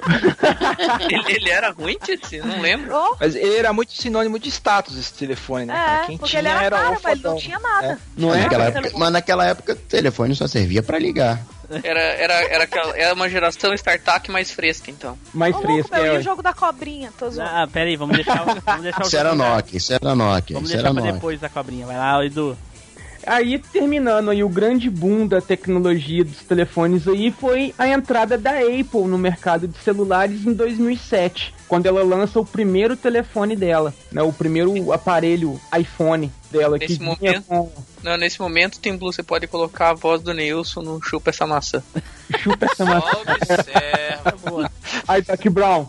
ele, 1.10 1.36
ele 1.36 1.50
era 1.50 1.72
ruim, 1.72 1.98
Titi? 2.04 2.38
Não 2.40 2.62
lembro. 2.62 2.94
Oh, 2.96 3.16
Mas 3.20 3.36
ele 3.36 3.56
era 3.58 3.74
muito 3.74 3.94
sinônimo 3.94 4.38
de 4.38 4.50
status, 4.50 4.98
esse 4.98 5.14
telefone, 5.14 5.66
né? 5.66 5.74
cara? 5.74 6.04
é, 6.04 6.06
Quem 6.08 6.18
porque 6.18 6.32
tinha 6.32 6.42
ele 6.42 6.50
era, 6.50 6.66
era 6.66 6.78
caro, 6.78 6.90
o 7.00 7.00
mas 7.04 7.14
ele 7.14 7.24
não 7.28 7.38
tinha 7.38 7.60
nada. 7.60 8.00
Não 8.16 8.30
mas, 8.30 8.38
é? 8.38 8.42
naquela 8.44 8.66
época, 8.66 8.92
mas 8.98 9.12
naquela 9.12 9.46
época 9.48 9.74
o 9.74 9.76
telefone 9.76 10.36
só 10.36 10.48
servia 10.48 10.84
pra 10.84 11.00
ligar. 11.00 11.42
Era, 11.84 12.00
era, 12.00 12.34
era, 12.54 12.64
aquela, 12.64 12.98
era 12.98 13.14
uma 13.14 13.30
geração 13.30 13.74
startup 13.74 14.30
mais 14.32 14.52
fresca, 14.52 14.90
então. 14.92 15.18
Mais 15.34 15.56
Ô, 15.56 15.60
louco, 15.62 15.96
é, 15.96 16.16
e 16.16 16.18
o 16.18 16.22
jogo 16.22 16.42
da 16.42 16.54
cobrinha? 16.54 17.12
Tô 17.18 17.30
zoando. 17.30 17.50
Ah, 17.54 17.68
pera 17.72 17.90
aí, 17.90 17.96
vamos 17.96 18.16
deixar, 18.16 18.42
o- 18.44 18.62
vamos 18.62 18.84
deixar 18.84 19.04
o 19.04 19.08
Isso 19.08 19.18
era 19.18 19.30
jogo- 19.32 19.44
Nokia, 19.44 19.78
isso 19.78 19.94
era 19.94 20.16
Nokia, 20.16 20.54
Vamos 20.56 20.70
isso 20.70 20.78
deixar 20.78 20.88
era 20.88 20.94
pra 20.94 21.04
Nokia. 21.04 21.14
depois 21.14 21.40
da 21.40 21.50
cobrinha. 21.50 21.86
Vai 21.86 21.98
lá, 21.98 22.26
Edu. 22.26 22.58
Aí, 23.28 23.58
terminando 23.58 24.30
aí 24.30 24.44
o 24.44 24.50
grande 24.50 24.88
boom 24.88 25.26
da 25.26 25.42
tecnologia 25.42 26.24
dos 26.24 26.44
telefones 26.44 27.08
aí, 27.08 27.32
foi 27.32 27.74
a 27.76 27.88
entrada 27.88 28.38
da 28.38 28.52
Apple 28.60 29.06
no 29.08 29.18
mercado 29.18 29.68
de 29.68 29.76
celulares 29.80 30.46
em 30.46 30.54
2007, 30.54 31.52
quando 31.68 31.88
ela 31.88 32.04
lança 32.04 32.40
o 32.40 32.46
primeiro 32.46 32.96
telefone 32.96 33.56
dela, 33.56 33.92
né, 34.12 34.22
o 34.22 34.32
primeiro 34.32 34.92
aparelho 34.94 35.60
iPhone 35.76 36.32
dela, 36.52 36.78
que 36.78 36.86
Nesse 36.88 37.00
vinha 37.00 37.16
momento- 37.20 37.44
com 37.48 37.72
Não, 38.06 38.18
nesse 38.18 38.40
momento, 38.40 38.80
Tim 38.80 38.96
Blue, 38.98 39.12
você 39.12 39.24
pode 39.24 39.48
colocar 39.48 39.90
a 39.90 39.94
voz 39.96 40.22
do 40.22 40.32
Neilson 40.32 40.84
no 40.84 41.02
Chupa 41.02 41.32
Essa 41.32 41.48
Maçã. 41.48 41.82
chupa 42.38 42.68
essa 42.68 42.86
maçã. 42.86 43.18
Observa. 43.18 44.72
Aí, 45.08 45.24
Doc 45.24 45.44
Brown. 45.48 45.88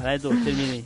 Vai, 0.00 0.14
Edu, 0.14 0.30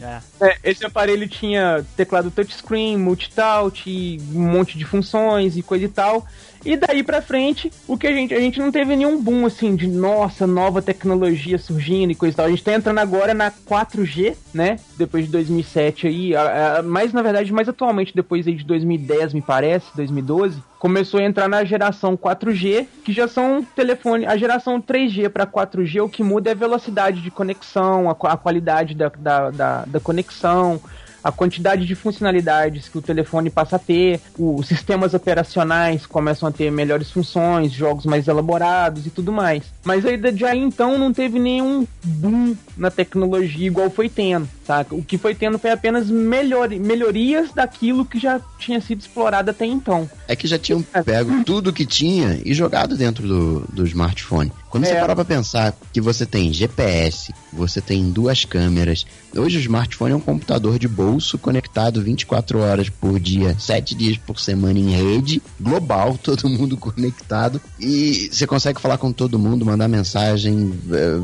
lá. 0.00 0.22
É, 0.40 0.56
esse 0.64 0.86
aparelho 0.86 1.28
tinha 1.28 1.84
teclado 1.94 2.30
touchscreen, 2.30 2.96
multitouch, 2.96 4.18
um 4.34 4.50
monte 4.50 4.78
de 4.78 4.86
funções 4.86 5.58
e 5.58 5.62
coisa 5.62 5.84
e 5.84 5.88
tal. 5.88 6.26
E 6.64 6.76
daí 6.76 7.02
pra 7.02 7.20
frente, 7.20 7.70
o 7.88 7.96
que 7.96 8.06
a 8.06 8.12
gente. 8.12 8.32
A 8.34 8.40
gente 8.40 8.58
não 8.60 8.70
teve 8.70 8.94
nenhum 8.96 9.20
boom 9.20 9.46
assim 9.46 9.74
de 9.74 9.86
nossa, 9.86 10.46
nova 10.46 10.80
tecnologia 10.80 11.58
surgindo 11.58 12.12
e 12.12 12.14
coisa 12.14 12.34
e 12.34 12.36
tal. 12.36 12.46
A 12.46 12.50
gente 12.50 12.62
tá 12.64 12.72
entrando 12.72 12.98
agora 12.98 13.34
na 13.34 13.50
4G, 13.50 14.34
né? 14.54 14.76
Depois 14.96 15.24
de 15.26 15.30
2007 15.32 16.06
aí. 16.06 16.36
a- 16.36 16.78
a- 16.78 16.82
mais, 16.82 17.12
na 17.12 17.22
verdade, 17.22 17.52
mais 17.52 17.68
atualmente, 17.68 18.14
depois 18.14 18.46
aí 18.46 18.54
de 18.54 18.64
2010, 18.64 19.32
me 19.34 19.40
parece, 19.42 19.86
2012. 19.96 20.62
Começou 20.78 21.20
a 21.20 21.24
entrar 21.24 21.48
na 21.48 21.64
geração 21.64 22.16
4G, 22.16 22.86
que 23.04 23.12
já 23.12 23.28
são 23.28 23.64
telefone. 23.76 24.26
A 24.26 24.36
geração 24.36 24.80
3G 24.80 25.28
para 25.28 25.46
4G, 25.46 26.00
o 26.00 26.08
que 26.08 26.22
muda 26.22 26.50
é 26.50 26.52
a 26.52 26.56
velocidade 26.56 27.20
de 27.20 27.30
conexão, 27.30 28.08
a, 28.10 28.12
a 28.32 28.36
qualidade 28.36 28.94
da, 28.94 29.08
da, 29.16 29.50
da, 29.50 29.84
da 29.86 30.00
conexão, 30.00 30.80
a 31.22 31.30
quantidade 31.30 31.86
de 31.86 31.94
funcionalidades 31.94 32.88
que 32.88 32.98
o 32.98 33.02
telefone 33.02 33.50
passa 33.50 33.76
a 33.76 33.78
ter, 33.78 34.20
os 34.38 34.66
sistemas 34.66 35.14
operacionais 35.14 36.06
começam 36.06 36.48
a 36.48 36.52
ter 36.52 36.70
melhores 36.70 37.10
funções, 37.10 37.72
jogos 37.72 38.04
mais 38.04 38.28
elaborados 38.28 39.06
e 39.06 39.10
tudo 39.10 39.32
mais. 39.32 39.62
Mas 39.84 40.04
aí, 40.04 40.20
aí 40.48 40.58
então 40.58 40.98
não 40.98 41.12
teve 41.12 41.38
nenhum 41.38 41.86
boom 42.04 42.56
na 42.76 42.90
tecnologia 42.90 43.66
igual 43.66 43.90
foi 43.90 44.08
tendo, 44.08 44.48
saca? 44.66 44.94
O 44.94 45.02
que 45.02 45.18
foi 45.18 45.34
tendo 45.34 45.58
foi 45.58 45.70
apenas 45.70 46.08
melhori 46.08 46.78
melhorias 46.78 47.52
daquilo 47.52 48.04
que 48.04 48.18
já 48.18 48.40
tinha 48.58 48.80
sido 48.80 49.00
explorado 49.00 49.50
até 49.50 49.66
então. 49.66 50.08
É 50.28 50.36
que 50.36 50.46
já 50.46 50.58
tinham 50.58 50.82
pego 51.04 51.42
tudo 51.44 51.72
que 51.72 51.84
tinha 51.86 52.40
e 52.44 52.54
jogado 52.54 52.96
dentro 52.96 53.26
do, 53.26 53.60
do 53.72 53.84
smartphone. 53.86 54.52
Quando 54.70 54.86
você 54.86 54.92
É. 54.94 55.00
parar 55.00 55.14
pra 55.14 55.24
pensar 55.24 55.76
que 55.92 56.00
você 56.00 56.24
tem 56.24 56.50
GPS, 56.52 57.32
você 57.52 57.80
tem 57.80 58.10
duas 58.10 58.44
câmeras. 58.46 59.04
Hoje 59.36 59.58
o 59.58 59.60
smartphone 59.60 60.12
é 60.12 60.16
um 60.16 60.20
computador 60.20 60.78
de 60.78 60.88
bolso 60.88 61.36
conectado 61.36 62.00
24 62.02 62.58
horas 62.58 62.88
por 62.88 63.20
dia, 63.20 63.54
7 63.58 63.94
dias 63.94 64.16
por 64.16 64.40
semana 64.40 64.78
em 64.78 64.90
rede, 64.90 65.42
global, 65.60 66.16
todo 66.22 66.48
mundo 66.48 66.76
conectado. 66.78 67.60
E 67.78 68.30
você 68.32 68.46
consegue 68.46 68.80
falar 68.80 68.96
com 68.96 69.12
todo 69.12 69.38
mundo, 69.38 69.66
mandar 69.66 69.88
mensagem, 69.88 70.72
eh, 70.90 71.20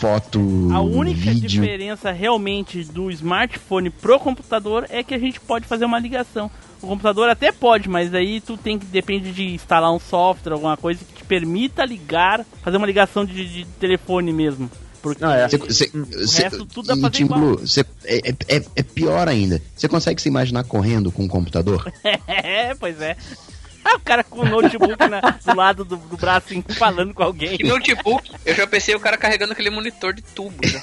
foto, 0.00 0.38
A 0.72 0.80
única 0.80 1.30
vídeo. 1.32 1.48
diferença 1.48 2.10
realmente 2.12 2.82
do 2.84 3.10
smartphone 3.10 3.90
pro 3.90 4.18
computador 4.18 4.86
é 4.90 5.02
que 5.02 5.14
a 5.14 5.18
gente 5.18 5.40
pode 5.40 5.66
fazer 5.66 5.84
uma 5.84 5.98
ligação. 5.98 6.50
O 6.82 6.86
computador 6.88 7.28
até 7.28 7.50
pode, 7.50 7.88
mas 7.88 8.12
aí 8.14 8.40
tu 8.40 8.56
tem 8.56 8.78
que 8.78 8.84
depende 8.86 9.32
de 9.32 9.44
instalar 9.54 9.92
um 9.92 9.98
software, 9.98 10.52
alguma 10.52 10.76
coisa 10.76 11.00
que 11.04 11.14
te 11.14 11.24
permita 11.24 11.84
ligar, 11.84 12.44
fazer 12.62 12.76
uma 12.76 12.86
ligação 12.86 13.24
de, 13.24 13.44
de 13.46 13.64
telefone 13.80 14.32
mesmo. 14.32 14.70
Porque 15.02 15.24
Ah, 15.24 15.36
é. 15.36 15.48
Cê- 15.48 15.58
cê- 15.72 15.90
o 15.94 16.26
cê- 16.28 16.42
resto 16.44 16.66
tudo 16.66 16.88
dá 16.88 16.96
pra 16.96 17.10
fazer. 17.10 17.24
Blue, 17.24 17.66
cê- 17.66 17.84
é, 18.04 18.30
é- 18.48 18.62
é 18.76 18.82
pior 18.82 19.28
ainda. 19.28 19.62
Você 19.74 19.88
consegue 19.88 20.20
se 20.20 20.28
imaginar 20.28 20.64
correndo 20.64 21.10
com 21.12 21.22
um 21.24 21.28
computador? 21.28 21.90
É, 22.26 22.74
pois 22.74 23.00
é. 23.00 23.16
O 23.96 24.00
cara 24.00 24.22
com 24.24 24.40
o 24.40 24.44
notebook 24.44 24.96
na- 25.08 25.20
do 25.20 25.56
lado 25.56 25.84
do, 25.84 25.96
do 25.96 26.16
braço 26.16 26.46
assim, 26.48 26.62
falando 26.62 27.14
com 27.14 27.22
alguém. 27.22 27.56
Que 27.56 27.64
notebook, 27.64 28.30
eu 28.44 28.54
já 28.54 28.66
pensei 28.66 28.94
o 28.94 29.00
cara 29.00 29.16
carregando 29.16 29.52
aquele 29.52 29.70
monitor 29.70 30.12
de 30.14 30.22
tubo. 30.22 30.54
Já. 30.64 30.80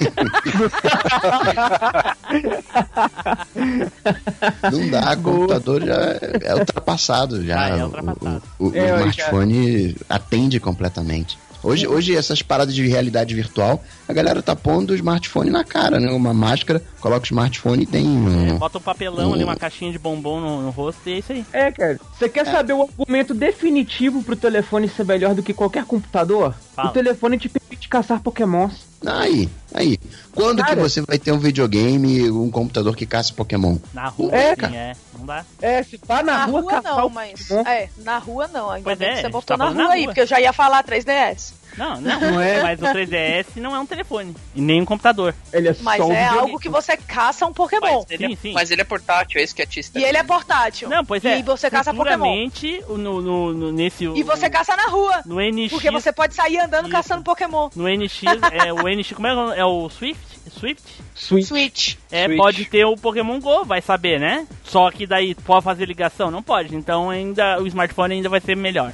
Não 4.70 4.90
dá, 4.90 5.16
computador 5.16 5.84
já 5.84 5.94
é, 5.94 6.18
é 6.42 6.54
ultrapassado 6.54 7.44
já. 7.44 7.64
Ah, 7.64 7.68
é 7.68 7.76
O- 7.76 7.84
ultrapassado. 7.86 8.42
O, 8.58 8.66
o- 8.66 8.70
o 8.70 8.76
É, 8.76 8.90
eu 8.90 8.96
smartphone 8.96 9.96
atende 10.08 10.60
completamente. 10.60 11.38
Hoje, 11.64 11.86
hoje 11.86 12.14
essas 12.14 12.42
paradas 12.42 12.74
de 12.74 12.86
realidade 12.86 13.34
virtual, 13.34 13.82
a 14.06 14.12
galera 14.12 14.42
tá 14.42 14.54
pondo 14.54 14.90
o 14.90 14.94
smartphone 14.94 15.48
na 15.48 15.64
cara, 15.64 15.98
né? 15.98 16.10
Uma 16.10 16.34
máscara, 16.34 16.82
coloca 17.00 17.22
o 17.22 17.24
smartphone 17.24 17.84
e 17.84 17.86
tem 17.86 18.06
um, 18.06 18.58
Bota 18.58 18.76
um 18.76 18.82
papelão 18.82 19.32
ali, 19.32 19.42
uma 19.44 19.56
caixinha 19.56 19.90
de 19.90 19.98
bombom 19.98 20.40
no, 20.40 20.62
no 20.62 20.70
rosto 20.70 21.00
e 21.08 21.14
é 21.14 21.18
isso 21.20 21.32
aí. 21.32 21.46
É, 21.54 21.72
cara. 21.72 21.98
Você 22.18 22.28
quer 22.28 22.44
saber 22.44 22.74
o 22.74 22.82
argumento 22.82 23.32
definitivo 23.32 24.22
pro 24.22 24.36
telefone 24.36 24.88
ser 24.88 25.06
melhor 25.06 25.34
do 25.34 25.42
que 25.42 25.54
qualquer 25.54 25.86
computador? 25.86 26.54
Fala. 26.76 26.90
O 26.90 26.92
telefone 26.92 27.38
te 27.38 27.48
permite 27.48 27.88
caçar 27.88 28.20
pokémons. 28.20 28.94
Aí, 29.06 29.48
aí. 29.72 29.98
Quando 30.34 30.58
Cara. 30.62 30.74
que 30.76 30.82
você 30.82 31.00
vai 31.02 31.18
ter 31.18 31.30
um 31.32 31.38
videogame, 31.38 32.30
um 32.30 32.50
computador 32.50 32.96
que 32.96 33.06
caça 33.06 33.32
Pokémon? 33.34 33.76
Na 33.92 34.08
rua, 34.08 34.34
É, 34.34 34.50
sim, 34.50 34.56
cara. 34.56 34.74
é. 34.74 34.92
Não 35.24 35.26
dá. 35.26 35.44
É, 35.62 35.82
se 35.82 35.96
tá 35.96 36.22
na, 36.22 36.38
Na 36.40 36.44
rua, 36.44 36.60
rua 36.60 36.82
não, 36.82 37.08
mas. 37.08 37.48
Pokémon. 37.48 37.66
É, 37.66 37.88
na 37.98 38.18
rua 38.18 38.46
não. 38.48 38.70
Ainda 38.70 38.84
Pois 38.84 38.98
bem 38.98 39.08
é, 39.08 39.16
você 39.22 39.28
botou 39.30 39.56
tá 39.56 39.64
na 39.64 39.70
rua 39.70 39.74
na 39.84 39.90
aí, 39.94 40.00
rua. 40.00 40.08
porque 40.08 40.20
eu 40.20 40.26
já 40.26 40.38
ia 40.40 40.52
falar 40.52 40.84
3DS. 40.84 41.54
Não, 41.78 42.00
não. 42.00 42.20
Não 42.20 42.40
é? 42.40 42.62
Mas 42.62 42.80
o 42.80 42.84
3DS 42.84 43.46
não 43.56 43.74
é 43.74 43.80
um 43.80 43.86
telefone. 43.86 44.36
E 44.54 44.60
nem 44.60 44.80
um 44.82 44.84
computador. 44.84 45.34
Ele 45.52 45.68
é 45.70 45.76
Mas 45.80 45.96
só 45.96 46.04
é 46.04 46.14
videogame. 46.14 46.38
algo 46.38 46.58
que 46.60 46.68
você 46.68 46.96
caça 46.96 47.46
um 47.46 47.52
Pokémon. 47.52 48.02
Mas 48.02 48.10
ele, 48.10 48.26
Sim, 48.28 48.32
é, 48.32 48.36
sim. 48.36 48.52
mas 48.52 48.70
ele 48.70 48.80
é 48.82 48.84
portátil, 48.84 49.40
é 49.40 49.44
isso 49.44 49.54
que 49.56 49.62
é 49.62 49.66
tista. 49.66 49.98
E 49.98 50.04
ele 50.04 50.16
é 50.18 50.22
portátil. 50.22 50.88
Não, 50.88 51.04
pois 51.04 51.24
é. 51.24 51.38
E 51.38 51.42
você 51.42 51.68
caça 51.68 51.92
Pokémon. 51.92 52.48
no, 52.90 53.20
no, 53.22 53.52
no- 53.54 53.72
nesse... 53.72 54.04
E 54.04 54.22
você 54.22 54.48
caça 54.48 54.76
na 54.76 54.84
rua. 54.86 55.22
No 55.26 55.40
NX... 55.40 55.70
Porque 55.70 55.90
você 55.90 56.12
pode 56.12 56.34
sair 56.34 56.60
andando 56.60 56.84
Isso. 56.84 56.92
caçando 56.92 57.24
Pokémon. 57.24 57.68
No 57.74 57.88
NX, 57.88 58.22
é 58.64 58.72
o 58.72 58.86
NX... 58.88 59.12
Como 59.14 59.26
é, 59.26 59.54
que 59.54 59.60
é 59.60 59.64
o 59.64 59.88
Swift? 59.88 60.33
Swift? 60.50 60.82
Switch. 61.14 61.46
Switch. 61.46 61.96
É, 62.10 62.24
Switch. 62.26 62.36
pode 62.36 62.64
ter 62.66 62.84
o 62.84 62.96
Pokémon 62.96 63.40
GO, 63.40 63.64
vai 63.64 63.80
saber, 63.82 64.18
né? 64.20 64.46
Só 64.64 64.90
que 64.90 65.06
daí 65.06 65.34
pode 65.34 65.64
fazer 65.64 65.86
ligação? 65.86 66.30
Não 66.30 66.42
pode. 66.42 66.74
Então 66.74 67.10
ainda 67.10 67.60
o 67.60 67.66
smartphone 67.66 68.14
ainda 68.14 68.28
vai 68.28 68.40
ser 68.40 68.56
melhor. 68.56 68.92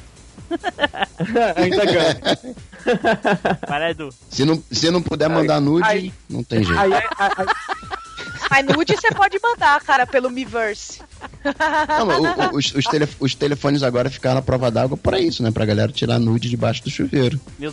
Ainda 1.54 1.84
ganha. 1.84 2.16
Para, 3.68 3.90
Edu. 3.92 4.08
Se 4.28 4.44
não, 4.44 4.60
se 4.70 4.90
não 4.90 5.00
puder 5.00 5.28
mandar 5.28 5.60
nude, 5.60 5.86
aí- 5.86 6.12
não 6.28 6.42
tem 6.42 6.64
jeito. 6.64 6.76
Aí, 6.80 6.92
aí, 6.92 7.02
aí, 7.18 7.46
Mas 8.50 8.66
nude 8.66 8.96
você 8.96 9.10
pode 9.12 9.38
mandar, 9.42 9.80
cara, 9.82 10.06
pelo 10.06 10.28
Miiverse. 10.28 11.00
Não, 11.98 12.06
mas 12.06 12.18
o- 12.18 12.22
o- 12.54 12.58
os, 12.58 12.74
os 12.74 12.84
tele- 12.84 13.08
os 13.20 13.34
telefones 13.34 13.82
agora 13.82 14.10
ficaram 14.10 14.38
à 14.38 14.42
prova 14.42 14.70
d'água 14.70 14.96
pra 14.96 15.20
isso, 15.20 15.42
né? 15.42 15.50
Pra 15.50 15.64
galera 15.64 15.92
tirar 15.92 16.18
nude 16.18 16.48
debaixo 16.50 16.82
do 16.82 16.90
chuveiro. 16.90 17.40
Meu 17.58 17.72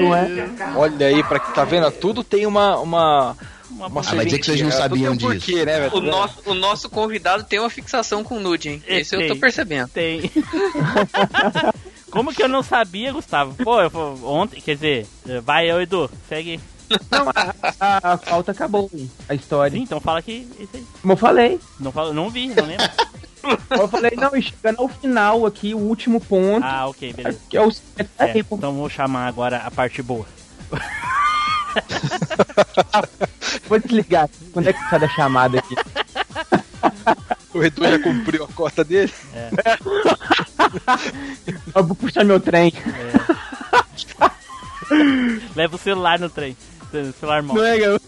Não 0.00 0.14
é? 0.14 0.26
Deus. 0.28 0.50
Olha 0.76 1.06
aí, 1.08 1.22
pra 1.24 1.40
que 1.40 1.52
tá 1.52 1.64
vendo? 1.64 1.90
Tudo 1.90 2.22
tem 2.22 2.46
uma. 2.46 2.78
uma... 2.78 3.36
Uma 3.68 3.88
uma 3.88 4.00
Ah, 4.00 4.14
vai 4.14 4.24
dizer 4.24 4.38
que 4.38 4.46
vocês 4.46 4.60
não 4.62 4.70
sabiam 4.70 5.12
um 5.12 5.16
disso. 5.16 5.32
Porquê, 5.32 5.64
né, 5.64 5.80
velho? 5.80 5.96
O 5.96 6.00
nosso, 6.00 6.38
o 6.46 6.54
nosso 6.54 6.88
convidado 6.88 7.42
tem 7.42 7.58
uma 7.58 7.68
fixação 7.68 8.22
com 8.22 8.38
nude, 8.38 8.68
hein? 8.70 8.82
É, 8.86 9.00
Isso 9.00 9.16
eu 9.16 9.26
tô 9.26 9.36
percebendo. 9.36 9.88
Tem. 9.88 10.30
Como 12.10 12.32
que 12.32 12.42
eu 12.42 12.48
não 12.48 12.62
sabia, 12.62 13.12
Gustavo? 13.12 13.54
Pô, 13.62 13.80
eu, 13.82 13.90
ontem, 14.24 14.60
quer 14.60 14.74
dizer, 14.76 15.06
vai 15.42 15.70
eu, 15.70 15.82
Edu, 15.82 16.08
segue. 16.28 16.60
Não, 17.10 17.28
a, 17.30 17.54
a, 17.80 18.12
a 18.12 18.18
pauta 18.18 18.52
acabou, 18.52 18.90
a 19.28 19.34
história. 19.34 19.76
Sim, 19.76 19.82
então 19.82 20.00
fala 20.00 20.22
que 20.22 20.48
isso 20.58 20.68
aí. 20.74 20.84
Como 21.00 21.12
eu 21.12 21.16
falei. 21.16 21.60
Não, 21.80 21.90
falo, 21.92 22.12
não 22.12 22.30
vi, 22.30 22.48
não 22.48 22.64
lembro. 22.64 22.86
Eu 23.70 23.86
falei, 23.86 24.10
não, 24.16 24.34
e 24.36 24.42
chegando 24.42 24.80
ao 24.80 24.88
final 24.88 25.46
aqui, 25.46 25.72
o 25.72 25.78
último 25.78 26.20
ponto, 26.20 26.64
Ah, 26.66 26.88
ok, 26.88 27.12
beleza. 27.12 27.38
que 27.48 27.56
é 27.56 27.64
o 27.64 27.70
É, 28.18 28.36
então 28.38 28.74
vou 28.74 28.90
chamar 28.90 29.28
agora 29.28 29.58
a 29.58 29.70
parte 29.70 30.02
boa. 30.02 30.26
Vou 33.68 33.78
desligar. 33.78 34.28
Quando 34.52 34.68
é 34.68 34.72
que 34.72 34.90
sai 34.90 34.98
da 34.98 35.08
chamada 35.10 35.58
aqui? 35.60 35.76
O 37.54 37.62
Edu 37.62 37.84
já 37.88 37.98
cumpriu 38.00 38.44
a 38.44 38.48
cota 38.48 38.82
dele. 38.84 39.12
Eu 41.74 41.84
vou 41.84 41.96
puxar 41.96 42.22
meu 42.24 42.38
trem. 42.38 42.70
Leva 45.54 45.76
o 45.76 45.78
celular 45.78 46.18
no 46.18 46.28
trem. 46.28 46.54
Celular 46.90 47.42
Não 47.42 47.54
mal. 47.54 47.64
é, 47.64 47.98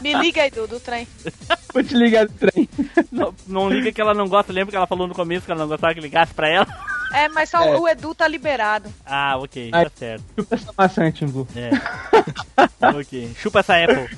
Me 0.00 0.14
liga 0.14 0.42
aí, 0.42 0.50
do, 0.50 0.66
do 0.66 0.80
trem. 0.80 1.06
vou 1.72 1.82
te 1.82 1.94
ligar 1.94 2.26
do 2.26 2.32
trem. 2.34 2.68
Não, 3.12 3.34
não 3.46 3.68
liga 3.68 3.92
que 3.92 4.00
ela 4.00 4.12
não 4.14 4.26
gosta. 4.28 4.52
Lembra 4.52 4.70
que 4.72 4.76
ela 4.76 4.86
falou 4.86 5.06
no 5.06 5.14
começo 5.14 5.46
que 5.46 5.52
ela 5.52 5.60
não 5.60 5.68
gostava 5.68 5.94
que 5.94 6.00
ligasse 6.00 6.34
pra 6.34 6.48
ela? 6.48 6.66
É, 7.12 7.28
mas 7.28 7.48
só 7.50 7.62
É. 7.62 7.78
o 7.78 7.86
Edu 7.88 8.12
tá 8.14 8.26
liberado. 8.26 8.92
Ah, 9.06 9.36
ok, 9.38 9.70
Ai. 9.72 9.84
tá 9.84 9.90
certo. 9.94 10.24
Chupa 10.36 10.54
essa 10.56 10.74
maçã, 10.76 11.10
Timbu. 11.12 11.46
É. 11.54 11.70
ok. 12.98 13.30
Chupa 13.38 13.60
essa 13.60 13.74
Apple. 13.76 14.08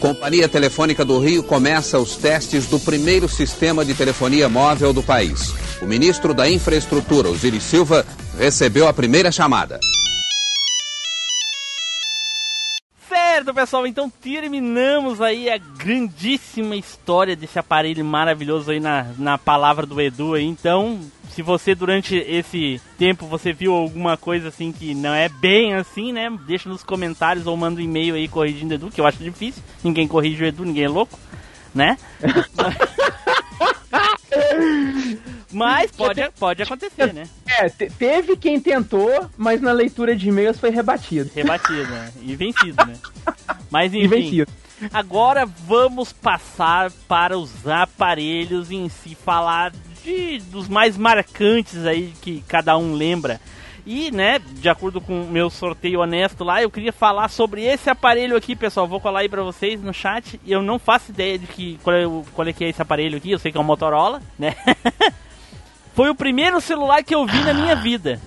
Companhia 0.00 0.48
Telefônica 0.48 1.04
do 1.04 1.18
Rio 1.18 1.42
começa 1.42 1.98
os 1.98 2.16
testes 2.16 2.66
do 2.66 2.78
primeiro 2.78 3.28
sistema 3.28 3.84
de 3.84 3.94
telefonia 3.94 4.48
móvel 4.48 4.92
do 4.92 5.02
país. 5.02 5.54
O 5.80 5.86
ministro 5.86 6.34
da 6.34 6.48
Infraestrutura, 6.48 7.28
Osiris 7.28 7.62
Silva, 7.62 8.04
recebeu 8.38 8.86
a 8.86 8.92
primeira 8.92 9.32
chamada. 9.32 9.80
Certo, 13.08 13.52
pessoal, 13.52 13.86
então 13.86 14.08
terminamos 14.08 15.20
aí 15.20 15.50
a 15.50 15.58
grandíssima 15.58 16.74
história 16.74 17.36
desse 17.36 17.58
aparelho 17.58 18.04
maravilhoso 18.04 18.70
aí 18.70 18.80
na, 18.80 19.06
na 19.18 19.38
palavra 19.38 19.86
do 19.86 20.00
Edu 20.00 20.34
aí. 20.34 20.44
Então, 20.44 21.00
se 21.36 21.42
você 21.42 21.74
durante 21.74 22.16
esse 22.16 22.80
tempo 22.98 23.26
você 23.26 23.52
viu 23.52 23.74
alguma 23.74 24.16
coisa 24.16 24.48
assim 24.48 24.72
que 24.72 24.94
não 24.94 25.12
é 25.12 25.28
bem 25.28 25.74
assim, 25.74 26.10
né? 26.10 26.30
Deixa 26.46 26.66
nos 26.66 26.82
comentários 26.82 27.46
ou 27.46 27.54
manda 27.58 27.78
um 27.78 27.84
e-mail 27.84 28.14
aí 28.14 28.26
corrigindo 28.26 28.72
o 28.72 28.74
Edu, 28.74 28.90
que 28.90 28.98
eu 28.98 29.06
acho 29.06 29.18
difícil. 29.22 29.62
Ninguém 29.84 30.08
corrige 30.08 30.42
o 30.42 30.46
Edu, 30.46 30.64
ninguém 30.64 30.84
é 30.84 30.88
louco, 30.88 31.18
né? 31.74 31.98
Mas 35.52 35.90
pode, 35.90 36.20
pode 36.38 36.62
acontecer, 36.62 37.12
né? 37.12 37.24
É, 37.46 37.68
te- 37.68 37.90
teve 37.90 38.36
quem 38.36 38.60
tentou, 38.60 39.30
mas 39.36 39.60
na 39.60 39.72
leitura 39.72 40.14
de 40.16 40.28
e-mails 40.28 40.58
foi 40.58 40.70
rebatido. 40.70 41.30
Rebatido, 41.34 41.86
né? 41.90 42.12
E 42.22 42.34
vencido, 42.34 42.84
né? 42.84 42.94
Mas 43.70 43.92
E 43.94 43.98
enfim. 43.98 44.08
vencido. 44.08 44.52
Agora 44.92 45.46
vamos 45.46 46.12
passar 46.12 46.90
para 47.08 47.38
os 47.38 47.66
aparelhos 47.66 48.70
em 48.70 48.88
si, 48.88 49.14
falar 49.14 49.72
de, 50.06 50.38
dos 50.50 50.68
mais 50.68 50.96
marcantes 50.96 51.84
aí 51.84 52.12
que 52.22 52.42
cada 52.48 52.76
um 52.78 52.94
lembra. 52.94 53.40
E, 53.88 54.10
né, 54.10 54.40
de 54.40 54.68
acordo 54.68 55.00
com 55.00 55.22
o 55.22 55.30
meu 55.30 55.48
sorteio 55.48 56.00
honesto 56.00 56.42
lá, 56.42 56.60
eu 56.60 56.68
queria 56.70 56.92
falar 56.92 57.28
sobre 57.28 57.62
esse 57.62 57.88
aparelho 57.88 58.36
aqui, 58.36 58.56
pessoal. 58.56 58.88
Vou 58.88 58.98
colar 59.00 59.20
aí 59.20 59.28
pra 59.28 59.42
vocês 59.44 59.80
no 59.80 59.94
chat. 59.94 60.40
Eu 60.44 60.60
não 60.60 60.76
faço 60.78 61.12
ideia 61.12 61.38
de 61.38 61.46
que, 61.46 61.78
qual, 61.84 61.94
é, 61.96 62.04
o- 62.06 62.24
qual 62.34 62.48
é 62.48 62.52
que 62.52 62.64
é 62.64 62.68
esse 62.68 62.82
aparelho 62.82 63.16
aqui, 63.16 63.30
eu 63.30 63.38
sei 63.38 63.52
que 63.52 63.58
é 63.58 63.60
um 63.60 63.64
Motorola, 63.64 64.20
né? 64.38 64.56
Foi 65.94 66.10
o 66.10 66.14
primeiro 66.16 66.60
celular 66.60 67.02
que 67.04 67.14
eu 67.14 67.24
vi 67.26 67.38
na 67.44 67.54
minha 67.54 67.76
vida. 67.76 68.20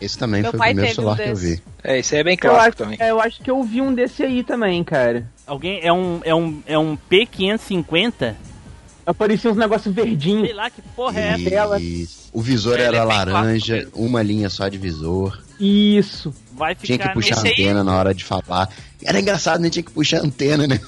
Esse 0.00 0.18
também 0.18 0.42
Meu 0.42 0.50
foi 0.50 0.58
o 0.58 0.60
pai 0.60 0.68
primeiro 0.74 0.90
teve 0.96 1.00
um 1.08 1.14
celular 1.14 1.24
que 1.24 1.30
eu 1.30 1.36
vi. 1.36 1.62
É, 1.82 1.98
isso 2.00 2.14
aí 2.14 2.20
é 2.20 2.24
bem 2.24 2.34
Eu 2.34 2.38
clássico 2.38 2.66
acho, 2.68 2.76
também. 2.76 2.96
é, 3.00 3.10
eu 3.10 3.20
acho 3.20 3.40
que 3.42 3.50
eu 3.50 3.62
vi 3.62 3.80
um 3.80 3.94
desse 3.94 4.22
aí 4.24 4.42
também, 4.42 4.82
cara. 4.84 5.24
Alguém 5.46 5.78
é 5.82 5.92
um 5.92 6.20
é 6.24 6.34
um 6.34 6.62
é 6.66 6.76
um 6.78 6.96
P550? 7.10 8.34
Aparecia 9.06 9.50
uns 9.50 9.56
negócios 9.56 9.94
verdinhos. 9.94 10.46
Sei 10.46 10.54
lá 10.54 10.70
que 10.70 10.80
porra 10.96 11.20
é 11.20 11.28
essa. 11.28 11.50
Tela. 11.50 11.78
o 12.32 12.40
visor 12.40 12.78
é 12.78 12.84
era 12.84 12.98
bem 13.00 13.06
laranja, 13.08 13.74
clássico 13.82 14.00
uma 14.02 14.22
linha 14.22 14.48
só 14.48 14.68
de 14.68 14.78
visor. 14.78 15.42
Isso. 15.60 16.34
Vai 16.52 16.74
Tinha 16.74 16.98
ficar 16.98 17.08
que 17.10 17.14
puxar 17.14 17.34
a 17.36 17.38
Esse 17.38 17.46
aí- 17.48 17.52
antena 17.52 17.84
na 17.84 17.96
hora 17.96 18.14
de 18.14 18.24
falar. 18.24 18.68
Era 19.02 19.20
engraçado, 19.20 19.60
nem 19.60 19.70
tinha 19.70 19.82
que 19.82 19.90
puxar 19.92 20.18
a 20.20 20.24
antena, 20.24 20.66
né? 20.66 20.80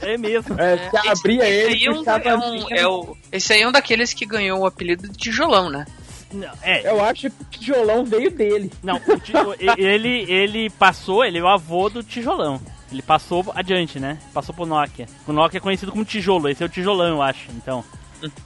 É 0.00 0.16
mesmo. 0.16 0.54
É, 0.58 0.76
você 0.90 1.08
abria 1.08 1.48
esse 1.48 1.72
ele, 1.72 1.74
aí 1.74 1.84
é 1.86 1.90
um- 1.90 1.94
puxava 1.96 2.28
é 2.28 2.36
um- 2.36 2.42
antena. 2.62 2.80
é 2.80 2.86
o- 2.86 3.16
esse 3.32 3.52
aí 3.52 3.62
é 3.62 3.68
um 3.68 3.72
daqueles 3.72 4.12
que 4.14 4.24
ganhou 4.24 4.60
o 4.60 4.66
apelido 4.66 5.08
de 5.08 5.16
tijolão, 5.16 5.68
né? 5.68 5.84
Não, 6.32 6.48
é, 6.62 6.90
Eu 6.90 7.02
acho 7.04 7.22
que 7.30 7.42
o 7.42 7.46
tijolão 7.50 8.04
veio 8.04 8.30
dele. 8.30 8.70
não, 8.82 8.96
o- 8.96 9.80
ele, 9.80 10.30
ele 10.30 10.70
passou, 10.70 11.24
ele 11.24 11.38
é 11.38 11.42
o 11.42 11.48
avô 11.48 11.88
do 11.88 12.02
tijolão. 12.02 12.60
Ele 12.90 13.02
passou 13.02 13.44
adiante, 13.54 14.00
né? 14.00 14.18
Passou 14.32 14.54
pro 14.54 14.64
Nokia. 14.66 15.06
O 15.26 15.32
Nokia 15.32 15.58
é 15.58 15.60
conhecido 15.60 15.92
como 15.92 16.04
tijolo, 16.04 16.48
esse 16.48 16.62
é 16.62 16.66
o 16.66 16.70
tijolão, 16.70 17.08
eu 17.08 17.22
acho. 17.22 17.48
Então, 17.56 17.84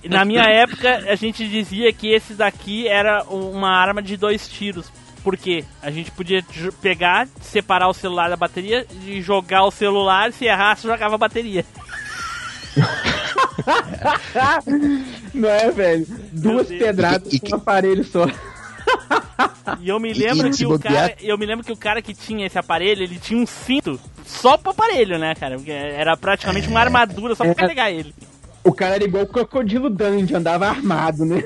E 0.03 0.09
na 0.09 0.25
minha 0.25 0.43
época, 0.51 1.05
a 1.09 1.15
gente 1.15 1.49
dizia 1.49 1.93
que 1.93 2.09
esse 2.13 2.35
daqui 2.35 2.89
era 2.89 3.23
uma 3.25 3.71
arma 3.71 4.03
de 4.03 4.17
dois 4.17 4.49
tiros. 4.49 4.91
Por 5.23 5.37
quê? 5.37 5.65
A 5.81 5.89
gente 5.93 6.11
podia 6.11 6.45
pegar, 6.81 7.29
separar 7.41 7.87
o 7.89 7.95
celular 7.95 8.29
da 8.29 8.37
bateria 8.37 8.85
e 9.07 9.23
jogar 9.23 9.63
o 9.63 9.71
celular, 9.71 10.33
se 10.33 10.47
errasse, 10.47 10.89
jogava 10.89 11.15
a 11.15 11.19
bateria. 11.19 11.65
Não 15.35 15.49
é, 15.49 15.71
velho? 15.71 16.07
Duas 16.33 16.69
pedradas 16.69 17.33
E- 17.33 17.37
e- 17.37 17.41
com 17.41 17.53
um 17.53 17.57
aparelho 17.59 18.05
só. 18.05 18.27
E 19.81 19.89
eu 19.89 19.99
me 19.99 20.13
lembro 20.13 20.49
e 20.49 20.51
que 20.51 20.67
o 20.67 20.79
cara, 20.79 21.15
eu 21.21 21.37
me 21.39 21.47
lembro 21.47 21.65
que 21.65 21.73
o 21.73 21.77
cara 21.77 22.01
que 22.03 22.15
tinha 22.15 22.47
esse 22.47 22.59
aparelho, 22.59 23.03
ele 23.03 23.19
tinha 23.19 23.41
um 23.41 23.47
cinto 23.47 23.99
só 24.25 24.57
pro 24.57 24.71
aparelho, 24.71 25.19
né, 25.19 25.35
cara? 25.35 25.57
Porque 25.57 25.71
era 25.71 26.17
praticamente 26.17 26.69
uma 26.69 26.81
armadura 26.81 27.35
só 27.35 27.45
pra 27.45 27.53
É. 27.53 27.55
carregar 27.55 27.91
ele. 27.91 28.15
O 28.65 28.73
cara 28.73 28.95
era 28.95 29.05
igual 29.05 29.25
o 29.25 29.27
Crocodilo 29.27 29.91
Dandy, 29.91 30.35
andava 30.37 30.69
armado, 30.69 31.25
né? 31.25 31.43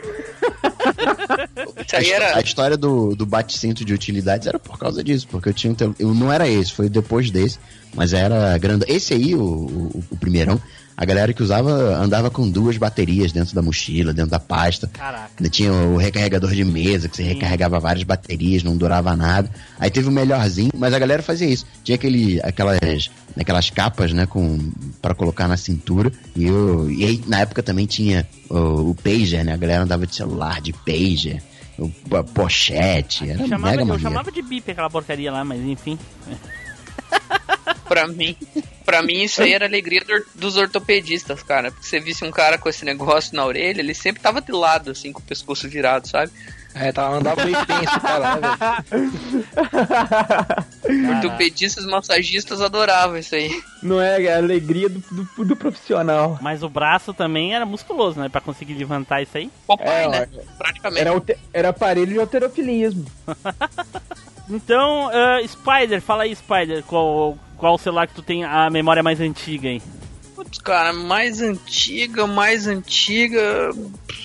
A, 2.32 2.38
a 2.38 2.40
história 2.40 2.76
do, 2.76 3.14
do 3.14 3.24
bate-cinto 3.24 3.84
de 3.84 3.94
utilidades 3.94 4.46
era 4.46 4.58
por 4.58 4.78
causa 4.78 5.02
disso, 5.02 5.26
porque 5.28 5.48
eu 5.48 5.54
tinha 5.54 5.72
um 5.72 5.94
eu 5.98 6.14
Não 6.14 6.32
era 6.32 6.48
esse, 6.48 6.72
foi 6.72 6.88
depois 6.88 7.30
desse, 7.30 7.58
mas 7.94 8.12
era 8.12 8.56
grande. 8.58 8.84
Esse 8.88 9.14
aí, 9.14 9.34
o, 9.34 9.40
o, 9.42 10.04
o 10.10 10.16
primeirão, 10.16 10.60
a 10.96 11.04
galera 11.04 11.32
que 11.32 11.42
usava 11.42 11.70
andava 11.96 12.30
com 12.30 12.48
duas 12.48 12.78
baterias 12.78 13.30
dentro 13.30 13.54
da 13.54 13.60
mochila, 13.60 14.12
dentro 14.12 14.30
da 14.30 14.40
pasta. 14.40 14.86
Caraca. 14.88 15.48
Tinha 15.50 15.70
o 15.72 15.96
recarregador 15.96 16.52
de 16.52 16.64
mesa, 16.64 17.08
que 17.08 17.16
você 17.16 17.22
Sim. 17.22 17.28
recarregava 17.34 17.78
várias 17.78 18.04
baterias, 18.04 18.62
não 18.62 18.76
durava 18.76 19.14
nada. 19.14 19.50
Aí 19.78 19.90
teve 19.90 20.08
o 20.08 20.12
melhorzinho, 20.12 20.70
mas 20.74 20.94
a 20.94 20.98
galera 20.98 21.22
fazia 21.22 21.48
isso. 21.48 21.66
Tinha 21.84 21.96
aquele, 21.96 22.40
aquelas, 22.42 23.10
aquelas 23.38 23.68
capas, 23.68 24.12
né, 24.12 24.24
com, 24.24 24.58
pra 25.02 25.14
colocar 25.14 25.46
na 25.46 25.56
cintura. 25.56 26.10
E, 26.34 26.46
eu, 26.46 26.90
e 26.90 27.04
aí, 27.04 27.24
na 27.26 27.40
época 27.40 27.62
também 27.62 27.84
tinha 27.84 28.26
o, 28.48 28.90
o 28.90 28.94
pager, 28.94 29.44
né? 29.44 29.52
A 29.52 29.56
galera 29.58 29.82
andava 29.82 30.06
de 30.06 30.14
celular, 30.14 30.62
de 30.62 30.72
pager, 30.72 31.42
pochete. 32.34 33.28
Era 33.28 33.42
Eu 33.42 33.48
chamava, 33.48 33.70
mega 33.70 33.82
eu 33.82 33.86
maneiro. 33.86 34.02
chamava 34.02 34.32
de 34.32 34.42
bip 34.42 34.70
aquela 34.70 34.88
porcaria 34.88 35.30
lá, 35.30 35.44
mas 35.44 35.60
enfim. 35.60 35.98
Pra 37.88 38.08
mim, 38.08 38.36
pra 38.84 39.00
mim 39.00 39.22
isso 39.22 39.40
aí 39.42 39.54
era 39.54 39.64
a 39.64 39.68
alegria 39.68 40.00
do- 40.00 40.26
dos 40.34 40.56
ortopedistas, 40.56 41.40
cara. 41.40 41.70
Porque 41.70 41.86
você 41.86 42.00
visse 42.00 42.24
um 42.24 42.32
cara 42.32 42.58
com 42.58 42.68
esse 42.68 42.84
negócio 42.84 43.34
na 43.36 43.44
orelha, 43.44 43.80
ele 43.80 43.94
sempre 43.94 44.20
tava 44.20 44.40
de 44.40 44.50
lado, 44.50 44.90
assim, 44.90 45.12
com 45.12 45.20
o 45.20 45.22
pescoço 45.22 45.68
virado, 45.68 46.08
sabe? 46.08 46.32
É, 46.74 46.90
tá, 46.92 47.06
andava 47.08 47.44
meio 47.44 47.56
tenso, 47.64 48.00
cara, 48.00 48.36
né, 48.36 48.50
velho? 48.90 49.12
Ortopedistas, 51.16 51.86
massagistas 51.86 52.60
adoravam 52.60 53.16
isso 53.16 53.34
aí. 53.36 53.62
Não 53.82 54.00
é, 54.00 54.20
é 54.24 54.34
a 54.34 54.38
alegria 54.38 54.88
do, 54.88 54.98
do, 54.98 55.44
do 55.44 55.56
profissional. 55.56 56.38
Mas 56.42 56.62
o 56.64 56.68
braço 56.68 57.14
também 57.14 57.54
era 57.54 57.64
musculoso, 57.64 58.18
né? 58.20 58.28
Pra 58.28 58.40
conseguir 58.40 58.74
levantar 58.74 59.22
isso 59.22 59.38
aí. 59.38 59.48
Popeye, 59.66 59.88
É, 59.88 60.08
né? 60.08 60.28
Praticamente. 60.58 61.00
Era, 61.02 61.22
era 61.52 61.68
aparelho 61.68 62.12
de 62.12 62.18
alterofilismo. 62.18 63.06
Então, 64.48 65.10
ah, 65.12 65.38
Spider, 65.46 66.00
fala 66.00 66.24
aí, 66.24 66.34
Spider, 66.34 66.82
qual, 66.84 67.36
qual 67.56 67.78
celular 67.78 68.06
que 68.06 68.14
tu 68.14 68.22
tem 68.22 68.44
a 68.44 68.70
memória 68.70 69.02
mais 69.02 69.20
antiga 69.20 69.68
aí? 69.68 69.82
Putz, 70.34 70.58
cara, 70.58 70.92
mais 70.92 71.40
antiga, 71.40 72.26
mais 72.26 72.66
antiga. 72.66 73.70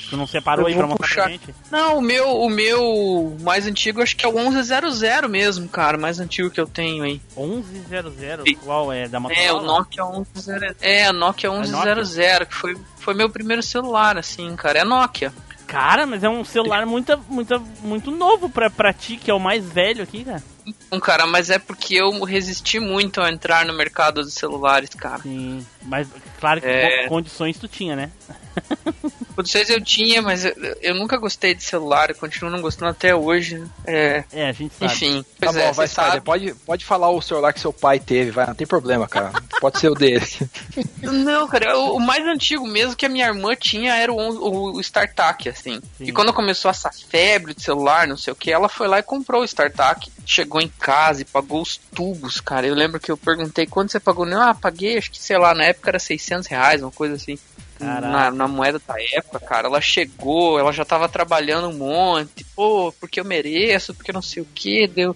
Tu 0.09 0.17
não 0.17 0.27
separou 0.27 0.63
Eu 0.63 0.67
aí 0.67 0.75
pra 0.75 0.85
mostrar 0.85 0.97
pra 0.97 1.07
puxar. 1.07 1.29
gente? 1.29 1.55
Não, 1.71 1.97
o 1.97 2.01
meu, 2.01 2.29
o 2.41 2.49
meu 2.49 3.37
mais 3.41 3.65
antigo 3.65 4.01
acho 4.01 4.15
que 4.17 4.25
é 4.25 4.29
o 4.29 4.33
1100 4.33 5.29
mesmo, 5.29 5.69
cara, 5.69 5.97
mais 5.97 6.19
antigo 6.19 6.49
que 6.51 6.59
eu 6.59 6.67
tenho 6.67 7.03
aí. 7.03 7.21
1100, 7.37 8.55
qual 8.57 8.91
é? 8.91 9.07
Da 9.07 9.21
Motorola? 9.21 9.47
É, 9.47 9.53
o 9.53 9.61
Nokia 9.61 10.03
1100. 10.05 10.75
É, 10.81 11.09
o 11.09 11.13
Nokia 11.13 11.49
1100, 11.49 12.45
que 12.45 12.55
foi, 12.55 12.77
foi 12.97 13.13
meu 13.13 13.29
primeiro 13.29 13.63
celular, 13.63 14.17
assim, 14.17 14.53
cara. 14.57 14.79
É 14.79 14.83
Nokia. 14.83 15.31
Cara, 15.71 16.05
mas 16.05 16.21
é 16.21 16.27
um 16.29 16.43
celular 16.43 16.85
muito, 16.85 17.17
muito, 17.29 17.57
muito 17.81 18.11
novo 18.11 18.49
pra, 18.49 18.69
pra 18.69 18.91
ti, 18.91 19.15
que 19.15 19.31
é 19.31 19.33
o 19.33 19.39
mais 19.39 19.65
velho 19.65 20.03
aqui, 20.03 20.25
cara. 20.25 20.43
Então, 20.67 20.99
cara, 20.99 21.25
mas 21.25 21.49
é 21.49 21.57
porque 21.57 21.95
eu 21.95 22.21
resisti 22.25 22.77
muito 22.77 23.21
a 23.21 23.31
entrar 23.31 23.65
no 23.65 23.73
mercado 23.73 24.21
dos 24.21 24.33
celulares, 24.33 24.89
cara. 24.89 25.19
Sim, 25.21 25.65
mas 25.83 26.09
claro 26.41 26.59
que 26.59 26.67
É. 26.67 27.03
co- 27.03 27.09
condições 27.15 27.57
tu 27.57 27.69
tinha, 27.69 27.95
né? 27.95 28.11
Condições 29.35 29.69
eu 29.69 29.81
tinha, 29.81 30.21
mas 30.21 30.45
eu, 30.45 30.53
eu 30.81 30.95
nunca 30.95 31.17
gostei 31.17 31.55
de 31.55 31.63
celular, 31.63 32.09
eu 32.09 32.15
continuo 32.15 32.51
não 32.51 32.61
gostando 32.61 32.91
até 32.91 33.15
hoje. 33.15 33.63
É, 33.85 34.23
É, 34.31 34.49
a 34.49 34.51
gente 34.51 34.73
sabe. 34.75 34.91
enfim. 34.91 35.23
Tá 35.39 35.47
pois 35.47 35.55
bom, 35.55 35.61
é, 35.61 35.71
vai, 35.71 35.87
sabe. 35.87 36.21
Pode, 36.21 36.53
pode 36.65 36.85
falar 36.85 37.09
o 37.09 37.21
celular 37.21 37.53
que 37.53 37.59
seu 37.59 37.71
pai 37.73 37.99
teve, 37.99 38.31
vai, 38.31 38.47
não 38.47 38.55
tem 38.55 38.67
problema, 38.67 39.07
cara. 39.07 39.31
Pode 39.59 39.79
ser 39.79 39.89
o 39.89 39.95
dele. 39.95 40.25
Não, 41.01 41.47
cara, 41.47 41.77
o, 41.77 41.97
o 41.97 41.99
mais 41.99 42.25
antigo 42.25 42.65
mesmo 42.67 42.95
que 42.95 43.05
a 43.05 43.09
minha 43.09 43.27
irmã 43.27 43.55
tinha 43.55 43.95
era 43.95 44.11
o, 44.11 44.75
o 44.75 44.79
StarTAC, 44.81 45.49
assim. 45.49 45.79
Sim. 45.97 46.05
E 46.05 46.11
quando 46.11 46.33
começou 46.33 46.69
essa 46.69 46.91
febre 46.91 47.53
de 47.53 47.61
celular, 47.61 48.07
não 48.07 48.17
sei 48.17 48.33
o 48.33 48.35
que, 48.35 48.51
ela 48.51 48.69
foi 48.69 48.87
lá 48.87 48.99
e 48.99 49.03
comprou 49.03 49.41
o 49.41 49.45
StarTAC. 49.45 50.11
Chegou 50.25 50.61
em 50.61 50.67
casa 50.67 51.21
e 51.21 51.25
pagou 51.25 51.61
os 51.61 51.77
tubos, 51.77 52.39
cara. 52.39 52.67
Eu 52.67 52.75
lembro 52.75 52.99
que 52.99 53.11
eu 53.11 53.17
perguntei 53.17 53.65
quanto 53.65 53.91
você 53.91 53.99
pagou. 53.99 54.25
Não, 54.25 54.41
ah, 54.41 54.53
paguei, 54.53 54.97
acho 54.97 55.11
que, 55.11 55.21
sei 55.21 55.37
lá, 55.37 55.53
na 55.53 55.65
época 55.65 55.89
era 55.89 55.99
600 55.99 56.47
reais, 56.47 56.81
uma 56.81 56.91
coisa 56.91 57.15
assim. 57.15 57.37
Na, 57.85 58.31
na 58.31 58.47
moeda 58.47 58.79
da 58.87 58.95
época, 59.13 59.39
cara. 59.39 59.67
Ela 59.67 59.81
chegou, 59.81 60.59
ela 60.59 60.71
já 60.71 60.85
tava 60.85 61.07
trabalhando 61.09 61.69
um 61.69 61.77
monte. 61.77 62.45
Pô, 62.55 62.93
porque 62.99 63.19
eu 63.19 63.25
mereço, 63.25 63.93
porque 63.93 64.11
não 64.13 64.21
sei 64.21 64.41
o 64.43 64.47
que, 64.53 64.87
deu. 64.87 65.15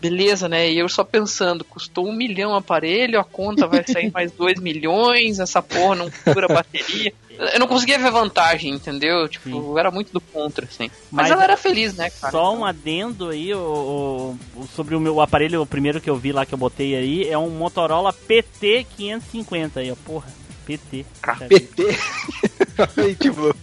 Beleza, 0.00 0.48
né? 0.48 0.70
E 0.70 0.78
eu 0.78 0.88
só 0.88 1.04
pensando, 1.04 1.62
custou 1.62 2.06
um 2.08 2.12
milhão 2.14 2.52
o 2.52 2.56
aparelho, 2.56 3.20
a 3.20 3.24
conta 3.24 3.66
vai 3.66 3.84
sair 3.86 4.10
mais 4.14 4.32
dois 4.32 4.58
milhões, 4.58 5.38
essa 5.38 5.60
porra 5.60 5.94
não 5.94 6.10
cura 6.24 6.46
a 6.46 6.54
bateria. 6.54 7.12
Eu 7.52 7.60
não 7.60 7.66
conseguia 7.66 7.98
ver 7.98 8.10
vantagem, 8.10 8.72
entendeu? 8.72 9.28
Tipo, 9.28 9.48
Sim. 9.74 9.78
era 9.78 9.90
muito 9.90 10.10
do 10.10 10.20
contra, 10.20 10.64
assim. 10.64 10.90
Mas, 11.10 11.24
Mas 11.28 11.30
ela 11.30 11.44
era 11.44 11.56
feliz, 11.56 11.94
né, 11.94 12.08
cara? 12.08 12.30
Só 12.32 12.54
um 12.54 12.64
adendo 12.64 13.28
aí, 13.28 13.52
o, 13.54 13.58
o- 13.58 14.60
o- 14.62 14.66
sobre 14.74 14.94
o 14.94 15.00
meu 15.00 15.20
aparelho, 15.20 15.60
o 15.60 15.66
primeiro 15.66 16.00
que 16.00 16.08
eu 16.08 16.16
vi 16.16 16.32
lá 16.32 16.46
que 16.46 16.54
eu 16.54 16.58
botei 16.58 16.94
aí, 16.96 17.28
é 17.28 17.36
um 17.36 17.50
Motorola 17.50 18.10
PT550 18.12 19.76
aí, 19.76 19.90
ó, 19.90 19.96
porra. 20.04 20.28
PT. 20.66 21.04
PT. 21.48 23.14
Tipo, 23.18 23.54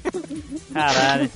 Caralho. 0.73 1.29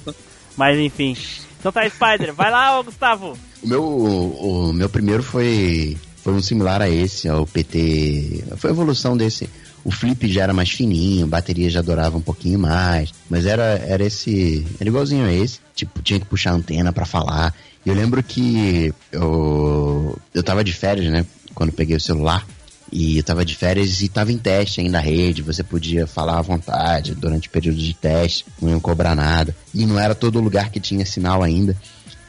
Mas 0.57 0.79
enfim. 0.79 1.15
Então 1.59 1.71
tá, 1.71 1.87
Spider, 1.89 2.33
vai 2.33 2.51
lá, 2.51 2.79
ô 2.79 2.83
Gustavo. 2.83 3.37
O 3.63 3.67
meu, 3.67 3.83
o 3.83 4.73
meu 4.73 4.89
primeiro 4.89 5.21
foi, 5.21 5.97
foi 6.23 6.33
um 6.33 6.41
similar 6.41 6.81
a 6.81 6.89
esse, 6.89 7.29
ao 7.29 7.45
PT. 7.45 8.43
Foi 8.57 8.71
a 8.71 8.73
evolução 8.73 9.15
desse. 9.15 9.49
O 9.83 9.91
flip 9.91 10.31
já 10.31 10.43
era 10.43 10.53
mais 10.53 10.69
fininho, 10.69 11.25
a 11.25 11.29
bateria 11.29 11.69
já 11.69 11.81
durava 11.81 12.17
um 12.17 12.21
pouquinho 12.21 12.59
mais, 12.59 13.11
mas 13.29 13.45
era, 13.45 13.63
era 13.63 14.03
esse. 14.03 14.65
Era 14.79 14.89
igualzinho 14.89 15.25
a 15.25 15.33
esse. 15.33 15.59
Tipo, 15.75 16.01
tinha 16.01 16.19
que 16.19 16.25
puxar 16.25 16.51
a 16.51 16.55
antena 16.55 16.91
pra 16.93 17.05
falar. 17.05 17.53
E 17.85 17.89
eu 17.89 17.95
lembro 17.95 18.21
que 18.21 18.93
eu, 19.11 20.17
eu 20.33 20.43
tava 20.43 20.63
de 20.63 20.73
férias, 20.73 21.11
né? 21.11 21.25
Quando 21.55 21.71
peguei 21.71 21.95
o 21.95 22.01
celular. 22.01 22.45
E 22.91 23.17
eu 23.17 23.23
tava 23.23 23.45
de 23.45 23.55
férias 23.55 24.01
e 24.01 24.09
tava 24.09 24.31
em 24.31 24.37
teste 24.37 24.81
ainda 24.81 24.97
a 24.97 25.01
rede, 25.01 25.41
você 25.41 25.63
podia 25.63 26.05
falar 26.05 26.39
à 26.39 26.41
vontade 26.41 27.15
durante 27.15 27.47
o 27.47 27.51
período 27.51 27.77
de 27.77 27.93
teste, 27.93 28.45
não 28.61 28.69
iam 28.69 28.79
cobrar 28.79 29.15
nada. 29.15 29.55
E 29.73 29.85
não 29.85 29.97
era 29.97 30.13
todo 30.13 30.41
lugar 30.41 30.69
que 30.69 30.79
tinha 30.79 31.05
sinal 31.05 31.41
ainda. 31.41 31.77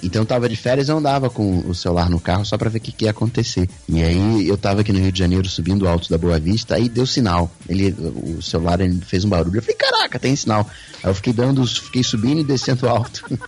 Então 0.02 0.22
eu 0.22 0.26
tava 0.26 0.48
de 0.48 0.56
férias 0.56 0.88
eu 0.88 0.98
andava 0.98 1.30
com 1.30 1.60
o 1.60 1.74
celular 1.74 2.10
no 2.10 2.18
carro 2.18 2.44
só 2.44 2.58
pra 2.58 2.68
ver 2.68 2.78
o 2.78 2.80
que, 2.80 2.90
que 2.90 3.04
ia 3.04 3.12
acontecer. 3.12 3.68
E 3.88 4.02
aí 4.02 4.48
eu 4.48 4.58
tava 4.58 4.80
aqui 4.80 4.92
no 4.92 4.98
Rio 4.98 5.12
de 5.12 5.18
Janeiro 5.18 5.48
subindo 5.48 5.82
o 5.82 5.88
alto 5.88 6.10
da 6.10 6.18
Boa 6.18 6.40
Vista, 6.40 6.74
aí 6.74 6.88
deu 6.88 7.06
sinal. 7.06 7.50
Ele, 7.68 7.94
o 7.98 8.42
celular 8.42 8.80
ele 8.80 9.00
fez 9.00 9.24
um 9.24 9.28
barulho. 9.28 9.58
Eu 9.58 9.62
falei, 9.62 9.76
caraca, 9.76 10.18
tem 10.18 10.34
sinal. 10.34 10.68
Aí 11.02 11.10
eu 11.10 11.14
fiquei 11.14 11.32
dando, 11.32 11.64
fiquei 11.64 12.02
subindo 12.02 12.40
e 12.40 12.44
descendo 12.44 12.88
alto. 12.88 13.24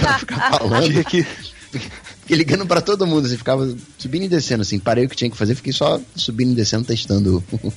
pra 0.00 0.18
ficar 0.18 0.50
falando. 0.58 1.04
Fiquei 2.30 2.44
ligando 2.44 2.64
pra 2.64 2.80
todo 2.80 3.08
mundo, 3.08 3.26
assim, 3.26 3.36
ficava 3.36 3.68
subindo 3.98 4.22
e 4.22 4.28
descendo, 4.28 4.62
assim, 4.62 4.78
parei 4.78 5.04
o 5.04 5.08
que 5.08 5.16
tinha 5.16 5.28
que 5.28 5.36
fazer, 5.36 5.56
fiquei 5.56 5.72
só 5.72 6.00
subindo 6.14 6.52
e 6.52 6.54
descendo, 6.54 6.84
testando 6.84 7.42
o, 7.50 7.72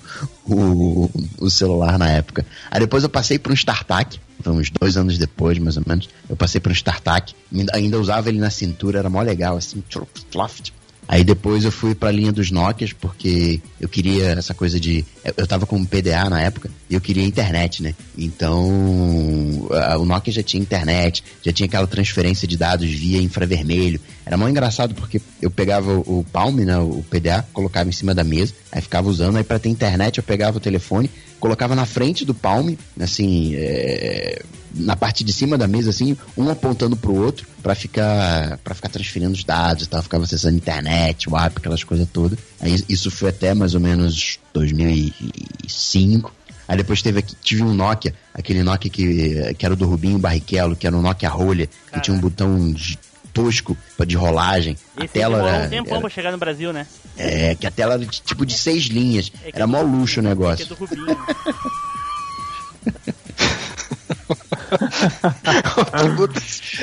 o, 0.46 1.12
o 1.40 1.50
celular 1.50 1.98
na 1.98 2.08
época. 2.08 2.46
Aí 2.70 2.80
depois 2.80 3.02
eu 3.02 3.10
passei 3.10 3.40
pra 3.40 3.52
um 3.52 3.56
StarTAC, 3.56 4.20
então 4.40 4.58
uns 4.58 4.70
dois 4.70 4.96
anos 4.96 5.18
depois, 5.18 5.58
mais 5.58 5.76
ou 5.76 5.84
menos, 5.88 6.08
eu 6.30 6.36
passei 6.36 6.62
pra 6.62 6.72
um 6.72 6.76
StarTAC, 6.76 7.34
ainda, 7.52 7.76
ainda 7.76 8.00
usava 8.00 8.30
ele 8.30 8.38
na 8.38 8.52
cintura, 8.52 9.00
era 9.00 9.10
mó 9.10 9.24
legal, 9.24 9.58
assim, 9.58 9.84
tloft. 10.30 10.72
Aí 11.08 11.24
depois 11.24 11.66
eu 11.66 11.72
fui 11.72 11.94
pra 11.94 12.12
linha 12.12 12.32
dos 12.32 12.50
Nokias, 12.50 12.94
porque 12.94 13.60
eu 13.80 13.90
queria 13.90 14.30
essa 14.32 14.54
coisa 14.54 14.80
de. 14.80 15.06
eu- 15.38 15.46
tava 15.48 15.66
com 15.66 15.76
um 15.76 15.86
PDA 15.86 16.30
na 16.30 16.42
época 16.42 16.70
e 16.90 16.94
eu 16.96 17.02
queria 17.02 17.24
internet, 17.26 17.84
né? 17.84 17.94
Então. 18.18 19.68
a- 19.72 19.98
O 19.98 20.06
Nokia 20.06 20.34
já 20.34 20.44
tinha 20.44 20.62
internet, 20.62 21.24
já 21.44 21.52
tinha 21.52 21.66
aquela 21.68 21.88
transferência 21.88 22.48
de 22.48 22.58
dados 22.58 22.90
via 22.90 23.22
infravermelho. 23.22 24.00
Era 24.26 24.38
mó 24.38 24.48
engraçado 24.48 24.94
porque 24.96 25.22
eu 25.42 25.52
pegava 25.52 25.92
o 25.94 26.14
o 26.20 26.24
Palm, 26.32 26.58
né? 26.60 26.78
O 26.78 27.04
PDA, 27.10 27.46
colocava 27.54 27.90
em 27.90 27.92
cima 27.92 28.14
da 28.14 28.24
mesa, 28.24 28.54
aí 28.72 28.82
ficava 28.82 29.10
usando, 29.10 29.38
aí 29.38 29.44
pra 29.44 29.58
ter 29.60 29.70
internet 29.70 30.18
eu 30.18 30.24
pegava 30.24 30.58
o 30.58 30.60
telefone, 30.60 31.10
colocava 31.44 31.76
na 31.76 31.86
frente 31.86 32.24
do 32.24 32.34
Palm, 32.34 32.74
assim, 32.98 33.52
é, 33.56 34.42
na 34.74 34.96
parte 34.96 35.26
de 35.26 35.34
cima 35.34 35.58
da 35.58 35.68
mesa, 35.68 35.90
assim, 35.90 36.16
um 36.38 36.50
apontando 36.50 36.96
pro 36.96 37.14
outro 37.14 37.46
pra 37.62 37.76
ficar 37.76 38.58
para 38.64 38.74
ficar 38.74 38.88
transferindo 38.88 39.34
os 39.34 39.44
dados 39.44 39.84
e 39.84 39.90
tal, 39.90 40.02
ficava 40.02 40.24
acessando 40.24 40.56
internet, 40.56 41.30
o 41.30 41.36
app, 41.38 41.58
aquelas 41.58 41.84
coisas 41.84 42.08
todas. 42.14 42.40
Aí 42.62 42.82
isso 42.88 43.12
foi 43.12 43.28
até 43.28 43.54
mais 43.54 43.76
ou 43.76 43.82
menos 43.82 44.40
2005. 44.54 46.34
Aí 46.66 46.78
depois 46.78 47.02
teve 47.02 47.20
aqui, 47.20 47.36
tive 47.44 47.62
um 47.62 47.74
Nokia, 47.74 48.14
aquele 48.34 48.64
Nokia 48.64 48.90
que, 48.90 49.54
que 49.56 49.66
era 49.66 49.76
do 49.76 49.86
Rubinho 49.86 50.18
Barrichello, 50.18 50.78
que 50.78 50.88
era 50.88 50.96
um 50.96 51.02
Nokia 51.02 51.28
rolha, 51.28 51.68
que 51.92 52.00
tinha 52.00 52.16
um 52.16 52.22
botão 52.22 52.72
de- 52.72 52.98
tosco 53.34 53.76
de 54.06 54.16
rolagem. 54.16 54.78
a 54.96 55.04
Esse 55.06 55.14
tela 55.14 55.38
demorou 55.38 55.56
era, 55.56 55.66
um 55.66 55.70
tempão 55.70 55.92
era- 55.94 56.02
pra 56.02 56.10
chegar 56.10 56.32
no 56.32 56.38
Brasil, 56.38 56.72
né? 56.72 56.86
é, 57.18 57.56
que 57.56 57.66
a 57.68 57.72
tela 57.72 57.94
era 57.96 58.06
de- 58.06 58.22
tipo 58.22 58.46
de 58.46 58.58
seis 58.58 58.84
linhas. 58.86 59.32
É 59.44 59.50
Era 59.54 59.68
mó 59.68 59.82
luxo 59.82 60.20
o 60.20 60.24
Que 60.24 60.28
é 60.28 60.30
negócio. 60.30 60.66
do 60.68 60.76
Rubinho. 60.76 61.18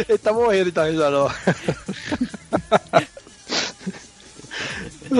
ele 0.08 0.18
tá 0.18 0.32
morrendo, 0.32 0.62
ele 0.62 0.72
tá 0.72 0.84
risando, 0.84 1.16
ó. 1.18 1.30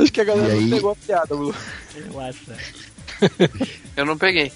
Acho 0.03 0.13
que 0.13 0.21
a 0.21 0.25
galera 0.25 0.53
aí- 0.53 0.61
não 0.67 0.77
pegou 0.77 0.93
a 0.93 0.97
piada, 0.97 1.35
Lu. 1.35 1.55
Eu 1.97 2.21
acho. 2.21 2.39
né? 2.49 2.57
Eu 3.97 4.07
não 4.07 4.17
peguei. 4.17 4.51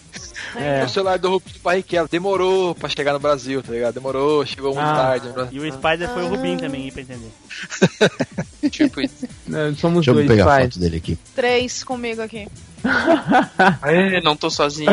O 0.85 0.89
celular 0.89 1.19
do 1.19 1.31
Rubinho 1.31 1.57
Barrichello 1.63 2.09
demorou 2.11 2.75
pra 2.75 2.89
chegar 2.89 3.13
no 3.13 3.19
Brasil, 3.19 3.63
tá 3.63 3.73
ligado? 3.73 3.95
Demorou, 3.95 4.45
chegou 4.47 4.75
muito 4.75 4.87
Ah. 4.87 4.95
tarde. 4.95 5.29
Brasil. 5.31 5.65
E 5.67 5.69
o 5.69 5.73
Spider 5.73 6.09
foi 6.11 6.23
o 6.25 6.29
Rubinho 6.29 6.59
também, 6.59 6.85
aí, 6.85 6.91
pra 6.93 7.03
entender. 7.03 7.31
Tipo 8.71 9.01
isso. 9.01 9.27
Não, 9.47 9.75
Somos 9.77 9.99
Deixa 10.07 10.11
eu 10.11 10.15
dois, 10.15 10.27
pegar 10.29 10.45
a 10.45 10.47
pai. 10.47 10.63
foto 10.65 10.79
dele 10.79 10.97
aqui. 10.97 11.19
Três 11.35 11.83
comigo 11.85 12.23
aqui. 12.23 12.47
É, 13.83 14.21
não 14.23 14.37
tô 14.37 14.51
sozinho. 14.51 14.91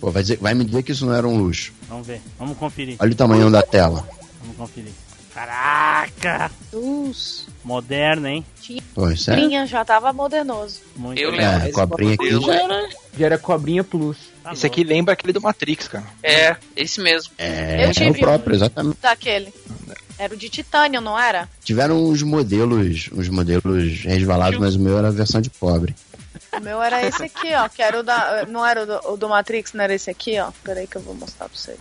Pô, 0.00 0.10
vai, 0.10 0.22
dizer- 0.22 0.38
vai 0.40 0.54
me 0.54 0.64
dizer 0.64 0.82
que 0.82 0.92
isso 0.92 1.06
não 1.06 1.14
era 1.14 1.26
um 1.26 1.38
luxo. 1.38 1.72
Vamos 1.88 2.06
ver, 2.06 2.20
vamos 2.38 2.56
conferir. 2.58 2.96
Olha 2.98 3.12
o 3.12 3.14
tamanho 3.14 3.50
da 3.50 3.62
tela. 3.62 4.06
Vamos 4.40 4.56
conferir. 4.56 4.92
Caraca! 5.36 6.50
Deus. 6.72 7.46
Moderno, 7.62 8.26
hein? 8.26 8.42
Pô, 8.94 9.10
isso 9.10 9.30
é. 9.30 9.66
Já 9.66 9.84
tava 9.84 10.10
modernoso. 10.10 10.80
Muito 10.96 11.20
Eu 11.20 11.30
lembro. 11.30 11.66
É, 11.66 11.70
cobrinha 11.72 12.14
aqui 12.14 12.40
já 12.40 12.54
era. 12.54 12.88
Já 13.18 13.26
era 13.26 13.38
cobrinha 13.38 13.84
plus. 13.84 14.16
Tá 14.42 14.54
Esse 14.54 14.66
aqui 14.66 14.82
lembra 14.82 15.12
aquele 15.12 15.34
do 15.34 15.40
Matrix, 15.42 15.88
cara. 15.88 16.06
É, 16.22 16.56
esse 16.74 17.02
mesmo. 17.02 17.34
É, 17.36 17.84
Eu 17.84 17.90
é 17.90 17.92
tive 17.92 18.10
o 18.12 18.18
próprio, 18.20 18.54
exatamente. 18.54 18.96
Daquele. 19.02 19.52
Era 20.18 20.32
o 20.32 20.36
de 20.38 20.48
titânio, 20.48 21.02
não 21.02 21.18
era? 21.18 21.46
Tiveram 21.62 22.02
uns 22.02 22.22
modelos, 22.22 23.10
uns 23.12 23.28
modelos 23.28 24.04
resvalados, 24.04 24.58
mas 24.58 24.74
o 24.74 24.80
meu 24.80 24.96
era 24.96 25.08
a 25.08 25.12
versão 25.12 25.42
de 25.42 25.50
pobre. 25.50 25.94
O 26.50 26.60
meu 26.60 26.82
era 26.82 27.06
esse 27.06 27.22
aqui, 27.22 27.54
ó. 27.54 27.68
Que 27.68 27.82
era 27.82 28.00
o 28.00 28.02
da. 28.02 28.46
Não 28.48 28.64
era 28.64 28.84
o 28.84 28.86
do, 28.86 29.12
o 29.12 29.16
do 29.18 29.28
Matrix, 29.28 29.74
não 29.74 29.84
era 29.84 29.94
esse 29.94 30.08
aqui, 30.08 30.38
ó. 30.40 30.50
Peraí 30.64 30.86
que 30.86 30.96
eu 30.96 31.02
vou 31.02 31.14
mostrar 31.14 31.46
pra 31.46 31.58
você. 31.58 31.76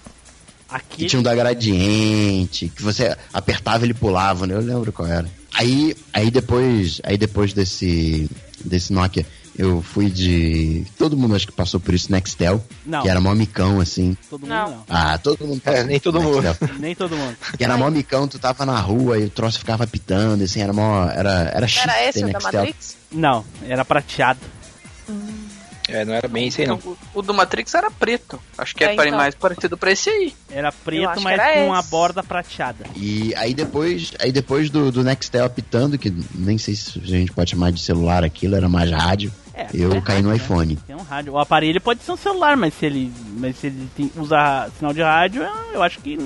Aqui 0.75 0.97
Que 0.97 1.05
tinha 1.05 1.19
um 1.19 1.23
da 1.23 1.33
gradiente, 1.33 2.69
que 2.75 2.83
você 2.83 3.15
apertava 3.33 3.85
e 3.85 3.87
ele 3.87 3.93
pulava, 3.93 4.45
né? 4.45 4.53
Eu 4.55 4.59
lembro 4.59 4.91
qual 4.91 5.07
era. 5.07 5.25
Aí, 5.53 5.95
aí 6.11 6.29
depois, 6.29 6.99
aí 7.03 7.17
depois 7.17 7.53
desse, 7.53 8.29
desse 8.63 8.91
Nokia, 8.91 9.25
eu 9.57 9.81
fui 9.81 10.09
de. 10.09 10.85
Todo 10.97 11.15
mundo 11.15 11.33
acho 11.33 11.47
que 11.47 11.53
passou 11.53 11.79
por 11.79 11.93
isso, 11.93 12.11
Nextel, 12.11 12.61
Não. 12.85 13.01
que 13.03 13.07
era 13.07 13.21
mó 13.21 13.33
micão, 13.33 13.79
assim. 13.79 14.17
todo 14.29 14.41
mundo 14.41 14.49
Não. 14.49 14.69
não. 14.71 14.83
Ah, 14.89 15.17
todo 15.17 15.47
mundo 15.47 15.61
passou 15.61 15.79
É, 15.79 15.83
nem 15.85 15.97
todo 15.97 16.19
por 16.19 16.23
mundo. 16.25 16.41
Nextel. 16.41 16.69
Nem 16.77 16.93
todo 16.93 17.15
mundo. 17.15 17.37
Que 17.57 17.63
era 17.63 17.77
mó 17.77 17.89
micão, 17.89 18.27
tu 18.27 18.37
tava 18.37 18.65
na 18.65 18.77
rua 18.77 19.17
e 19.17 19.23
o 19.23 19.29
troço 19.29 19.57
ficava 19.59 19.85
apitando, 19.85 20.43
assim, 20.43 20.59
era 20.61 20.73
mó. 20.73 21.07
Era, 21.09 21.51
era 21.55 21.67
chique 21.69 21.83
Era 21.89 22.09
esse 22.09 22.19
da 22.19 22.27
Nextel. 22.27 22.51
Matrix? 22.59 22.97
Não, 23.13 23.45
era 23.65 23.85
prateado. 23.85 24.39
É, 25.87 26.03
não 26.03 26.13
era 26.15 26.27
bem 26.27 26.47
isso 26.47 26.59
aí 26.61 26.67
não. 26.67 26.77
O, 26.77 26.97
o 27.15 27.21
do 27.21 27.33
Matrix 27.33 27.73
era 27.75 27.91
preto. 27.91 28.39
Acho 28.57 28.75
que 28.75 28.83
é, 28.83 28.87
É, 28.89 28.93
então. 28.95 29.11
mais 29.17 29.35
parecido 29.35 29.77
pra 29.77 29.91
esse 29.91 30.09
aí. 30.09 30.33
Era 30.49 30.71
preto, 30.71 31.21
mas 31.21 31.39
era 31.39 31.53
com 31.65 31.73
a 31.73 31.79
esse. 31.79 31.89
borda 31.89 32.23
prateada. 32.23 32.85
E 32.95 33.33
aí 33.35 33.53
depois, 33.53 34.11
aí 34.19 34.31
depois 34.31 34.69
do, 34.71 34.91
do 34.91 35.03
Nextel 35.03 35.45
apitando, 35.45 35.97
que 35.97 36.11
nem 36.33 36.57
sei 36.57 36.73
se 36.75 36.97
a 36.99 37.05
gente 37.05 37.31
pode 37.31 37.51
chamar 37.51 37.71
de 37.71 37.79
celular 37.81 38.23
aquilo, 38.23 38.55
era 38.55 38.67
mais 38.67 38.89
rádio, 38.89 39.31
É, 39.53 39.67
eu 39.73 39.93
é 39.93 40.01
caí 40.01 40.23
no 40.23 40.29
rádio, 40.29 40.29
né? 40.29 40.35
iPhone. 40.37 40.75
Tem 40.87 40.95
um 40.95 41.03
rádio. 41.03 41.33
O 41.33 41.37
aparelho 41.39 41.79
pode 41.79 42.01
ser 42.01 42.11
um 42.11 42.17
celular, 42.17 42.57
mas 42.57 42.73
se 42.73 42.85
ele, 42.87 43.13
mas 43.37 43.55
se 43.57 43.67
ele 43.67 43.87
tem- 43.95 44.11
usa 44.17 44.69
sinal 44.79 44.91
de 44.93 45.03
rádio, 45.03 45.47
eu 45.71 45.83
acho 45.83 45.99
que 45.99 46.17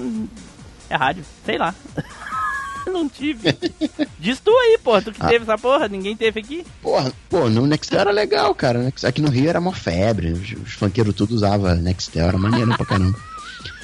é 0.89 0.95
rádio. 0.95 1.26
Sei 1.45 1.57
lá. 1.57 1.76
Não 2.92 3.08
tive. 3.10 3.56
Diz 4.20 4.40
tu 4.40 4.52
aí, 4.52 4.78
porra. 4.84 5.02
Tu 5.02 5.12
que 5.12 5.22
Ah. 5.24 5.28
teve 5.28 5.44
essa 5.44 5.58
porra, 5.58 5.88
ninguém 5.88 6.16
teve 6.16 6.40
aqui. 6.40 6.66
Porra, 6.82 7.12
pô, 7.30 7.50
no 7.50 7.66
Nextel 7.66 8.00
era 8.00 8.12
legal, 8.12 8.54
cara. 8.56 8.92
Aqui 9.04 9.22
no 9.22 9.30
Rio 9.30 9.50
era 9.50 9.62
mó 9.62 9.72
febre. 9.72 10.32
Os, 10.32 10.52
os 10.66 10.74
funkeiros 10.74 11.14
tudo 11.16 11.34
usavam 11.36 11.76
Nextel, 11.76 12.28
era 12.28 12.38
maneiro 12.38 12.76
pra 12.76 12.86
caramba. 12.86 13.18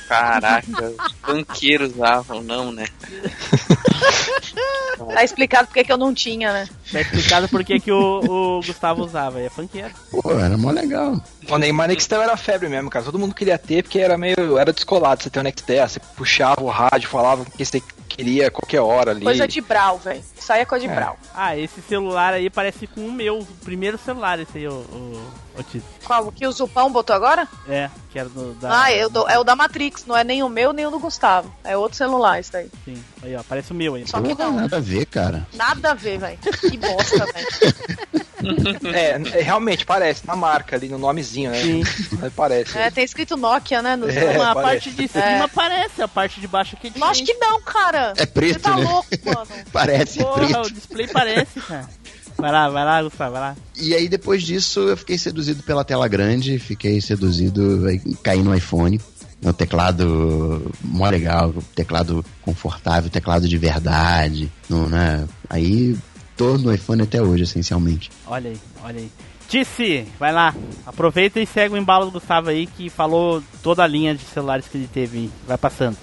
Caraca, 0.08 0.68
os 0.90 1.12
banqueiros 1.28 1.94
usavam, 1.94 2.42
não, 2.42 2.72
né? 2.72 2.86
Tá 5.14 5.24
explicado 5.24 5.68
porque 5.68 5.84
que 5.84 5.92
eu 5.92 5.98
não 5.98 6.14
tinha, 6.14 6.54
né? 6.54 6.70
Tá 6.92 7.02
explicado 7.02 7.50
por 7.50 7.64
que 7.64 7.80
que 7.80 7.92
o, 7.92 8.20
o 8.58 8.62
Gustavo 8.62 9.04
usava. 9.04 9.42
É 9.42 9.50
funkeiro. 9.50 9.94
Pô, 10.10 10.32
era 10.40 10.58
mó 10.58 10.72
legal. 10.72 11.22
O 11.50 11.58
Neymar 11.58 11.90
Nextel 11.90 12.22
era 12.22 12.38
febre 12.38 12.70
mesmo, 12.70 12.90
cara. 12.90 13.04
Todo 13.04 13.20
mundo 13.20 13.36
queria 13.36 13.58
ter, 13.58 13.84
porque 13.84 14.00
era 14.00 14.18
meio. 14.18 14.58
Era 14.58 14.72
descolado 14.72 15.22
você 15.22 15.30
ter 15.30 15.40
o 15.40 15.44
Nextel. 15.44 15.88
Você 15.88 16.00
puxava 16.16 16.64
o 16.64 16.70
rádio, 16.70 17.10
falava 17.10 17.42
o 17.42 17.46
que 17.46 17.66
você 17.66 17.82
queria 18.08 18.48
a 18.48 18.52
qualquer 18.52 18.80
hora 18.80 19.12
ali. 19.12 19.22
Coisa 19.24 19.48
de 19.48 19.60
Brau, 19.60 19.98
velho. 20.00 20.24
Isso 20.38 20.54
aí 20.54 20.62
é 20.62 20.66
coisa 20.66 20.86
de 20.88 20.92
É. 20.92 20.96
Brau. 20.96 21.18
Ah, 21.34 21.58
esse 21.58 21.82
celular 21.82 22.34
aí 22.34 22.50
parece 22.50 22.88
com 22.88 23.06
o 23.06 23.12
meu. 23.12 23.40
O 23.40 23.46
primeiro 23.64 23.98
celular, 23.98 24.40
esse 24.40 24.58
aí, 24.58 24.68
o, 24.68 24.72
o, 24.72 25.32
o 25.58 25.64
Tito. 25.64 25.86
Qual? 26.06 26.28
O 26.28 26.32
que 26.32 26.48
o 26.48 26.52
Zupão 26.52 26.92
botou 26.92 27.16
agora? 27.16 27.48
É, 27.68 27.90
que 28.16 28.20
era 28.20 28.30
do, 28.30 28.54
da. 28.54 28.84
Ah, 28.84 28.94
eu 28.94 29.10
dou- 29.10 29.28
é 29.28 29.38
o 29.38 29.44
da 29.44 29.58
Matrix, 29.58 30.06
não 30.08 30.16
é 30.16 30.24
nem 30.24 30.42
o 30.42 30.48
meu 30.48 30.72
nem 30.72 30.86
o 30.86 30.90
do 30.90 31.00
Gustavo. 31.00 31.54
É 31.66 31.76
outro 31.76 31.98
celular 31.98 32.40
isso 32.40 32.50
daí. 32.54 32.70
Sim, 32.86 33.04
aí 33.22 33.36
ó, 33.36 33.44
parece 33.44 33.74
o 33.74 33.76
meu 33.76 33.96
aí. 33.96 34.08
Só 34.08 34.22
que 34.22 34.34
não. 34.34 34.54
nada 34.54 34.78
a 34.78 34.80
ver, 34.80 35.06
cara. 35.06 35.46
Nada 35.54 35.92
a 35.92 35.94
ver, 35.94 36.18
velho. 36.18 36.38
Que 36.38 36.78
bosta, 36.78 37.26
velho. 37.26 37.48
É, 38.94 39.40
é, 39.40 39.42
realmente, 39.42 39.86
parece, 39.88 40.28
na 40.28 40.36
marca 40.36 40.76
ali, 40.76 40.88
no 40.88 41.00
nomezinho, 41.00 41.50
né? 41.50 41.60
Sim. 41.60 41.84
Parece. 42.36 42.78
É, 42.78 42.92
tem 42.92 43.04
escrito 43.04 43.36
Nokia, 43.36 43.82
né? 43.82 43.96
No 43.96 44.08
É, 44.08 44.36
a 44.40 44.54
parte 44.54 44.92
de 44.92 45.08
cima 45.08 45.24
É. 45.24 45.48
parece, 45.48 46.02
a 46.04 46.08
parte 46.08 46.40
de 46.40 46.48
baixo 46.48 46.76
aqui 46.76 46.88
é 46.88 46.90
diferente. 46.92 47.24
que 47.26 47.34
não, 47.40 47.60
cara. 47.62 48.14
É 48.18 48.26
preto, 48.28 48.54
Você 48.54 48.60
tá 48.60 48.76
né? 48.78 48.84
louco, 48.84 49.10
mano. 49.26 49.48
Parece 49.74 50.20
Porra, 50.20 50.44
o 50.44 50.48
preto. 50.48 50.72
display 50.74 51.08
parece, 51.08 51.60
cara. 51.62 51.90
Vai 52.38 52.52
lá, 52.52 52.70
vai 52.70 52.84
lá, 52.84 53.02
Gustavo, 53.02 53.32
vai 53.32 53.42
lá. 53.42 53.56
E 53.78 53.94
aí 53.94 54.08
depois 54.08 54.44
disso 54.44 54.82
eu 54.82 54.98
fiquei 54.98 55.18
seduzido 55.18 55.64
pela 55.64 55.84
tela 55.84 56.08
grande, 56.08 56.60
fiquei 56.60 57.00
seduzido, 57.00 57.86
aí 57.88 58.00
caí 58.22 58.44
no 58.44 58.54
iPhone. 58.54 59.00
Um 59.44 59.54
teclado 59.54 60.72
mó 60.82 61.08
legal, 61.10 61.54
teclado 61.76 62.26
confortável, 62.42 63.10
teclado 63.10 63.48
de 63.48 63.58
verdade. 63.58 64.52
Não, 64.70 64.88
né? 64.88 65.28
Aí 65.50 65.96
tô 66.36 66.58
no 66.58 66.74
iPhone 66.74 67.04
até 67.04 67.22
hoje, 67.22 67.44
essencialmente. 67.44 68.12
Olha 68.26 68.50
aí, 68.50 68.58
olha 68.84 69.00
aí. 69.00 69.12
Tice, 69.48 70.08
vai 70.20 70.34
lá. 70.34 70.54
Aproveita 70.86 71.40
e 71.40 71.46
segue 71.46 71.76
o 71.76 71.78
embalo 71.78 72.06
do 72.06 72.12
Gustavo 72.12 72.50
aí, 72.50 72.66
que 72.66 72.90
falou 72.90 73.44
toda 73.62 73.84
a 73.84 73.88
linha 73.88 74.16
de 74.16 74.24
celulares 74.24 74.68
que 74.68 74.78
ele 74.78 74.90
teve. 74.92 75.30
Vai 75.48 75.58
passando. 75.58 75.98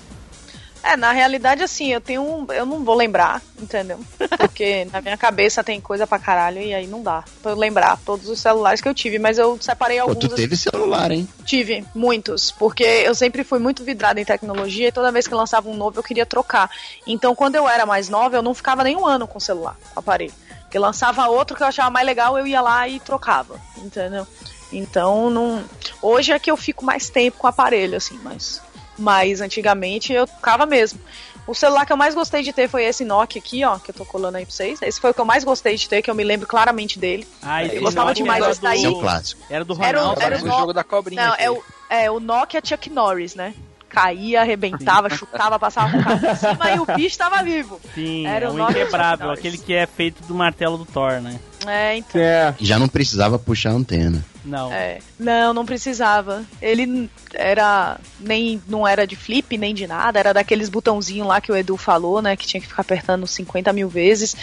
É, 0.82 0.96
na 0.96 1.12
realidade, 1.12 1.62
assim, 1.62 1.92
eu 1.92 2.00
tenho 2.00 2.22
um. 2.22 2.52
Eu 2.52 2.66
não 2.66 2.84
vou 2.84 2.96
lembrar, 2.96 3.40
entendeu? 3.60 4.00
Porque 4.36 4.86
na 4.92 5.00
minha 5.00 5.16
cabeça 5.16 5.62
tem 5.62 5.80
coisa 5.80 6.06
pra 6.06 6.18
caralho 6.18 6.60
e 6.60 6.74
aí 6.74 6.86
não 6.86 7.02
dá 7.02 7.24
pra 7.40 7.52
eu 7.52 7.56
lembrar 7.56 7.98
todos 8.04 8.28
os 8.28 8.40
celulares 8.40 8.80
que 8.80 8.88
eu 8.88 8.94
tive. 8.94 9.18
Mas 9.18 9.38
eu 9.38 9.56
separei 9.60 9.98
Pô, 9.98 10.10
alguns. 10.10 10.28
tu 10.28 10.34
teve 10.34 10.56
celular, 10.56 11.12
hein? 11.12 11.28
Tive, 11.44 11.84
muitos, 11.94 12.50
porque 12.50 12.82
eu 12.82 13.14
sempre 13.14 13.44
fui 13.44 13.60
muito 13.60 13.84
vidrada 13.84 14.20
em 14.20 14.24
tecnologia 14.24 14.88
e 14.88 14.92
toda 14.92 15.12
vez 15.12 15.28
que 15.28 15.34
lançava 15.34 15.68
um 15.68 15.76
novo 15.76 15.98
eu 15.98 16.02
queria 16.02 16.26
trocar. 16.26 16.68
Então, 17.06 17.34
quando 17.34 17.54
eu 17.54 17.68
era 17.68 17.86
mais 17.86 18.08
nova, 18.08 18.36
eu 18.36 18.42
não 18.42 18.54
ficava 18.54 18.82
nem 18.82 18.96
um 18.96 19.06
ano 19.06 19.28
com 19.28 19.38
o 19.38 19.40
celular, 19.40 19.76
aparelho. 19.94 20.34
Porque 20.62 20.78
lançava 20.78 21.28
outro 21.28 21.56
que 21.56 21.62
eu 21.62 21.66
achava 21.66 21.90
mais 21.90 22.06
legal, 22.06 22.36
eu 22.36 22.46
ia 22.46 22.60
lá 22.60 22.88
e 22.88 22.98
trocava, 22.98 23.60
entendeu? 23.76 24.26
Então, 24.72 25.30
não. 25.30 25.62
Hoje 26.00 26.32
é 26.32 26.38
que 26.38 26.50
eu 26.50 26.56
fico 26.56 26.84
mais 26.84 27.10
tempo 27.10 27.38
com 27.38 27.46
o 27.46 27.50
aparelho, 27.50 27.96
assim, 27.96 28.18
mas. 28.22 28.60
Mas 28.98 29.40
antigamente 29.40 30.12
eu 30.12 30.26
ficava 30.26 30.66
mesmo. 30.66 31.00
O 31.46 31.54
celular 31.54 31.84
que 31.84 31.92
eu 31.92 31.96
mais 31.96 32.14
gostei 32.14 32.42
de 32.42 32.52
ter 32.52 32.68
foi 32.68 32.84
esse 32.84 33.04
Nokia 33.04 33.40
aqui, 33.42 33.64
ó, 33.64 33.76
que 33.78 33.90
eu 33.90 33.94
tô 33.94 34.04
colando 34.04 34.36
aí 34.36 34.46
pra 34.46 34.54
vocês. 34.54 34.80
Esse 34.80 35.00
foi 35.00 35.10
o 35.10 35.14
que 35.14 35.20
eu 35.20 35.24
mais 35.24 35.42
gostei 35.42 35.74
de 35.76 35.88
ter, 35.88 36.00
que 36.00 36.08
eu 36.10 36.14
me 36.14 36.22
lembro 36.22 36.46
claramente 36.46 36.98
dele. 37.00 37.26
Ah, 37.42 37.64
esse 37.64 37.76
Eu 37.76 37.82
gostava 37.82 38.08
Nokia 38.10 38.22
demais 38.22 38.46
desse 38.46 38.62
daí. 38.62 38.84
É 38.84 38.88
um 38.88 39.00
clássico. 39.00 39.42
Era 39.50 39.64
do 39.64 39.74
Era 39.82 39.98
o- 39.98 40.00
Ronaldo. 40.02 40.20
era 40.22 40.30
Parece 40.36 40.44
o 40.48 40.58
jogo 40.60 40.72
da 40.72 40.84
cobrinha. 40.84 41.26
Não, 41.26 41.34
é 41.34 41.50
o, 41.50 41.62
é 41.90 42.10
o 42.10 42.20
Nokia 42.20 42.60
Chuck 42.64 42.88
Norris, 42.90 43.34
né? 43.34 43.54
Caía, 43.92 44.40
arrebentava, 44.40 45.10
chutava, 45.10 45.58
passava 45.58 45.92
com 45.92 45.98
o 45.98 46.02
carro 46.02 46.20
por 46.20 46.36
cima 46.36 46.70
e 46.70 46.80
o 46.80 46.86
bicho 46.96 47.18
tava 47.18 47.42
vivo. 47.42 47.78
Sim, 47.94 48.26
Era 48.26 48.46
é 48.46 48.48
o 48.48 48.58
inquebrável, 48.70 49.30
aquele 49.30 49.58
que 49.58 49.74
é 49.74 49.86
feito 49.86 50.22
do 50.24 50.34
martelo 50.34 50.78
do 50.78 50.86
Thor, 50.86 51.20
né? 51.20 51.38
É, 51.66 51.96
então. 51.96 52.20
É. 52.20 52.54
Já 52.58 52.78
não 52.78 52.88
precisava 52.88 53.38
puxar 53.38 53.70
a 53.70 53.74
antena. 53.74 54.24
Não. 54.44 54.72
É. 54.72 54.98
Não, 55.18 55.52
não 55.52 55.66
precisava. 55.66 56.42
Ele 56.60 57.08
era 57.34 58.00
nem 58.18 58.60
não 58.66 58.88
era 58.88 59.06
de 59.06 59.14
flip 59.14 59.56
nem 59.58 59.74
de 59.74 59.86
nada, 59.86 60.18
era 60.18 60.32
daqueles 60.32 60.68
botãozinhos 60.68 61.28
lá 61.28 61.40
que 61.40 61.52
o 61.52 61.56
Edu 61.56 61.76
falou, 61.76 62.22
né? 62.22 62.34
Que 62.34 62.46
tinha 62.46 62.60
que 62.60 62.66
ficar 62.66 62.82
apertando 62.82 63.26
50 63.26 63.72
mil 63.72 63.88
vezes. 63.88 64.34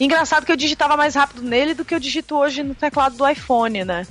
Engraçado 0.00 0.46
que 0.46 0.52
eu 0.52 0.56
digitava 0.56 0.96
mais 0.96 1.14
rápido 1.14 1.42
nele 1.42 1.74
do 1.74 1.84
que 1.84 1.94
eu 1.94 2.00
digito 2.00 2.36
hoje 2.36 2.62
no 2.62 2.74
teclado 2.74 3.16
do 3.16 3.28
iPhone, 3.28 3.84
né? 3.84 4.06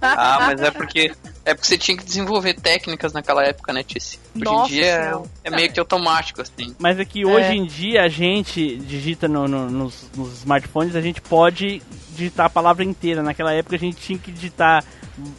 Ah, 0.00 0.38
mas 0.48 0.60
é 0.60 0.70
porque 0.70 1.12
é 1.44 1.54
porque 1.54 1.66
você 1.66 1.76
tinha 1.78 1.96
que 1.96 2.04
desenvolver 2.04 2.54
técnicas 2.54 3.12
naquela 3.12 3.44
época, 3.44 3.72
né, 3.72 3.82
Tice? 3.82 4.18
Hoje 4.34 4.44
Nossa 4.44 4.72
em 4.72 4.76
dia 4.76 4.86
é, 4.86 5.02
Senhora. 5.04 5.22
é 5.44 5.50
meio 5.50 5.72
que 5.72 5.78
automático, 5.80 6.40
assim. 6.42 6.74
Mas 6.78 6.98
é 6.98 7.04
que 7.04 7.24
hoje 7.26 7.52
em 7.52 7.64
dia 7.66 8.02
a 8.02 8.08
gente 8.08 8.76
digita 8.78 9.28
no- 9.28 9.46
no- 9.46 9.70
nos, 9.70 10.08
nos 10.16 10.38
smartphones, 10.38 10.96
a 10.96 11.00
gente 11.00 11.20
pode 11.20 11.82
digitar 12.16 12.46
a 12.46 12.50
palavra 12.50 12.82
inteira. 12.84 13.22
Naquela 13.22 13.52
época 13.52 13.76
a 13.76 13.78
gente 13.78 13.96
tinha 13.98 14.18
que 14.18 14.32
digitar 14.32 14.84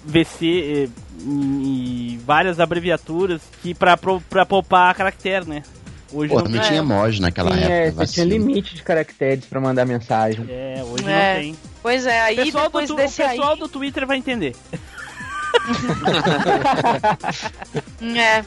VC 0.06 0.88
eh, 0.88 0.90
e 1.28 2.20
várias 2.26 2.60
abreviaturas 2.60 3.42
que 3.62 3.74
pra, 3.74 3.98
pro- 3.98 4.22
pra 4.22 4.46
poupar 4.46 4.94
caractere, 4.96 5.48
né? 5.48 5.64
Hoje 6.14 6.30
Pô, 6.30 6.36
não 6.38 6.44
também 6.46 6.62
tinha 6.62 6.80
emoji 6.80 7.20
naquela 7.20 7.54
Sim, 7.54 7.64
é, 7.64 7.88
época. 7.88 8.06
você 8.06 8.14
tinha 8.14 8.26
limite 8.26 8.76
de 8.76 8.84
caracteres 8.84 9.44
pra 9.46 9.60
mandar 9.60 9.86
mensagem. 9.86 10.46
É, 10.48 10.82
hoje 10.84 11.04
É. 11.10 11.34
não 11.34 11.42
tem. 11.42 11.56
Pois 11.82 12.06
é, 12.06 12.22
O 12.22 12.24
aí 12.26 12.36
pessoal, 12.38 12.70
do, 12.70 12.86
tu- 12.88 12.94
o 12.94 12.96
desse 12.96 13.22
aí. 13.22 13.30
pessoal 13.32 13.56
do 13.58 13.68
Twitter 13.68 14.06
vai 14.08 14.18
entender. 14.18 14.56
É. 18.16 18.46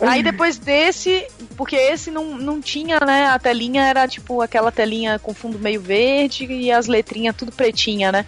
Aí 0.00 0.22
depois 0.22 0.58
desse, 0.58 1.26
porque 1.56 1.76
esse 1.76 2.10
não, 2.10 2.36
não 2.36 2.60
tinha, 2.60 2.98
né? 3.00 3.26
A 3.26 3.38
telinha 3.38 3.84
era 3.84 4.08
tipo 4.08 4.40
aquela 4.40 4.72
telinha 4.72 5.18
com 5.18 5.32
fundo 5.32 5.58
meio 5.58 5.80
verde 5.80 6.44
e 6.46 6.72
as 6.72 6.86
letrinhas 6.86 7.36
tudo 7.36 7.52
pretinha, 7.52 8.10
né? 8.10 8.26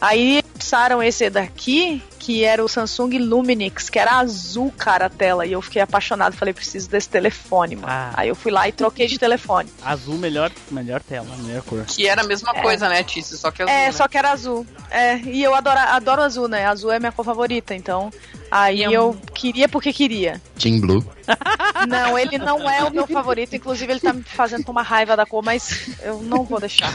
Aí 0.00 0.42
lançaram 0.54 1.02
esse 1.02 1.28
daqui, 1.30 2.02
que 2.18 2.42
era 2.44 2.64
o 2.64 2.68
Samsung 2.68 3.18
Luminix, 3.18 3.88
que 3.88 3.98
era 3.98 4.16
azul, 4.16 4.72
cara, 4.76 5.06
a 5.06 5.08
tela. 5.08 5.46
E 5.46 5.52
eu 5.52 5.62
fiquei 5.62 5.80
apaixonado, 5.80 6.34
falei, 6.36 6.52
preciso 6.52 6.88
desse 6.90 7.08
telefone, 7.08 7.76
mano. 7.76 7.88
Ah. 7.88 8.10
Aí 8.14 8.28
eu 8.28 8.34
fui 8.34 8.50
lá 8.50 8.68
e 8.68 8.72
troquei 8.72 9.06
de 9.06 9.18
telefone. 9.18 9.70
Azul, 9.84 10.16
melhor, 10.18 10.50
melhor 10.70 11.00
tela, 11.02 11.26
melhor 11.38 11.62
cor. 11.62 11.84
Que 11.86 12.06
era 12.06 12.22
a 12.22 12.24
mesma 12.26 12.52
coisa, 12.54 12.88
né, 12.88 13.02
Tice? 13.04 13.38
Só 13.38 13.50
que 13.50 13.62
azul, 13.62 13.74
É, 13.74 13.86
né? 13.86 13.92
só 13.92 14.08
que 14.08 14.18
era 14.18 14.32
azul. 14.32 14.66
É, 14.90 15.18
e 15.18 15.42
eu 15.42 15.54
adoro, 15.54 15.78
adoro 15.78 16.22
azul, 16.22 16.48
né? 16.48 16.66
Azul 16.66 16.90
é 16.90 16.98
minha 16.98 17.12
cor 17.12 17.24
favorita, 17.24 17.74
então. 17.74 18.10
Aí 18.50 18.82
é 18.82 18.88
um- 18.88 18.92
eu 18.92 19.20
queria 19.34 19.68
porque 19.68 19.92
queria. 19.92 20.40
Team 20.58 20.80
Blue. 20.80 21.04
Não, 21.88 22.18
ele 22.18 22.38
não 22.38 22.68
é 22.70 22.82
o 22.84 22.90
meu 22.92 23.06
favorito. 23.06 23.54
Inclusive, 23.54 23.92
ele 23.92 24.00
tá 24.00 24.12
me 24.12 24.22
fazendo 24.22 24.64
tomar 24.64 24.82
raiva 24.82 25.16
da 25.16 25.26
cor, 25.26 25.42
mas 25.44 25.90
eu 26.02 26.20
não 26.22 26.42
vou 26.44 26.58
deixar. 26.60 26.92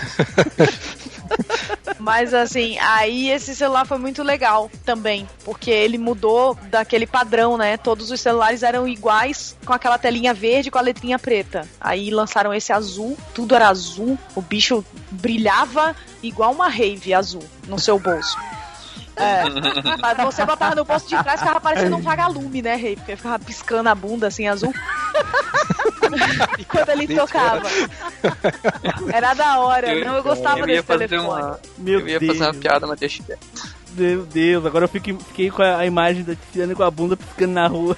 Mas 2.00 2.34
assim, 2.34 2.78
aí 2.80 3.30
esse 3.30 3.56
celular 3.56 3.86
foi 3.86 3.98
muito 3.98 4.24
legal 4.24 4.70
também, 4.86 5.28
porque 5.44 5.70
ele 5.70 5.98
mudou 5.98 6.58
daquele 6.70 7.06
padrão, 7.06 7.58
né? 7.58 7.78
Todos 7.78 8.12
os 8.12 8.20
celulares 8.20 8.64
eram 8.64 8.88
iguais 8.88 9.56
com 9.66 9.74
aquela 9.74 9.98
telinha 9.98 10.34
verde 10.34 10.72
com 10.72 10.78
a 10.78 10.82
letrinha 10.82 11.20
preta. 11.20 11.68
Aí 11.80 12.10
lançaram 12.10 12.54
esse 12.54 12.74
azul, 12.74 13.18
tudo 13.34 13.56
era 13.56 13.70
azul, 13.70 14.18
o 14.36 14.42
bicho 14.42 14.84
brilhava 15.12 15.96
igual 16.24 16.52
uma 16.52 16.68
rave 16.68 17.14
azul 17.14 17.44
no 17.68 17.80
seu 17.80 18.00
bolso. 18.00 18.38
É. 19.16 19.44
Mas 20.00 20.18
você 20.18 20.46
botava 20.46 20.76
no 20.76 20.86
bolso 20.86 21.08
de 21.08 21.22
trás 21.22 21.40
ficava 21.40 21.60
parecendo 21.60 21.96
um 21.98 22.02
vagalume, 22.02 22.62
né, 22.62 22.76
Rei? 22.76 22.96
Porque 22.96 23.16
ficava 23.16 23.38
piscando 23.40 23.90
a 23.90 23.96
bunda 23.96 24.28
assim, 24.28 24.48
azul. 24.48 24.74
Quando 26.68 26.89
ele 26.89 27.16
tocava. 27.16 27.68
Era 29.12 29.34
da 29.34 29.59
hora. 29.59 30.03
Não, 30.03 30.16
eu 30.16 30.24
gostava 30.24 30.59
eu 30.59 30.66
desse 30.68 30.84
fazer 30.84 31.07
telefone. 31.07 31.41
uma, 31.41 31.59
Meu 31.78 31.99
eu 31.99 32.07
ia 32.07 32.20
Deus. 32.20 32.38
fazer 32.38 32.49
uma 32.51 32.53
piada, 32.59 32.88
mas 32.88 32.99
deixa. 32.99 33.24
Meu 33.95 34.26
Deus, 34.26 34.66
agora 34.66 34.86
eu 34.86 34.89
fiquei, 34.89 35.18
fiquei 35.18 35.51
com 35.51 35.62
a, 35.62 35.78
a 35.78 35.86
imagem 35.86 36.24
da 36.24 36.36
Tiziana 36.36 36.74
com 36.74 36.84
a 36.84 36.91
bunda 36.91 37.18
piscando 37.18 37.53
na 37.53 37.68
rua. 37.68 37.97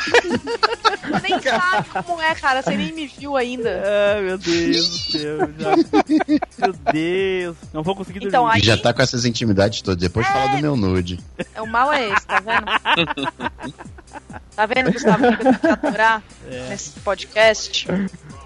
Você 0.00 1.28
nem 1.28 1.40
sabe 1.40 1.88
como 2.04 2.20
é, 2.22 2.34
cara. 2.34 2.62
Você 2.62 2.76
nem 2.76 2.92
me 2.92 3.06
viu 3.06 3.36
ainda. 3.36 3.82
Ai, 4.14 4.22
meu 4.22 4.38
Deus 4.38 4.88
do 4.88 4.98
céu. 5.12 5.38
já- 5.58 5.76
Meu 6.58 6.72
Deus. 6.92 7.56
Não 7.72 7.82
vou 7.82 7.94
conseguir 7.96 8.20
dormir. 8.20 8.28
Então, 8.30 8.46
aí- 8.46 8.60
já 8.62 8.76
tá 8.76 8.92
com 8.92 9.02
essas 9.02 9.24
intimidades 9.24 9.82
todas. 9.82 10.00
Depois 10.00 10.26
fala 10.26 10.56
do 10.56 10.58
meu 10.62 10.76
nude. 10.76 11.18
É, 11.54 11.60
o 11.62 11.66
mal 11.66 11.92
é 11.92 12.08
esse, 12.10 12.26
tá 12.26 12.40
vendo? 12.40 12.66
tá 14.54 14.66
vendo, 14.66 14.92
Gustavo, 14.92 15.18
que 15.22 15.32
eu 15.32 15.36
tenho 15.38 15.58
que 15.58 15.66
aturar 15.66 16.22
É. 16.50 16.68
nesse 16.68 16.90
podcast? 17.00 17.86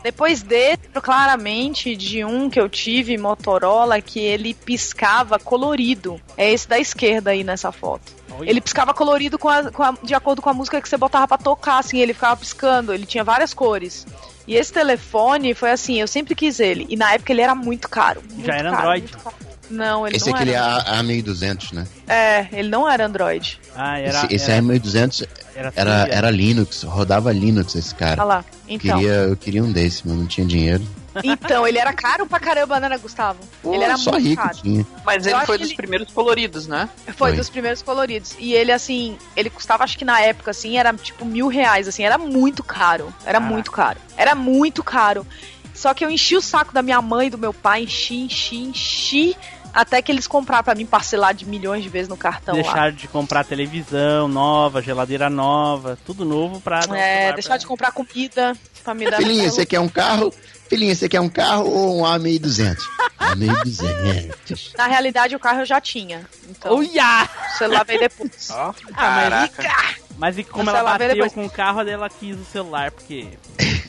Depois 0.02 0.42
desse, 0.42 0.82
claramente, 1.02 1.96
de 1.96 2.24
um 2.24 2.50
que 2.50 2.60
eu 2.60 2.68
tive, 2.68 3.16
Motorola, 3.16 4.00
que 4.02 4.20
ele 4.20 4.52
piscava 4.54 5.38
colorido. 5.38 6.20
É 6.36 6.52
esse 6.52 6.68
da 6.68 6.78
esquerda 6.78 7.30
aí 7.30 7.42
nessa 7.42 7.72
foto. 7.72 8.12
Olha. 8.38 8.50
Ele 8.50 8.60
piscava 8.60 8.92
colorido 8.94 9.38
com 9.38 9.48
a- 9.48 9.70
com 9.70 9.82
a- 9.82 9.94
de 10.02 10.14
acordo 10.14 10.40
com 10.42 10.50
a 10.50 10.54
música 10.54 10.80
que 10.80 10.88
você 10.88 10.96
botava 10.96 11.26
pra 11.28 11.38
tocar, 11.38 11.78
assim, 11.78 11.98
ele 11.98 12.14
ficava 12.14 12.36
piscando, 12.36 12.92
ele 12.92 13.06
tinha 13.06 13.24
várias 13.24 13.52
cores. 13.54 14.06
E 14.46 14.54
esse 14.54 14.72
telefone 14.72 15.54
foi 15.54 15.70
assim, 15.70 16.00
eu 16.00 16.06
sempre 16.06 16.34
quis 16.34 16.60
ele. 16.60 16.86
E 16.88 16.96
na 16.96 17.12
época 17.14 17.32
ele 17.32 17.40
era 17.40 17.54
muito 17.54 17.88
caro. 17.88 18.22
muito 18.32 18.46
Já 18.46 18.54
era 18.56 18.70
caro, 18.70 18.82
Android? 18.82 19.02
muito 19.02 19.18
caro. 19.24 19.36
Não, 19.70 20.06
ele 20.06 20.16
Esse 20.16 20.28
é 20.28 20.30
não 20.32 20.36
aquele 20.36 20.50
era. 20.52 20.66
A- 20.76 21.02
A1200, 21.02 21.72
né? 21.72 21.86
É, 22.06 22.46
ele 22.52 22.68
não 22.68 22.86
era 22.88 23.06
Android. 23.06 23.58
Ah, 23.74 23.98
era. 23.98 24.10
esse 24.10 24.34
esse 24.34 24.50
era, 24.50 24.60
A1200 24.62 25.26
era, 25.54 25.72
era, 25.74 26.02
fria. 26.02 26.14
era 26.14 26.30
Linux, 26.30 26.82
rodava 26.82 27.32
Linux 27.32 27.74
esse 27.74 27.94
cara. 27.94 28.22
Olha 28.22 28.24
lá. 28.36 28.44
Então. 28.68 28.98
Queria, 28.98 29.12
eu 29.12 29.36
queria 29.36 29.64
um 29.64 29.72
desse, 29.72 30.06
mas 30.06 30.16
não 30.18 30.26
tinha 30.26 30.46
dinheiro. 30.46 30.84
Então, 31.22 31.66
ele 31.66 31.78
era 31.78 31.92
caro 31.92 32.26
pra 32.26 32.40
caramba, 32.40 32.80
né, 32.80 32.96
Gustavo? 32.98 33.38
ele 33.64 33.84
era 33.84 33.96
Só 33.96 34.12
muito 34.12 34.26
rico 34.28 34.42
caro. 34.42 34.56
tinha. 34.56 34.86
Mas 35.04 35.26
ele 35.26 35.40
foi 35.46 35.58
dos 35.58 35.68
ele- 35.68 35.76
primeiros 35.76 36.12
coloridos, 36.12 36.66
né? 36.66 36.88
Foi, 37.06 37.14
Foi. 37.14 37.32
dos 37.32 37.48
primeiros 37.48 37.82
coloridos. 37.82 38.34
E 38.38 38.52
ele, 38.54 38.72
assim, 38.72 39.16
ele 39.36 39.50
custava, 39.50 39.84
acho 39.84 39.96
que 39.98 40.04
na 40.04 40.20
época, 40.20 40.50
assim, 40.50 40.76
era 40.76 40.92
tipo 40.94 41.24
mil 41.24 41.46
reais, 41.48 41.86
assim, 41.88 42.02
era 42.04 42.18
muito 42.18 42.62
caro. 42.64 43.06
Era 43.24 43.38
Caraca. 43.38 43.52
muito 43.52 43.70
caro. 43.70 43.98
Era 44.16 44.34
muito 44.34 44.82
caro. 44.82 45.26
Só 45.74 45.92
que 45.92 46.04
eu 46.04 46.10
enchi 46.10 46.36
o 46.36 46.40
saco 46.40 46.72
da 46.72 46.82
minha 46.82 47.02
mãe 47.02 47.26
e 47.26 47.30
do 47.30 47.38
meu 47.38 47.52
pai, 47.52 47.82
enchi, 47.82 48.16
enchi, 48.22 48.56
enchi, 48.56 49.36
até 49.72 50.00
que 50.00 50.12
eles 50.12 50.24
compraram 50.28 50.62
pra 50.62 50.74
mim 50.74 50.86
parcelar 50.86 51.34
de 51.34 51.44
milhões 51.44 51.82
de 51.82 51.88
vezes 51.88 52.08
no 52.08 52.16
cartão 52.16 52.54
lá. 52.54 52.62
Deixaram 52.62 52.92
de 52.94 53.08
comprar 53.08 53.44
televisão 53.44 54.28
nova, 54.28 54.80
geladeira 54.80 55.28
nova, 55.28 55.98
tudo 56.06 56.24
novo 56.24 56.60
pra. 56.60 56.80
É, 56.96 57.32
deixar 57.32 57.48
pra- 57.50 57.56
de 57.56 57.66
comprar 57.66 57.90
comida 57.90 58.54
pra 58.84 58.94
me 58.94 59.10
dar 59.10 59.16
Filhinha, 59.16 59.50
você 59.50 59.66
quer 59.66 59.80
um 59.80 59.88
carro? 59.88 60.32
Filhinha, 60.68 60.94
você 60.94 61.08
quer 61.08 61.20
um 61.20 61.28
carro 61.28 61.64
ou 61.68 62.00
um 62.00 62.02
A1200? 62.04 62.78
A1200. 63.18 64.72
Na 64.76 64.86
realidade, 64.86 65.36
o 65.36 65.38
carro 65.38 65.60
eu 65.60 65.66
já 65.66 65.80
tinha. 65.80 66.26
Então, 66.48 66.76
Uia! 66.78 67.28
o 67.54 67.58
celular 67.58 67.84
veio 67.84 68.00
depois. 68.00 68.48
Ó, 68.50 68.74
Ah, 68.94 69.28
mas, 69.30 69.50
caraca. 69.50 69.94
mas 70.16 70.38
e 70.38 70.44
como 70.44 70.70
O 70.70 70.74
ela 70.76 70.92
bateu 70.92 71.08
depois. 71.08 71.32
com 71.32 71.44
o 71.44 71.50
carro, 71.50 71.80
ela 71.80 72.08
quis 72.08 72.38
o 72.38 72.44
celular, 72.44 72.90
porque. 72.90 73.28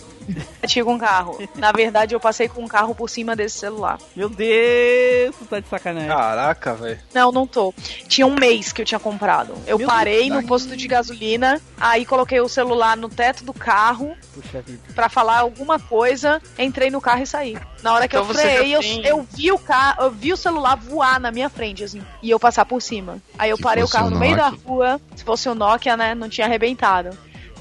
Eu 0.62 0.68
tinha 0.68 0.86
um 0.86 0.98
carro. 0.98 1.38
Na 1.56 1.72
verdade, 1.72 2.16
eu 2.16 2.20
passei 2.20 2.48
com 2.48 2.64
um 2.64 2.68
carro 2.68 2.94
por 2.96 3.10
cima 3.10 3.36
desse 3.36 3.58
celular. 3.60 4.00
Meu 4.16 4.30
Deus, 4.30 5.36
tu 5.38 5.46
tá 5.46 5.60
de 5.60 5.68
sacanagem. 5.68 6.10
Caraca, 6.10 6.74
velho. 6.74 7.00
Não, 7.14 7.32
não 7.32 7.46
tô. 7.48 7.74
Tinha 8.08 8.26
um 8.26 8.36
mês 8.36 8.72
que 8.72 8.82
eu 8.82 8.86
tinha 8.86 9.00
comprado. 9.00 9.54
Eu 9.68 9.78
Meu 9.78 9.88
parei 9.88 10.30
Deus. 10.30 10.42
no 10.42 10.48
posto 10.48 10.76
de 10.76 10.88
gasolina, 10.88 11.62
aí 11.80 12.06
coloquei 12.06 12.40
o 12.40 12.48
celular 12.50 12.96
no 12.98 13.10
teto 13.10 13.44
do 13.44 13.54
carro 13.54 14.16
Puxa 14.34 14.62
vida. 14.62 14.82
pra 14.94 15.10
falar 15.10 15.40
alguma 15.40 15.80
coisa, 15.80 16.42
entrei 16.58 16.90
no 16.90 17.02
carro 17.02 17.24
e 17.24 17.28
saí. 17.28 17.58
Na 17.82 17.94
hora 17.94 18.08
que 18.08 18.16
Então 18.16 18.28
eu 18.28 18.34
freiei, 18.34 18.76
eu, 18.76 18.82
eu 19.04 19.28
vi 19.32 19.52
o 19.52 19.60
carro, 19.60 20.04
eu 20.06 20.12
vi 20.12 20.34
o 20.34 20.38
celular 20.38 20.76
voar 20.76 21.20
na 21.20 21.32
minha 21.32 21.50
frente, 21.50 21.84
assim, 21.84 22.02
e 22.22 22.30
eu 22.32 22.40
passar 22.40 22.66
por 22.66 22.82
cima. 22.82 23.22
Aí 23.38 23.50
eu 23.52 23.58
Se 23.58 23.64
parei 23.64 23.84
o 23.84 23.88
carro 23.88 24.08
um 24.08 24.12
no 24.12 24.20
meio 24.20 24.36
da 24.36 24.48
rua. 24.50 25.00
Se 25.16 25.24
fosse 25.24 25.48
o 25.48 25.54
Nokia, 25.56 25.96
né, 25.96 26.16
não 26.16 26.28
tinha 26.28 26.48
arrebentado. 26.48 27.16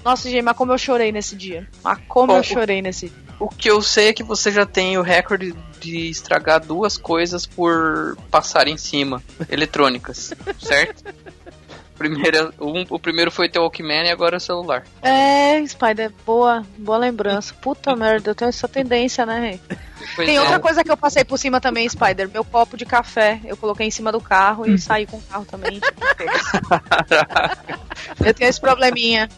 Nossa, 0.04 0.28
gente, 0.28 0.42
mas 0.42 0.56
como 0.56 0.72
eu 0.72 0.78
chorei 0.78 1.10
nesse 1.10 1.34
dia. 1.34 1.66
Mas 1.82 1.98
como 2.06 2.28
Bom, 2.28 2.36
eu 2.38 2.42
chorei 2.42 2.82
nesse 2.82 3.08
dia. 3.08 3.24
O 3.40 3.48
que 3.48 3.70
eu 3.70 3.80
sei 3.82 4.08
é 4.08 4.12
que 4.12 4.22
você 4.22 4.52
já 4.52 4.64
tem 4.66 4.96
o 4.98 5.02
recorde 5.02 5.54
de 5.80 6.08
estragar 6.08 6.60
duas 6.64 6.96
coisas 6.96 7.46
por 7.46 8.16
passar 8.30 8.68
em 8.68 8.76
cima, 8.76 9.22
eletrônicas, 9.48 10.32
certo? 10.60 11.02
Primeira, 11.96 12.52
um- 12.60 12.84
o 12.90 12.98
primeiro 12.98 13.30
foi 13.30 13.48
teu 13.48 13.62
Walkman 13.62 14.06
e 14.06 14.10
agora 14.10 14.34
é 14.36 14.38
o 14.38 14.40
celular. 14.40 14.82
É, 15.00 15.64
Spider, 15.64 16.12
boa, 16.26 16.64
boa 16.76 16.98
lembrança. 16.98 17.54
Puta 17.54 17.94
merda, 17.96 18.30
eu 18.30 18.34
tenho 18.34 18.48
essa 18.48 18.66
tendência, 18.66 19.24
né? 19.24 19.60
Pois 20.16 20.26
Tem 20.26 20.36
é. 20.36 20.40
outra 20.40 20.58
coisa 20.58 20.82
que 20.82 20.90
eu 20.90 20.96
passei 20.96 21.24
por 21.24 21.38
cima 21.38 21.60
também, 21.60 21.88
Spider. 21.88 22.28
Meu 22.28 22.44
copo 22.44 22.76
de 22.76 22.84
café. 22.84 23.40
Eu 23.44 23.56
coloquei 23.56 23.86
em 23.86 23.90
cima 23.92 24.10
do 24.10 24.20
carro 24.20 24.68
e 24.68 24.76
saí 24.78 25.06
com 25.06 25.16
o 25.18 25.22
carro 25.22 25.44
também. 25.44 25.80
eu 28.24 28.34
tenho 28.34 28.48
esse 28.50 28.60
probleminha. 28.60 29.28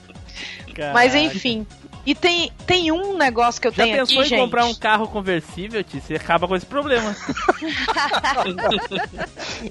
Mas 0.93 1.13
Caraca. 1.13 1.19
enfim. 1.19 1.67
E 2.05 2.15
tem, 2.15 2.53
tem 2.65 2.93
um 2.93 3.17
negócio 3.17 3.61
que 3.61 3.67
eu 3.67 3.73
Já 3.73 3.83
tenho 3.83 3.97
pensou 3.97 4.19
aqui, 4.19 4.27
em 4.27 4.29
gente. 4.31 4.41
comprar 4.45 4.65
um 4.65 4.75
carro 4.75 5.09
conversível, 5.09 5.83
Ti? 5.83 6.01
Você 6.01 6.15
acaba 6.15 6.47
com 6.47 6.55
esse 6.55 6.67
problema. 6.67 7.15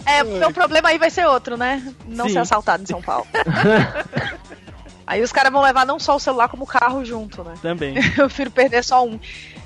É, 0.06 0.24
meu 0.24 0.52
problema 0.52 0.90
aí 0.90 0.98
vai 0.98 1.10
ser 1.10 1.26
outro, 1.26 1.58
né? 1.58 1.82
Não 2.06 2.26
Sim. 2.28 2.34
ser 2.34 2.40
assaltado 2.40 2.84
em 2.84 2.86
São 2.86 3.02
Paulo. 3.02 3.28
aí 5.06 5.22
os 5.22 5.32
caras 5.32 5.52
vão 5.52 5.62
levar 5.62 5.86
não 5.86 6.00
só 6.00 6.16
o 6.16 6.20
celular 6.20 6.48
como 6.50 6.64
o 6.64 6.68
carro 6.68 7.06
junto, 7.06 7.44
né? 7.44 7.54
Também. 7.62 7.96
Eu 8.18 8.26
prefiro 8.28 8.52
perder 8.52 8.84
só 8.84 9.06
um. 9.06 9.20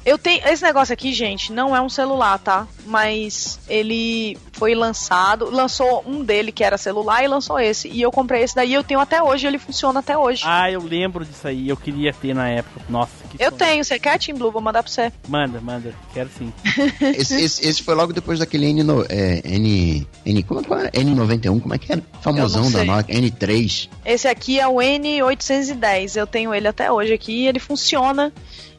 Eu 0.05 0.17
tenho. 0.17 0.45
Esse 0.47 0.63
negócio 0.63 0.93
aqui, 0.93 1.13
gente, 1.13 1.51
não 1.51 1.75
é 1.75 1.81
um 1.81 1.89
celular, 1.89 2.37
tá? 2.39 2.67
Mas 2.85 3.59
ele 3.67 4.37
foi 4.53 4.73
lançado. 4.75 5.49
Lançou 5.49 6.03
um 6.05 6.23
dele 6.23 6.51
que 6.51 6.63
era 6.63 6.77
celular 6.77 7.23
e 7.23 7.27
lançou 7.27 7.59
esse. 7.59 7.87
E 7.87 8.01
eu 8.01 8.11
comprei 8.11 8.43
esse 8.43 8.55
daí 8.55 8.73
eu 8.73 8.83
tenho 8.83 8.99
até 8.99 9.21
hoje, 9.21 9.47
ele 9.47 9.57
funciona 9.57 9.99
até 9.99 10.17
hoje. 10.17 10.43
Ah, 10.45 10.71
eu 10.71 10.81
lembro 10.81 11.25
disso 11.25 11.47
aí. 11.47 11.69
Eu 11.69 11.77
queria 11.77 12.13
ter 12.13 12.33
na 12.33 12.49
época. 12.49 12.81
Nossa, 12.89 13.18
eu 13.37 13.51
tenho, 13.51 13.83
você 13.83 13.99
quer, 13.99 14.17
Team 14.17 14.37
Blue? 14.37 14.51
Vou 14.51 14.61
mandar 14.61 14.81
pra 14.83 14.91
você. 14.91 15.11
Manda, 15.27 15.59
manda. 15.61 15.93
Quero 16.13 16.29
sim. 16.37 16.51
Esse, 17.17 17.41
esse, 17.41 17.67
esse 17.67 17.83
foi 17.83 17.93
logo 17.95 18.13
depois 18.13 18.39
daquele 18.39 18.67
N, 18.67 18.83
no- 18.83 19.05
é, 19.09 19.41
N, 19.45 20.07
N, 20.25 20.43
como, 20.43 20.63
qual 20.63 20.79
era? 20.79 20.91
N91, 20.91 21.61
como 21.61 21.73
é 21.73 21.77
que 21.77 21.91
era? 21.91 22.01
Famosão 22.21 22.71
da. 22.71 22.83
Nokia, 22.85 23.15
N3. 23.15 23.89
Esse 24.05 24.27
aqui 24.27 24.59
é 24.59 24.67
o 24.67 24.75
N810. 24.75 26.15
Eu 26.15 26.25
tenho 26.27 26.53
ele 26.53 26.67
até 26.67 26.91
hoje 26.91 27.13
aqui. 27.13 27.45
Ele 27.45 27.59
funciona. 27.59 28.31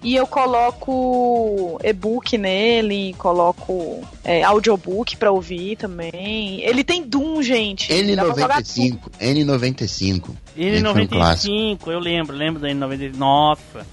E 0.02 0.16
eu 0.16 0.26
coloco 0.26 1.78
e-book 1.84 2.38
nele, 2.38 3.14
coloco 3.18 4.00
é, 4.24 4.42
audiobook 4.42 5.14
pra 5.18 5.30
ouvir 5.30 5.76
também. 5.76 6.62
Ele 6.62 6.82
tem 6.82 7.02
Doom, 7.06 7.42
gente. 7.42 7.92
Dá 8.16 8.24
pra 8.24 8.34
jogar 8.40 8.62
Doom. 8.62 8.96
N95, 9.20 9.20
N95. 9.20 10.30
Esse 10.56 10.82
foi 10.82 11.02
um 11.02 11.06
clássico. 11.06 11.52
N95, 11.54 11.78
eu 11.92 11.98
lembro, 11.98 12.34
lembro 12.34 12.60
da 12.62 12.68
N95. 12.68 13.16
Nossa, 13.16 13.86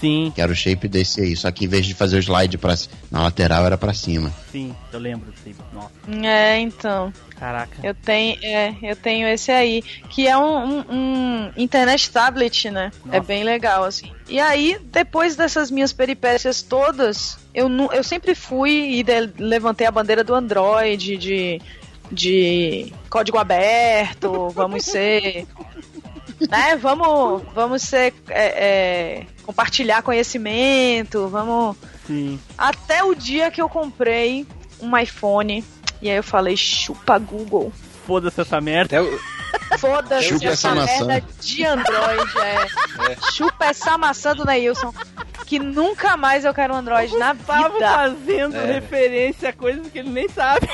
sim, 0.00 0.32
Que 0.34 0.40
era 0.40 0.50
o 0.52 0.54
shape 0.54 0.88
desse 0.88 1.20
aí, 1.20 1.36
só 1.36 1.50
que 1.50 1.64
em 1.64 1.68
vez 1.68 1.86
de 1.86 1.94
fazer 1.94 2.16
o 2.16 2.20
slide 2.22 2.58
pra, 2.58 2.74
na 3.10 3.22
lateral, 3.22 3.64
era 3.66 3.76
pra 3.78 3.92
cima. 3.94 4.32
sim, 4.52 4.74
eu 4.92 4.98
lembro 4.98 5.32
aí. 5.44 5.54
Nossa, 5.72 5.90
É, 6.26 6.58
então. 6.58 7.12
caraca. 7.38 7.76
Eu 7.82 7.94
tenho, 7.94 8.36
é, 8.42 8.74
eu 8.82 8.96
tenho 8.96 9.28
esse 9.28 9.50
aí, 9.52 9.82
que 10.08 10.26
é 10.26 10.36
um, 10.36 10.80
um- 10.80 10.84
um 10.90 11.52
internet 11.56 12.10
tablet, 12.10 12.70
né? 12.70 12.90
Nossa. 13.04 13.16
É 13.16 13.20
bem 13.20 13.44
legal, 13.44 13.84
assim. 13.84 14.10
E 14.28 14.40
aí, 14.40 14.78
depois 14.84 15.36
dessas 15.36 15.70
minhas 15.70 15.92
peripécias 15.92 16.62
todas, 16.62 17.38
eu, 17.54 17.68
eu 17.92 18.02
sempre 18.02 18.34
fui 18.34 18.98
e 18.98 19.02
de- 19.02 19.32
levantei 19.38 19.86
a 19.86 19.90
bandeira 19.90 20.24
do 20.24 20.34
Android, 20.34 21.16
de, 21.16 21.60
de 22.10 22.92
código 23.08 23.38
aberto, 23.38 24.48
vamos 24.50 24.84
ser. 24.84 25.46
Né, 26.50 26.76
vamos, 26.76 27.42
vamos 27.54 27.82
ser. 27.82 28.12
é, 28.28 28.44
é, 28.44 29.26
compartilhar 29.46 30.02
conhecimento, 30.02 31.28
vamos. 31.28 31.76
Sim. 32.06 32.38
Até 32.58 33.02
o 33.04 33.14
dia 33.14 33.50
que 33.50 33.62
eu 33.62 33.68
comprei 33.68 34.46
um 34.80 34.96
iPhone. 34.98 35.64
E 36.02 36.10
aí 36.10 36.16
eu 36.16 36.22
falei, 36.22 36.56
chupa 36.56 37.18
Google. 37.18 37.72
Foda-se 38.06 38.40
essa 38.40 38.60
merda. 38.60 38.98
Até 38.98 39.02
o- 39.08 39.20
Foda-se 39.78 40.28
Chupa 40.28 40.44
essa 40.46 40.68
essa 40.68 40.74
maçã. 40.74 41.04
merda 41.06 41.26
de 41.40 41.64
Android. 41.64 42.32
É. 43.08 43.32
Chupa 43.32 43.66
essa 43.66 43.96
maçã 43.98 44.34
do 44.34 44.44
Neilson. 44.44 44.92
Que 45.46 45.58
nunca 45.58 46.16
mais 46.16 46.44
eu 46.44 46.52
quero 46.52 46.74
um 46.74 46.76
Android 46.78 47.16
na 47.16 47.34
Tava 47.34 47.68
vida. 47.70 47.88
fazendo 47.88 48.56
É. 48.56 48.72
referência 48.74 49.48
a 49.50 49.52
coisas 49.52 49.86
que 49.90 49.98
ele 50.00 50.10
nem 50.10 50.28
sabe. 50.28 50.68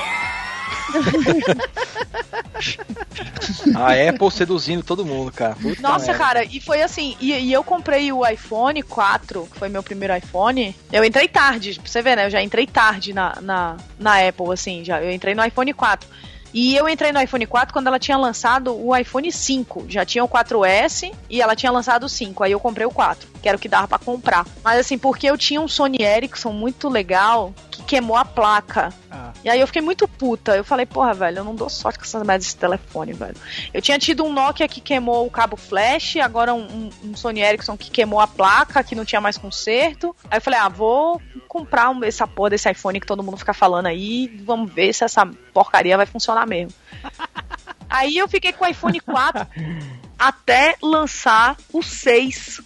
A 3.75 4.09
Apple 4.09 4.31
seduzindo 4.31 4.83
todo 4.83 5.05
mundo, 5.05 5.31
cara. 5.31 5.55
Puta 5.55 5.81
Nossa, 5.81 6.07
merda. 6.07 6.23
cara, 6.23 6.43
e 6.43 6.59
foi 6.59 6.81
assim, 6.81 7.15
e, 7.19 7.31
e 7.33 7.53
eu 7.53 7.63
comprei 7.63 8.11
o 8.11 8.25
iPhone 8.25 8.81
4, 8.81 9.47
que 9.51 9.59
foi 9.59 9.69
meu 9.69 9.83
primeiro 9.83 10.15
iPhone. 10.15 10.75
Eu 10.91 11.03
entrei 11.03 11.27
tarde, 11.27 11.79
pra 11.79 11.89
você 11.89 12.01
ver, 12.01 12.15
né? 12.15 12.25
Eu 12.25 12.29
já 12.29 12.41
entrei 12.41 12.65
tarde 12.65 13.13
na, 13.13 13.37
na, 13.41 13.77
na 13.99 14.27
Apple, 14.27 14.51
assim, 14.51 14.83
já. 14.83 15.01
Eu 15.01 15.11
entrei 15.11 15.35
no 15.35 15.45
iPhone 15.45 15.73
4. 15.73 16.07
E 16.53 16.75
eu 16.75 16.87
entrei 16.87 17.11
no 17.11 17.19
iPhone 17.19 17.47
4 17.47 17.73
quando 17.73 17.87
ela 17.87 17.97
tinha 17.97 18.15
lançado 18.15 18.75
o 18.75 18.95
iPhone 18.95 19.31
5. 19.31 19.85
Já 19.89 20.05
tinha 20.05 20.23
o 20.23 20.29
4S 20.29 21.11
e 21.27 21.41
ela 21.41 21.55
tinha 21.55 21.71
lançado 21.71 22.03
o 22.03 22.09
5. 22.09 22.43
Aí 22.43 22.51
eu 22.51 22.59
comprei 22.59 22.85
o 22.85 22.91
4, 22.91 23.27
que 23.41 23.49
era 23.49 23.57
o 23.57 23.59
que 23.59 23.67
dava 23.67 23.87
pra 23.87 23.97
comprar. 23.97 24.45
Mas 24.63 24.79
assim, 24.79 24.97
porque 24.97 25.25
eu 25.25 25.35
tinha 25.35 25.59
um 25.59 25.67
Sony 25.67 25.97
Ericsson 25.99 26.51
muito 26.51 26.87
legal, 26.89 27.51
queimou 27.93 28.17
a 28.17 28.25
placa. 28.25 28.91
Ah. 29.11 29.31
E 29.43 29.49
aí 29.49 29.59
eu 29.59 29.67
fiquei 29.67 29.81
muito 29.81 30.07
puta. 30.07 30.55
Eu 30.57 30.63
falei, 30.63 30.83
porra, 30.83 31.13
velho, 31.13 31.37
eu 31.37 31.43
não 31.43 31.53
dou 31.53 31.69
sorte 31.69 31.99
com 31.99 32.05
essas 32.05 32.23
merdas 32.25 32.45
desse 32.47 32.57
telefone, 32.57 33.13
velho. 33.13 33.35
Eu 33.71 33.83
tinha 33.83 33.99
tido 33.99 34.23
um 34.25 34.33
Nokia 34.33 34.67
que 34.67 34.81
queimou 34.81 35.27
o 35.27 35.29
cabo 35.29 35.55
flash, 35.55 36.15
agora 36.17 36.55
um, 36.55 36.89
um- 37.03 37.15
Sony 37.15 37.41
Ericsson 37.41 37.77
que 37.77 37.91
queimou 37.91 38.19
a 38.19 38.25
placa, 38.25 38.83
que 38.83 38.95
não 38.95 39.05
tinha 39.05 39.21
mais 39.21 39.37
conserto. 39.37 40.15
Aí 40.31 40.37
eu 40.37 40.41
falei, 40.41 40.59
ah, 40.59 40.69
vou 40.69 41.21
comprar 41.47 41.91
um, 41.91 42.03
essa 42.03 42.25
porra 42.25 42.49
desse 42.49 42.71
iPhone 42.71 42.99
que 42.99 43.05
todo 43.05 43.21
mundo 43.21 43.37
fica 43.37 43.53
falando 43.53 43.85
aí. 43.85 44.41
Vamos 44.43 44.73
ver 44.73 44.91
se 44.91 45.03
essa 45.03 45.23
porcaria 45.53 45.95
vai 45.95 46.07
funcionar 46.07 46.47
mesmo. 46.47 46.73
Aí 47.87 48.17
eu 48.17 48.27
fiquei 48.27 48.51
com 48.51 48.65
o 48.65 48.67
iPhone 48.67 48.99
4 48.99 49.45
até 50.27 50.75
lançar 50.81 51.55
o 51.71 51.81
6. 51.81 52.61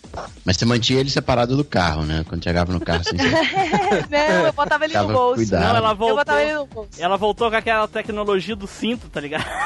Mas 0.45 0.57
você 0.57 0.65
mantinha 0.65 0.99
ele 0.99 1.09
separado 1.09 1.55
do 1.55 1.63
carro, 1.63 2.03
né? 2.03 2.23
Quando 2.27 2.43
chegava 2.43 2.71
no 2.73 2.79
carro, 2.79 3.01
assim, 3.01 3.15
você 3.17 4.07
Não, 4.09 4.45
eu 4.45 4.53
botava 4.53 4.85
ele 4.85 4.97
no 4.97 5.07
bolso. 5.07 5.35
cuidado. 5.35 5.61
Não, 5.63 5.75
ela 5.77 5.89
Eu 5.91 5.95
voltou. 5.95 6.17
botava 6.17 6.41
ele 6.41 6.53
no 6.55 6.65
bolso. 6.65 6.89
Ela 6.97 7.17
voltou 7.17 7.49
com 7.49 7.55
aquela 7.55 7.87
tecnologia 7.87 8.55
do 8.55 8.67
cinto, 8.67 9.09
tá 9.09 9.19
ligado? 9.19 9.45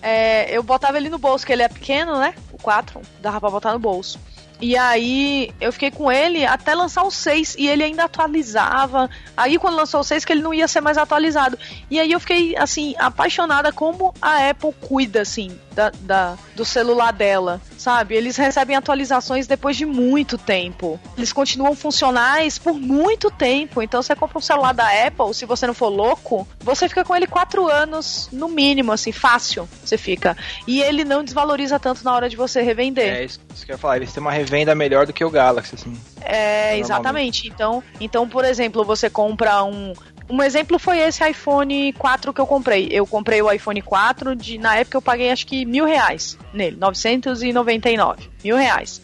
É, 0.00 0.56
eu 0.56 0.62
botava 0.62 0.96
ele 0.96 1.08
no 1.08 1.18
bolso, 1.18 1.44
que 1.44 1.52
ele 1.52 1.62
é 1.62 1.68
pequeno, 1.68 2.18
né? 2.18 2.34
O 2.52 2.58
4, 2.58 3.00
dava 3.20 3.40
pra 3.40 3.50
botar 3.50 3.72
no 3.72 3.78
bolso. 3.78 4.18
E 4.60 4.76
aí 4.76 5.52
eu 5.60 5.72
fiquei 5.72 5.90
com 5.90 6.10
ele 6.10 6.44
até 6.44 6.74
lançar 6.74 7.04
o 7.04 7.10
6 7.10 7.56
e 7.58 7.68
ele 7.68 7.84
ainda 7.84 8.04
atualizava. 8.04 9.08
Aí 9.36 9.58
quando 9.58 9.76
lançou 9.76 10.00
o 10.00 10.04
6 10.04 10.24
que 10.24 10.32
ele 10.32 10.42
não 10.42 10.52
ia 10.52 10.66
ser 10.66 10.80
mais 10.80 10.98
atualizado. 10.98 11.56
E 11.90 12.00
aí 12.00 12.10
eu 12.10 12.18
fiquei 12.18 12.56
assim 12.56 12.94
apaixonada 12.98 13.72
como 13.72 14.12
a 14.20 14.48
Apple 14.50 14.74
cuida 14.80 15.22
assim 15.22 15.56
da, 15.78 15.92
da- 16.00 16.36
do 16.56 16.64
celular 16.64 17.12
dela, 17.12 17.60
sabe? 17.76 18.16
Eles 18.16 18.36
recebem 18.36 18.74
atualizações 18.74 19.46
depois 19.46 19.76
de 19.76 19.86
muito 19.86 20.36
tempo. 20.36 20.98
Eles 21.16 21.32
continuam 21.32 21.76
funcionais 21.76 22.58
por 22.58 22.74
muito 22.74 23.30
tempo. 23.30 23.80
Então 23.80 24.02
você 24.02 24.16
compra 24.16 24.38
um 24.38 24.40
celular 24.40 24.74
da 24.74 24.88
Apple, 25.06 25.32
se 25.32 25.46
você 25.46 25.68
não 25.68 25.74
for 25.74 25.88
louco, 25.88 26.46
você 26.58 26.88
fica 26.88 27.04
com 27.04 27.14
ele 27.14 27.28
4 27.28 27.68
anos 27.70 28.28
no 28.32 28.48
mínimo, 28.48 28.90
assim, 28.90 29.12
fácil. 29.12 29.68
Você 29.84 29.96
fica. 29.96 30.36
E 30.66 30.82
ele 30.82 31.04
não 31.04 31.22
desvaloriza 31.22 31.78
tanto 31.78 32.02
na 32.04 32.12
hora 32.12 32.28
de 32.28 32.36
você 32.36 32.60
revender. 32.60 33.14
É 33.14 33.24
isso, 33.24 33.38
isso 33.54 33.64
que 33.64 33.70
eu 33.70 33.74
ia 33.74 33.78
falar. 33.78 33.98
Eles 33.98 34.12
têm 34.12 34.20
uma 34.20 34.32
revenda 34.32 34.74
melhor 34.74 35.06
do 35.06 35.12
que 35.12 35.24
o 35.24 35.30
Galaxy, 35.30 35.76
assim. 35.76 35.96
É, 36.22 36.76
exatamente. 36.76 37.46
Então, 37.46 37.82
então, 38.00 38.28
por 38.28 38.44
exemplo, 38.44 38.84
você 38.84 39.08
compra 39.08 39.62
um. 39.62 39.92
Um 40.30 40.42
exemplo 40.42 40.78
foi 40.78 40.98
esse 40.98 41.26
iPhone 41.28 41.92
4 41.94 42.32
que 42.34 42.40
eu 42.40 42.46
comprei. 42.46 42.88
Eu 42.90 43.06
comprei 43.06 43.40
o 43.40 43.50
iPhone 43.50 43.80
4, 43.80 44.36
de, 44.36 44.58
na 44.58 44.76
época 44.76 44.98
eu 44.98 45.02
paguei 45.02 45.30
acho 45.30 45.46
que 45.46 45.64
mil 45.64 45.84
reais 45.86 46.36
nele, 46.52 46.76
999. 46.76 48.28
Mil 48.44 48.56
reais. 48.56 49.00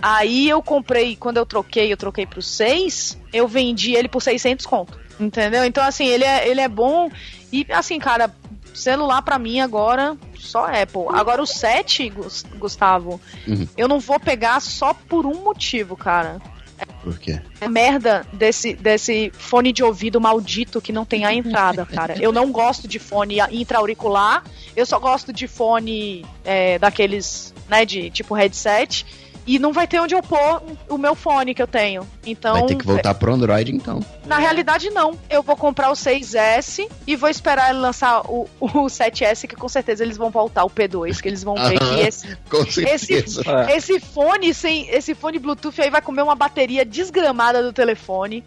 Aí 0.00 0.48
eu 0.48 0.62
comprei, 0.62 1.16
quando 1.16 1.38
eu 1.38 1.46
troquei, 1.46 1.90
eu 1.92 1.96
troquei 1.96 2.26
pro 2.26 2.42
6, 2.42 3.18
eu 3.32 3.48
vendi 3.48 3.94
ele 3.94 4.08
por 4.08 4.20
600 4.20 4.66
conto. 4.66 4.98
Entendeu? 5.18 5.64
Então, 5.64 5.82
assim, 5.82 6.04
ele 6.06 6.24
é, 6.24 6.46
ele 6.46 6.60
é 6.60 6.68
bom. 6.68 7.10
E, 7.50 7.66
assim, 7.70 7.98
cara, 7.98 8.30
celular 8.74 9.22
pra 9.22 9.38
mim 9.38 9.60
agora, 9.60 10.14
só 10.38 10.66
Apple. 10.66 11.06
Agora 11.08 11.40
o 11.40 11.46
7, 11.46 12.10
Gus- 12.10 12.44
Gustavo, 12.58 13.18
Uhum. 13.48 13.66
eu 13.78 13.88
não 13.88 13.98
vou 13.98 14.20
pegar 14.20 14.60
só 14.60 14.92
por 14.92 15.24
um 15.24 15.42
motivo, 15.42 15.96
cara. 15.96 16.38
Por 17.06 17.20
quê? 17.20 17.40
A 17.60 17.68
merda 17.68 18.26
desse, 18.32 18.74
desse 18.74 19.30
fone 19.32 19.72
de 19.72 19.80
ouvido 19.84 20.20
maldito 20.20 20.80
que 20.80 20.92
não 20.92 21.04
tem 21.04 21.24
a 21.24 21.32
entrada, 21.32 21.86
cara. 21.86 22.16
Eu 22.20 22.32
não 22.32 22.50
gosto 22.50 22.88
de 22.88 22.98
fone 22.98 23.36
intra-auricular, 23.52 24.42
eu 24.74 24.84
só 24.84 24.98
gosto 24.98 25.32
de 25.32 25.46
fone 25.46 26.26
é, 26.44 26.80
daqueles, 26.80 27.54
né, 27.68 27.84
de 27.84 28.10
tipo 28.10 28.34
headset. 28.34 29.06
E 29.46 29.58
não 29.58 29.72
vai 29.72 29.86
ter 29.86 30.00
onde 30.00 30.14
eu 30.14 30.22
pôr 30.22 30.62
o 30.88 30.98
meu 30.98 31.14
fone 31.14 31.54
que 31.54 31.62
eu 31.62 31.66
tenho. 31.66 32.06
Então, 32.26 32.54
Vai 32.54 32.66
ter 32.66 32.76
que 32.76 32.84
voltar 32.86 33.14
pro 33.14 33.32
Android, 33.32 33.72
então. 33.74 34.00
na 34.26 34.38
realidade, 34.38 34.90
não. 34.90 35.16
Eu 35.30 35.42
vou 35.42 35.56
comprar 35.56 35.90
o 35.90 35.94
6S 35.94 36.88
e 37.06 37.14
vou 37.14 37.28
esperar 37.28 37.70
ele 37.70 37.78
lançar 37.78 38.22
o, 38.22 38.48
o 38.60 38.68
7S, 38.68 39.46
que 39.46 39.54
com 39.54 39.68
certeza 39.68 40.02
eles 40.02 40.16
vão 40.16 40.30
voltar 40.30 40.64
o 40.64 40.70
P2, 40.70 41.20
que 41.20 41.28
eles 41.28 41.44
vão 41.44 41.54
ver 41.54 41.78
que 41.78 42.00
esse, 42.00 42.36
Com 42.50 42.62
esse. 42.62 43.48
É. 43.48 43.76
esse 43.76 44.00
fone 44.00 44.52
sem 44.52 44.88
esse 44.90 45.14
fone 45.14 45.38
Bluetooth 45.38 45.80
aí 45.80 45.90
vai 45.90 46.02
comer 46.02 46.22
uma 46.22 46.34
bateria 46.34 46.84
desgramada 46.84 47.62
do 47.62 47.72
telefone. 47.72 48.42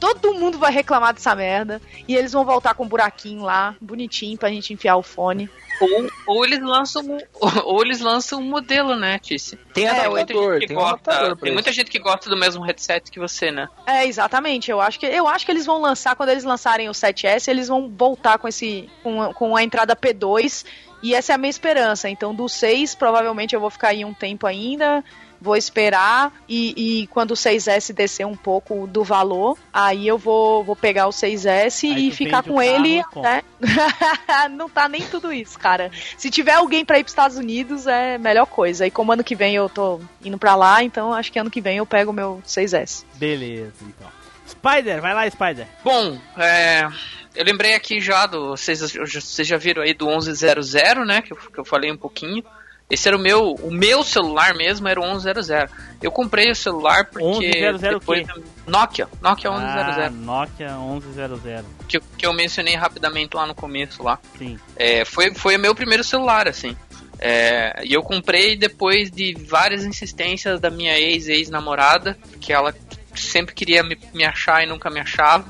Todo 0.00 0.34
mundo 0.34 0.58
vai 0.58 0.72
reclamar 0.72 1.12
dessa 1.14 1.34
merda. 1.34 1.80
E 2.06 2.14
eles 2.14 2.32
vão 2.32 2.44
voltar 2.44 2.74
com 2.74 2.84
um 2.84 2.88
buraquinho 2.88 3.42
lá, 3.42 3.74
bonitinho, 3.80 4.38
pra 4.38 4.48
gente 4.48 4.72
enfiar 4.72 4.96
o 4.96 5.02
fone. 5.02 5.48
Ou, 5.80 6.08
ou 6.26 6.44
eles 6.44 6.60
lançam 6.60 7.02
um- 7.02 7.18
ou 7.64 7.82
eles 7.84 8.00
lançam 8.00 8.40
um 8.40 8.44
modelo, 8.44 8.96
né, 8.96 9.18
Tice? 9.18 9.56
Tem 9.72 9.86
É, 9.86 9.90
adaptador, 9.90 10.10
muita 10.10 10.34
gente 10.50 10.60
que 10.60 10.66
tem 10.66 10.76
gosta, 10.76 10.92
adaptador 11.10 11.36
tem 11.36 11.52
muita 11.52 11.70
isso. 11.70 11.76
gente 11.78 11.90
que 11.90 11.98
gosta 12.00 12.28
do 12.30 12.36
mesmo 12.36 12.64
headset 12.64 13.10
que 13.10 13.18
você, 13.20 13.52
né? 13.52 13.68
É, 13.86 14.04
exatamente. 14.06 14.70
Eu 14.70 14.80
acho 14.80 14.98
que 14.98 15.06
eu 15.06 15.28
acho 15.28 15.46
que 15.46 15.52
eles 15.52 15.64
vão 15.66 15.80
lançar 15.80 16.16
quando 16.16 16.30
eles 16.30 16.42
lançarem 16.44 16.88
o 16.88 16.92
7S, 16.92 17.46
eles 17.48 17.68
vão 17.68 17.88
voltar 17.88 18.38
com 18.38 18.48
esse 18.48 18.90
com, 19.04 19.32
com 19.34 19.56
a 19.56 19.62
entrada 19.62 19.94
P2 19.94 20.64
e 21.00 21.14
essa 21.14 21.32
é 21.32 21.34
a 21.36 21.38
minha 21.38 21.50
esperança. 21.50 22.08
Então 22.10 22.34
do 22.34 22.48
6 22.48 22.96
provavelmente 22.96 23.54
eu 23.54 23.60
vou 23.60 23.70
ficar 23.70 23.88
aí 23.88 24.04
um 24.04 24.12
tempo 24.14 24.48
ainda. 24.48 25.04
Vou 25.40 25.56
esperar 25.56 26.32
e, 26.48 27.02
e 27.02 27.06
quando 27.08 27.32
o 27.32 27.34
6S 27.34 27.92
descer 27.92 28.26
um 28.26 28.36
pouco 28.36 28.86
do 28.86 29.04
valor, 29.04 29.56
aí 29.72 30.06
eu 30.06 30.18
vou, 30.18 30.64
vou 30.64 30.74
pegar 30.76 31.06
o 31.06 31.10
6S 31.10 31.84
Aí 31.84 32.08
e 32.08 32.10
ficar 32.10 32.42
com 32.42 32.60
ele 32.60 33.00
até. 33.00 33.42
Não 34.50 34.68
tá 34.68 34.88
nem 34.88 35.02
tudo 35.02 35.32
isso, 35.32 35.58
cara. 35.58 35.90
Se 36.16 36.30
tiver 36.30 36.54
alguém 36.54 36.84
pra 36.84 36.98
ir 36.98 37.04
pros 37.04 37.12
Estados 37.12 37.36
Unidos, 37.36 37.86
é 37.86 38.16
a 38.16 38.18
melhor 38.18 38.46
coisa. 38.46 38.86
E 38.86 38.90
como 38.90 39.12
ano 39.12 39.24
que 39.24 39.34
vem 39.34 39.54
eu 39.54 39.68
tô 39.68 40.00
indo 40.24 40.38
pra 40.38 40.54
lá, 40.54 40.82
então 40.82 41.12
acho 41.12 41.30
que 41.30 41.38
ano 41.38 41.50
que 41.50 41.60
vem 41.60 41.78
eu 41.78 41.86
pego 41.86 42.10
o 42.10 42.14
meu 42.14 42.42
6S. 42.46 43.04
Beleza, 43.14 43.74
então. 43.82 44.08
Spider, 44.48 45.00
vai 45.00 45.14
lá, 45.14 45.30
Spider. 45.30 45.66
Bom, 45.84 46.18
é, 46.36 46.88
eu 47.34 47.44
lembrei 47.44 47.74
aqui 47.74 48.00
já 48.00 48.26
do. 48.26 48.56
Vocês, 48.56 48.80
vocês 48.80 49.46
já 49.46 49.56
viram 49.56 49.82
aí 49.82 49.94
do 49.94 50.06
1100, 50.06 51.04
né? 51.06 51.22
Que 51.22 51.32
eu, 51.32 51.36
que 51.36 51.58
eu 51.58 51.64
falei 51.64 51.92
um 51.92 51.96
pouquinho. 51.96 52.42
Esse 52.90 53.06
era 53.08 53.16
o 53.16 53.20
meu. 53.20 53.54
O 53.56 53.70
meu 53.70 54.02
celular 54.02 54.54
mesmo 54.54 54.88
era 54.88 54.98
o 55.00 55.04
1100. 55.06 55.66
Eu 56.02 56.10
comprei 56.10 56.50
o 56.50 56.54
celular 56.54 57.04
porque. 57.06 57.46
1100 57.50 57.74
o 57.74 57.78
depois 57.78 58.26
quê? 58.32 58.40
Nokia, 58.66 59.08
Nokia 59.20 59.50
1100. 59.50 59.68
Ah, 60.04 60.10
Nokia 60.10 60.68
1100. 60.78 61.64
Que, 61.86 61.96
eu- 61.98 62.02
que 62.16 62.26
eu 62.26 62.32
mencionei 62.32 62.74
rapidamente 62.76 63.36
lá 63.36 63.46
no 63.46 63.54
começo 63.54 64.02
lá. 64.02 64.18
Sim. 64.38 64.58
É, 64.76 65.04
foi, 65.04 65.34
foi 65.34 65.56
o 65.56 65.60
meu 65.60 65.74
primeiro 65.74 66.02
celular, 66.02 66.48
assim. 66.48 66.74
É, 67.20 67.82
e 67.84 67.92
eu 67.92 68.02
comprei 68.02 68.56
depois 68.56 69.10
de 69.10 69.34
várias 69.34 69.84
insistências 69.84 70.58
da 70.60 70.70
minha 70.70 70.98
ex, 70.98 71.26
ex-namorada, 71.28 72.16
que 72.40 72.52
ela 72.52 72.74
sempre 73.14 73.54
queria 73.54 73.82
me, 73.82 73.98
me 74.14 74.24
achar 74.24 74.62
e 74.62 74.66
nunca 74.66 74.88
me 74.88 75.00
achava. 75.00 75.44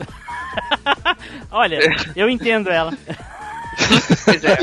Olha, 1.53 1.79
eu 2.17 2.29
entendo 2.29 2.69
ela. 2.71 2.93
Pois 4.25 4.45
é. 4.45 4.59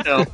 Então, 0.00 0.26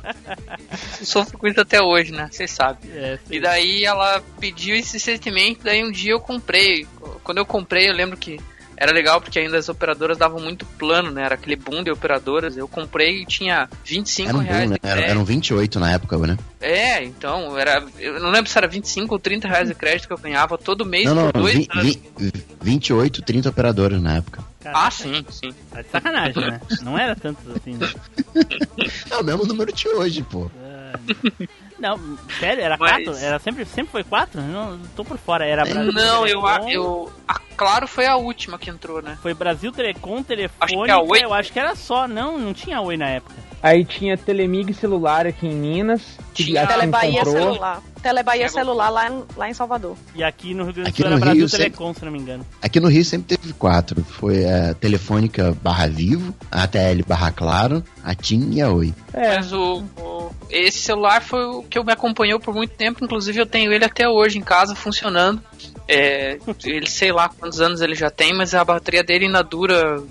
eu 0.99 1.05
sofro 1.05 1.37
com 1.37 1.47
isso 1.47 1.59
até 1.61 1.81
hoje, 1.81 2.11
né? 2.11 2.27
Vocês 2.31 2.51
sabem. 2.51 2.89
É. 2.93 3.19
E 3.29 3.39
daí 3.39 3.83
ela 3.85 4.21
pediu 4.39 4.75
esse 4.75 4.99
sentimento, 4.99 5.61
daí 5.63 5.83
um 5.83 5.91
dia 5.91 6.11
eu 6.13 6.19
comprei. 6.19 6.85
Quando 7.23 7.37
eu 7.37 7.45
comprei, 7.45 7.89
eu 7.89 7.93
lembro 7.93 8.17
que 8.17 8.39
era 8.77 8.91
legal 8.91 9.21
porque 9.21 9.39
ainda 9.39 9.57
as 9.57 9.69
operadoras 9.69 10.17
davam 10.17 10.39
muito 10.41 10.65
plano, 10.65 11.09
né? 11.09 11.23
Era 11.23 11.35
aquele 11.35 11.55
boom 11.55 11.81
de 11.83 11.89
operadoras. 11.91 12.57
Eu 12.57 12.67
comprei 12.67 13.21
e 13.21 13.25
tinha 13.25 13.69
25 13.85 14.29
Era 14.29 14.37
um 14.37 14.41
boom, 14.41 14.47
reais 14.49 14.69
né? 14.69 14.77
de 14.81 14.89
Era, 14.89 15.01
eram 15.01 15.23
28 15.23 15.79
na 15.79 15.91
época, 15.93 16.17
né? 16.17 16.37
É, 16.59 17.03
então, 17.03 17.57
era. 17.57 17.83
Eu 17.97 18.19
não 18.19 18.31
lembro 18.31 18.49
se 18.51 18.57
era 18.57 18.67
25 18.67 19.13
ou 19.15 19.19
30 19.19 19.47
reais 19.47 19.69
de 19.69 19.75
crédito 19.75 20.07
que 20.07 20.13
eu 20.13 20.17
ganhava 20.17 20.57
todo 20.57 20.85
mês 20.85 21.05
Não, 21.05 21.15
não, 21.15 21.31
por 21.31 21.41
dois 21.43 21.55
vi- 21.55 21.67
anos. 21.71 21.95
vi- 22.17 22.33
28, 22.61 23.21
30 23.21 23.49
operadoras 23.49 24.01
na 24.01 24.17
época. 24.17 24.43
Ah, 24.73 24.89
sim, 24.91 25.25
sim. 25.29 25.53
Tá 25.71 25.81
de 25.81 25.89
sacanagem, 25.89 26.41
né? 26.51 26.61
Não 26.81 26.97
era 26.97 27.15
tantos 27.15 27.43
assim, 27.55 27.73
né? 27.73 27.87
É 29.09 29.17
o 29.17 29.23
mesmo 29.23 29.45
número 29.45 29.71
de 29.71 29.87
hoje, 29.87 30.21
pô. 30.23 30.49
Não, 31.79 31.99
sério, 32.39 32.61
era 32.63 32.77
Mas- 32.77 32.91
quatro? 33.05 33.15
Era 33.17 33.39
sempre, 33.39 33.65
sempre 33.65 33.91
foi 33.91 34.03
quatro? 34.03 34.41
Não, 34.41 34.79
tô 34.95 35.03
por 35.05 35.17
fora. 35.17 35.45
Era 35.45 35.63
Brasil 35.65 35.91
Não, 35.93 36.25
eu, 36.27 36.41
Telecom, 36.41 36.69
eu. 36.69 37.13
A 37.27 37.39
Claro 37.55 37.87
foi 37.87 38.05
a 38.05 38.17
última 38.17 38.59
que 38.59 38.69
entrou, 38.69 39.01
né? 39.01 39.17
Foi 39.21 39.33
Brasil 39.33 39.71
Telecom, 39.71 40.15
Acho 40.15 40.23
que 40.23 40.27
Telefônica, 40.35 40.91
é 40.91 40.95
a 40.95 40.99
Oi. 40.99 41.19
eu 41.23 41.33
acho 41.33 41.53
que 41.53 41.59
era 41.59 41.73
só. 41.75 42.07
Não, 42.07 42.37
não 42.37 42.53
tinha 42.53 42.81
Oi 42.81 42.97
na 42.97 43.07
época. 43.09 43.33
Aí 43.63 43.85
tinha 43.85 44.17
Telemig 44.17 44.73
celular 44.73 45.25
aqui 45.25 45.47
em 45.47 45.55
Minas, 45.55 46.17
Tinha 46.43 46.67
Telebahia 46.67 47.23
comprou. 47.23 47.33
celular. 47.53 47.81
Telebahia 48.03 48.49
celular 48.49 48.89
lá, 48.89 49.09
em- 49.09 49.23
lá 49.37 49.49
em 49.49 49.53
Salvador. 49.53 49.95
E 50.13 50.23
aqui 50.23 50.53
no 50.53 50.63
Rio 50.65 50.73
Grande 50.73 50.89
do 50.89 50.93
Aqui 50.93 50.97
Sul 51.01 51.05
era 51.07 51.15
no 51.15 51.21
Brasil 51.21 51.39
Rio 51.39 51.49
sempre- 51.49 51.65
Telecom, 51.65 51.93
se 51.93 52.05
não 52.05 52.11
me 52.11 52.19
engano. 52.19 52.45
Aqui 52.61 52.79
no 52.79 52.87
Rio 52.87 53.05
sempre 53.05 53.37
teve 53.37 53.53
quatro. 53.53 54.03
Foi 54.03 54.45
a 54.45 54.73
Telefônica 54.73 55.57
barra 55.63 55.87
Vivo, 55.87 56.35
a 56.51 56.63
ATL 56.63 57.03
barra 57.07 57.31
Claro, 57.31 57.83
a 58.03 58.13
TIM 58.13 58.51
e 58.53 58.61
a 58.61 58.69
Oi. 58.69 58.93
É, 59.13 59.37
Mas 59.37 59.51
o, 59.53 59.83
o- 59.97 60.31
esse 60.49 60.79
celular 60.79 61.21
foi 61.23 61.43
o 61.45 61.63
que 61.63 61.81
me 61.83 61.91
acompanhou 61.93 62.39
por 62.39 62.53
muito 62.53 62.71
tempo, 62.75 63.03
inclusive 63.03 63.39
eu 63.39 63.45
tenho 63.45 63.71
ele 63.73 63.85
até 63.85 64.07
hoje 64.07 64.37
em 64.37 64.43
casa 64.43 64.75
funcionando. 64.75 65.41
É, 65.87 66.37
ele 66.65 66.89
sei 66.89 67.11
lá 67.11 67.29
quantos 67.29 67.61
anos 67.61 67.79
ele 67.81 67.95
já 67.95 68.09
tem, 68.09 68.33
mas 68.35 68.53
a 68.53 68.63
bateria 68.65 69.03
dele 69.03 69.25
ainda 69.25 69.41
dura 69.43 70.03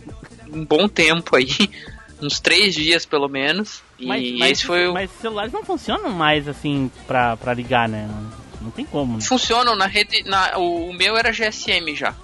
um 0.52 0.64
bom 0.64 0.88
tempo 0.88 1.36
aí, 1.36 1.48
uns 2.22 2.40
três 2.40 2.74
dias 2.74 3.04
pelo 3.04 3.28
menos. 3.28 3.82
E 3.98 4.06
Mas, 4.06 4.38
mas, 4.38 4.50
esse 4.52 4.64
foi 4.66 4.88
o. 4.88 4.92
mas 4.94 5.10
celulares 5.20 5.52
não 5.52 5.64
funcionam 5.64 6.10
mais 6.10 6.48
assim 6.48 6.90
pra, 7.06 7.36
pra 7.36 7.54
ligar, 7.54 7.88
né? 7.88 8.08
Não, 8.10 8.30
não 8.62 8.70
tem 8.70 8.84
como, 8.84 9.14
né? 9.16 9.20
Funcionam 9.22 9.76
na 9.76 9.86
rede. 9.86 10.22
Na, 10.24 10.58
o, 10.58 10.90
o 10.90 10.92
meu 10.94 11.16
era 11.16 11.30
GSM 11.32 11.94
já. 11.96 12.14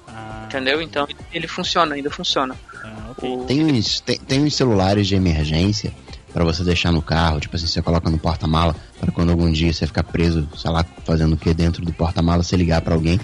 Entendeu? 0.46 0.82
Então 0.82 1.06
ele 1.32 1.46
funciona, 1.46 1.94
ainda 1.94 2.10
funciona. 2.10 2.56
Ah. 2.84 3.12
O- 3.22 3.44
Tem 3.44 3.64
uns, 3.64 4.00
tem, 4.00 4.18
tem 4.18 4.42
uns 4.44 4.54
celulares 4.56 5.06
de 5.06 5.14
emergência 5.14 5.92
pra 6.32 6.44
você 6.44 6.64
deixar 6.64 6.90
no 6.90 7.00
carro, 7.02 7.38
tipo 7.40 7.54
assim, 7.54 7.66
você 7.68 7.80
coloca 7.80 8.10
no 8.10 8.18
porta-mala 8.18 8.74
pra 9.00 9.12
quando 9.12 9.30
algum 9.30 9.50
dia 9.50 9.72
você 9.72 9.86
ficar 9.86 10.02
preso, 10.02 10.48
sei 10.56 10.70
lá, 10.72 10.84
fazendo 11.04 11.34
o 11.34 11.36
que 11.36 11.52
dentro 11.54 11.84
do 11.84 11.92
porta-mala, 11.92 12.42
você 12.42 12.56
ligar 12.56 12.80
pra 12.80 12.94
alguém 12.94 13.20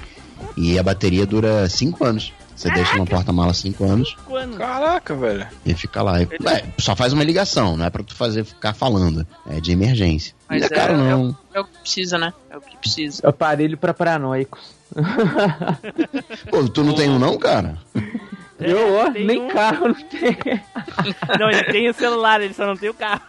e 0.56 0.78
a 0.78 0.82
bateria 0.82 1.26
dura 1.26 1.68
5 1.68 2.04
anos. 2.04 2.32
Você 2.56 2.70
deixa 2.70 2.96
no 2.96 3.04
porta-mala 3.06 3.52
5 3.52 3.84
anos 3.84 4.16
Quando? 4.24 4.56
Caraca, 4.56 5.14
velho. 5.14 5.46
e 5.64 5.74
fica 5.74 6.02
lá. 6.02 6.22
E, 6.22 6.28
ué, 6.42 6.64
só 6.78 6.96
faz 6.96 7.12
uma 7.12 7.22
ligação, 7.22 7.76
não 7.76 7.84
é 7.84 7.90
pra 7.90 8.02
tu 8.02 8.14
fazer 8.14 8.44
ficar 8.44 8.72
falando, 8.72 9.26
é 9.46 9.60
de 9.60 9.72
emergência. 9.72 10.34
Mas 10.48 10.60
não 10.62 10.66
é 10.66 10.70
caro 10.70 10.94
é- 10.94 10.96
não. 10.96 11.36
É 11.52 11.60
o 11.60 11.64
que 11.64 11.78
precisa, 11.80 12.16
né? 12.18 12.32
É 12.50 12.56
o 12.56 12.60
que 12.60 12.76
precisa. 12.78 13.28
Aparelho 13.28 13.76
pra 13.76 13.92
paranoicos. 13.92 14.74
Pô, 16.50 16.66
tu 16.68 16.82
não 16.82 16.94
tem 16.94 17.10
um 17.10 17.18
não, 17.18 17.36
cara? 17.38 17.76
Eu, 18.58 18.94
ó, 18.96 19.10
nem 19.10 19.42
um- 19.42 19.48
carro 19.48 19.88
não 19.88 19.94
tem. 19.94 20.34
Não, 21.38 21.50
ele 21.50 21.64
tem 21.64 21.90
o 21.90 21.92
celular, 21.92 22.40
ele 22.40 22.54
só 22.54 22.66
não 22.66 22.74
tem 22.74 22.88
o 22.88 22.94
carro. 22.94 23.20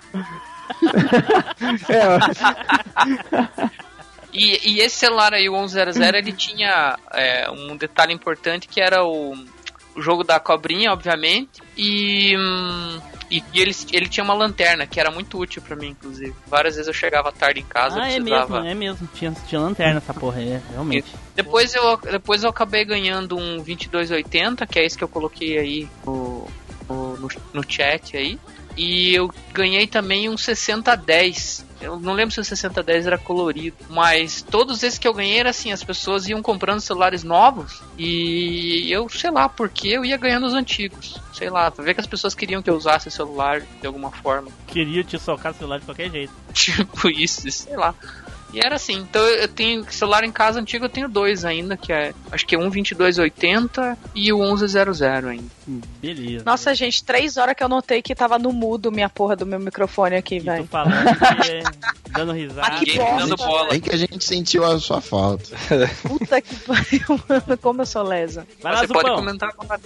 É, 1.90 2.08
ó. 2.08 2.20
E, 4.38 4.76
e 4.76 4.80
esse 4.81 4.95
celular 4.97 5.34
aí, 5.34 5.49
o 5.49 5.59
1100, 5.59 6.03
ele 6.15 6.31
tinha 6.31 6.97
é, 7.14 7.49
um 7.49 7.76
detalhe 7.76 8.14
importante 8.14 8.68
que 8.68 8.80
era 8.80 9.03
o, 9.03 9.34
o 9.95 10.01
jogo 10.01 10.23
da 10.23 10.39
cobrinha, 10.39 10.91
obviamente, 10.93 11.59
e, 11.76 12.38
hum, 12.38 13.01
e, 13.31 13.43
e 13.53 13.59
ele, 13.61 13.76
ele 13.91 14.07
tinha 14.07 14.23
uma 14.23 14.34
lanterna 14.35 14.85
que 14.85 14.99
era 14.99 15.09
muito 15.09 15.38
útil 15.39 15.61
pra 15.61 15.76
mim, 15.76 15.88
inclusive. 15.88 16.35
Várias 16.47 16.76
vezes 16.76 16.88
eu 16.88 16.93
chegava 16.93 17.31
tarde 17.31 17.59
em 17.61 17.65
casa, 17.65 17.99
ah, 17.99 18.07
é 18.07 18.15
precisava. 18.22 18.61
mesmo, 18.61 18.69
é 18.69 18.73
mesmo. 18.76 19.09
Tinha, 19.15 19.31
tinha 19.47 19.59
lanterna 19.59 19.97
essa 19.97 20.14
porra 20.14 20.38
aí, 20.39 20.61
realmente. 20.69 21.14
Depois 21.35 21.73
eu, 21.73 21.97
depois 21.97 22.43
eu 22.43 22.49
acabei 22.49 22.85
ganhando 22.85 23.35
um 23.35 23.57
2280, 23.57 24.65
que 24.68 24.80
é 24.80 24.85
esse 24.85 24.97
que 24.97 25.03
eu 25.03 25.09
coloquei 25.09 25.57
aí 25.57 25.89
no, 26.05 26.47
no- 26.89 27.30
no 27.53 27.64
chat 27.68 28.15
aí. 28.15 28.39
E 28.78 29.16
eu 29.16 29.34
ganhei 29.52 29.88
também 29.88 30.30
um 30.30 30.38
6010. 30.38 31.66
Eu 31.82 31.99
não 31.99 32.14
lembro 32.14 32.34
se 32.34 32.40
o 32.40 32.44
6010 32.44 33.08
era 33.08 33.18
colorido, 33.18 33.78
mas 33.90 34.41
todos 34.41 34.82
esses 34.84 34.98
que 34.98 35.08
eu 35.08 35.14
ganhei 35.14 35.40
era 35.40 35.49
assim, 35.49 35.72
as 35.72 35.84
pessoas 35.84 36.28
iam 36.28 36.41
comprando 36.41 36.80
celulares 36.80 37.24
novos 37.24 37.82
e 37.98 38.91
eu, 38.91 39.08
sei 39.10 39.32
lá, 39.32 39.48
porque 39.48 39.90
eu 39.90 40.06
ia 40.06 40.18
ganhando 40.18 40.48
os 40.48 40.54
antigos. 40.54 41.20
Sei 41.34 41.49
lá, 41.49 41.70
pra 41.70 41.84
ver 41.84 41.94
que 41.94 42.02
as 42.02 42.08
pessoas 42.08 42.34
queriam 42.34 42.62
que 42.62 42.70
eu 42.70 42.76
usasse 42.76 43.08
o 43.08 43.12
celular 43.12 43.62
de 43.62 43.86
alguma 43.86 44.12
forma. 44.12 44.49
Queria 44.68 45.04
te 45.04 45.20
socar 45.20 45.52
o 45.52 45.56
celular 45.56 45.80
de 45.80 45.86
qualquer 45.86 46.10
jeito. 46.10 46.34
Tipo 46.54 47.10
isso, 47.10 47.49
sei 47.52 47.76
lá. 47.76 47.94
E 48.53 48.60
era 48.60 48.76
assim, 48.76 48.95
então 48.95 49.22
eu 49.22 49.48
tenho 49.48 49.86
celular 49.91 50.24
em 50.24 50.32
casa 50.32 50.60
antigo, 50.60 50.86
eu 50.86 50.90
tenho 50.90 51.10
dois 51.10 51.44
ainda, 51.44 51.76
que 51.76 51.91
é, 51.91 52.14
acho 52.32 52.45
que 52.45 52.56
é 52.56 52.57
um 52.57 52.69
2280 52.69 53.98
e 54.15 54.32
o 54.32 54.40
1100 54.40 54.80
ainda. 55.30 55.44
Hum, 55.68 55.82
Beleza. 56.02 56.44
Nossa, 56.45 56.74
gente, 56.74 57.03
três 57.03 57.36
horas 57.36 57.56
que 57.56 57.64
eu 57.64 57.68
notei 57.68 58.02
que 58.02 58.15
tava 58.15 58.40
no 58.40 58.53
mudo 58.53 58.90
minha 58.91 59.10
porra 59.10 59.36
do 59.36 59.45
meu 59.45 59.60
microfone 59.60 60.15
aqui, 60.15 60.40
velho. 60.40 60.65
falando 60.65 60.94
que, 61.41 62.11
dando 62.11 62.32
risada. 62.32 62.68
Ah, 62.68 62.80
que 62.80 62.98
bosta. 62.98 63.15
dando 63.18 63.36
bola. 63.36 63.74
Aí 63.74 63.82
que 63.82 63.94
a 63.94 63.98
gente 63.98 64.24
sentiu 64.24 64.64
a 64.64 64.80
sua 64.80 65.02
falta. 65.02 65.49
Puta 66.07 66.41
que 66.41 66.56
pariu, 66.56 67.22
mano. 67.28 67.57
Como 67.61 67.82
eu 67.82 67.86
sou 67.86 68.03
lesa. 68.03 68.48
Vai 68.61 68.74
lá, 68.74 68.80
Você 68.80 68.88
pode 68.88 68.99
Zupão. 69.10 69.15
comentar 69.18 69.49
agora. 69.49 69.82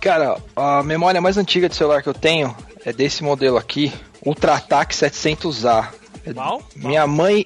Cara, 0.00 0.36
a 0.56 0.82
memória 0.82 1.20
mais 1.20 1.36
antiga 1.36 1.68
de 1.68 1.76
celular 1.76 2.02
que 2.02 2.08
eu 2.08 2.14
tenho 2.14 2.56
é 2.84 2.92
desse 2.92 3.22
modelo 3.22 3.56
aqui, 3.56 3.92
UltraTac 4.24 4.94
700A. 4.94 5.88
Qual? 6.32 6.62
Minha 6.76 7.06
mãe, 7.06 7.44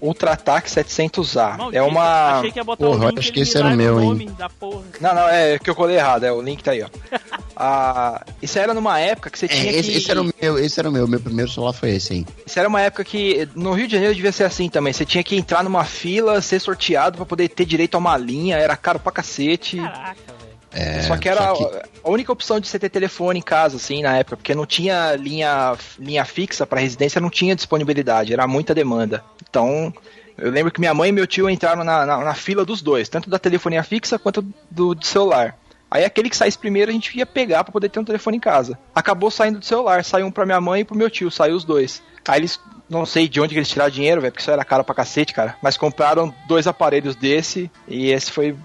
UltraTac 0.00 0.68
700A. 0.68 1.56
Maldito, 1.56 1.76
É 1.78 1.82
uma. 1.82 2.38
Achei 2.38 2.52
que 2.52 2.58
ia 2.58 2.64
botar 2.64 2.84
Porra, 2.84 3.06
o 3.06 3.08
link, 3.08 3.18
acho 3.18 3.32
que 3.32 3.40
esse 3.40 3.56
era 3.56 3.68
o 3.68 3.76
meu, 3.76 4.00
hein. 4.00 4.08
nome 4.08 4.26
Da 4.30 4.48
porra. 4.48 4.82
Não, 5.00 5.14
não, 5.14 5.28
é 5.28 5.58
que 5.58 5.68
eu 5.70 5.74
colei 5.74 5.96
errado, 5.96 6.24
é, 6.24 6.32
o 6.32 6.40
link 6.42 6.62
tá 6.62 6.72
aí, 6.72 6.82
ó. 6.82 6.88
Ah, 7.56 8.24
isso 8.42 8.58
era 8.58 8.74
numa 8.74 8.98
época 8.98 9.30
que 9.30 9.38
você 9.38 9.44
É, 9.46 9.48
tinha 9.48 9.70
esse, 9.70 9.88
que. 9.92 9.96
esse 9.98 10.10
era 10.10 10.20
o 10.20 10.24
meu, 10.42 10.58
esse 10.58 10.80
era 10.80 10.88
o 10.88 10.92
meu, 10.92 11.06
meu 11.06 11.20
primeiro 11.20 11.48
celular 11.48 11.72
foi 11.72 11.90
esse 11.90 12.12
aí. 12.12 12.26
Isso 12.44 12.58
era 12.58 12.68
uma 12.68 12.80
época 12.80 13.04
que 13.04 13.48
no 13.54 13.72
Rio 13.74 13.86
de 13.86 13.92
Janeiro 13.92 14.12
devia 14.12 14.32
ser 14.32 14.42
assim 14.42 14.68
também. 14.68 14.92
Você 14.92 15.04
tinha 15.04 15.22
que 15.22 15.36
entrar 15.36 15.62
numa 15.62 15.84
fila, 15.84 16.40
ser 16.40 16.58
sorteado 16.60 17.16
pra 17.16 17.24
poder 17.24 17.48
ter 17.48 17.64
direito 17.64 17.94
a 17.94 17.98
uma 17.98 18.16
linha, 18.16 18.56
era 18.56 18.76
caro 18.76 18.98
pra 18.98 19.12
cacete. 19.12 19.76
Caraca, 19.76 20.16
velho. 20.26 20.43
É, 20.74 21.02
só 21.02 21.16
que 21.16 21.28
era 21.28 21.52
que- 21.54 21.64
a 22.02 22.10
única 22.10 22.32
opção 22.32 22.58
de 22.58 22.66
você 22.68 22.78
ter 22.78 22.88
telefone 22.88 23.38
em 23.38 23.42
casa, 23.42 23.76
assim, 23.76 24.02
na 24.02 24.16
época, 24.18 24.36
porque 24.36 24.54
não 24.54 24.66
tinha 24.66 25.14
linha, 25.16 25.76
linha 25.98 26.24
fixa 26.24 26.66
pra 26.66 26.80
residência, 26.80 27.20
não 27.20 27.30
tinha 27.30 27.54
disponibilidade, 27.54 28.32
era 28.32 28.46
muita 28.46 28.74
demanda. 28.74 29.22
Então, 29.48 29.92
eu 30.36 30.50
lembro 30.50 30.72
que 30.72 30.80
minha 30.80 30.92
mãe 30.94 31.10
e 31.10 31.12
meu 31.12 31.26
tio 31.26 31.48
entraram 31.48 31.84
na, 31.84 32.04
na, 32.04 32.18
na 32.24 32.34
fila 32.34 32.64
dos 32.64 32.82
dois, 32.82 33.08
tanto 33.08 33.30
da 33.30 33.38
telefonia 33.38 33.82
fixa 33.84 34.18
quanto 34.18 34.42
do, 34.70 34.94
do 34.94 35.06
celular. 35.06 35.56
Aí 35.90 36.04
aquele 36.04 36.28
que 36.28 36.36
saísse 36.36 36.58
primeiro 36.58 36.90
a 36.90 36.94
gente 36.94 37.16
ia 37.16 37.24
pegar 37.24 37.62
pra 37.62 37.72
poder 37.72 37.88
ter 37.88 38.00
um 38.00 38.04
telefone 38.04 38.36
em 38.38 38.40
casa. 38.40 38.76
Acabou 38.92 39.30
saindo 39.30 39.60
do 39.60 39.64
celular, 39.64 40.02
saiu 40.04 40.26
um 40.26 40.30
pra 40.30 40.44
minha 40.44 40.60
mãe 40.60 40.80
e 40.80 40.84
pro 40.84 40.96
meu 40.96 41.08
tio, 41.08 41.30
saiu 41.30 41.54
os 41.54 41.62
dois. 41.62 42.02
Aí 42.26 42.40
eles, 42.40 42.58
não 42.90 43.06
sei 43.06 43.28
de 43.28 43.40
onde 43.40 43.54
que 43.54 43.58
eles 43.60 43.68
tiraram 43.68 43.92
dinheiro, 43.92 44.20
velho, 44.20 44.32
porque 44.32 44.42
isso 44.42 44.50
era 44.50 44.64
caro 44.64 44.82
pra 44.82 44.92
cacete, 44.94 45.32
cara. 45.32 45.56
Mas 45.62 45.76
compraram 45.76 46.34
dois 46.48 46.66
aparelhos 46.66 47.14
desse 47.14 47.70
e 47.86 48.10
esse 48.10 48.32
foi 48.32 48.56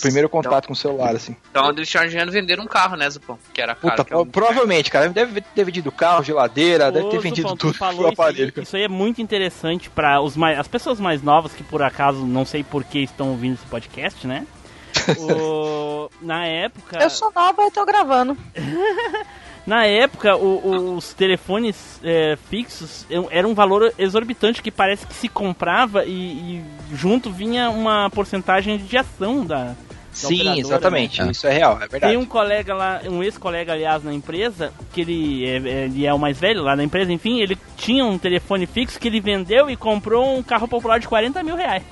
primeiro 0.00 0.28
contato 0.28 0.66
com 0.66 0.72
o 0.72 0.76
celular, 0.76 1.14
assim. 1.14 1.36
Então 1.50 1.68
eles 1.70 1.88
dinheiro 2.10 2.30
venderam 2.30 2.64
um 2.64 2.66
carro, 2.66 2.96
né, 2.96 3.08
Zupão? 3.10 3.38
Que 3.52 3.60
era 3.60 3.74
caro. 3.74 3.90
Puta, 3.96 4.04
que 4.04 4.14
um- 4.14 4.26
provavelmente, 4.26 4.90
cara. 4.90 5.08
Deve 5.08 5.40
ter 5.40 5.64
vendido 5.64 5.90
carro, 5.92 6.22
geladeira, 6.22 6.90
deve 6.90 7.08
ter 7.10 7.18
vendido 7.18 7.48
Zupão, 7.48 7.56
tu 7.56 7.66
tudo 7.68 7.78
falou 7.78 8.02
isso 8.12 8.20
aparelho. 8.22 8.52
cara. 8.52 8.62
Isso 8.64 8.76
aí 8.76 8.82
é 8.82 8.88
muito 8.88 9.20
interessante 9.22 9.88
para 9.90 10.20
os 10.20 10.36
mais, 10.36 10.58
as 10.58 10.68
pessoas 10.68 10.98
mais 11.00 11.22
novas 11.22 11.52
que 11.52 11.62
por 11.64 11.82
acaso 11.82 12.24
não 12.26 12.44
sei 12.44 12.62
por 12.64 12.84
que 12.84 12.98
estão 13.00 13.30
ouvindo 13.30 13.54
esse 13.54 13.66
podcast, 13.66 14.26
né? 14.26 14.46
O- 15.18 16.10
na 16.22 16.46
época, 16.46 16.98
Eu 17.02 17.10
sou 17.10 17.30
nova 17.34 17.62
e 17.66 17.70
tô 17.70 17.84
gravando. 17.84 18.36
na 19.66 19.84
época 19.84 20.36
o- 20.36 20.60
o- 20.64 20.96
os 20.96 21.12
telefones 21.12 22.00
é, 22.04 22.38
fixos 22.48 23.04
era 23.30 23.46
um 23.48 23.54
valor 23.54 23.92
exorbitante 23.98 24.62
que 24.62 24.70
parece 24.70 25.06
que 25.06 25.14
se 25.14 25.28
comprava 25.28 26.04
e, 26.04 26.10
e 26.12 26.64
junto 26.94 27.30
vinha 27.32 27.68
uma 27.70 28.08
porcentagem 28.10 28.78
de 28.78 28.96
ação 28.96 29.44
da, 29.44 29.74
Sim, 30.12 30.34
operadora, 30.36 30.60
exatamente. 30.60 31.22
né? 31.22 31.30
Isso 31.30 31.46
é 31.46 31.52
real, 31.52 31.74
é 31.82 31.88
verdade. 31.88 32.06
Tem 32.14 32.16
um 32.16 32.24
colega 32.24 32.74
lá, 32.74 33.02
um 33.10 33.22
ex-colega, 33.22 33.72
aliás, 33.74 34.02
na 34.02 34.14
empresa, 34.14 34.72
que 34.92 35.02
ele 35.02 35.44
é, 35.46 35.56
ele 35.84 36.06
é 36.06 36.14
o 36.14 36.18
mais 36.18 36.38
velho 36.38 36.62
lá 36.62 36.74
na 36.74 36.82
empresa, 36.84 37.12
enfim, 37.12 37.40
ele 37.40 37.58
tinha 37.76 38.02
um 38.04 38.16
telefone 38.16 38.64
fixo 38.66 38.98
que 38.98 39.08
ele 39.08 39.20
vendeu 39.20 39.68
e 39.68 39.76
comprou 39.76 40.38
um 40.38 40.42
carro 40.42 40.66
popular 40.66 40.98
de 41.00 41.06
40 41.08 41.42
mil 41.42 41.54
reais. 41.56 41.82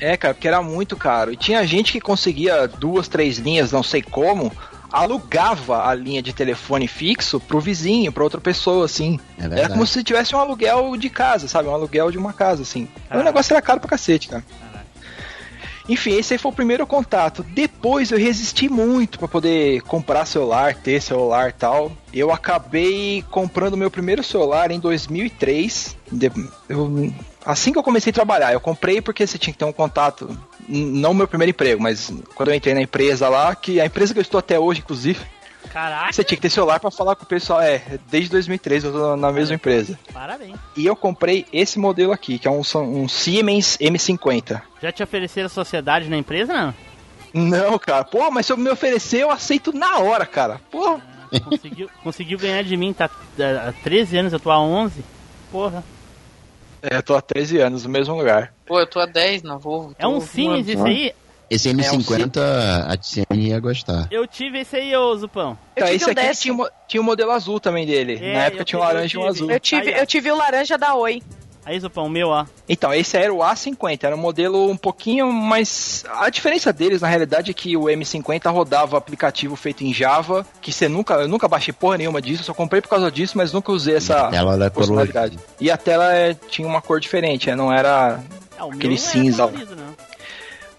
É, 0.00 0.16
cara, 0.16 0.32
porque 0.34 0.46
era 0.48 0.62
muito 0.62 0.96
caro. 0.96 1.32
E 1.32 1.36
tinha 1.36 1.64
gente 1.66 1.92
que 1.92 2.00
conseguia 2.00 2.66
duas, 2.68 3.06
três 3.08 3.36
linhas, 3.38 3.70
não 3.72 3.82
sei 3.82 4.00
como, 4.02 4.52
alugava 4.92 5.86
a 5.86 5.94
linha 5.94 6.22
de 6.22 6.32
telefone 6.32 6.86
fixo 6.88 7.38
pro 7.40 7.60
vizinho, 7.60 8.10
pra 8.12 8.24
outra 8.24 8.40
pessoa, 8.40 8.84
assim. 8.84 9.18
É 9.38 9.42
Era 9.42 9.48
verdade. 9.50 9.72
como 9.74 9.86
se 9.86 10.02
tivesse 10.02 10.34
um 10.34 10.38
aluguel 10.38 10.96
de 10.96 11.10
casa, 11.10 11.46
sabe? 11.48 11.68
Um 11.68 11.74
aluguel 11.74 12.10
de 12.10 12.18
uma 12.18 12.32
casa, 12.32 12.62
assim. 12.62 12.86
Caraca. 13.08 13.20
o 13.20 13.24
negócio 13.24 13.52
era 13.52 13.62
caro 13.62 13.80
pra 13.80 13.90
cacete, 13.90 14.28
cara. 14.28 14.44
Enfim, 15.88 16.12
esse 16.18 16.34
aí 16.34 16.38
foi 16.38 16.50
o 16.52 16.54
primeiro 16.54 16.86
contato. 16.86 17.42
Depois 17.42 18.10
eu 18.10 18.18
resisti 18.18 18.68
muito 18.68 19.18
pra 19.18 19.26
poder 19.26 19.80
comprar 19.82 20.26
celular, 20.26 20.74
ter 20.74 21.00
celular 21.00 21.48
e 21.48 21.52
tal. 21.52 21.90
Eu 22.12 22.30
acabei 22.30 23.24
comprando 23.30 23.74
meu 23.74 23.90
primeiro 23.90 24.22
celular 24.22 24.70
em 24.70 24.78
2003. 24.78 25.96
De- 26.12 26.30
eu- 26.68 27.10
assim 27.44 27.72
que 27.72 27.78
eu 27.78 27.82
comecei 27.82 28.10
a 28.10 28.14
trabalhar, 28.14 28.52
eu 28.52 28.60
comprei 28.60 29.00
porque 29.00 29.26
você 29.26 29.38
tinha 29.38 29.50
que 29.52 29.58
ter 29.58 29.64
um 29.64 29.72
contato. 29.72 30.38
Não 30.68 31.14
meu 31.14 31.26
primeiro 31.26 31.50
emprego, 31.50 31.82
mas 31.82 32.12
quando 32.34 32.50
eu 32.50 32.54
entrei 32.54 32.74
na 32.74 32.82
empresa 32.82 33.28
lá, 33.28 33.54
que 33.54 33.80
a 33.80 33.86
empresa 33.86 34.12
que 34.12 34.18
eu 34.18 34.22
estou 34.22 34.38
até 34.38 34.58
hoje, 34.58 34.80
inclusive, 34.80 35.18
Caraca, 35.72 36.12
você 36.12 36.24
tinha 36.24 36.36
que 36.36 36.42
ter 36.42 36.50
celular 36.50 36.80
pra 36.80 36.90
falar 36.90 37.14
com 37.14 37.24
o 37.24 37.26
pessoal. 37.26 37.60
É, 37.60 37.82
desde 38.10 38.30
2003 38.30 38.84
eu 38.84 38.92
tô 38.92 39.16
na 39.16 39.32
mesma 39.32 39.54
empresa. 39.54 39.98
parabéns. 40.12 40.56
E 40.76 40.86
eu 40.86 40.96
comprei 40.96 41.46
esse 41.52 41.78
modelo 41.78 42.12
aqui, 42.12 42.38
que 42.38 42.48
é 42.48 42.50
um, 42.50 42.62
um 42.76 43.08
Siemens 43.08 43.76
M50. 43.78 44.62
Já 44.80 44.92
te 44.92 45.02
ofereceram 45.02 45.48
sociedade 45.48 46.08
na 46.08 46.16
empresa, 46.16 46.52
não? 46.52 46.74
Não, 47.32 47.78
cara. 47.78 48.04
Pô, 48.04 48.30
mas 48.30 48.46
se 48.46 48.52
eu 48.52 48.56
me 48.56 48.70
oferecer, 48.70 49.22
eu 49.22 49.30
aceito 49.30 49.72
na 49.72 49.98
hora, 49.98 50.24
cara. 50.24 50.60
Pô. 50.70 51.00
Conseguiu, 51.44 51.90
conseguiu 52.02 52.38
ganhar 52.38 52.64
de 52.64 52.74
mim, 52.74 52.92
tá 52.92 53.10
há 53.38 53.72
13 53.84 54.16
anos, 54.16 54.32
eu 54.32 54.40
tô 54.40 54.50
há 54.50 54.58
11. 54.58 55.04
Porra. 55.52 55.84
É, 56.82 56.96
eu 56.96 57.02
tô 57.02 57.14
há 57.14 57.20
13 57.20 57.58
anos 57.58 57.84
no 57.84 57.90
mesmo 57.90 58.16
lugar. 58.16 58.54
Pô, 58.68 58.78
eu 58.78 58.86
tô 58.86 59.00
a 59.00 59.06
10 59.06 59.42
na 59.42 59.56
Volvo. 59.56 59.94
É 59.98 60.06
um 60.06 60.20
voando. 60.20 60.70
esse 60.70 60.76
aí? 60.80 61.12
Esse 61.50 61.70
M50 61.72 62.38
a 62.86 62.94
Tiziane 62.96 63.48
ia 63.48 63.58
gostar. 63.58 64.06
Eu 64.10 64.26
tive 64.26 64.60
esse 64.60 64.76
aí, 64.76 64.94
ô 64.94 65.16
Zupão. 65.16 65.56
Eu 65.74 65.86
Então, 65.86 65.86
tive 65.86 65.96
esse 65.96 66.04
um 66.04 66.12
aqui 66.12 66.62
tinha, 66.62 66.70
tinha 66.86 67.00
o 67.00 67.04
modelo 67.04 67.30
azul 67.30 67.58
também 67.58 67.86
dele. 67.86 68.18
É, 68.20 68.34
Na 68.34 68.44
época 68.44 68.60
eu 68.62 68.64
tinha 68.66 68.78
um 68.78 68.82
tive- 68.82 68.94
laranja 68.94 69.16
e 69.16 69.20
um 69.20 69.26
azul. 69.26 69.50
Eu 69.50 69.58
tive, 69.60 69.94
Aí, 69.94 69.98
eu 70.00 70.06
tive 70.06 70.30
o 70.30 70.36
laranja 70.36 70.76
da 70.76 70.94
Oi. 70.94 71.22
Aí, 71.64 71.78
Zupão, 71.80 72.06
o 72.06 72.08
meu, 72.10 72.28
ó. 72.28 72.46
Então, 72.66 72.94
esse 72.94 73.14
era 73.16 73.32
o 73.32 73.38
A50, 73.38 74.04
era 74.04 74.16
um 74.16 74.18
modelo 74.18 74.70
um 74.70 74.76
pouquinho 74.76 75.30
mais. 75.30 76.02
A 76.14 76.30
diferença 76.30 76.72
deles, 76.72 77.02
na 77.02 77.08
realidade, 77.08 77.50
é 77.50 77.54
que 77.54 77.76
o 77.76 77.84
M50 77.84 78.50
rodava 78.50 78.96
aplicativo 78.96 79.54
feito 79.54 79.84
em 79.84 79.92
Java, 79.92 80.46
que 80.62 80.72
você 80.72 80.88
nunca. 80.88 81.14
Eu 81.14 81.28
nunca 81.28 81.46
baixei 81.46 81.72
porra 81.74 81.98
nenhuma 81.98 82.22
disso, 82.22 82.42
só 82.44 82.54
comprei 82.54 82.80
por 82.80 82.88
causa 82.88 83.10
disso, 83.10 83.36
mas 83.36 83.52
nunca 83.52 83.70
usei 83.70 83.96
essa 83.96 84.30
Ela 84.32 84.56
da 84.56 84.70
funcionalidade. 84.70 85.38
E 85.60 85.70
a 85.70 85.76
tela 85.76 86.14
é, 86.14 86.32
tinha 86.34 86.66
uma 86.66 86.80
cor 86.80 87.00
diferente, 87.00 87.50
é, 87.50 87.54
não 87.56 87.70
era 87.70 88.18
O 88.66 88.70
Aquele 88.70 88.98
cinza, 88.98 89.44
É 89.44 89.74
não. 89.74 89.96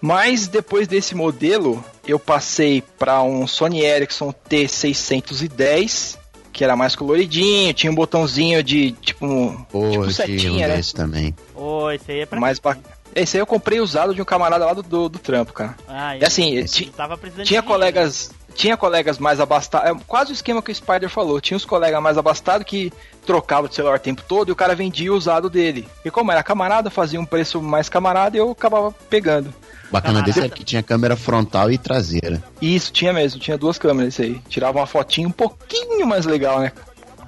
Mas 0.00 0.48
depois 0.48 0.88
desse 0.88 1.14
modelo, 1.14 1.84
eu 2.06 2.18
passei 2.18 2.82
para 2.98 3.22
um 3.22 3.46
Sony 3.46 3.84
Ericsson 3.84 4.32
T610, 4.48 6.16
que 6.52 6.64
era 6.64 6.74
mais 6.74 6.96
coloridinho, 6.96 7.74
tinha 7.74 7.92
um 7.92 7.94
botãozinho 7.94 8.62
de 8.62 8.92
tipo, 8.92 9.26
um, 9.26 9.56
tipo 9.56 9.90
tive 9.90 9.98
um 9.98 10.10
setinha, 10.10 10.68
né? 10.68 10.80
também. 10.94 11.34
Ô, 11.54 11.90
esse 11.90 12.10
aí 12.10 12.20
é 12.20 12.26
pra. 12.26 12.40
Mais 12.40 12.58
bacana. 12.58 13.00
Esse 13.14 13.36
aí 13.36 13.40
eu 13.42 13.46
comprei 13.46 13.80
usado 13.80 14.14
de 14.14 14.22
um 14.22 14.24
camarada 14.24 14.64
lá 14.64 14.72
do, 14.72 14.82
do, 14.82 15.08
do 15.08 15.18
trampo, 15.18 15.52
cara. 15.52 15.76
Ah, 15.88 16.16
E 16.16 16.24
assim, 16.24 16.54
eu 16.54 16.66
tinha 16.66 17.60
de 17.60 17.62
colegas. 17.66 18.30
Tinha 18.60 18.76
colegas 18.76 19.18
mais 19.18 19.40
abastados. 19.40 19.90
É 19.90 20.04
quase 20.06 20.32
o 20.32 20.34
esquema 20.34 20.60
que 20.60 20.70
o 20.70 20.74
Spider 20.74 21.08
falou. 21.08 21.40
Tinha 21.40 21.56
os 21.56 21.64
colegas 21.64 22.02
mais 22.02 22.18
abastados 22.18 22.66
que 22.66 22.92
trocavam 23.24 23.70
de 23.70 23.74
celular 23.74 23.96
o 23.96 23.98
tempo 23.98 24.22
todo 24.28 24.50
e 24.50 24.52
o 24.52 24.56
cara 24.56 24.74
vendia 24.74 25.10
o 25.10 25.16
usado 25.16 25.48
dele. 25.48 25.88
E 26.04 26.10
como 26.10 26.30
era 26.30 26.42
camarada, 26.42 26.90
fazia 26.90 27.18
um 27.18 27.24
preço 27.24 27.62
mais 27.62 27.88
camarada 27.88 28.36
e 28.36 28.40
eu 28.40 28.50
acabava 28.50 28.92
pegando. 29.08 29.50
Bacana 29.90 30.20
desse 30.20 30.38
é 30.38 30.42
Camarada. 30.42 30.56
que 30.56 30.62
tinha 30.64 30.82
câmera 30.82 31.16
frontal 31.16 31.72
e 31.72 31.78
traseira. 31.78 32.42
E 32.60 32.76
isso 32.76 32.92
tinha 32.92 33.14
mesmo, 33.14 33.40
tinha 33.40 33.56
duas 33.56 33.78
câmeras 33.78 34.12
isso 34.12 34.22
aí. 34.22 34.42
Tirava 34.46 34.78
uma 34.78 34.86
fotinha 34.86 35.26
um 35.26 35.32
pouquinho 35.32 36.06
mais 36.06 36.26
legal, 36.26 36.60
né? 36.60 36.70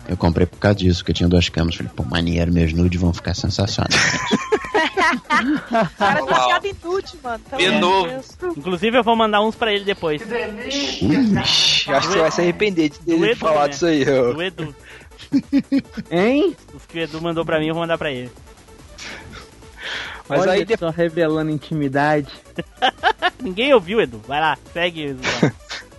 Eu 0.09 0.17
comprei 0.17 0.47
por 0.47 0.59
causa 0.59 0.77
disso, 0.79 0.99
porque 1.01 1.13
eu 1.13 1.15
tinha 1.17 1.29
duas 1.29 1.49
câmeras. 1.49 1.77
Falei, 1.77 1.93
pô, 1.95 2.03
maneiro, 2.05 2.53
meus 2.53 2.73
nudes 2.73 3.01
vão 3.01 3.13
ficar 3.13 3.35
sensacionais. 3.35 3.95
Cara, 5.99 6.25
Uau. 6.25 6.27
viciado 6.35 6.67
em 6.67 6.75
nude, 6.83 7.13
mano. 7.23 7.45
De 7.57 7.71
novo. 7.71 8.09
Deus. 8.09 8.37
Inclusive, 8.57 8.99
eu 8.99 9.05
vou 9.05 9.17
mandar 9.17 9.41
uns 9.43 9.55
pra 9.55 9.73
ele 9.73 9.85
depois. 9.85 10.23
Ixi, 10.23 11.91
acho 11.93 12.09
que 12.09 12.15
você 12.15 12.21
vai 12.21 12.31
se 12.31 12.41
arrepender 12.41 12.91
de 12.91 12.99
ter 12.99 13.23
Edu, 13.23 13.37
falado 13.37 13.63
né? 13.65 13.69
disso 13.69 13.87
aí. 13.87 14.05
ó. 14.09 14.33
Do 14.33 14.43
Edu. 14.43 14.75
Hein? 16.11 16.57
Os 16.75 16.85
que 16.85 16.99
o 16.99 17.03
Edu 17.03 17.21
mandou 17.23 17.45
pra 17.45 17.59
mim, 17.59 17.69
eu 17.69 17.75
vou 17.75 17.83
mandar 17.83 17.97
pra 17.97 18.11
ele. 18.11 18.31
Mas 20.29 20.41
Olha 20.41 20.53
aí 20.53 20.67
só, 20.79 20.91
revelando 20.91 21.51
intimidade. 21.51 22.29
Ninguém 23.43 23.73
ouviu, 23.75 24.01
Edu. 24.01 24.21
Vai 24.27 24.41
lá, 24.41 24.59
segue. 24.73 25.07
Edu. 25.09 25.21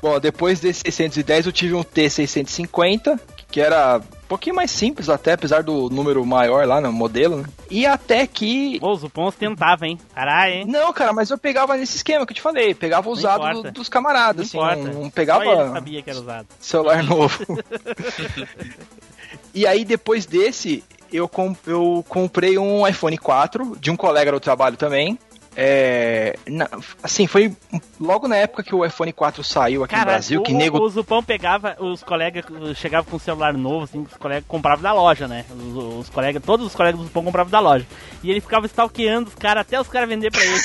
Bom, 0.02 0.20
depois 0.20 0.60
desse 0.60 0.82
610 0.86 1.46
eu 1.46 1.52
tive 1.52 1.74
um 1.74 1.84
T650, 1.84 3.20
que 3.54 3.62
era 3.62 3.98
um 3.98 4.28
pouquinho 4.28 4.56
mais 4.56 4.72
simples 4.72 5.10
até, 5.10 5.34
apesar 5.34 5.62
do 5.62 5.88
número 5.88 6.26
maior 6.26 6.66
lá 6.66 6.82
no 6.82 6.92
modelo, 6.92 7.38
né? 7.38 7.44
E 7.70 7.86
até 7.86 8.26
que... 8.26 8.80
Ô, 8.82 8.88
o 8.90 8.96
Zupons 8.96 9.36
tentava, 9.36 9.86
hein? 9.86 10.00
Caralho, 10.12 10.54
hein? 10.56 10.66
Não, 10.68 10.92
cara, 10.92 11.14
mas 11.14 11.30
eu 11.30 11.38
pegava 11.38 11.78
nesse 11.78 11.98
esquema 11.98 12.26
que 12.26 12.32
eu 12.32 12.36
te 12.36 12.42
falei, 12.42 12.74
pegava 12.74 13.08
usado 13.12 13.62
do- 13.62 13.72
dos 13.72 13.88
camaradas, 13.88 14.48
assim, 14.48 14.58
Não 14.58 14.64
importa. 14.66 14.82
não, 14.82 14.94
não 14.94 14.96
Só 14.96 15.02
ele 15.02 15.12
pegava 15.12 15.72
sabia 15.72 16.02
que 16.02 16.10
era 16.10 16.20
usado. 16.20 16.48
celular 16.60 17.04
novo. 17.04 17.46
e 19.54 19.68
aí 19.68 19.86
depois 19.86 20.26
desse, 20.26 20.84
eu, 21.12 21.30
eu 21.68 22.04
comprei 22.10 22.58
um 22.58 22.88
iPhone 22.88 23.20
4 23.20 23.78
de 23.80 23.92
um 23.92 23.96
colega 23.96 24.32
do 24.32 24.40
trabalho 24.40 24.78
também. 24.78 25.20
É, 25.56 26.36
na- 26.48 26.68
assim, 27.02 27.28
foi 27.28 27.56
logo 28.00 28.28
na 28.28 28.36
época 28.38 28.64
que 28.64 28.74
o 28.74 28.84
iPhone 28.86 29.14
4 29.14 29.44
saiu 29.44 29.84
aqui 29.84 29.94
no 29.94 30.00
Cara, 30.00 30.12
Brasil, 30.12 30.42
o, 30.42 30.44
que 30.44 30.54
nego 30.54 30.80
o 30.80 30.90
Zupão 30.90 31.22
pegava, 31.24 31.76
os 31.80 32.02
colegas 32.04 32.44
chegavam 32.76 33.10
com 33.10 33.18
um 33.18 33.20
celular 33.20 33.54
novo, 33.54 33.84
assim, 33.84 34.02
os 34.02 34.18
colegas 34.18 34.46
compravam 34.48 34.82
da 34.84 34.94
loja, 34.94 35.28
né? 35.28 35.46
Os, 35.52 36.00
os 36.06 36.10
colegas, 36.10 36.42
todos 36.44 36.66
os 36.68 36.74
colegas 36.76 37.00
do 37.00 37.06
Zupão 37.06 37.24
compravam 37.24 37.52
da 37.52 37.60
loja. 37.60 37.86
E 38.24 38.32
ele 38.32 38.42
ficava 38.42 38.66
stalkeando 38.66 39.30
os 39.30 39.36
caras 39.36 39.62
até 39.62 39.80
os 39.80 39.88
caras 39.88 40.10
vender 40.10 40.32
pra 40.32 40.44
ele. 40.44 40.60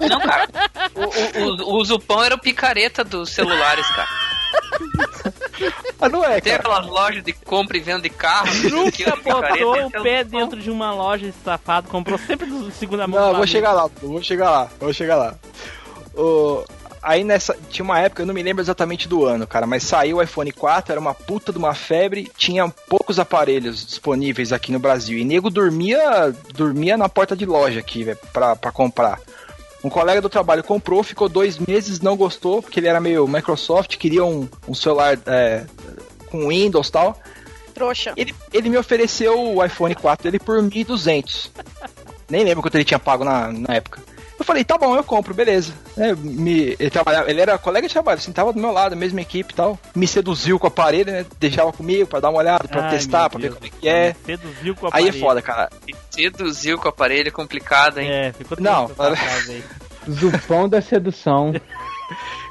Não, 0.08 0.20
cara. 0.20 0.48
O, 0.94 1.40
o, 1.40 1.76
o, 1.76 1.80
o 1.80 1.84
Zupão 1.84 2.22
era 2.22 2.34
o 2.34 2.40
picareta 2.40 3.02
dos 3.04 3.30
celulares, 3.30 3.86
cara. 3.88 4.08
Ah, 6.00 6.08
não 6.08 6.22
é, 6.24 6.40
Tem 6.40 6.52
cara. 6.56 6.68
aquelas 6.68 6.86
lojas 6.86 7.24
de 7.24 7.32
compra 7.32 7.76
e 7.76 7.80
venda 7.80 8.02
de 8.02 8.10
carro. 8.10 8.48
Nunca 8.70 9.16
botou 9.16 9.72
o 9.72 9.76
é 9.76 9.90
pé 10.02 10.24
Zupão. 10.24 10.40
dentro 10.40 10.60
de 10.60 10.70
uma 10.70 10.92
loja 10.92 11.26
esse 11.26 11.38
safado, 11.44 11.88
comprou 11.88 12.18
sempre 12.18 12.46
do 12.46 12.70
segunda 12.70 13.06
mão. 13.06 13.18
Não, 13.28 13.34
vou 13.36 13.46
chegar 13.46 13.72
lá, 13.72 13.88
vou 14.02 14.22
chegar 14.22 14.50
lá, 14.50 14.68
vou 14.78 14.92
chegar 14.92 15.16
lá. 15.16 15.34
O- 16.14 16.64
Aí 17.02 17.22
nessa. 17.22 17.56
Tinha 17.70 17.84
uma 17.84 18.00
época, 18.00 18.22
eu 18.22 18.26
não 18.26 18.34
me 18.34 18.42
lembro 18.42 18.60
exatamente 18.62 19.06
do 19.06 19.24
ano, 19.24 19.46
cara, 19.46 19.64
mas 19.64 19.84
saiu 19.84 20.16
o 20.16 20.22
iPhone 20.22 20.50
4, 20.50 20.90
era 20.90 21.00
uma 21.00 21.14
puta 21.14 21.52
de 21.52 21.58
uma 21.58 21.72
febre, 21.72 22.28
tinha 22.36 22.68
poucos 22.88 23.20
aparelhos 23.20 23.86
disponíveis 23.86 24.52
aqui 24.52 24.72
no 24.72 24.80
Brasil. 24.80 25.16
E 25.16 25.24
nego 25.24 25.48
dormia. 25.48 26.34
dormia 26.52 26.96
na 26.96 27.08
porta 27.08 27.36
de 27.36 27.46
loja 27.46 27.78
aqui, 27.78 28.02
velho, 28.02 28.18
pra, 28.32 28.56
pra 28.56 28.72
comprar. 28.72 29.20
Um 29.86 29.88
colega 29.88 30.20
do 30.20 30.28
trabalho 30.28 30.64
comprou, 30.64 31.00
ficou 31.04 31.28
dois 31.28 31.58
meses, 31.58 32.00
não 32.00 32.16
gostou, 32.16 32.60
porque 32.60 32.80
ele 32.80 32.88
era 32.88 32.98
meio 33.00 33.28
Microsoft, 33.28 33.96
queria 33.98 34.24
um, 34.24 34.48
um 34.66 34.74
celular 34.74 35.16
é, 35.24 35.64
com 36.26 36.48
Windows 36.48 36.88
e 36.88 36.92
tal. 36.92 37.20
Trouxa. 37.72 38.12
Ele, 38.16 38.34
ele 38.52 38.68
me 38.68 38.76
ofereceu 38.76 39.38
o 39.38 39.64
iPhone 39.64 39.94
4 39.94 40.24
dele 40.24 40.40
por 40.40 40.60
1.200. 40.60 41.50
Nem 42.28 42.42
lembro 42.42 42.62
quanto 42.62 42.74
ele 42.74 42.84
tinha 42.84 42.98
pago 42.98 43.22
na, 43.22 43.52
na 43.52 43.74
época. 43.76 44.02
Eu 44.46 44.54
falei, 44.54 44.62
tá 44.62 44.78
bom, 44.78 44.94
eu 44.94 45.02
compro, 45.02 45.34
beleza. 45.34 45.74
É, 45.98 46.14
me, 46.14 46.76
ele, 46.78 46.88
trabalhava, 46.88 47.28
ele 47.28 47.40
era 47.40 47.58
colega 47.58 47.88
de 47.88 47.92
trabalho, 47.92 48.18
assim, 48.18 48.30
tava 48.30 48.52
do 48.52 48.60
meu 48.60 48.70
lado, 48.70 48.94
mesma 48.94 49.20
equipe 49.20 49.52
e 49.52 49.56
tal. 49.56 49.76
Me 49.92 50.06
seduziu 50.06 50.56
com 50.56 50.66
o 50.66 50.68
aparelho, 50.68 51.10
né? 51.10 51.26
Deixava 51.40 51.72
comigo 51.72 52.06
pra 52.06 52.20
dar 52.20 52.30
uma 52.30 52.38
olhada, 52.38 52.68
pra 52.68 52.84
Ai, 52.84 52.90
testar, 52.90 53.28
pra 53.28 53.40
ver 53.40 53.52
como 53.52 53.66
é 53.66 53.70
que 53.70 53.88
é. 53.88 54.14
Seduziu 54.24 54.76
com 54.76 54.86
o 54.86 54.90
Aí 54.92 55.06
é 55.06 55.08
aparelho. 55.08 55.26
foda, 55.26 55.42
cara. 55.42 55.68
Seduziu 56.10 56.78
com 56.78 56.86
o 56.86 56.90
aparelho, 56.90 57.26
é 57.26 57.32
complicado, 57.32 57.98
hein? 57.98 58.08
É, 58.08 58.32
ficou 58.32 58.56
Não. 58.60 58.88
Zupão 60.08 60.68
da 60.68 60.80
sedução. 60.80 61.52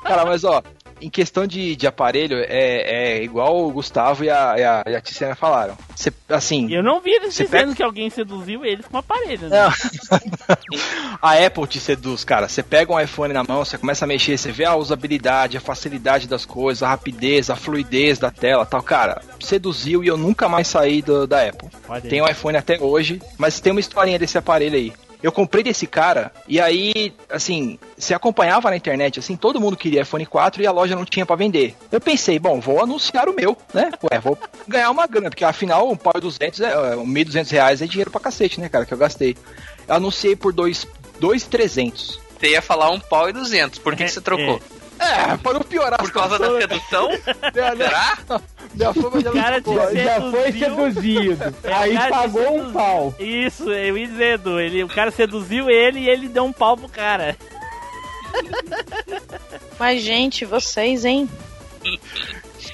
Cara, 0.04 0.26
mas 0.26 0.44
ó, 0.44 0.62
em 1.02 1.10
questão 1.10 1.46
de, 1.46 1.76
de 1.76 1.86
aparelho, 1.88 2.38
é, 2.38 3.18
é 3.18 3.24
igual 3.24 3.58
o 3.66 3.72
Gustavo 3.72 4.24
e 4.24 4.30
a, 4.30 4.56
e 4.58 4.64
a, 4.64 4.84
e 4.88 4.96
a 4.96 5.02
Tiziana 5.02 5.36
falaram. 5.36 5.78
Cê, 5.96 6.12
assim, 6.30 6.72
Eu 6.74 6.82
não 6.84 7.00
vi 7.02 7.12
eles 7.12 7.34
Você 7.34 7.44
dizendo 7.44 7.62
pega- 7.64 7.76
que 7.76 7.84
alguém 7.84 8.10
seduziu 8.10 8.64
eles 8.66 8.86
com 8.88 8.98
aparelho, 8.98 9.50
né? 9.50 9.58
A 11.22 11.34
Apple 11.46 11.68
te 11.68 11.80
seduz, 11.80 12.24
cara. 12.24 12.48
Você 12.48 12.62
pega 12.62 12.92
um 12.94 13.00
iPhone 13.00 13.34
na 13.34 13.44
mão, 13.44 13.64
você 13.64 13.78
começa 13.78 14.06
a 14.06 14.08
mexer, 14.08 14.38
você 14.38 14.52
vê 14.52 14.66
a 14.66 14.76
usabilidade, 14.76 15.58
a 15.58 15.62
facilidade 15.62 16.28
das 16.28 16.46
coisas, 16.46 16.84
a 16.84 16.90
rapidez, 16.90 17.50
a 17.50 17.56
fluidez 17.56 18.20
da 18.20 18.30
tela 18.32 18.66
tal. 18.66 18.82
Cara, 18.84 19.22
seduziu 19.40 20.04
e 20.04 20.08
eu 20.08 20.18
nunca 20.18 20.48
mais 20.50 20.68
saí 20.68 21.02
do- 21.02 21.26
da 21.28 21.42
Apple. 21.48 21.70
Tenho 22.10 22.26
um 22.26 22.28
iPhone 22.28 22.58
até 22.58 22.80
hoje, 22.80 23.22
mas 23.38 23.60
tem 23.60 23.72
uma 23.72 23.80
historinha 23.80 24.20
desse 24.20 24.38
aparelho 24.38 24.76
aí. 24.76 24.94
Eu 25.26 25.32
comprei 25.32 25.64
desse 25.64 25.88
cara 25.88 26.32
e 26.48 26.62
aí, 26.62 27.12
assim, 27.32 27.80
se 27.98 28.14
acompanhava 28.14 28.70
na 28.70 28.76
internet, 28.76 29.18
assim, 29.18 29.36
todo 29.36 29.60
mundo 29.60 29.76
queria 29.76 30.04
iPhone 30.04 30.24
4 30.24 30.62
e 30.62 30.68
a 30.68 30.72
loja 30.72 30.96
não 30.96 31.04
tinha 31.04 31.26
pra 31.26 31.36
vender. 31.36 31.76
Eu 31.92 32.00
pensei, 32.00 32.38
bom, 32.38 32.60
vou 32.60 32.80
anunciar 32.80 33.28
o 33.28 33.34
meu, 33.34 33.58
né? 33.74 33.90
Ué, 34.04 34.20
vou 34.20 34.38
ganhar 34.68 34.92
uma 34.92 35.08
grana, 35.08 35.32
porque 35.32 35.44
afinal 35.44 35.90
um 35.90 35.96
pau 35.96 36.14
e 36.16 36.22
200, 36.22 36.62
é, 36.62 36.66
é, 36.66 36.96
1.200 36.96 37.52
reais 37.52 37.82
é 37.82 37.88
dinheiro 37.88 38.12
pra 38.12 38.22
cacete, 38.22 38.60
né, 38.60 38.70
cara, 38.70 38.86
que 38.86 38.94
eu 38.94 39.00
gastei. 39.00 39.36
Eu 39.88 39.96
anunciei 39.96 40.36
por 40.36 40.54
2,300. 40.54 42.20
Você 42.40 42.50
ia 42.50 42.62
falar 42.62 42.92
um 42.92 43.00
pau 43.00 43.28
e 43.28 43.34
duzentos. 43.34 43.80
Por 43.80 43.96
que, 43.96 44.04
que 44.04 44.12
você 44.12 44.22
trocou? 44.22 44.58
É, 44.58 44.75
para 45.42 45.54
não 45.54 45.62
piorar 45.62 46.00
Por 46.00 46.12
causa 46.12 46.38
da 46.40 46.60
sedução? 46.60 47.10
Minha, 47.10 47.76
Será? 47.76 48.18
minha 48.74 48.94
fama 48.94 49.22
já 49.22 49.30
O 49.30 49.34
cara 49.34 49.56
ficou- 49.58 49.88
te 49.88 50.04
Já 50.04 50.22
foi 50.22 50.52
seduziu. 50.52 50.76
seduzido. 51.38 51.56
É, 51.64 51.74
Aí 51.74 51.98
pagou 52.10 52.42
um 52.42 52.52
seduziu. 52.58 52.74
pau. 52.74 53.16
Isso, 53.20 53.72
eu 53.72 53.98
ia 53.98 54.08
dizer, 54.08 54.34
Edu. 54.36 54.60
Ele, 54.60 54.84
o 54.84 54.88
cara 54.90 55.12
seduziu 55.12 55.70
ele 55.70 56.00
e 56.02 56.10
ele 56.10 56.28
deu 56.28 56.44
um 56.46 56.52
pau 56.54 56.76
pro 56.78 56.88
cara. 56.90 57.36
Mas, 59.80 60.02
gente, 60.02 60.46
vocês, 60.46 61.06
hein? 61.06 61.30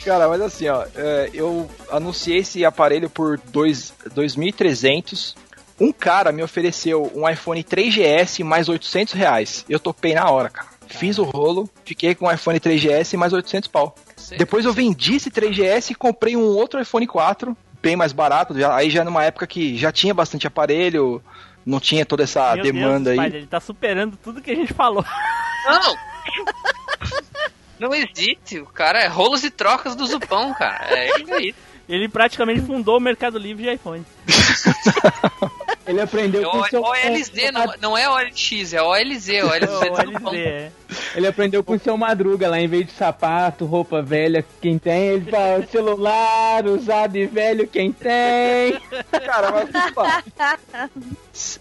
Cara, 0.06 0.28
mas 0.28 0.42
assim, 0.42 0.68
ó, 0.68 0.84
é, 0.96 1.30
eu 1.34 1.70
anunciei 1.92 2.38
esse 2.40 2.66
aparelho 2.66 3.08
por 3.10 3.38
dois- 3.38 3.94
2.300. 4.16 5.36
Um 5.80 5.92
cara 5.92 6.32
me 6.32 6.42
ofereceu 6.42 7.12
um 7.14 7.28
iPhone 7.30 7.64
3GS 7.64 8.44
mais 8.44 8.68
800 8.70 9.14
reais. 9.14 9.64
Eu 9.70 9.80
topei 9.80 10.14
na 10.16 10.28
hora, 10.30 10.50
cara. 10.50 10.71
Fiz 10.98 11.18
o 11.18 11.24
rolo, 11.24 11.70
fiquei 11.86 12.14
com 12.16 12.28
um 12.28 12.32
iPhone 12.32 12.60
3GS 12.60 13.18
mais 13.18 13.34
800 13.34 13.68
pau. 13.68 13.96
Depois 14.38 14.66
eu 14.66 14.74
vendi 14.74 15.16
esse 15.16 15.30
3GS 15.32 15.92
e 15.92 15.96
comprei 15.96 16.36
um 16.36 16.44
outro 16.46 16.82
iPhone 16.82 17.06
4, 17.08 17.56
bem 17.82 17.96
mais 17.96 18.12
barato. 18.12 18.58
Já, 18.58 18.76
aí 18.76 18.90
já 18.90 19.04
numa 19.04 19.24
época 19.24 19.48
que 19.48 19.78
já 19.78 19.92
tinha 19.92 20.14
bastante 20.14 20.48
aparelho, 20.48 21.22
não 21.66 21.80
tinha 21.80 22.06
toda 22.06 22.24
essa 22.24 22.56
Meu 22.56 22.64
demanda 22.64 23.12
Deus, 23.12 23.20
aí. 23.20 23.30
pai, 23.30 23.40
ele 23.40 23.48
tá 23.48 23.60
superando 23.60 24.18
tudo 24.18 24.42
que 24.42 24.52
a 24.52 24.56
gente 24.56 24.74
falou. 24.74 25.06
Não! 25.66 25.96
Não 27.80 27.96
existe. 27.96 28.60
O 28.60 28.68
cara 28.68 29.00
é 29.02 29.08
rolos 29.08 29.44
e 29.44 29.50
trocas 29.50 29.96
do 29.96 30.06
Zupão, 30.06 30.54
cara. 30.54 30.86
É 30.96 31.20
isso 31.20 31.34
aí. 31.34 31.56
Ele 31.90 32.08
praticamente 32.08 32.62
fundou 32.62 32.98
o 32.98 33.02
Mercado 33.02 33.40
Livre 33.40 33.64
de 33.64 33.74
iPhone. 33.74 34.06
Ele 35.88 36.00
aprendeu 36.00 36.42
É 36.42 36.46
com 36.52 36.58
o- 36.60 36.68
seu 36.70 36.82
OLZ, 36.82 37.32
não, 37.52 37.74
não 37.82 37.98
é 37.98 38.08
OLX, 38.10 38.74
é 38.74 38.82
OLZ. 38.82 39.30
OLZ 39.30 40.34
é. 40.36 40.72
Ele 41.16 41.28
aprendeu 41.28 41.64
com 41.64 41.74
o 41.74 41.80
seu 41.80 41.98
madruga 41.98 42.48
lá, 42.50 42.60
em 42.60 42.68
vez 42.68 42.86
de 42.86 42.92
sapato, 42.94 43.66
roupa 43.66 44.02
velha, 44.02 44.46
quem 44.62 44.78
tem, 44.78 45.08
ele 45.10 45.32
fala 45.32 45.66
celular, 45.72 46.66
usado 46.68 47.18
e 47.18 47.26
velho, 47.26 47.68
quem 47.68 47.92
tem. 47.92 48.80
Cara, 49.26 49.52
mas 49.52 49.92
pá, 49.94 50.24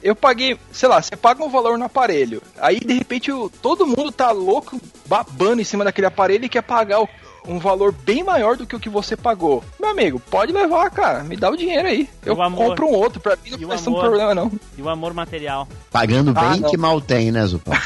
eu 0.02 0.14
paguei, 0.14 0.58
sei 0.72 0.88
lá, 0.88 1.00
você 1.00 1.16
paga 1.16 1.44
um 1.44 1.48
valor 1.48 1.78
no 1.78 1.84
aparelho. 1.84 2.42
Aí 2.58 2.80
de 2.80 2.94
repente 2.94 3.30
o- 3.32 3.48
todo 3.62 3.86
mundo 3.86 4.10
tá 4.12 4.30
louco, 4.30 4.80
babando 5.06 5.60
em 5.60 5.64
cima 5.64 5.84
daquele 5.84 6.06
aparelho 6.08 6.44
e 6.44 6.48
quer 6.48 6.62
pagar 6.62 7.00
o, 7.00 7.08
um 7.46 7.58
valor 7.58 7.92
bem 7.92 8.22
maior 8.22 8.56
do 8.56 8.66
que 8.66 8.76
o 8.76 8.80
que 8.80 8.88
você 8.88 9.16
pagou. 9.16 9.64
Meu 9.80 9.90
amigo, 9.90 10.20
pode 10.20 10.52
levar, 10.52 10.90
cara. 10.90 11.22
Me 11.24 11.36
dá 11.36 11.50
o 11.50 11.56
dinheiro 11.56 11.88
aí. 11.88 12.08
Eu 12.24 12.40
amor? 12.40 12.68
compro 12.68 12.86
um 12.86 12.92
outro. 12.94 13.20
Pra 13.20 13.36
mim 13.42 13.50
não 13.52 13.58
o 13.64 13.66
vai 13.68 13.78
ser 13.78 13.90
um 13.90 13.94
problema, 13.94 14.34
não. 14.34 14.52
E 14.76 14.82
o 14.82 14.88
amor 14.88 15.12
material. 15.14 15.66
Pagando 15.90 16.32
Ah, 16.36 16.40
bem 16.50 16.60
não. 16.60 16.70
que 16.70 16.76
mal 16.76 17.00
tem, 17.00 17.30
né, 17.32 17.44
Zupão? 17.46 17.74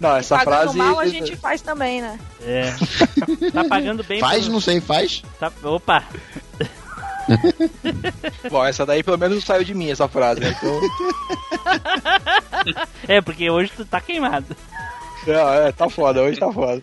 Não, 0.00 0.16
essa 0.16 0.36
Pagando 0.38 0.72
frase. 0.72 0.76
mal 0.78 0.98
a 0.98 1.06
gente 1.06 1.36
faz 1.36 1.60
também, 1.62 2.02
né? 2.02 2.18
É. 2.42 2.72
tá 3.52 3.64
pagando 3.64 4.02
bem 4.04 4.18
Faz, 4.20 4.40
pelo- 4.42 4.52
não 4.54 4.60
sei, 4.60 4.80
faz. 4.80 5.22
tá- 5.38 5.52
Opa! 5.62 6.02
Bom, 8.50 8.64
essa 8.64 8.84
daí 8.84 9.02
pelo 9.02 9.16
menos 9.16 9.36
não 9.36 9.42
saiu 9.42 9.64
de 9.64 9.72
mim, 9.72 9.90
essa 9.90 10.08
frase. 10.08 10.40
né? 10.40 10.54
Então, 10.60 10.80
É, 13.08 13.20
porque 13.20 13.48
hoje 13.50 13.72
tu 13.76 13.84
tá 13.84 14.00
queimado. 14.00 14.54
Não, 15.26 15.54
é, 15.54 15.72
tá 15.72 15.88
foda, 15.88 16.20
hoje 16.22 16.38
tá 16.38 16.52
foda. 16.52 16.82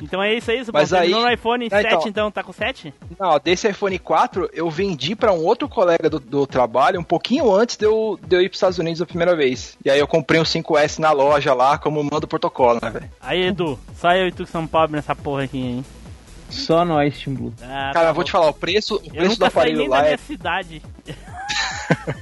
Então 0.00 0.22
é 0.22 0.34
isso 0.34 0.50
aí, 0.50 0.62
Zupão. 0.64 0.80
Mas 0.80 0.92
aí- 0.92 1.10
no 1.10 1.28
iPhone 1.30 1.68
Ah, 1.70 1.76
7, 1.82 1.86
então. 1.94 2.08
então. 2.08 2.30
Tá 2.30 2.42
com 2.42 2.52
7? 2.52 2.92
Não, 3.18 3.38
desse 3.38 3.68
iPhone 3.68 3.98
4 3.98 4.48
eu 4.52 4.68
vendi 4.70 5.14
pra 5.16 5.32
um 5.32 5.44
outro 5.44 5.68
colega 5.68 6.08
do, 6.10 6.18
do 6.20 6.46
trabalho 6.46 7.00
um 7.00 7.04
pouquinho 7.04 7.52
antes 7.54 7.76
de 7.76 7.84
eu, 7.86 8.18
de 8.26 8.36
eu 8.36 8.40
ir 8.40 8.48
pros 8.48 8.58
Estados 8.58 8.78
Unidos 8.78 9.00
a 9.02 9.06
primeira 9.06 9.34
vez. 9.36 9.76
E 9.84 9.90
aí 9.90 9.98
eu 9.98 10.06
comprei 10.06 10.40
um 10.40 10.44
5S 10.44 10.98
na 10.98 11.12
loja 11.12 11.54
lá, 11.54 11.78
como 11.78 12.02
manda 12.02 12.24
o 12.24 12.28
protocolo, 12.28 12.78
né, 12.82 12.90
velho? 12.90 13.10
Aí, 13.20 13.42
Edu, 13.46 13.78
só 13.96 14.12
eu 14.12 14.28
e 14.28 14.32
tu 14.32 14.44
que 14.44 14.50
são 14.50 14.66
pobres 14.66 14.92
nessa 14.96 15.14
porra 15.14 15.44
aqui, 15.44 15.58
hein? 15.58 15.84
Só 16.50 16.84
nós, 16.84 17.18
Team 17.18 17.34
Blue. 17.34 17.54
Ah, 17.62 17.90
Cara, 17.94 18.04
tá 18.06 18.10
eu 18.10 18.14
vou 18.14 18.24
te 18.24 18.30
falar, 18.30 18.48
o 18.48 18.52
preço, 18.52 18.96
o 18.96 19.06
Eu 19.06 19.10
preço 19.10 19.16
do 19.16 19.28
nunca 19.30 19.38
saí 19.38 19.48
aparelho 19.48 19.78
nem 19.78 19.88
da 19.88 19.96
lá 19.96 20.02
minha 20.02 20.14
é. 20.14 20.16
cidade. 20.18 20.82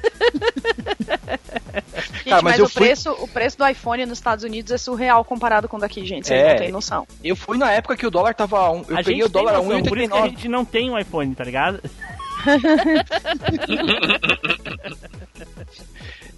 Gente, 2.31 2.43
Cara, 2.43 2.43
mas 2.43 2.59
mas, 2.59 2.67
o, 2.67 2.73
fui- 2.73 2.83
preço, 2.87 3.11
o 3.13 3.29
preço 3.29 3.59
do 3.59 3.67
iPhone 3.67 4.07
nos 4.07 4.19
Estados 4.19 4.45
Unidos 4.45 4.71
é 4.73 4.79
surreal 4.79 5.25
comparado 5.25 5.69
com 5.69 5.77
o 5.77 5.81
daqui, 5.81 6.05
gente. 6.07 6.27
Vocês 6.29 6.41
É. 6.41 6.51
não 6.51 6.57
têm 6.59 6.71
noção. 6.73 7.07
Eu 7.25 7.35
fui 7.35 7.59
na 7.59 7.71
época 7.73 7.97
que 7.97 8.07
o 8.07 8.11
dólar 8.11 8.35
tava 8.35 8.59
a 8.59 8.71
um. 8.71 8.85
Eu 8.89 8.95
a 8.99 8.99
peguei 8.99 9.15
gente 9.17 9.25
o 9.25 9.29
dólar 9.29 9.55
a 9.55 9.59
tem 9.61 9.67
noção, 9.69 9.83
por 9.83 9.99
isso 9.99 10.09
que 10.11 10.17
a 10.17 10.21
1,89. 10.23 10.29
gente 10.31 10.49
não 10.49 10.65
tem 10.65 10.91
um 10.91 10.99
iPhone, 10.99 11.35
tá 11.35 11.45
ligado? 11.45 11.81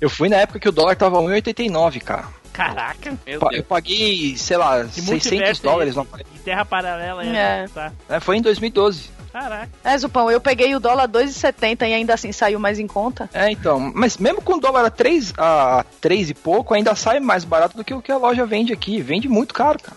Eu 0.01 0.11
fui 0.11 0.29
na 0.29 0.37
época 0.37 0.59
que 0.59 0.69
o 0.69 0.73
dólar 0.73 0.97
tava 0.97 1.19
a 1.19 1.23
1,89, 1.23 2.01
cara. 2.01 2.27
Caraca, 2.53 3.19
Meu 3.27 3.41
Pa- 3.41 3.49
Deus. 3.49 3.59
Eu 3.61 3.65
paguei, 3.65 4.37
sei 4.37 4.57
lá, 4.57 4.85
que 4.85 5.01
600 5.01 5.07
multiverso 5.09 5.63
dólares 5.63 5.97
é. 5.97 6.05
Que 6.25 6.39
terra 6.41 6.65
paralela 6.65 7.25
é, 7.25 7.65
É. 7.65 7.69
Tá. 7.73 7.93
É, 8.09 8.21
Foi 8.21 8.37
em 8.37 8.43
2012. 8.43 9.11
Caraca. 9.33 9.71
É, 9.83 9.97
Zupão, 9.97 10.31
eu 10.31 10.39
peguei 10.41 10.75
o 10.75 10.81
dólar 10.81 11.09
2,70 11.09 11.89
e 11.89 11.95
ainda 11.95 12.13
assim 12.13 12.31
saiu 12.33 12.59
mais 12.61 12.79
em 12.79 12.87
conta. 12.87 13.31
É, 13.33 13.51
então. 13.51 13.81
Mas 13.95 14.19
mesmo 14.19 14.43
com 14.43 14.55
o 14.57 14.61
dólar 14.61 14.85
a 14.85 14.91
3, 14.91 15.33
a 15.39 15.87
3 16.03 16.31
e 16.31 16.35
pouco, 16.35 16.75
ainda 16.75 16.95
sai 16.95 17.19
mais 17.19 17.43
barato 17.43 17.75
do 17.75 17.83
que 17.83 17.95
o 17.95 18.03
que 18.03 18.13
a 18.13 18.19
loja 18.19 18.45
vende 18.45 18.75
aqui. 18.75 19.01
Vende 19.01 19.29
muito 19.31 19.55
caro, 19.55 19.79
cara. 19.83 19.97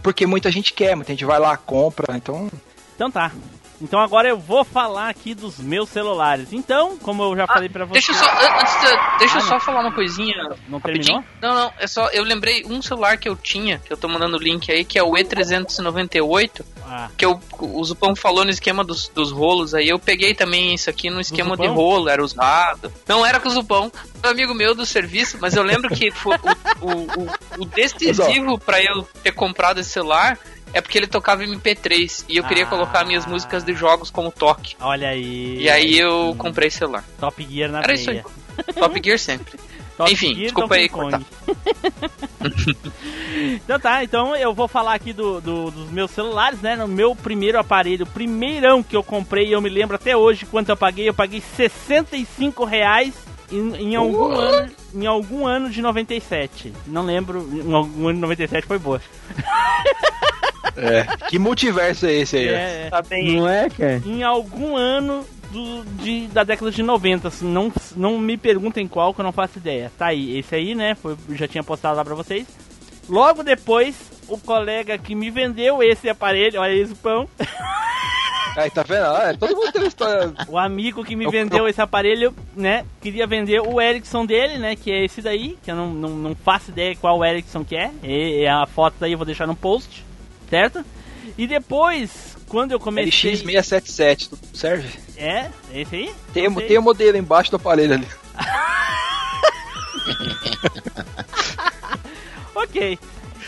Porque 0.00 0.26
muita 0.26 0.48
gente 0.52 0.72
quer, 0.72 0.94
muita 0.94 1.12
gente 1.12 1.24
vai 1.24 1.40
lá, 1.40 1.56
compra. 1.56 2.16
Então. 2.16 2.48
Então 2.94 3.10
tá. 3.10 3.32
Então 3.80 4.00
agora 4.00 4.28
eu 4.28 4.38
vou 4.38 4.64
falar 4.64 5.08
aqui 5.08 5.34
dos 5.34 5.58
meus 5.58 5.88
celulares. 5.88 6.52
Então, 6.52 6.96
como 6.98 7.22
eu 7.22 7.36
já 7.36 7.46
falei 7.46 7.68
pra 7.68 7.84
você. 7.84 7.92
Deixa 7.94 8.12
eu 8.12 8.16
só, 8.16 8.24
an- 8.26 8.58
antes 8.60 8.80
de- 8.80 9.18
deixa 9.18 9.34
eu 9.36 9.38
Ah, 9.38 9.44
só 9.46 9.54
não. 9.54 9.60
falar 9.60 9.80
uma 9.80 9.92
coisinha. 9.92 10.34
Não 10.68 10.78
rapidinho. 10.78 11.22
terminou? 11.22 11.24
Não, 11.40 11.54
não, 11.54 11.72
é 11.78 11.86
só, 11.86 12.08
eu 12.08 12.24
lembrei 12.24 12.64
um 12.66 12.82
celular 12.82 13.16
que 13.18 13.28
eu 13.28 13.36
tinha, 13.36 13.78
que 13.78 13.92
eu 13.92 13.96
tô 13.96 14.08
mandando 14.08 14.36
o 14.36 14.40
link 14.40 14.70
aí, 14.72 14.84
que 14.84 14.98
é 14.98 15.02
o 15.02 15.12
E398, 15.12 16.64
Ah, 16.90 17.10
que 17.16 17.24
eu, 17.24 17.38
o 17.60 17.84
Zupão 17.84 18.16
falou 18.16 18.44
no 18.44 18.50
esquema 18.50 18.82
dos, 18.82 19.08
dos 19.08 19.30
rolos 19.30 19.74
aí, 19.74 19.88
eu 19.88 19.98
peguei 19.98 20.34
também 20.34 20.74
isso 20.74 20.88
aqui 20.88 21.10
no 21.10 21.20
esquema 21.20 21.54
de 21.56 21.66
rolo, 21.66 22.08
era 22.08 22.24
usado. 22.24 22.90
Não 23.06 23.24
era 23.26 23.38
com 23.38 23.48
o 23.48 23.52
Zupão, 23.52 23.92
era 24.22 24.28
um 24.28 24.30
amigo 24.30 24.54
meu 24.54 24.74
do 24.74 24.86
serviço, 24.86 25.36
mas 25.40 25.54
eu 25.54 25.62
lembro 25.62 25.94
que 25.94 26.10
foi 26.10 26.34
o, 26.80 26.86
o, 26.86 26.90
o, 27.58 27.62
o 27.62 27.64
decisivo 27.66 28.58
pra 28.58 28.82
eu 28.82 29.02
ter 29.22 29.32
comprado 29.32 29.80
esse 29.80 29.90
celular 29.90 30.38
é 30.72 30.80
porque 30.80 30.98
ele 30.98 31.06
tocava 31.06 31.42
MP3 31.44 32.24
e 32.28 32.36
eu 32.36 32.44
queria 32.44 32.64
Ah. 32.64 32.68
colocar 32.68 33.04
minhas 33.04 33.24
músicas 33.26 33.64
de 33.64 33.74
jogos 33.74 34.10
como 34.10 34.30
toque. 34.30 34.76
olha 34.80 35.08
aí. 35.08 35.58
E 35.60 35.68
aí 35.70 35.98
eu 35.98 36.34
comprei 36.38 36.68
esse 36.68 36.78
celular. 36.78 37.04
Top 37.18 37.46
Gear 37.48 37.70
na 37.70 37.80
Era 37.80 37.94
isso 37.94 38.10
aí. 38.10 38.22
Top 38.74 39.00
Gear 39.04 39.18
sempre. 39.18 39.58
Top 39.98 40.12
Enfim, 40.12 40.28
Gear, 40.34 40.42
desculpa 40.44 40.76
Donkey 40.76 40.82
aí 40.82 40.88
Kong. 40.88 41.26
então 43.56 43.80
tá, 43.80 44.04
então 44.04 44.36
eu 44.36 44.54
vou 44.54 44.68
falar 44.68 44.94
aqui 44.94 45.12
do, 45.12 45.40
do- 45.40 45.70
dos 45.70 45.90
meus 45.90 46.10
celulares, 46.12 46.60
né? 46.60 46.76
No 46.76 46.86
meu 46.86 47.14
primeiro 47.16 47.58
aparelho, 47.58 48.04
o 48.04 48.08
primeirão 48.08 48.82
que 48.82 48.96
eu 48.96 49.02
comprei, 49.02 49.52
eu 49.54 49.60
me 49.60 49.68
lembro 49.68 49.96
até 49.96 50.16
hoje 50.16 50.46
quanto 50.46 50.68
eu 50.68 50.76
paguei, 50.76 51.08
eu 51.08 51.14
paguei 51.14 51.40
65 51.56 52.64
reais 52.64 53.12
em, 53.50 53.90
em 53.90 53.96
algum 53.96 54.32
ano, 54.32 54.72
em 54.94 55.06
algum 55.06 55.46
ano 55.46 55.70
de 55.70 55.80
97. 55.82 56.72
Não 56.86 57.02
lembro, 57.04 57.48
em 57.52 57.72
algum 57.72 58.08
ano 58.08 58.14
de 58.14 58.20
97 58.20 58.66
foi 58.66 58.78
boa. 58.78 59.00
É. 60.76 61.04
que 61.28 61.38
multiverso 61.38 62.06
é 62.06 62.12
esse 62.12 62.36
aí? 62.36 62.48
É, 62.48 62.86
é. 62.86 62.90
Tá 62.90 63.02
bem. 63.02 63.36
Não 63.36 63.48
é, 63.48 63.68
cara? 63.68 64.00
em 64.06 64.22
algum 64.22 64.76
ano 64.76 65.24
do, 65.50 65.84
de, 66.02 66.28
da 66.28 66.44
década 66.44 66.70
de 66.70 66.82
90. 66.82 67.28
assim, 67.28 67.46
não, 67.46 67.72
não 67.96 68.18
me 68.18 68.36
perguntem 68.36 68.86
qual, 68.86 69.12
que 69.12 69.20
eu 69.20 69.24
não 69.24 69.32
faço 69.32 69.58
ideia. 69.58 69.90
Tá 69.98 70.06
aí, 70.06 70.38
esse 70.38 70.54
aí, 70.54 70.74
né? 70.74 70.94
Foi, 70.94 71.16
já 71.30 71.48
tinha 71.48 71.64
postado 71.64 71.96
lá 71.96 72.04
pra 72.04 72.14
vocês. 72.14 72.46
Logo 73.08 73.42
depois, 73.42 73.96
o 74.28 74.38
colega 74.38 74.98
que 74.98 75.14
me 75.14 75.30
vendeu 75.30 75.82
esse 75.82 76.08
aparelho, 76.08 76.60
olha 76.60 76.74
isso, 76.74 76.94
pão. 76.96 77.28
Aí, 78.56 78.70
tá 78.70 78.82
vendo? 78.82 79.04
Ah, 79.04 79.34
todo 79.38 79.54
mundo 79.54 79.70
tem 79.72 79.82
uma 79.82 79.88
história. 79.88 80.32
O 80.48 80.58
amigo 80.58 81.04
que 81.04 81.14
me 81.14 81.24
Eu- 81.26 81.30
vendeu 81.30 81.68
esse 81.68 81.80
aparelho, 81.80 82.34
né? 82.56 82.84
Queria 83.00 83.26
vender 83.26 83.60
o 83.60 83.80
Ericsson 83.80 84.26
dele, 84.26 84.58
né? 84.58 84.74
Que 84.76 84.90
é 84.90 85.04
esse 85.04 85.22
daí, 85.22 85.56
que 85.62 85.70
eu 85.70 85.76
não, 85.76 85.88
não, 85.94 86.08
não 86.10 86.34
faço 86.34 86.70
ideia 86.70 86.96
qual 86.96 87.24
Ericsson 87.24 87.64
que 87.64 87.76
é. 87.76 87.90
E, 88.02 88.46
a 88.46 88.66
foto 88.66 88.96
daí 88.98 89.12
eu 89.12 89.18
vou 89.18 89.24
deixar 89.26 89.46
no 89.46 89.54
post, 89.54 90.04
certo? 90.50 90.84
E 91.36 91.46
depois, 91.46 92.36
quando 92.48 92.72
eu 92.72 92.80
comecei. 92.80 93.32
LX677, 93.34 94.28
tudo 94.30 94.40
serve? 94.56 94.88
É, 95.16 95.50
esse 95.72 95.94
aí? 95.94 96.12
Tem, 96.32 96.52
tem 96.52 96.78
o 96.78 96.82
modelo 96.82 97.16
embaixo 97.16 97.50
do 97.50 97.56
aparelho 97.56 97.94
ali. 97.94 98.06
Ok. 102.54 102.98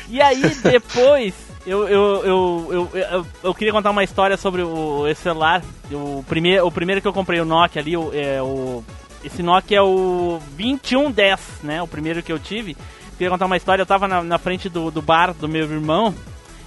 E 0.08 0.20
aí 0.20 0.40
depois 0.62 1.34
eu, 1.66 1.88
eu, 1.88 2.24
eu, 2.24 2.90
eu, 2.94 3.26
eu, 3.42 3.54
queria 3.54 3.72
contar 3.72 3.90
uma 3.90 4.02
história 4.04 4.36
sobre 4.36 4.62
o, 4.62 5.06
esse 5.06 5.22
celular. 5.22 5.62
O 5.92 6.24
primeiro, 6.26 6.66
o 6.66 6.70
primeiro 6.72 7.00
que 7.00 7.08
eu 7.08 7.12
comprei, 7.12 7.40
o 7.40 7.44
Nokia 7.44 7.82
ali, 7.82 7.96
o, 7.96 8.10
é, 8.14 8.40
o, 8.42 8.82
esse 9.22 9.42
Nokia 9.42 9.78
é 9.78 9.82
o 9.82 10.40
2110, 10.56 11.40
né? 11.62 11.82
O 11.82 11.86
primeiro 11.86 12.22
que 12.22 12.32
eu 12.32 12.38
tive. 12.38 12.76
Queria 13.18 13.30
contar 13.30 13.46
uma 13.46 13.56
história, 13.56 13.82
eu 13.82 13.86
tava 13.86 14.08
na, 14.08 14.22
na 14.22 14.38
frente 14.38 14.68
do, 14.68 14.90
do 14.90 15.02
bar 15.02 15.34
do 15.34 15.46
meu 15.46 15.62
irmão 15.70 16.14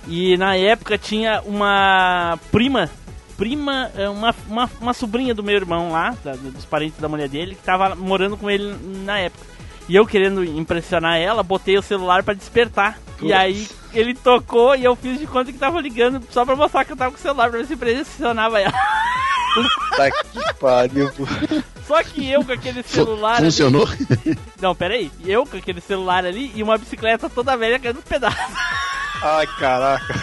e 0.07 0.37
na 0.37 0.55
época 0.55 0.97
tinha 0.99 1.41
uma 1.45 2.37
prima, 2.51 2.87
prima, 3.35 3.89
é, 3.97 4.07
uma, 4.07 4.35
uma, 4.47 4.69
uma 4.79 4.93
sobrinha 4.93 5.33
do 5.33 5.41
meu 5.41 5.55
irmão 5.55 5.91
lá, 5.91 6.15
da- 6.23 6.35
dos 6.35 6.65
parentes 6.65 6.99
da 6.99 7.09
mulher 7.09 7.27
dele, 7.27 7.55
que 7.55 7.63
tava 7.63 7.95
morando 7.95 8.37
com 8.37 8.51
ele 8.51 8.75
na 9.03 9.17
época. 9.17 9.43
E 9.89 9.95
eu 9.95 10.05
querendo 10.05 10.43
impressionar 10.43 11.17
ela, 11.17 11.41
botei 11.41 11.75
o 11.77 11.81
celular 11.81 12.21
pra 12.21 12.33
despertar. 12.35 12.99
E 13.17 13.21
Putz. 13.21 13.33
aí 13.33 13.67
ele 13.93 14.13
tocou 14.13 14.75
e 14.75 14.83
eu 14.83 14.95
fiz 14.95 15.19
de 15.19 15.27
conta 15.27 15.51
que 15.51 15.57
tava 15.57 15.79
ligando 15.81 16.21
só 16.31 16.45
pra 16.45 16.55
mostrar 16.55 16.83
que 16.85 16.91
eu 16.91 16.97
tava 16.97 17.11
com 17.11 17.17
o 17.17 17.21
celular 17.21 17.49
pra 17.49 17.59
ver 17.59 17.65
se 17.67 17.73
impressionava 17.73 18.59
ela. 18.59 18.73
Tá 19.95 20.09
que 20.11 20.53
pariu. 20.59 21.11
pô. 21.11 21.25
Só 21.87 22.01
que 22.03 22.27
eu 22.31 22.43
com 22.43 22.51
aquele 22.53 22.81
celular. 22.83 23.35
ali- 23.35 23.45
Funcionou? 23.45 23.87
Não, 24.59 24.73
peraí. 24.75 25.11
Eu 25.25 25.45
com 25.45 25.57
aquele 25.57 25.79
celular 25.81 26.25
ali 26.25 26.51
e 26.55 26.63
uma 26.63 26.77
bicicleta 26.77 27.29
toda 27.29 27.55
velha 27.57 27.77
caindo 27.79 27.97
nos 27.97 28.05
pedaços. 28.05 28.39
Ai, 29.21 29.45
caraca. 29.59 30.13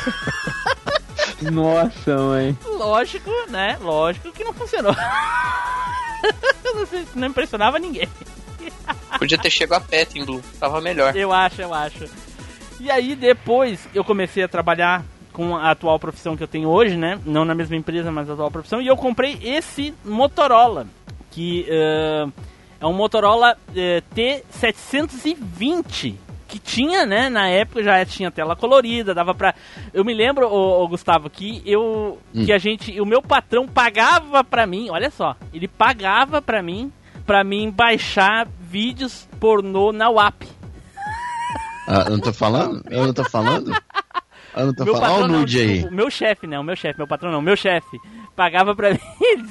Nossa, 1.52 2.16
mãe. 2.16 2.58
Lógico, 2.64 3.30
né? 3.48 3.78
Lógico 3.80 4.32
que 4.32 4.44
não 4.44 4.52
funcionou. 4.52 4.94
não, 6.74 6.86
sei, 6.86 7.06
não 7.14 7.28
impressionava 7.28 7.78
ninguém. 7.78 8.08
Podia 9.18 9.38
ter 9.38 9.50
chegado 9.50 9.82
a 9.82 9.84
pet 9.86 10.18
em 10.18 10.24
Blue, 10.24 10.42
tava 10.58 10.80
melhor. 10.80 11.14
Eu 11.16 11.32
acho, 11.32 11.62
eu 11.62 11.72
acho. 11.72 12.04
E 12.80 12.90
aí 12.90 13.14
depois 13.14 13.86
eu 13.94 14.02
comecei 14.02 14.42
a 14.42 14.48
trabalhar 14.48 15.04
com 15.32 15.54
a 15.54 15.70
atual 15.70 15.98
profissão 15.98 16.36
que 16.36 16.42
eu 16.42 16.48
tenho 16.48 16.68
hoje, 16.68 16.96
né? 16.96 17.18
Não 17.26 17.44
na 17.44 17.54
mesma 17.54 17.76
empresa, 17.76 18.10
mas 18.10 18.28
a 18.28 18.32
atual 18.32 18.50
profissão. 18.50 18.80
E 18.80 18.86
eu 18.86 18.96
comprei 18.96 19.38
esse 19.42 19.94
Motorola, 20.04 20.86
que 21.30 21.66
eh, 21.68 22.26
é 22.80 22.86
um 22.86 22.92
Motorola 22.92 23.56
eh, 23.76 24.02
T720. 24.14 26.14
Que 26.48 26.58
tinha, 26.58 27.06
né, 27.06 27.28
na 27.28 27.48
época 27.48 27.80
já 27.80 28.04
tinha 28.04 28.28
tela 28.28 28.56
colorida, 28.56 29.14
dava 29.14 29.32
pra. 29.32 29.54
Eu 29.94 30.04
me 30.04 30.12
lembro, 30.12 30.48
ô, 30.48 30.82
ô, 30.82 30.88
Gustavo, 30.88 31.30
que 31.30 31.62
eu. 31.64 32.18
Que 32.32 32.52
a 32.52 32.58
gente. 32.58 33.00
O 33.00 33.06
meu 33.06 33.22
patrão 33.22 33.68
pagava 33.68 34.42
pra 34.42 34.66
mim, 34.66 34.90
olha 34.90 35.10
só, 35.10 35.36
ele 35.54 35.68
pagava 35.68 36.42
pra 36.42 36.60
mim, 36.60 36.92
pra 37.24 37.44
mim 37.44 37.70
baixar 37.70 38.48
vídeos 38.58 39.28
pornô 39.38 39.92
na 39.92 40.10
WAP. 40.10 40.44
Ah, 41.86 42.04
eu 42.06 42.10
não 42.10 42.20
tô 42.20 42.32
falando? 42.32 42.82
Eu 42.90 43.06
não 43.06 43.12
tô 43.12 43.24
falando? 43.24 43.74
Eu 44.56 44.66
não 44.66 44.74
tô 44.74 44.84
meu 44.84 44.94
falando. 44.94 45.12
Olha 45.12 45.24
o 45.24 45.28
não, 45.28 45.38
nude 45.40 45.60
aí. 45.60 45.84
O 45.84 45.92
meu 45.92 46.10
chefe, 46.10 46.46
né? 46.46 46.58
O 46.58 46.64
meu 46.64 46.76
chefe, 46.76 46.98
meu 46.98 47.06
patrão 47.06 47.30
não, 47.30 47.38
o 47.38 47.42
meu 47.42 47.56
chefe. 47.56 48.00
Pagava 48.34 48.74
pra 48.74 48.90
mim, 48.94 48.98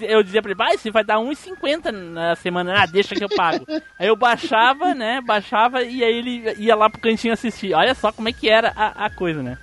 eu 0.01 0.23
dizia 0.23 0.41
pra 0.41 0.51
ele, 0.51 0.61
ah, 0.61 0.73
isso 0.73 0.91
vai 0.91 1.03
dar 1.03 1.17
1,50 1.17 1.91
na 1.91 2.35
semana, 2.35 2.83
ah, 2.83 2.85
deixa 2.85 3.15
que 3.15 3.23
eu 3.23 3.29
pago. 3.29 3.65
Aí 3.97 4.07
eu 4.07 4.15
baixava, 4.15 4.93
né, 4.95 5.21
baixava 5.21 5.83
e 5.83 6.03
aí 6.03 6.17
ele 6.17 6.55
ia 6.57 6.75
lá 6.75 6.89
pro 6.89 6.99
cantinho 7.01 7.33
assistir. 7.33 7.73
Olha 7.73 7.93
só 7.93 8.11
como 8.11 8.29
é 8.29 8.33
que 8.33 8.49
era 8.49 8.73
a, 8.75 9.05
a 9.05 9.09
coisa, 9.09 9.43
né. 9.43 9.57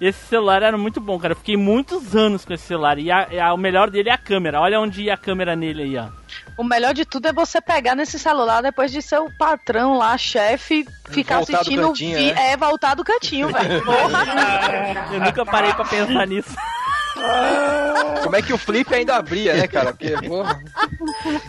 Esse 0.00 0.18
celular 0.28 0.62
era 0.62 0.78
muito 0.78 0.98
bom, 1.00 1.18
cara. 1.18 1.32
Eu 1.32 1.36
fiquei 1.36 1.56
muitos 1.58 2.16
anos 2.16 2.44
com 2.44 2.54
esse 2.54 2.64
celular. 2.64 2.98
E 2.98 3.10
a- 3.10 3.28
a- 3.44 3.52
o 3.52 3.58
melhor 3.58 3.90
dele 3.90 4.08
é 4.08 4.12
a 4.12 4.18
câmera. 4.18 4.58
Olha 4.60 4.80
onde 4.80 5.02
ia 5.02 5.12
a 5.14 5.16
câmera 5.18 5.54
nele 5.54 5.82
aí, 5.82 5.96
ó. 5.98 6.08
O 6.56 6.64
melhor 6.64 6.94
de 6.94 7.04
tudo 7.04 7.26
é 7.28 7.32
você 7.32 7.60
pegar 7.60 7.94
nesse 7.94 8.18
celular 8.18 8.62
depois 8.62 8.90
de 8.90 9.02
seu 9.02 9.30
patrão 9.38 9.98
lá, 9.98 10.16
chefe, 10.16 10.86
ficar 11.10 11.36
Voltar 11.38 11.52
do 11.52 11.56
assistindo. 11.58 11.86
cantinho, 11.88 12.16
vi- 12.18 12.32
né? 12.32 12.52
É, 12.52 12.56
voltar 12.56 12.94
do 12.94 13.04
cantinho, 13.04 13.48
velho. 13.52 13.84
Porra. 13.84 14.24
Eu 15.12 15.20
nunca 15.20 15.44
parei 15.44 15.72
pra 15.74 15.84
pensar 15.84 16.26
nisso. 16.26 16.54
Como 18.22 18.36
é 18.36 18.40
que 18.42 18.52
o 18.52 18.58
flip 18.58 18.94
ainda 18.94 19.16
abria, 19.16 19.54
né, 19.54 19.66
cara? 19.68 19.92
Porque, 19.92 20.12
porra. 20.26 20.58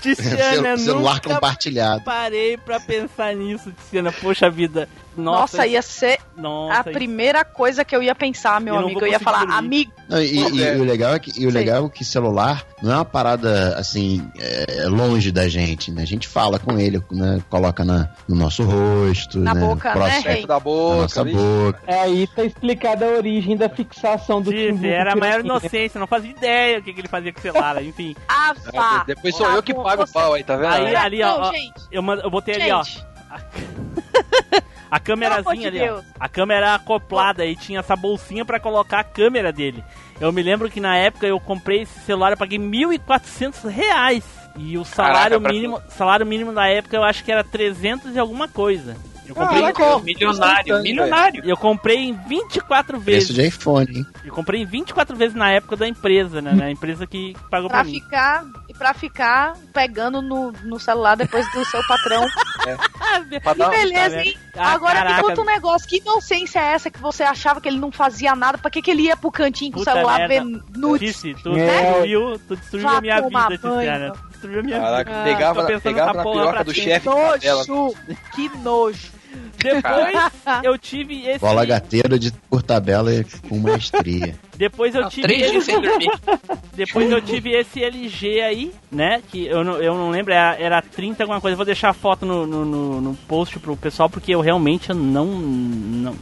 Tiziana, 0.02 0.70
eu 0.70 0.78
celular 0.78 1.14
nunca 1.16 1.30
compartilhado. 1.36 2.02
parei 2.02 2.58
pra 2.58 2.80
pensar 2.80 3.34
nisso, 3.36 3.72
Tiziana. 3.72 4.12
Poxa 4.12 4.50
vida. 4.50 4.90
Nossa, 5.18 5.58
Nossa, 5.58 5.68
ia 5.68 5.82
ser 5.82 6.20
nossa, 6.38 6.80
a 6.80 6.84
primeira 6.86 7.44
coisa 7.44 7.84
que 7.84 7.94
eu 7.94 8.02
ia 8.02 8.16
pensar, 8.16 8.62
meu 8.62 8.76
Eu 8.76 8.80
não 8.82 8.88
amigo. 8.88 9.02
Eu 9.06 9.12
ia 9.12 9.20
falar, 9.20 9.40
dormir. 9.40 9.54
amigo. 9.58 9.92
Não, 10.08 10.22
e, 10.22 10.58
e- 10.58 10.64
É. 10.64 10.78
e 10.78 10.80
o 10.80 10.84
legal 10.86 11.14
é 11.16 11.20
que, 11.20 11.32
e 11.42 11.46
o 11.46 11.50
legal 11.52 11.86
é 11.86 11.90
que 11.90 12.06
celular 12.06 12.66
não 12.82 12.92
é 12.94 12.96
uma 12.96 13.06
parada 13.06 13.76
assim 13.78 14.26
é, 14.40 14.86
longe 14.88 15.32
da 15.32 15.48
gente, 15.50 15.92
né? 15.92 16.02
A 16.02 16.06
gente 16.06 16.28
fala 16.28 16.58
com 16.60 16.80
ele, 16.80 17.02
né? 17.12 17.42
Coloca 17.50 17.84
na, 17.84 18.10
no 18.28 18.36
nosso 18.38 18.64
rosto, 18.64 19.38
Na 19.40 19.54
né? 19.54 19.60
boca, 19.62 19.90
né, 19.90 19.96
próximo 19.96 20.22
rei? 20.24 20.34
Perto 20.36 20.48
da 20.48 20.60
boca, 20.60 21.02
nossa 21.02 21.24
boca. 21.26 21.80
É, 21.88 22.00
aí 22.02 22.28
tá 22.28 22.44
explicada 22.46 23.06
a 23.06 23.10
origem 23.10 23.58
da 23.58 23.68
fixação 23.70 24.42
do 24.42 24.52
Timbu 24.52 24.86
era 24.86 25.12
a 25.12 25.16
maior 25.16 25.42
piroquinha. 25.42 25.58
inocência, 25.60 26.00
não 26.00 26.08
fazia 26.08 26.32
ideia 26.32 26.80
o 26.80 26.84
que, 26.84 26.94
que 26.94 27.02
ele 27.02 27.08
fazia 27.10 27.34
com 27.34 27.40
o 27.40 27.42
celular, 27.42 27.80
enfim. 27.84 28.16
Ah, 28.30 28.54
vá. 28.74 29.04
Depois 29.06 29.36
sou 29.36 29.46
Tá 29.46 29.56
eu 29.56 29.64
que 29.64 29.74
pago 29.74 30.04
o 30.04 30.08
você- 30.08 30.14
pau 30.14 30.34
aí, 30.34 30.44
tá 30.44 30.56
vendo? 30.56 30.72
Aí, 30.74 30.94
Não, 30.94 31.02
ali, 31.02 31.22
ó, 31.24 31.50
ó, 31.50 31.52
gente. 31.52 31.74
Eu, 31.92 32.02
eu 32.02 32.32
botei 32.32 32.56
ali, 32.56 32.72
ó. 32.72 32.82
A 34.92 35.00
câmerazinha 35.00 35.68
ali, 35.70 35.90
ó. 35.90 36.02
A 36.20 36.28
câmera 36.28 36.76
acoplada 36.76 37.46
e 37.46 37.56
tinha 37.56 37.80
essa 37.80 37.96
bolsinha 37.96 38.44
pra 38.44 38.60
colocar 38.60 39.00
a 39.00 39.04
câmera 39.06 39.52
dele. 39.52 39.82
Eu 40.20 40.32
me 40.34 40.44
lembro 40.44 40.70
que 40.70 40.82
na 40.82 40.98
época 40.98 41.26
eu 41.26 41.40
comprei 41.40 41.84
esse 41.84 41.98
celular, 42.02 42.32
eu 42.34 42.38
paguei 42.38 42.60
1.400 42.60 43.70
reais. 43.70 44.24
E 44.58 44.78
o 44.78 44.84
salário 44.84 45.16
Caraca, 45.16 45.40
pra- 45.42 45.52
mínimo, 45.54 45.82
salário 45.88 46.26
mínimo 46.26 46.52
da 46.54 46.68
época 46.68 46.96
eu 46.98 47.04
acho 47.04 47.24
que 47.24 47.32
era 47.32 47.42
300 47.44 48.14
e 48.16 48.20
alguma 48.20 48.50
coisa. 48.50 48.98
Eu 49.32 49.36
comprei, 49.36 49.62
Caraca, 49.74 50.00
Milionário, 50.04 50.82
milionário. 50.82 51.42
eu 51.46 51.56
comprei 51.58 51.98
em 52.10 52.14
24 52.28 53.00
Preço 53.00 53.28
vezes. 53.34 53.36
de 53.36 53.48
iPhone, 53.48 53.98
hein? 54.00 54.06
Eu 54.26 54.34
comprei 54.34 54.62
em 54.62 54.66
24 54.66 55.16
vezes 55.16 55.34
na 55.36 55.50
época 55.52 55.78
da 55.78 55.88
empresa, 55.88 56.42
né? 56.42 56.52
Na 56.54 56.70
empresa 56.70 57.08
que 57.08 57.36
pagou 57.50 57.70
pra 57.70 57.80
pra 57.82 57.84
mim. 57.92 58.00
ficar, 58.02 58.44
e 58.68 58.74
pra 58.74 58.94
ficar 58.94 59.54
pegando 59.74 60.22
no, 60.22 60.52
no 60.52 60.80
celular 60.80 61.16
depois 61.16 61.50
do 61.54 61.64
seu 61.66 61.82
patrão. 61.88 62.26
Pra 63.44 63.54
Que 63.54 63.60
dar- 63.60 63.70
beleza, 63.70 64.22
hein? 64.22 64.38
Ah, 64.56 64.74
Agora 64.74 64.94
caraca. 64.96 65.18
me 65.18 65.24
conta 65.30 65.42
um 65.42 65.46
negócio. 65.46 65.88
Que 65.88 65.98
inocência 65.98 66.60
é 66.60 66.74
essa 66.74 66.90
que 66.90 67.00
você 67.00 67.24
achava 67.24 67.60
que 67.60 67.68
ele 67.68 67.78
não 67.80 67.92
fazia 67.92 68.36
nada? 68.36 68.58
Pra 68.58 68.70
que, 68.72 68.82
que 68.82 68.92
ele 68.92 69.04
ia 69.04 69.18
pro 69.18 69.32
cantinho 69.32 69.72
com 69.72 69.80
o 69.82 69.84
celular 69.84 70.28
merda. 70.28 70.46
ver 70.46 70.62
nudes? 70.78 71.14
Tice, 71.16 71.34
tu 71.42 71.52
É. 71.54 71.82
destruiu, 71.82 72.40
tu 72.48 72.56
destruiu 72.56 72.84
Vá 72.88 72.98
a 72.98 73.02
minha 73.02 73.22
vida. 73.22 73.58
Tiziana. 73.58 74.14
Destruiu 74.42 74.60
a 74.60 74.64
minha 74.64 74.80
Caraca, 74.80 75.12
vida. 75.12 75.24
pegava, 75.24 75.64
pensando 75.66 75.82
pegava 75.84 76.14
na 76.14 76.24
piroca 76.24 76.52
pra 76.52 76.64
do 76.64 76.74
chefe 76.74 77.08
dela. 77.40 77.66
Nojo! 77.68 77.96
Que 78.36 78.50
nojo! 78.58 79.12
Depois 79.58 80.18
eu 80.64 80.78
tive 80.78 81.26
esse. 81.28 81.40
Bola 81.40 81.64
gateira 81.64 82.18
de 82.20 82.32
por 82.50 82.64
tabela 82.64 83.14
e 83.14 83.24
com 83.48 83.60
maestria. 83.60 84.36
Depois 84.58 84.94
eu 84.96 85.08
tive 85.10 85.28
três 85.28 85.52
dias 85.52 85.56
esse, 85.64 85.72
sem 85.72 85.82
dormir. 85.82 86.10
depois 86.74 87.10
eu 87.12 87.22
tive 87.22 87.52
esse 87.52 87.84
LG 87.84 88.42
aí, 88.42 88.72
né? 88.92 89.22
Que 89.32 89.46
eu 89.48 89.64
não, 89.64 89.74
eu 89.82 89.94
não 89.96 90.10
lembro, 90.10 90.34
era, 90.34 90.56
era 90.60 90.82
30 90.82 91.24
alguma 91.24 91.40
coisa. 91.40 91.54
Eu 91.54 91.58
vou 91.58 91.66
deixar 91.66 91.90
a 91.90 91.94
foto 91.94 92.26
no, 92.26 92.46
no, 92.46 92.66
no- 92.66 93.02
no 93.02 93.16
post 93.28 93.58
pro 93.60 93.78
pessoal, 93.78 94.10
porque 94.10 94.34
eu 94.36 94.42
realmente 94.42 94.92
não. 94.94 95.26
Não, 95.26 96.16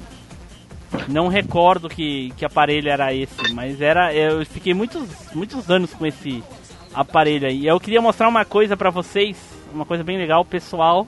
não 1.08 1.28
recordo 1.28 1.90
que, 1.90 2.32
que 2.38 2.46
aparelho 2.46 2.90
era 2.90 3.14
esse, 3.14 3.54
mas 3.54 3.82
era. 3.82 4.14
Eu 4.14 4.46
fiquei 4.46 4.74
muitos, 4.74 5.04
muitos 5.34 5.70
anos 5.70 5.94
com 5.94 6.06
esse 6.06 6.44
aparelho 6.94 7.48
aí. 7.48 7.66
Eu 7.66 7.80
queria 7.80 8.02
mostrar 8.02 8.28
uma 8.28 8.46
coisa 8.46 8.76
pra 8.78 8.90
vocês, 8.90 9.38
uma 9.74 9.86
coisa 9.86 10.04
bem 10.04 10.18
legal, 10.18 10.44
pessoal. 10.46 11.08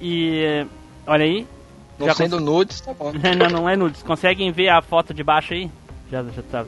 E 0.00 0.66
olha 1.06 1.24
aí. 1.24 1.46
Não 1.98 2.06
Já 2.06 2.14
sendo 2.14 2.40
nudes, 2.40 2.80
tá 2.80 2.94
bom. 2.94 3.10
Não, 3.36 3.48
não 3.62 3.68
é 3.68 3.74
nudes. 3.76 4.02
Conseguem 4.04 4.52
ver 4.52 4.68
a 4.68 4.80
foto 4.80 5.12
de 5.12 5.24
baixo 5.24 5.52
aí? 5.54 5.68
Já, 6.10 6.22
já 6.22 6.42
tá. 6.42 6.64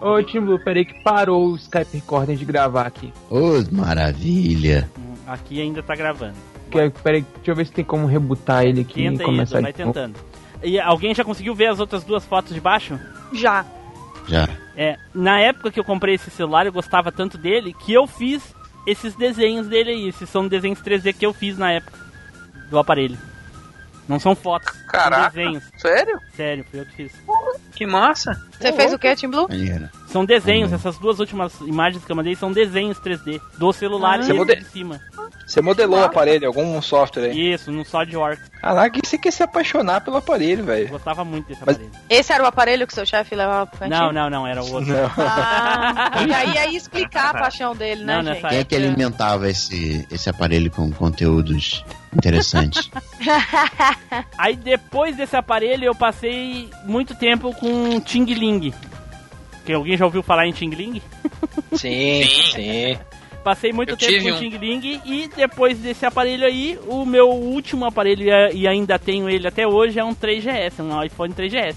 Ô, 0.00 0.22
Timbu, 0.22 0.58
peraí 0.64 0.84
que 0.86 1.02
parou 1.02 1.48
o 1.48 1.56
Skype 1.56 1.88
Recording 1.98 2.34
de 2.34 2.44
gravar 2.46 2.86
aqui. 2.86 3.12
Ô, 3.30 3.62
maravilha. 3.70 4.88
Hum, 4.98 5.14
Aqui 5.26 5.60
ainda 5.60 5.82
tá 5.82 5.94
gravando. 5.94 6.34
Que- 6.70 6.90
Peraí, 7.02 7.24
deixa 7.36 7.50
eu 7.50 7.54
ver 7.54 7.66
se 7.66 7.72
tem 7.72 7.84
como 7.84 8.06
rebutar 8.06 8.64
ele 8.64 8.80
aqui 8.80 9.02
Tenta 9.08 9.22
e 9.22 9.26
começar 9.26 9.56
Edu, 9.58 9.62
vai 9.64 9.72
tentando. 9.72 10.14
E 10.62 10.80
alguém 10.80 11.14
já 11.14 11.22
conseguiu 11.24 11.54
ver 11.54 11.66
as 11.66 11.78
outras 11.78 12.02
duas 12.04 12.24
fotos 12.24 12.54
de 12.54 12.60
baixo? 12.60 12.98
Já. 13.32 13.64
Já. 14.26 14.48
É, 14.76 14.96
na 15.14 15.38
época 15.40 15.70
que 15.70 15.78
eu 15.78 15.84
comprei 15.84 16.14
esse 16.14 16.30
celular, 16.30 16.66
eu 16.66 16.72
gostava 16.72 17.12
tanto 17.12 17.36
dele 17.38 17.74
que 17.84 17.92
eu 17.92 18.06
fiz 18.06 18.54
esses 18.86 19.14
desenhos 19.14 19.66
dele 19.68 19.90
aí. 19.90 20.08
Esses 20.08 20.28
são 20.28 20.46
desenhos 20.48 20.80
3D 20.80 21.12
que 21.14 21.24
eu 21.26 21.32
fiz 21.32 21.56
na 21.58 21.72
época 21.72 21.98
do 22.70 22.78
aparelho. 22.78 23.18
Não 24.06 24.18
são 24.20 24.34
fotos, 24.36 24.70
Caraca. 24.88 25.22
são 25.22 25.30
desenhos. 25.30 25.64
Sério? 25.78 26.18
Sério, 26.36 26.64
fui 26.70 26.80
eu 26.80 26.84
que 26.86 26.92
fiz. 26.92 27.12
Que 27.74 27.86
massa. 27.86 28.38
Você 28.60 28.72
fez 28.72 28.92
o 28.92 28.98
quê, 28.98 29.16
Tim 29.16 29.28
Blue? 29.30 29.48
Maneiro. 29.48 29.88
São 30.08 30.24
desenhos, 30.26 30.70
Uhum. 30.70 30.76
essas 30.76 30.98
duas 30.98 31.20
últimas 31.20 31.58
imagens 31.60 32.04
que 32.04 32.12
eu 32.12 32.16
mandei 32.16 32.34
são 32.36 32.52
desenhos 32.52 32.98
3D 33.00 33.40
do 33.56 33.72
celular 33.72 34.20
Ah. 34.20 34.22
e 34.22 34.56
de 34.56 34.64
cima. 34.64 35.00
Você 35.46 35.60
modelou 35.60 36.00
o 36.00 36.04
aparelho, 36.04 36.46
algum 36.46 36.80
software 36.80 37.26
aí. 37.26 37.52
Isso, 37.52 37.70
no 37.70 37.84
SolidWorks. 37.84 38.50
Caraca, 38.60 38.98
você 39.04 39.18
quer 39.18 39.30
se 39.30 39.42
apaixonar 39.42 40.00
pelo 40.00 40.16
aparelho, 40.16 40.64
velho. 40.64 40.88
gostava 40.88 41.22
muito 41.24 41.48
desse 41.48 41.60
Mas- 41.66 41.76
aparelho. 41.76 41.92
Esse 42.08 42.32
era 42.32 42.42
o 42.42 42.46
aparelho 42.46 42.86
que 42.86 42.94
seu 42.94 43.04
chefe 43.04 43.34
levava 43.34 43.66
pro 43.66 43.78
cantinho? 43.80 43.98
Não, 44.00 44.12
não, 44.12 44.30
não, 44.30 44.46
era 44.46 44.62
o 44.62 44.72
outro. 44.72 44.90
Não. 44.92 45.10
Ah, 45.18 46.12
e 46.26 46.32
aí 46.32 46.54
ia 46.72 46.76
explicar 46.78 47.30
a 47.30 47.38
paixão 47.38 47.76
dele, 47.76 48.04
né, 48.04 48.16
Não, 48.16 48.22
gente? 48.24 48.34
nessa 48.36 48.48
Quem 48.48 48.58
é 48.58 48.64
que 48.64 48.74
alimentava 48.74 49.48
esse, 49.48 50.06
esse 50.10 50.30
aparelho 50.30 50.70
com 50.70 50.90
conteúdos 50.92 51.84
interessantes? 52.16 52.90
Aí 54.38 54.56
depois 54.56 55.16
desse 55.16 55.36
aparelho 55.36 55.84
eu 55.84 55.94
passei 55.94 56.70
muito 56.84 57.14
tempo 57.14 57.52
com 57.54 58.00
Ting 58.00 58.24
Ling. 58.34 58.72
Que 59.64 59.72
alguém 59.72 59.96
já 59.96 60.04
ouviu 60.04 60.22
falar 60.22 60.46
em 60.46 60.52
Ting 60.52 60.70
Ling? 60.70 61.02
Sim, 61.72 62.22
Sim. 62.52 62.98
Passei 63.44 63.74
muito 63.74 63.90
Eu 63.90 63.96
tempo 63.98 64.22
com 64.22 64.30
um. 64.30 64.38
Ting 64.38 64.56
Ling 64.56 65.00
e 65.04 65.28
depois 65.28 65.78
desse 65.78 66.06
aparelho 66.06 66.46
aí, 66.46 66.78
o 66.86 67.04
meu 67.04 67.28
último 67.28 67.84
aparelho, 67.84 68.24
e 68.54 68.66
ainda 68.66 68.98
tenho 68.98 69.28
ele 69.28 69.46
até 69.46 69.66
hoje, 69.66 69.98
é 70.00 70.04
um 70.04 70.14
3GS, 70.14 70.82
um 70.82 71.02
iPhone 71.04 71.34
3GS. 71.34 71.76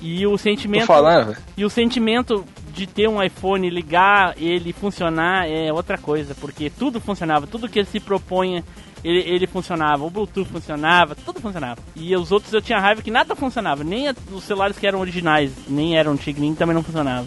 E 0.00 0.24
o 0.24 0.38
sentimento. 0.38 0.86
falando. 0.86 1.36
E 1.56 1.64
o 1.64 1.68
sentimento 1.68 2.44
de 2.72 2.86
ter 2.86 3.08
um 3.08 3.22
iPhone, 3.22 3.68
ligar 3.68 4.34
ele 4.40 4.72
funcionar 4.72 5.46
é 5.50 5.72
outra 5.72 5.98
coisa, 5.98 6.34
porque 6.34 6.70
tudo 6.70 7.00
funcionava, 7.00 7.46
tudo 7.46 7.68
que 7.68 7.80
ele 7.80 7.88
se 7.88 7.98
propunha, 7.98 8.64
ele, 9.04 9.18
ele 9.18 9.46
funcionava, 9.46 10.04
o 10.04 10.10
Bluetooth 10.10 10.48
funcionava, 10.48 11.14
tudo 11.14 11.40
funcionava. 11.40 11.80
E 11.96 12.14
os 12.14 12.30
outros 12.30 12.52
eu 12.52 12.62
tinha 12.62 12.78
raiva 12.78 13.02
que 13.02 13.10
nada 13.10 13.34
funcionava, 13.34 13.82
nem 13.82 14.08
os 14.32 14.44
celulares 14.44 14.78
que 14.78 14.86
eram 14.86 15.00
originais, 15.00 15.52
nem 15.68 15.98
eram 15.98 16.16
Tigrin, 16.16 16.54
também 16.54 16.74
não 16.74 16.84
funcionavam. 16.84 17.26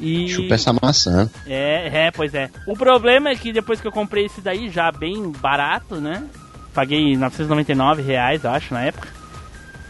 E 0.00 0.28
Chupa 0.28 0.54
essa 0.54 0.72
maçã. 0.72 1.28
é, 1.46 2.06
é, 2.06 2.10
pois 2.10 2.34
é. 2.34 2.50
O 2.66 2.74
problema 2.76 3.30
é 3.30 3.34
que 3.34 3.52
depois 3.52 3.80
que 3.80 3.86
eu 3.86 3.92
comprei 3.92 4.26
esse 4.26 4.40
daí, 4.40 4.68
já 4.70 4.90
bem 4.92 5.30
barato, 5.30 5.96
né? 5.96 6.24
Paguei 6.72 7.16
999 7.16 8.02
reais, 8.02 8.44
eu 8.44 8.50
acho, 8.50 8.72
na 8.72 8.84
época. 8.84 9.08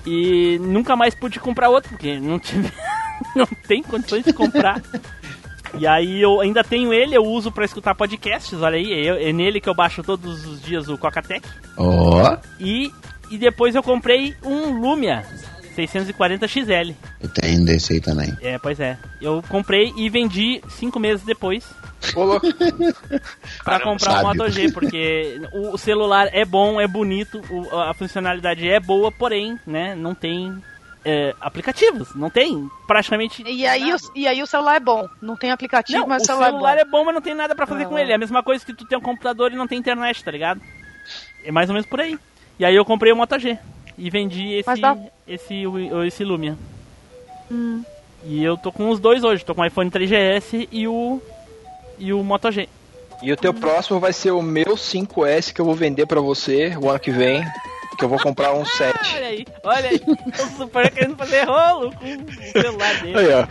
E 0.06 0.58
nunca 0.60 0.96
mais 0.96 1.14
pude 1.14 1.38
comprar 1.38 1.68
outro, 1.68 1.90
porque 1.90 2.18
não 2.18 2.38
tive. 2.38 2.72
não 3.36 3.46
tem 3.66 3.82
condições 3.82 4.24
de 4.24 4.32
comprar. 4.32 4.80
E 5.78 5.86
aí 5.86 6.22
eu 6.22 6.40
ainda 6.40 6.64
tenho 6.64 6.94
ele, 6.94 7.14
eu 7.14 7.22
uso 7.22 7.52
pra 7.52 7.64
escutar 7.64 7.94
podcasts, 7.94 8.60
olha 8.62 8.76
aí, 8.76 8.90
é, 8.90 9.28
é 9.28 9.32
nele 9.32 9.60
que 9.60 9.68
eu 9.68 9.74
baixo 9.74 10.02
todos 10.02 10.46
os 10.46 10.62
dias 10.62 10.88
o 10.88 10.96
Cocatec. 10.96 11.46
Ó, 11.76 12.38
E, 12.58 12.90
e 13.30 13.36
depois 13.36 13.74
eu 13.74 13.82
comprei 13.82 14.34
um 14.42 14.80
Lumia 14.80 15.26
640 15.86 16.48
XL. 16.48 16.92
eu 17.20 17.28
tenho 17.28 17.64
desse 17.64 17.92
aí 17.94 18.00
também. 18.00 18.36
É, 18.40 18.58
pois 18.58 18.80
é. 18.80 18.98
Eu 19.20 19.42
comprei 19.48 19.92
e 19.96 20.08
vendi 20.08 20.60
cinco 20.70 20.98
meses 20.98 21.24
depois 21.24 21.64
pra 23.64 23.80
comprar 23.80 24.20
um. 24.20 24.22
Moto 24.22 24.48
G, 24.50 24.70
porque 24.72 25.40
o 25.52 25.76
celular 25.78 26.28
é 26.32 26.44
bom, 26.44 26.80
é 26.80 26.86
bonito, 26.86 27.40
a 27.88 27.94
funcionalidade 27.94 28.68
é 28.68 28.78
boa, 28.80 29.10
porém, 29.10 29.58
né, 29.66 29.94
não 29.94 30.14
tem 30.14 30.62
é, 31.04 31.34
aplicativos, 31.40 32.14
não 32.14 32.30
tem 32.30 32.68
praticamente 32.86 33.42
E 33.46 33.66
aí, 33.66 33.92
o, 33.92 33.96
e 34.14 34.26
aí 34.26 34.42
o 34.42 34.46
celular 34.46 34.76
é 34.76 34.80
bom. 34.80 35.08
Não 35.22 35.36
tem 35.36 35.50
aplicativo, 35.50 36.00
Não, 36.00 36.06
mas 36.06 36.22
o 36.22 36.24
o 36.24 36.26
celular, 36.26 36.50
celular 36.50 36.78
é 36.78 36.80
é 36.80 36.84
bom, 36.84 37.04
mas 37.04 37.14
não 37.14 37.22
tem 37.22 37.34
nada 37.34 37.54
pra 37.54 37.66
fazer 37.66 37.84
Ah. 37.84 37.86
com 37.86 37.98
ele. 37.98 38.12
É 38.12 38.14
a 38.14 38.18
mesma 38.18 38.42
coisa 38.42 38.64
que 38.64 38.74
tu 38.74 38.84
tem 38.86 38.98
um 38.98 39.02
computador 39.02 39.52
e 39.52 39.56
não 39.56 39.66
tem 39.66 39.78
internet, 39.78 40.22
tá 40.22 40.30
ligado? 40.30 40.60
É 41.44 41.50
mais 41.52 41.68
ou 41.68 41.74
menos 41.74 41.88
por 41.88 42.00
aí. 42.00 42.18
E 42.58 42.64
aí 42.64 42.74
eu 42.74 42.84
comprei 42.84 43.12
o 43.12 43.16
Moto 43.16 43.38
G 43.38 43.58
e 43.98 44.08
vendi 44.10 44.54
esse 44.54 44.80
dá- 44.80 44.96
esse 45.26 45.66
o- 45.66 46.04
esse 46.04 46.24
Lumia. 46.24 46.56
Hum. 47.50 47.82
E 48.24 48.42
eu 48.42 48.56
tô 48.56 48.72
com 48.72 48.88
os 48.90 48.98
dois 49.00 49.22
hoje, 49.24 49.44
tô 49.44 49.54
com 49.54 49.60
o 49.62 49.66
iPhone 49.66 49.90
3GS 49.90 50.66
e 50.72 50.86
o 50.88 51.20
e 51.98 52.12
o 52.12 52.22
Moto 52.22 52.50
G. 52.50 52.68
E 53.22 53.32
o 53.32 53.36
teu 53.36 53.52
próximo 53.52 53.98
vai 53.98 54.12
ser 54.12 54.30
o 54.30 54.40
meu 54.40 54.76
5S 54.76 55.52
que 55.52 55.60
eu 55.60 55.64
vou 55.64 55.74
vender 55.74 56.06
pra 56.06 56.20
você 56.20 56.76
o 56.80 56.88
ano 56.88 57.00
que 57.00 57.10
vem. 57.10 57.44
que 57.98 58.04
eu 58.04 58.08
vou 58.08 58.20
comprar 58.20 58.52
um 58.54 58.62
7. 58.78 59.16
Olha 59.16 59.26
aí, 59.26 59.46
olha 59.64 59.88
aí. 59.90 60.00
O 60.06 60.56
Super 60.56 60.88
querendo 60.92 61.16
fazer 61.16 61.42
rolo 61.42 61.90
com 61.96 62.04
o 62.06 62.52
celular 62.52 62.94
dele. 63.02 63.18
Aí, 63.18 63.26
ó. 63.34 63.46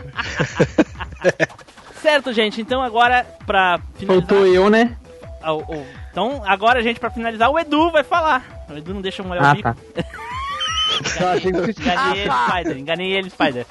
Certo, 2.01 2.31
gente. 2.31 2.61
Então 2.61 2.81
agora, 2.81 3.25
pra 3.45 3.79
finalizar... 3.95 4.27
Faltou 4.29 4.47
eu, 4.47 4.69
né? 4.69 4.95
Ah, 5.41 5.53
o- 5.53 5.61
o- 5.63 5.85
Então, 6.11 6.41
agora, 6.45 6.81
gente, 6.81 6.99
pra 6.99 7.09
finalizar, 7.09 7.49
o 7.51 7.59
Edu 7.59 7.91
vai 7.91 8.03
falar. 8.03 8.65
O 8.69 8.77
Edu 8.77 8.93
não 8.93 9.01
deixa 9.01 9.21
eu 9.21 9.25
molhar 9.27 9.43
o 9.43 9.47
Ah, 9.47 9.53
bico. 9.53 9.69
tá. 9.73 9.75
Enganei 11.45 11.45
ele, 11.45 11.75
Ah, 11.95 12.13
tá. 12.27 12.49
Spider. 12.51 12.77
Enganei 12.77 13.11
ele, 13.13 13.29
Spider. 13.29 13.65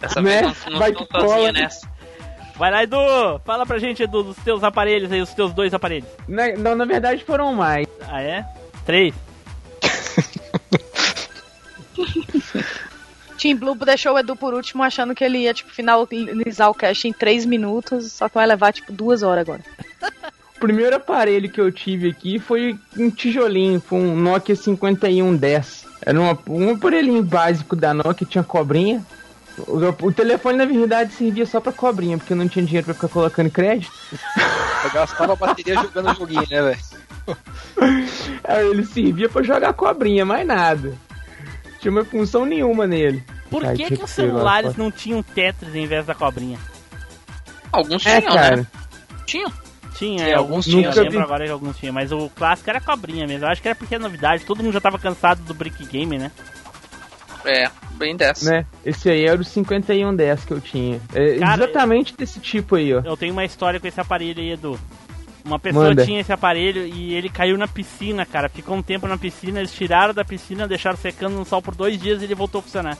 Dessa 0.00 0.20
Né? 0.20 0.42
vez 0.42 0.56
não, 0.66 0.72
não 0.72 0.78
Vai 0.78 0.94
sozinha 0.94 1.52
nessa. 1.52 1.88
Vai 2.56 2.70
lá, 2.70 2.82
Edu. 2.82 2.96
Fala 3.44 3.66
pra 3.66 3.78
gente, 3.78 4.02
Edu, 4.02 4.22
dos 4.22 4.36
teus 4.38 4.62
aparelhos 4.62 5.10
aí, 5.10 5.20
os 5.20 5.32
teus 5.34 5.52
dois 5.52 5.74
aparelhos. 5.74 6.08
Na, 6.28 6.48
não, 6.52 6.76
na 6.76 6.84
verdade 6.84 7.24
foram 7.24 7.54
mais. 7.54 7.86
Ah, 8.06 8.22
é? 8.22 8.44
Três. 8.84 9.14
Team 13.38 13.56
Blue 13.56 13.74
deixou 13.74 14.14
o 14.14 14.18
Edu 14.18 14.36
por 14.36 14.52
último, 14.52 14.82
achando 14.82 15.14
que 15.14 15.24
ele 15.24 15.38
ia, 15.38 15.54
tipo, 15.54 15.70
finalizar 15.70 16.68
o 16.68 16.74
cast 16.74 17.08
em 17.08 17.12
3 17.12 17.46
minutos, 17.46 18.12
só 18.12 18.28
que 18.28 18.34
vai 18.34 18.46
levar, 18.46 18.72
tipo, 18.72 18.92
duas 18.92 19.22
horas 19.22 19.40
agora. 19.48 19.62
O 20.56 20.60
primeiro 20.60 20.94
aparelho 20.96 21.50
que 21.50 21.58
eu 21.58 21.72
tive 21.72 22.10
aqui 22.10 22.38
foi 22.38 22.78
um 22.98 23.10
tijolinho, 23.10 23.80
foi 23.80 23.98
um 23.98 24.14
Nokia 24.14 24.54
5110. 24.54 25.86
Era 26.02 26.18
uma- 26.20 26.38
um 26.48 26.70
aparelhinho 26.74 27.22
básico 27.22 27.76
da 27.76 27.92
Nokia, 27.92 28.26
tinha 28.26 28.44
cobrinha. 28.44 29.04
O, 29.58 30.06
o 30.06 30.12
telefone, 30.12 30.56
na 30.56 30.64
verdade, 30.64 31.12
servia 31.12 31.44
só 31.44 31.60
pra 31.60 31.72
cobrinha, 31.72 32.16
porque 32.16 32.32
eu 32.32 32.36
não 32.36 32.48
tinha 32.48 32.64
dinheiro 32.64 32.86
pra 32.86 32.94
ficar 32.94 33.08
colocando 33.08 33.50
crédito. 33.50 33.92
Eu 34.82 34.90
gastava 34.92 35.34
a 35.34 35.36
bateria 35.36 35.74
jogando 35.74 36.16
joguinho, 36.16 36.46
né, 36.50 36.62
velho? 36.62 36.78
Aí 38.44 38.64
ele 38.70 38.86
servia 38.86 39.28
pra 39.28 39.42
jogar 39.42 39.74
cobrinha, 39.74 40.24
mais 40.24 40.46
nada. 40.46 40.94
Tinha 41.80 41.92
uma 41.92 42.02
função 42.04 42.46
nenhuma 42.46 42.86
nele. 42.86 43.22
Por 43.50 43.62
Ai, 43.66 43.76
que, 43.76 43.84
que 43.88 43.92
os 43.92 43.98
que 43.98 44.02
lá 44.02 44.06
celulares 44.08 44.70
fora. 44.72 44.82
não 44.82 44.90
tinham 44.90 45.22
Tetris 45.22 45.74
em 45.74 45.86
vez 45.86 46.06
da 46.06 46.14
cobrinha? 46.14 46.58
Alguns 47.70 48.06
É, 48.06 48.20
tinham, 48.22 48.34
cara. 48.34 48.56
né? 48.56 48.66
Tinham. 49.26 49.52
Tinha, 50.00 50.18
Sim, 50.24 50.30
é, 50.30 50.34
alguns 50.34 50.64
tinham. 50.64 50.90
Eu 50.90 51.02
lembro 51.02 51.18
vi. 51.18 51.24
agora 51.24 51.44
que 51.44 51.50
alguns 51.50 51.76
tinham, 51.76 51.92
mas 51.92 52.10
o 52.10 52.30
clássico 52.30 52.70
era 52.70 52.80
cobrinha 52.80 53.26
mesmo. 53.26 53.44
Eu 53.44 53.50
acho 53.50 53.60
que 53.60 53.68
era 53.68 53.74
porque 53.74 53.96
é 53.96 53.98
novidade, 53.98 54.46
todo 54.46 54.62
mundo 54.62 54.72
já 54.72 54.80
tava 54.80 54.98
cansado 54.98 55.42
do 55.42 55.52
Brick 55.52 55.84
Game, 55.84 56.16
né? 56.16 56.30
É, 57.44 57.70
bem 57.92 58.16
dessa. 58.16 58.50
Né? 58.50 58.66
Esse 58.84 59.10
aí 59.10 59.26
era 59.26 59.38
o 59.38 59.44
5110 59.44 60.44
que 60.46 60.52
eu 60.52 60.60
tinha. 60.60 61.00
É 61.14 61.38
Cara, 61.38 61.64
exatamente 61.64 62.16
desse 62.16 62.40
tipo 62.40 62.76
aí, 62.76 62.94
ó. 62.94 63.02
Eu 63.04 63.14
tenho 63.14 63.34
uma 63.34 63.44
história 63.44 63.78
com 63.78 63.86
esse 63.86 64.00
aparelho 64.00 64.40
aí, 64.40 64.52
Edu. 64.52 64.80
Uma 65.44 65.58
pessoa 65.58 65.88
Manda. 65.88 66.04
tinha 66.04 66.20
esse 66.20 66.32
aparelho 66.32 66.86
e 66.86 67.14
ele 67.14 67.28
caiu 67.28 67.58
na 67.58 67.68
piscina, 67.68 68.24
cara. 68.24 68.48
Ficou 68.48 68.76
um 68.76 68.82
tempo 68.82 69.06
na 69.06 69.18
piscina, 69.18 69.58
eles 69.58 69.72
tiraram 69.72 70.14
da 70.14 70.24
piscina, 70.24 70.66
deixaram 70.66 70.96
secando 70.96 71.34
no 71.36 71.44
sol 71.44 71.60
por 71.60 71.74
dois 71.74 71.98
dias 72.00 72.22
e 72.22 72.24
ele 72.24 72.34
voltou 72.34 72.60
a 72.60 72.62
funcionar. 72.62 72.96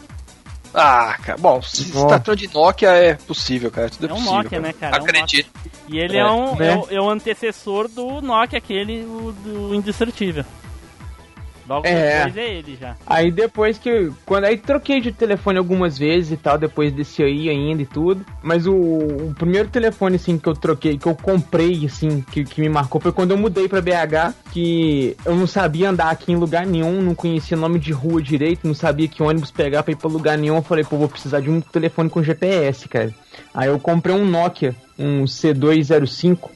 Ah, 0.75 1.17
cara. 1.23 1.39
Bom, 1.39 1.61
se 1.63 1.85
se 1.85 2.37
de 2.37 2.55
Nokia 2.55 2.91
é 2.91 3.15
possível, 3.15 3.71
cara. 3.71 3.91
Tudo 3.91 4.07
é, 4.07 4.11
É 4.11 4.13
um 4.13 4.17
possível. 4.17 4.35
Nokia, 4.37 4.51
cara. 4.51 4.63
né, 4.63 4.73
cara? 4.73 4.97
É 4.97 5.01
um 5.01 5.05
Acredito. 5.05 5.51
E 5.93 5.99
ele 5.99 6.17
é, 6.17 6.21
É, 6.21 6.31
um 6.31 6.55
né? 6.57 6.73
é, 6.73 6.77
o, 6.77 6.87
é 6.91 7.01
o 7.01 7.09
antecessor 7.11 7.89
do 7.89 8.21
Nokia, 8.21 8.59
aquele 8.59 9.03
o, 9.03 9.33
do 9.45 9.75
indestrutível. 9.75 10.45
Logo 11.69 11.87
É. 11.87 12.25
depois 12.25 12.37
é 12.37 12.55
ele 12.55 12.77
já. 12.81 12.97
Aí 13.07 13.31
depois 13.31 13.79
que. 13.79 14.11
Quando 14.27 14.43
aí 14.45 14.57
troquei 14.57 15.01
de 15.01 15.13
telefone 15.13 15.57
algumas 15.57 15.97
vezes 15.97 16.33
e 16.33 16.37
tal, 16.37 16.59
depois 16.59 16.93
desse 16.93 17.23
aí 17.23 17.49
ainda 17.49 17.83
e 17.83 17.87
tudo. 17.87 18.27
Mas 18.43 18.67
o, 18.67 18.75
o 18.75 19.33
primeiro 19.39 19.69
telefone 19.69 20.17
assim 20.17 20.37
que 20.37 20.49
eu 20.49 20.55
troquei, 20.55 20.99
que 20.99 21.07
eu 21.07 21.15
comprei, 21.15 21.87
assim, 21.87 22.23
que, 22.23 22.43
que 22.43 22.61
me 22.61 22.69
marcou 22.69 23.01
foi 23.01 23.13
quando 23.13 23.31
eu 23.31 23.39
mudei 23.39 23.69
pra 23.69 23.81
BH, 23.81 24.35
que 24.51 25.17
eu 25.25 25.37
não 25.37 25.47
sabia 25.47 25.91
andar 25.91 26.11
aqui 26.11 26.33
em 26.33 26.37
lugar 26.37 26.67
nenhum, 26.67 27.01
não 27.01 27.15
conhecia 27.15 27.57
nome 27.57 27.79
de 27.79 27.93
rua 27.93 28.21
direito, 28.21 28.67
não 28.67 28.75
sabia 28.75 29.07
que 29.07 29.23
ônibus 29.23 29.53
pegar 29.53 29.85
pra 29.85 29.93
ir 29.93 29.97
pra 29.97 30.11
lugar 30.11 30.37
nenhum. 30.37 30.57
Eu 30.57 30.63
falei, 30.63 30.83
pô, 30.83 30.97
vou 30.97 31.09
precisar 31.09 31.39
de 31.39 31.51
um 31.51 31.61
telefone 31.61 32.11
com 32.11 32.21
GPS, 32.21 32.89
cara. 32.89 33.15
Aí 33.55 33.69
eu 33.69 33.79
comprei 33.79 34.13
um 34.15 34.27
Nokia, 34.27 34.75
um 35.01 35.25
C205 35.25 36.51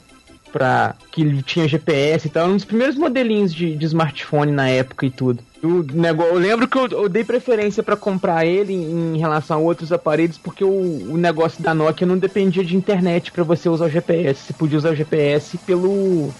pra 0.51 0.95
que 1.11 1.43
tinha 1.43 1.67
GPS 1.67 2.27
e 2.27 2.29
tal, 2.29 2.47
um 2.47 2.55
dos 2.55 2.63
primeiros 2.63 2.95
modelinhos 2.95 3.53
de, 3.53 3.75
de 3.75 3.85
smartphone 3.85 4.53
na 4.53 4.69
época 4.69 5.05
e 5.05 5.09
tudo. 5.09 5.43
O 5.61 5.83
negócio, 5.91 6.33
eu 6.33 6.39
lembro 6.39 6.67
que 6.67 6.77
eu, 6.77 6.87
eu 6.87 7.09
dei 7.09 7.25
preferência 7.25 7.83
pra 7.83 7.97
comprar 7.97 8.45
ele 8.45 8.71
em, 8.71 9.15
em 9.15 9.17
relação 9.17 9.57
a 9.57 9.59
outros 9.59 9.91
aparelhos 9.91 10.37
porque 10.37 10.63
o, 10.63 11.11
o 11.11 11.17
negócio 11.17 11.61
da 11.61 11.73
Nokia 11.73 12.07
não 12.07 12.17
dependia 12.17 12.63
de 12.63 12.77
internet 12.77 13.33
pra 13.33 13.43
você 13.43 13.67
usar 13.67 13.85
o 13.85 13.89
GPS. 13.89 14.45
Você 14.45 14.53
podia 14.53 14.77
usar 14.77 14.91
o 14.91 14.95
GPS 14.95 15.57
pelo 15.57 16.31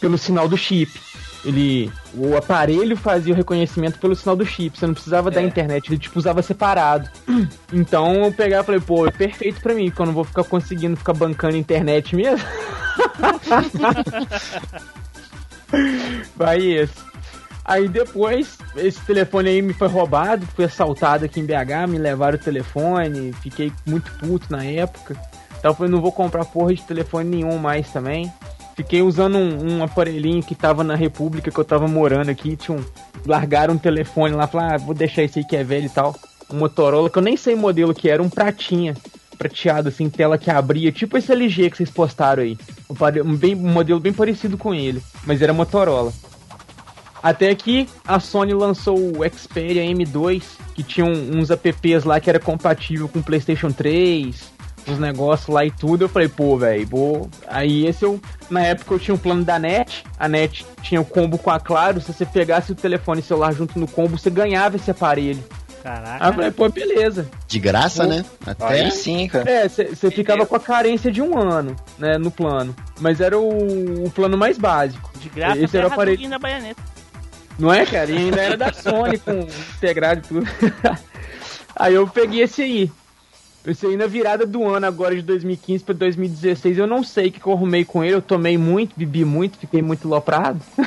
pelo 0.00 0.16
sinal 0.16 0.48
do 0.48 0.56
chip. 0.56 0.98
Ele 1.44 1.90
o 2.14 2.36
aparelho 2.36 2.96
fazia 2.96 3.32
o 3.32 3.36
reconhecimento 3.36 3.98
pelo 3.98 4.14
sinal 4.14 4.36
do 4.36 4.44
chip, 4.44 4.78
você 4.78 4.86
não 4.86 4.94
precisava 4.94 5.30
da 5.30 5.42
internet, 5.42 5.88
ele 5.88 5.98
tipo 5.98 6.18
usava 6.18 6.42
separado. 6.42 7.08
Então 7.72 8.24
eu 8.24 8.32
pegava 8.32 8.62
e 8.62 8.66
falei, 8.66 8.80
pô, 8.80 9.06
é 9.06 9.12
perfeito 9.12 9.60
pra 9.60 9.74
mim, 9.74 9.88
porque 9.88 10.02
eu 10.02 10.06
não 10.06 10.12
vou 10.12 10.24
ficar 10.24 10.42
conseguindo 10.42 10.96
ficar 10.96 11.12
bancando 11.12 11.56
internet 11.56 12.16
mesmo. 12.16 12.44
Vai 16.36 16.60
esse. 16.60 16.94
Aí 17.64 17.88
depois, 17.88 18.58
esse 18.76 19.00
telefone 19.02 19.50
aí 19.50 19.62
me 19.62 19.72
foi 19.72 19.86
roubado, 19.86 20.44
fui 20.56 20.64
assaltado 20.64 21.24
aqui 21.24 21.38
em 21.38 21.46
BH, 21.46 21.86
me 21.88 21.98
levaram 21.98 22.36
o 22.36 22.40
telefone, 22.40 23.32
fiquei 23.34 23.72
muito 23.86 24.10
puto 24.18 24.50
na 24.50 24.64
época. 24.64 25.14
Então 25.56 25.70
eu 25.70 25.74
falei, 25.76 25.92
não 25.92 26.00
vou 26.00 26.10
comprar 26.10 26.44
porra 26.44 26.74
de 26.74 26.82
telefone 26.82 27.30
nenhum 27.30 27.56
mais 27.58 27.88
também. 27.92 28.32
Fiquei 28.80 29.02
usando 29.02 29.36
um, 29.36 29.76
um 29.76 29.84
aparelhinho 29.84 30.42
que 30.42 30.54
tava 30.54 30.82
na 30.82 30.94
República 30.94 31.50
que 31.50 31.58
eu 31.58 31.64
tava 31.66 31.86
morando 31.86 32.30
aqui, 32.30 32.56
tinha 32.56 32.78
um, 32.78 32.82
largaram 33.26 33.74
um 33.74 33.78
telefone 33.78 34.34
lá, 34.34 34.46
falaram, 34.46 34.74
ah, 34.74 34.78
vou 34.78 34.94
deixar 34.94 35.22
esse 35.22 35.40
aí 35.40 35.44
que 35.44 35.54
é 35.54 35.62
velho 35.62 35.84
e 35.84 35.90
tal. 35.90 36.16
Um 36.50 36.56
Motorola, 36.56 37.10
que 37.10 37.18
eu 37.18 37.22
nem 37.22 37.36
sei 37.36 37.52
o 37.52 37.58
modelo 37.58 37.92
que 37.92 38.08
era, 38.08 38.22
um 38.22 38.30
pratinha, 38.30 38.96
prateado 39.36 39.90
assim, 39.90 40.08
tela 40.08 40.38
que 40.38 40.50
abria, 40.50 40.90
tipo 40.90 41.18
esse 41.18 41.30
LG 41.30 41.68
que 41.68 41.76
vocês 41.76 41.90
postaram 41.90 42.42
aí. 42.42 42.56
Um, 43.22 43.36
bem, 43.36 43.54
um 43.54 43.68
modelo 43.68 44.00
bem 44.00 44.14
parecido 44.14 44.56
com 44.56 44.74
ele, 44.74 45.02
mas 45.26 45.42
era 45.42 45.52
Motorola. 45.52 46.10
Até 47.22 47.54
que 47.54 47.86
a 48.08 48.18
Sony 48.18 48.54
lançou 48.54 48.96
o 48.96 49.28
Xperia 49.30 49.82
M2, 49.82 50.42
que 50.74 50.82
tinha 50.82 51.04
uns 51.04 51.50
apps 51.50 52.04
lá 52.04 52.18
que 52.18 52.30
era 52.30 52.40
compatível 52.40 53.10
com 53.10 53.18
o 53.18 53.22
PlayStation 53.22 53.70
3, 53.70 54.42
uns 54.88 54.98
negócios 54.98 55.48
lá 55.48 55.64
e 55.64 55.70
tudo. 55.70 56.04
Eu 56.04 56.08
falei, 56.08 56.28
pô, 56.28 56.56
velho, 56.56 56.86
vou. 56.86 57.30
Aí 57.46 57.86
esse 57.86 58.04
eu. 58.04 58.20
Na 58.48 58.62
época 58.62 58.94
eu 58.94 58.98
tinha 58.98 59.14
um 59.14 59.18
plano 59.18 59.44
da 59.44 59.58
NET, 59.58 60.04
a 60.18 60.28
NET 60.28 60.66
tinha 60.82 61.00
o 61.00 61.04
combo 61.04 61.38
com 61.38 61.50
a 61.50 61.60
Claro. 61.60 62.00
Se 62.00 62.12
você 62.12 62.26
pegasse 62.26 62.72
o 62.72 62.74
telefone 62.74 63.20
e 63.20 63.24
celular 63.24 63.52
junto 63.52 63.78
no 63.78 63.86
combo, 63.86 64.18
você 64.18 64.30
ganhava 64.30 64.76
esse 64.76 64.90
aparelho. 64.90 65.42
Caraca. 65.82 66.24
Aí 66.24 66.30
eu 66.30 66.34
falei, 66.34 66.50
pô, 66.50 66.68
beleza. 66.68 67.28
De 67.46 67.58
graça, 67.58 68.06
né? 68.06 68.24
Até 68.46 68.66
Aí 68.66 68.90
sim, 68.90 69.26
cara. 69.28 69.50
É, 69.50 69.68
você 69.68 70.10
ficava 70.10 70.44
com 70.44 70.54
a 70.54 70.60
carência 70.60 71.10
de 71.10 71.22
um 71.22 71.38
ano, 71.38 71.74
né, 71.98 72.18
no 72.18 72.30
plano. 72.30 72.74
Mas 73.00 73.20
era 73.20 73.38
o, 73.38 74.04
o 74.04 74.10
plano 74.10 74.36
mais 74.36 74.58
básico. 74.58 75.10
De 75.18 75.28
graça, 75.28 75.58
Esse 75.58 75.78
era 75.78 75.88
o 75.88 75.92
aparelho. 75.92 76.28
Da 76.28 76.38
baianeta. 76.38 76.82
Não 77.58 77.72
é, 77.72 77.84
cara? 77.84 78.10
E 78.10 78.16
ainda 78.16 78.40
era 78.40 78.56
da 78.56 78.72
Sony 78.72 79.18
com 79.18 79.46
integrado 79.76 80.20
e 80.20 80.28
tudo. 80.28 80.46
aí 81.76 81.94
eu 81.94 82.06
peguei 82.06 82.42
esse 82.42 82.62
aí. 82.62 82.92
Aí 83.66 83.96
na 83.96 84.06
virada 84.06 84.46
do 84.46 84.64
ano 84.66 84.86
agora 84.86 85.14
de 85.14 85.20
2015 85.22 85.84
pra 85.84 85.94
2016, 85.94 86.78
eu 86.78 86.86
não 86.86 87.04
sei 87.04 87.28
o 87.28 87.32
que, 87.32 87.40
que 87.40 87.46
eu 87.46 87.52
arrumei 87.52 87.84
com 87.84 88.02
ele, 88.02 88.14
eu 88.14 88.22
tomei 88.22 88.56
muito, 88.56 88.94
bebi 88.96 89.24
muito, 89.24 89.58
fiquei 89.58 89.82
muito 89.82 90.08
loprado. 90.08 90.60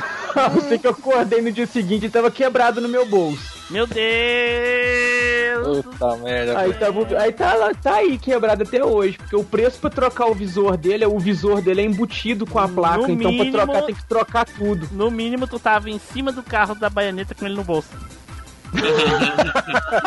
eu 0.54 0.60
sei 0.62 0.78
que 0.78 0.86
eu 0.86 0.90
acordei 0.90 1.40
no 1.40 1.52
dia 1.52 1.66
seguinte 1.66 2.06
e 2.06 2.10
tava 2.10 2.30
quebrado 2.32 2.80
no 2.80 2.88
meu 2.88 3.06
bolso. 3.06 3.54
Meu 3.70 3.86
Deus! 3.86 5.84
Puta 5.84 6.16
merda. 6.16 6.58
Aí, 6.58 6.72
tá, 6.74 6.86
aí 7.18 7.32
tá, 7.32 7.54
lá- 7.54 7.74
tá 7.74 7.94
aí 7.96 8.18
quebrado 8.18 8.62
até 8.64 8.84
hoje, 8.84 9.16
porque 9.18 9.36
o 9.36 9.44
preço 9.44 9.78
pra 9.80 9.88
trocar 9.90 10.26
o 10.26 10.34
visor 10.34 10.76
dele, 10.76 11.06
o 11.06 11.18
visor 11.18 11.62
dele 11.62 11.80
é 11.80 11.84
embutido 11.84 12.44
com 12.46 12.58
a 12.58 12.68
placa, 12.68 13.10
então 13.10 13.30
mínimo- 13.30 13.52
pra 13.52 13.64
trocar 13.64 13.82
tem 13.86 13.94
que 13.94 14.04
trocar 14.06 14.44
tudo. 14.46 14.88
No 14.92 15.10
mínimo, 15.10 15.46
tu 15.46 15.58
tava 15.58 15.88
em 15.88 15.98
cima 15.98 16.32
do 16.32 16.42
carro 16.42 16.74
da 16.74 16.90
baianeta 16.90 17.34
com 17.34 17.46
ele 17.46 17.54
no 17.54 17.64
bolso. 17.64 17.88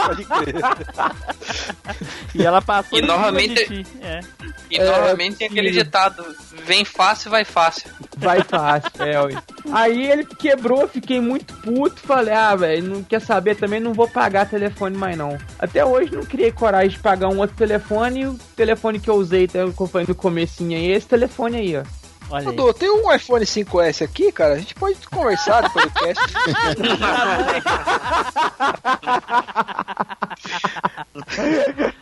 Pode 0.06 0.26
crer. 0.26 0.56
E 2.36 2.46
ela 2.46 2.62
passou 2.62 2.98
E 2.98 3.02
novamente-. 3.02 3.86
É. 4.02 4.20
E 4.70 4.78
É, 4.78 4.86
novamente 4.86 5.38
tem 5.38 5.48
aquele 5.48 5.70
possível. 5.70 5.84
ditado: 5.86 6.26
vem 6.66 6.84
fácil, 6.86 7.32
vai 7.32 7.46
fácil. 7.46 7.90
Vai 8.18 8.42
fácil, 8.44 8.92
é, 9.00 9.22
ué. 9.22 9.44
Aí 9.72 10.12
ele 10.12 10.26
quebrou, 10.26 10.88
fiquei 10.88 11.20
muito 11.22 11.54
puto, 11.56 12.02
falei, 12.02 12.34
ah, 12.34 12.56
velho, 12.56 12.84
não 12.88 13.04
quer 13.04 13.22
saber 13.22 13.56
também, 13.56 13.80
não 13.80 13.94
vou 13.94 14.08
pagar 14.08 14.50
telefone 14.50 14.98
mais 14.98 15.18
não. 15.18 15.38
Até 15.60 15.86
hoje 15.86 16.16
não 16.16 16.26
criei 16.26 16.52
coragem 16.52 16.90
de 16.90 17.00
pagar 17.00 17.30
um 17.30 17.40
outro 17.40 17.56
telefone, 17.56 18.22
e 18.22 18.28
o 18.28 18.34
telefone 18.56 19.00
que 19.00 19.10
eu 19.10 19.16
usei 19.16 19.46
até 19.46 19.66
que 19.70 19.82
eu 19.82 19.88
falei 19.88 20.08
no 20.08 20.16
comecinho 20.16 20.78
aí, 20.78 20.92
é 20.92 20.96
esse 20.96 21.08
telefone 21.08 21.58
aí, 21.58 21.78
ó. 21.78 21.84
Olha 22.30 22.50
aí. 22.50 22.56
Dudu, 22.56 22.74
tem 22.74 22.90
um 22.90 23.14
iPhone 23.14 23.46
5S 23.46 24.04
aqui, 24.04 24.30
cara. 24.32 24.56
A 24.56 24.60
gente 24.60 24.74
pode 24.76 24.96
conversar 25.08 25.62
depois 25.62 25.86
do 25.86 25.94
cast. 25.94 26.24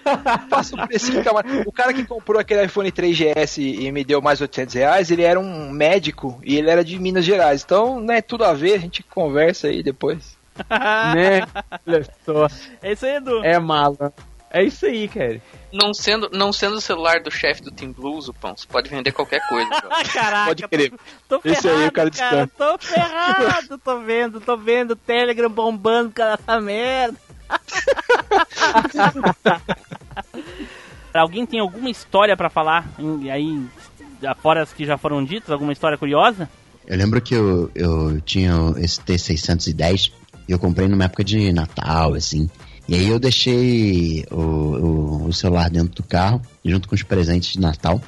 passa 0.49 0.76
o 0.76 0.88
preço 0.88 1.11
fica 1.11 1.34
mais... 1.34 1.45
O 1.65 1.72
cara 1.72 1.93
que 1.93 2.06
comprou 2.06 2.39
aquele 2.39 2.65
iPhone 2.65 2.91
3GS 2.91 3.57
e 3.57 3.91
me 3.91 4.03
deu 4.03 4.22
mais 4.22 4.41
800 4.41 4.76
reais, 4.76 5.11
ele 5.11 5.23
era 5.23 5.39
um 5.39 5.69
médico 5.69 6.39
e 6.43 6.57
ele 6.57 6.69
era 6.69 6.84
de 6.84 6.99
Minas 6.99 7.26
Gerais. 7.26 7.64
Então, 7.64 7.99
né, 7.99 8.22
tudo 8.22 8.45
a 8.45 8.53
ver, 8.53 8.73
a 8.73 8.80
gente 8.80 9.03
conversa 9.03 9.68
aí 9.68 9.84
depois. 9.84 10.38
né? 10.69 11.45
Olha 11.85 12.06
só. 12.26 12.47
É 12.81 12.93
isso 12.93 13.06
aí, 13.06 13.15
Edu. 13.15 13.43
É 13.43 13.60
mala. 13.60 14.14
É 14.52 14.64
isso 14.64 14.85
aí, 14.85 15.07
cara. 15.07 15.41
Não 15.77 15.93
sendo, 15.93 16.30
não 16.31 16.53
sendo 16.53 16.76
o 16.77 16.81
celular 16.81 17.22
do 17.22 17.30
chefe 17.30 17.61
do 17.61 17.69
Team 17.72 17.91
Blues, 17.91 18.27
o 18.30 18.34
pão, 18.34 18.56
você 18.56 18.65
pode 18.68 18.89
vender 18.89 19.11
qualquer 19.11 19.45
coisa. 19.47 19.69
cara. 19.81 19.88
Ah, 19.89 20.03
Caraca, 20.06 20.45
Pode 20.47 20.68
crer. 20.68 20.93
tô, 21.27 21.39
tô 21.39 21.49
Esse 21.49 21.61
ferrado, 21.64 21.81
aí, 21.81 21.88
o 21.88 21.91
cara 21.91 22.11
cara. 22.11 22.47
Tô 22.57 22.77
ferrado, 22.80 23.77
tô 23.77 23.99
vendo, 23.99 24.39
tô 24.39 24.57
vendo 24.57 24.91
o 24.91 24.95
Telegram 24.95 25.49
bombando 25.49 26.14
com 26.15 26.23
essa 26.23 26.61
merda. 26.61 27.18
Alguém 31.14 31.45
tem 31.45 31.60
alguma 31.60 31.89
história 31.89 32.35
pra 32.35 32.49
falar 32.49 32.85
em- 32.99 33.30
aí, 33.30 33.65
fora 34.41 34.64
as 34.64 34.73
que 34.73 34.85
já 34.85 34.97
foram 34.97 35.23
ditas? 35.23 35.49
Alguma 35.49 35.72
história 35.72 35.97
curiosa? 35.97 36.49
Eu 36.85 36.97
lembro 36.97 37.22
que 37.22 37.34
eu, 37.34 37.72
eu 37.73 38.22
tinha 38.22 38.52
esse 38.77 38.99
T610 39.02 40.11
e 40.47 40.52
eu 40.52 40.60
comprei 40.60 40.88
numa 40.88 41.06
época 41.06 41.23
de 41.23 41.52
Natal, 41.53 42.14
assim. 42.14 42.49
E 42.88 42.95
aí 42.95 43.07
eu 43.07 43.20
deixei 43.20 44.26
o, 44.32 44.36
o, 44.36 45.26
o 45.28 45.34
celular 45.34 45.70
dentro 45.70 45.95
do 45.95 46.03
carro, 46.03 46.41
junto 46.64 46.88
com 46.88 46.95
os 46.95 47.03
presentes 47.03 47.53
de 47.53 47.60
Natal. 47.60 48.02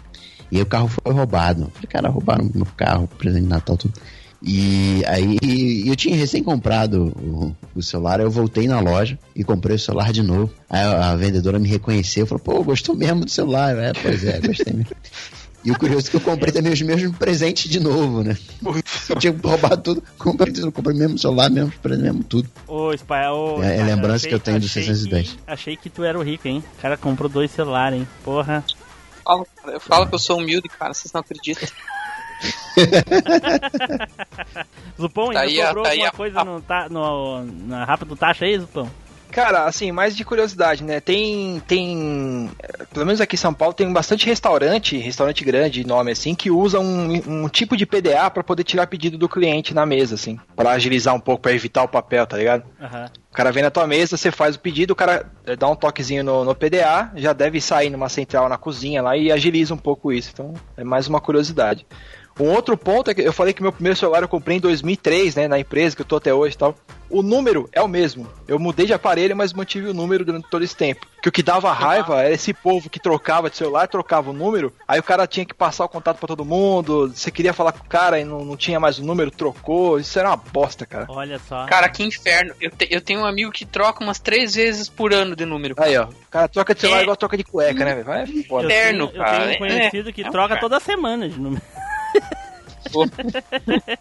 E 0.51 0.61
o 0.61 0.65
carro 0.65 0.87
foi 0.87 1.13
roubado. 1.13 1.63
Eu 1.63 1.69
falei, 1.71 1.87
cara, 1.89 2.09
roubaram 2.09 2.49
meu 2.53 2.65
carro, 2.77 3.07
presente 3.07 3.43
de 3.43 3.49
Natal, 3.49 3.77
tudo. 3.77 3.93
E 4.41 5.03
aí 5.07 5.87
eu 5.87 5.95
tinha 5.95 6.15
recém 6.15 6.43
comprado 6.43 7.07
o, 7.17 7.55
o 7.75 7.81
celular, 7.81 8.19
eu 8.19 8.29
voltei 8.29 8.67
na 8.67 8.79
loja 8.79 9.17
e 9.35 9.43
comprei 9.43 9.75
o 9.75 9.79
celular 9.79 10.11
de 10.13 10.21
novo. 10.21 10.53
Aí 10.69 10.81
a, 10.81 11.11
a 11.11 11.15
vendedora 11.15 11.57
me 11.57 11.67
reconheceu, 11.67 12.27
falou, 12.27 12.43
pô, 12.43 12.63
gostou 12.63 12.95
mesmo 12.95 13.25
do 13.25 13.31
celular? 13.31 13.75
É, 13.77 13.93
pois 13.93 14.23
é, 14.23 14.39
gostei 14.39 14.73
mesmo. 14.73 14.91
E 15.67 15.71
o 15.71 15.77
curioso 15.77 16.07
é 16.07 16.11
que 16.11 16.15
eu 16.15 16.21
comprei 16.21 16.53
também 16.53 16.71
os 16.71 16.81
mesmos 16.81 17.17
presentes 17.17 17.69
de 17.69 17.77
novo, 17.77 18.23
né? 18.23 18.37
Eu 19.09 19.15
tinha 19.17 19.35
roubado 19.43 19.81
tudo, 19.81 20.03
comprei 20.17 20.53
tudo, 20.53 20.71
comprei 20.71 20.95
o 20.95 20.97
mesmo 20.97 21.17
celular, 21.17 21.49
mesmo 21.49 21.73
presente, 21.81 22.03
mesmo 22.05 22.23
tudo. 22.23 22.49
Ô, 22.65 22.93
Spy, 22.93 23.13
ô, 23.33 23.61
É- 23.61 23.79
é 23.79 23.83
lembrança 23.83 24.15
achei- 24.15 24.29
que 24.29 24.35
eu 24.35 24.39
tenho 24.39 24.61
do 24.61 24.65
achei 24.65 24.83
610. 24.83 25.31
que- 25.31 25.37
achei 25.45 25.75
que 25.75 25.89
tu 25.89 26.05
era 26.05 26.17
o 26.17 26.23
rico, 26.23 26.47
hein? 26.47 26.63
O 26.77 26.81
cara 26.81 26.95
comprou 26.95 27.27
dois 27.29 27.51
celulares, 27.51 27.99
hein? 27.99 28.07
Porra. 28.23 28.63
Fala, 29.25 29.45
cara, 29.57 29.73
eu 29.73 29.79
falo 29.81 30.07
que 30.07 30.15
eu 30.15 30.19
sou 30.19 30.37
humilde, 30.37 30.69
cara, 30.69 30.93
vocês 30.93 31.11
não 31.11 31.19
acreditam. 31.19 31.67
Zupão, 34.99 35.33
Tá 35.33 35.41
ainda 35.41 35.51
aí 35.51 35.61
a- 35.61 35.67
sobrou 35.67 35.83
tá 35.83 35.89
aí 35.89 35.95
alguma 35.97 36.09
a- 36.09 36.11
coisa 36.13 36.43
no, 36.45 36.61
ta- 36.61 36.87
no, 36.89 37.43
na 37.43 37.83
rápido 37.83 38.15
taxa 38.15 38.45
aí, 38.45 38.57
Zupão? 38.57 38.89
Cara, 39.31 39.65
assim, 39.65 39.91
mais 39.91 40.15
de 40.15 40.25
curiosidade, 40.25 40.83
né? 40.83 40.99
Tem, 40.99 41.61
tem, 41.67 42.49
pelo 42.93 43.05
menos 43.05 43.21
aqui 43.21 43.35
em 43.35 43.39
São 43.39 43.53
Paulo, 43.53 43.73
tem 43.73 43.91
bastante 43.91 44.25
restaurante, 44.25 44.97
restaurante 44.97 45.43
grande, 45.43 45.85
nome 45.85 46.11
assim, 46.11 46.33
que 46.33 46.49
usa 46.49 46.79
um, 46.79 47.43
um 47.43 47.49
tipo 47.49 47.77
de 47.77 47.85
PDA 47.85 48.29
pra 48.29 48.43
poder 48.43 48.63
tirar 48.63 48.87
pedido 48.87 49.17
do 49.17 49.29
cliente 49.29 49.73
na 49.73 49.85
mesa, 49.85 50.15
assim, 50.15 50.39
Pra 50.55 50.71
agilizar 50.71 51.13
um 51.13 51.19
pouco, 51.19 51.41
pra 51.41 51.51
evitar 51.51 51.83
o 51.83 51.87
papel, 51.87 52.25
tá 52.25 52.37
ligado? 52.37 52.63
Aham. 52.81 53.09
O 53.31 53.35
cara 53.37 53.51
vem 53.51 53.61
na 53.61 53.69
tua 53.69 53.85
mesa, 53.85 54.17
você 54.17 54.31
faz 54.31 54.55
o 54.55 54.59
pedido, 54.59 54.91
o 54.91 54.95
cara 54.95 55.31
dá 55.59 55.67
um 55.67 55.75
toquezinho 55.75 56.23
no, 56.23 56.43
no 56.43 56.55
PDA, 56.55 57.11
já 57.15 57.33
deve 57.33 57.61
sair 57.61 57.89
numa 57.89 58.09
central 58.09 58.49
na 58.49 58.57
cozinha 58.57 59.01
lá 59.01 59.15
e 59.15 59.31
agiliza 59.31 59.73
um 59.73 59.77
pouco 59.77 60.11
isso. 60.11 60.31
Então, 60.33 60.53
é 60.75 60.83
mais 60.83 61.07
uma 61.07 61.21
curiosidade. 61.21 61.85
Um 62.39 62.51
outro 62.51 62.77
ponto 62.77 63.09
é 63.09 63.13
que 63.13 63.21
eu 63.21 63.33
falei 63.33 63.51
que 63.51 63.61
meu 63.63 63.71
primeiro 63.71 63.97
celular 63.97 64.21
eu 64.21 64.27
comprei 64.27 64.57
em 64.57 64.59
2003, 64.59 65.35
né, 65.35 65.47
na 65.47 65.59
empresa 65.59 65.95
que 65.95 66.01
eu 66.01 66.05
tô 66.05 66.17
até 66.17 66.33
hoje 66.33 66.55
e 66.55 66.57
tal. 66.57 66.75
O 67.09 67.21
número 67.23 67.69
é 67.71 67.81
o 67.81 67.87
mesmo. 67.87 68.27
Eu 68.47 68.59
mudei 68.59 68.85
de 68.85 68.93
aparelho, 68.93 69.35
mas 69.35 69.53
mantive 69.53 69.87
o 69.87 69.93
número 69.93 70.25
durante 70.25 70.49
todo 70.49 70.63
esse 70.63 70.75
tempo. 70.75 71.05
Que 71.21 71.29
o 71.29 71.31
que 71.31 71.41
dava 71.41 71.71
raiva 71.73 72.21
era 72.21 72.33
esse 72.33 72.53
povo 72.53 72.89
que 72.89 72.99
trocava 72.99 73.49
de 73.49 73.57
celular, 73.57 73.87
trocava 73.87 74.29
o 74.29 74.33
número, 74.33 74.71
aí 74.87 74.99
o 74.99 75.03
cara 75.03 75.25
tinha 75.25 75.45
que 75.45 75.53
passar 75.53 75.83
o 75.85 75.89
contato 75.89 76.17
pra 76.19 76.27
todo 76.27 76.45
mundo, 76.45 77.07
você 77.09 77.31
queria 77.31 77.53
falar 77.53 77.71
com 77.71 77.83
o 77.83 77.87
cara 77.87 78.19
e 78.19 78.23
não, 78.23 78.45
não 78.45 78.55
tinha 78.55 78.79
mais 78.79 78.99
o 78.99 79.03
número, 79.05 79.31
trocou. 79.31 79.99
Isso 79.99 80.17
era 80.19 80.29
uma 80.29 80.37
bosta, 80.37 80.85
cara. 80.85 81.05
Olha 81.09 81.39
só. 81.39 81.65
Cara, 81.65 81.89
que 81.89 82.03
inferno. 82.03 82.53
Eu, 82.61 82.69
te- 82.71 82.87
eu 82.91 83.01
tenho 83.01 83.21
um 83.21 83.25
amigo 83.25 83.51
que 83.51 83.65
troca 83.65 84.03
umas 84.03 84.19
três 84.19 84.55
vezes 84.55 84.87
por 84.89 85.13
ano 85.13 85.35
de 85.35 85.45
número. 85.45 85.75
Aí, 85.77 85.97
ó. 85.97 86.05
O 86.05 86.29
cara 86.29 86.47
troca 86.47 86.75
de 86.75 86.81
celular 86.81 86.99
É. 86.99 87.01
igual 87.03 87.17
troca 87.17 87.35
de 87.37 87.43
cueca, 87.43 87.83
né, 87.85 87.95
velho? 88.03 88.43
Foda. 88.45 88.65
Eterno, 88.65 89.07
tenho, 89.07 89.19
eu 89.21 89.25
cara. 89.25 89.37
tenho 89.37 89.49
um 89.49 89.53
É, 89.53 89.57
conhecido 89.57 90.13
que 90.13 90.21
é 90.23 90.27
um 90.27 90.31
troca 90.31 90.49
cara. 90.49 90.61
toda 90.61 90.79
semana 90.79 91.27
de 91.27 91.39
número. 91.39 91.61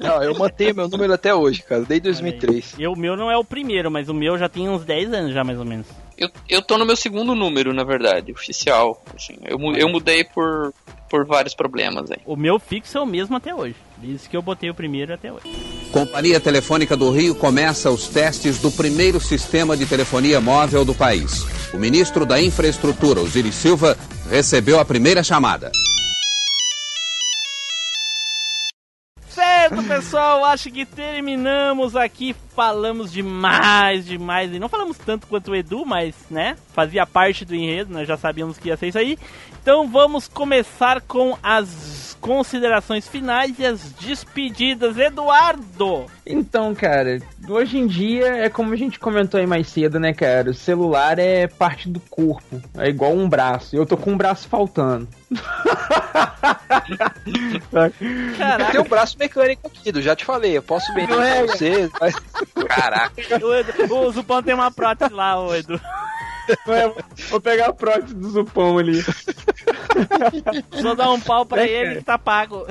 Não, 0.01 0.23
eu 0.23 0.35
mantenho 0.37 0.75
meu 0.75 0.89
número 0.89 1.13
até 1.13 1.35
hoje, 1.35 1.63
cara, 1.63 1.83
desde 1.83 2.05
2003. 2.05 2.75
E 2.79 2.87
o 2.87 2.97
meu 2.97 3.17
não 3.17 3.31
é 3.31 3.37
o 3.37 3.45
primeiro, 3.45 3.91
mas 3.91 4.09
o 4.09 4.15
meu 4.15 4.39
já 4.39 4.49
tem 4.49 4.69
uns 4.69 4.85
10 4.85 5.13
anos 5.13 5.35
já, 5.35 5.45
mais 5.45 5.59
ou 5.59 5.65
menos. 5.65 5.87
Eu, 6.19 6.31
eu 6.49 6.63
tô 6.63 6.79
no 6.79 6.87
meu 6.87 6.97
segundo 6.97 7.35
número, 7.35 7.75
na 7.75 7.85
verdade, 7.85 8.33
oficial. 8.33 9.03
assim. 9.15 9.37
eu, 9.45 9.59
eu 9.77 9.89
mudei 9.89 10.25
por, 10.25 10.73
por 11.11 11.27
vários 11.27 11.55
problemas 11.55 12.11
aí. 12.11 12.19
O 12.25 12.37
meu 12.37 12.59
fixo 12.59 12.97
é 12.97 13.01
o 13.01 13.07
mesmo 13.07 13.37
até 13.37 13.55
hoje. 13.55 13.77
Desde 13.99 14.29
que 14.29 14.37
eu 14.37 14.43
botei 14.43 14.71
o 14.71 14.75
primeiro 14.75 15.13
até 15.13 15.31
hoje. 15.31 15.45
Companhia 15.93 16.41
Telefônica 16.41 16.97
do 16.97 17.11
Rio 17.11 17.35
começa 17.35 17.91
os 17.91 18.09
testes 18.09 18.59
do 18.59 18.71
primeiro 18.71 19.21
sistema 19.21 19.77
de 19.77 19.87
telefonia 19.87 20.41
móvel 20.41 20.85
do 20.85 20.95
país. 20.95 21.45
O 21.73 21.79
ministro 21.79 22.25
da 22.25 22.41
Infraestrutura, 22.41 23.21
Osiris 23.21 23.55
Silva, 23.55 23.97
recebeu 24.31 24.81
a 24.81 24.85
primeira 24.85 25.23
chamada. 25.23 25.71
Certo, 29.69 29.83
pessoal, 29.83 30.45
acho 30.45 30.71
que 30.71 30.87
terminamos 30.87 31.97
aqui. 31.97 32.37
Falamos 32.55 33.11
demais, 33.11 34.07
demais. 34.07 34.53
E 34.53 34.61
não 34.61 34.69
falamos 34.69 34.97
tanto 34.97 35.27
quanto 35.27 35.51
o 35.51 35.57
Edu, 35.57 35.85
mas, 35.85 36.15
né? 36.31 36.57
Fazia 36.73 37.05
parte 37.05 37.45
do 37.45 37.53
enredo, 37.53 37.93
nós 37.93 38.07
já 38.07 38.17
sabíamos 38.17 38.59
que 38.59 38.69
ia 38.69 38.77
ser 38.77 38.87
isso 38.87 38.99
aí. 38.99 39.19
Então 39.67 39.89
vamos 39.89 40.29
começar 40.29 41.01
com 41.01 41.37
as 41.43 42.17
considerações 42.21 43.09
finais 43.09 43.59
e 43.59 43.67
as 43.67 43.81
despedidas. 43.95 44.97
Eduardo! 44.97 46.07
Então, 46.25 46.73
cara, 46.73 47.21
hoje 47.49 47.77
em 47.77 47.89
dia 47.89 48.29
é 48.29 48.49
como 48.49 48.73
a 48.73 48.77
gente 48.77 49.01
comentou 49.01 49.41
aí 49.41 49.47
mais 49.47 49.67
cedo, 49.67 49.99
né, 49.99 50.15
cara? 50.15 50.53
O 50.53 50.55
celular 50.55 51.19
é 51.19 51.49
parte 51.49 51.89
do 51.89 51.99
corpo, 51.99 52.63
é 52.79 52.89
igual 52.89 53.13
um 53.13 53.29
braço. 53.29 53.75
Eu 53.75 53.85
tô 53.85 53.97
com 53.97 54.13
um 54.13 54.17
braço 54.17 54.49
faltando. 54.49 55.09
Eu 57.75 58.71
tenho 58.71 58.85
um 58.85 58.89
braço 58.89 59.19
mecânico 59.19 59.67
aqui, 59.67 59.91
Du, 59.91 60.01
já 60.01 60.15
te 60.15 60.25
falei, 60.25 60.57
eu 60.57 60.63
posso 60.63 60.95
Não 60.95 61.21
é, 61.21 61.43
pra 61.43 61.47
você. 61.57 61.91
Mas... 62.01 62.15
Caraca. 62.69 63.45
O, 63.45 63.53
Edu, 63.53 63.97
o 63.97 64.13
Zupão 64.13 64.41
tem 64.45 64.55
uma 64.55 64.71
prótese 64.71 65.13
lá, 65.13 65.41
ô 65.41 65.53
Edu. 65.53 65.81
É, 66.49 66.93
Vou 67.29 67.41
pegar 67.41 67.67
a 67.67 67.73
prótese 67.73 68.15
do 68.15 68.31
Zupão 68.31 68.79
ali. 68.79 69.05
Só 70.83 70.95
dar 70.95 71.11
um 71.11 71.21
pau 71.21 71.45
pra 71.47 71.63
É, 71.63 71.69
ele 71.71 71.85
cara. 71.89 71.99
que 71.99 72.05
tá 72.05 72.19
pago. 72.19 72.67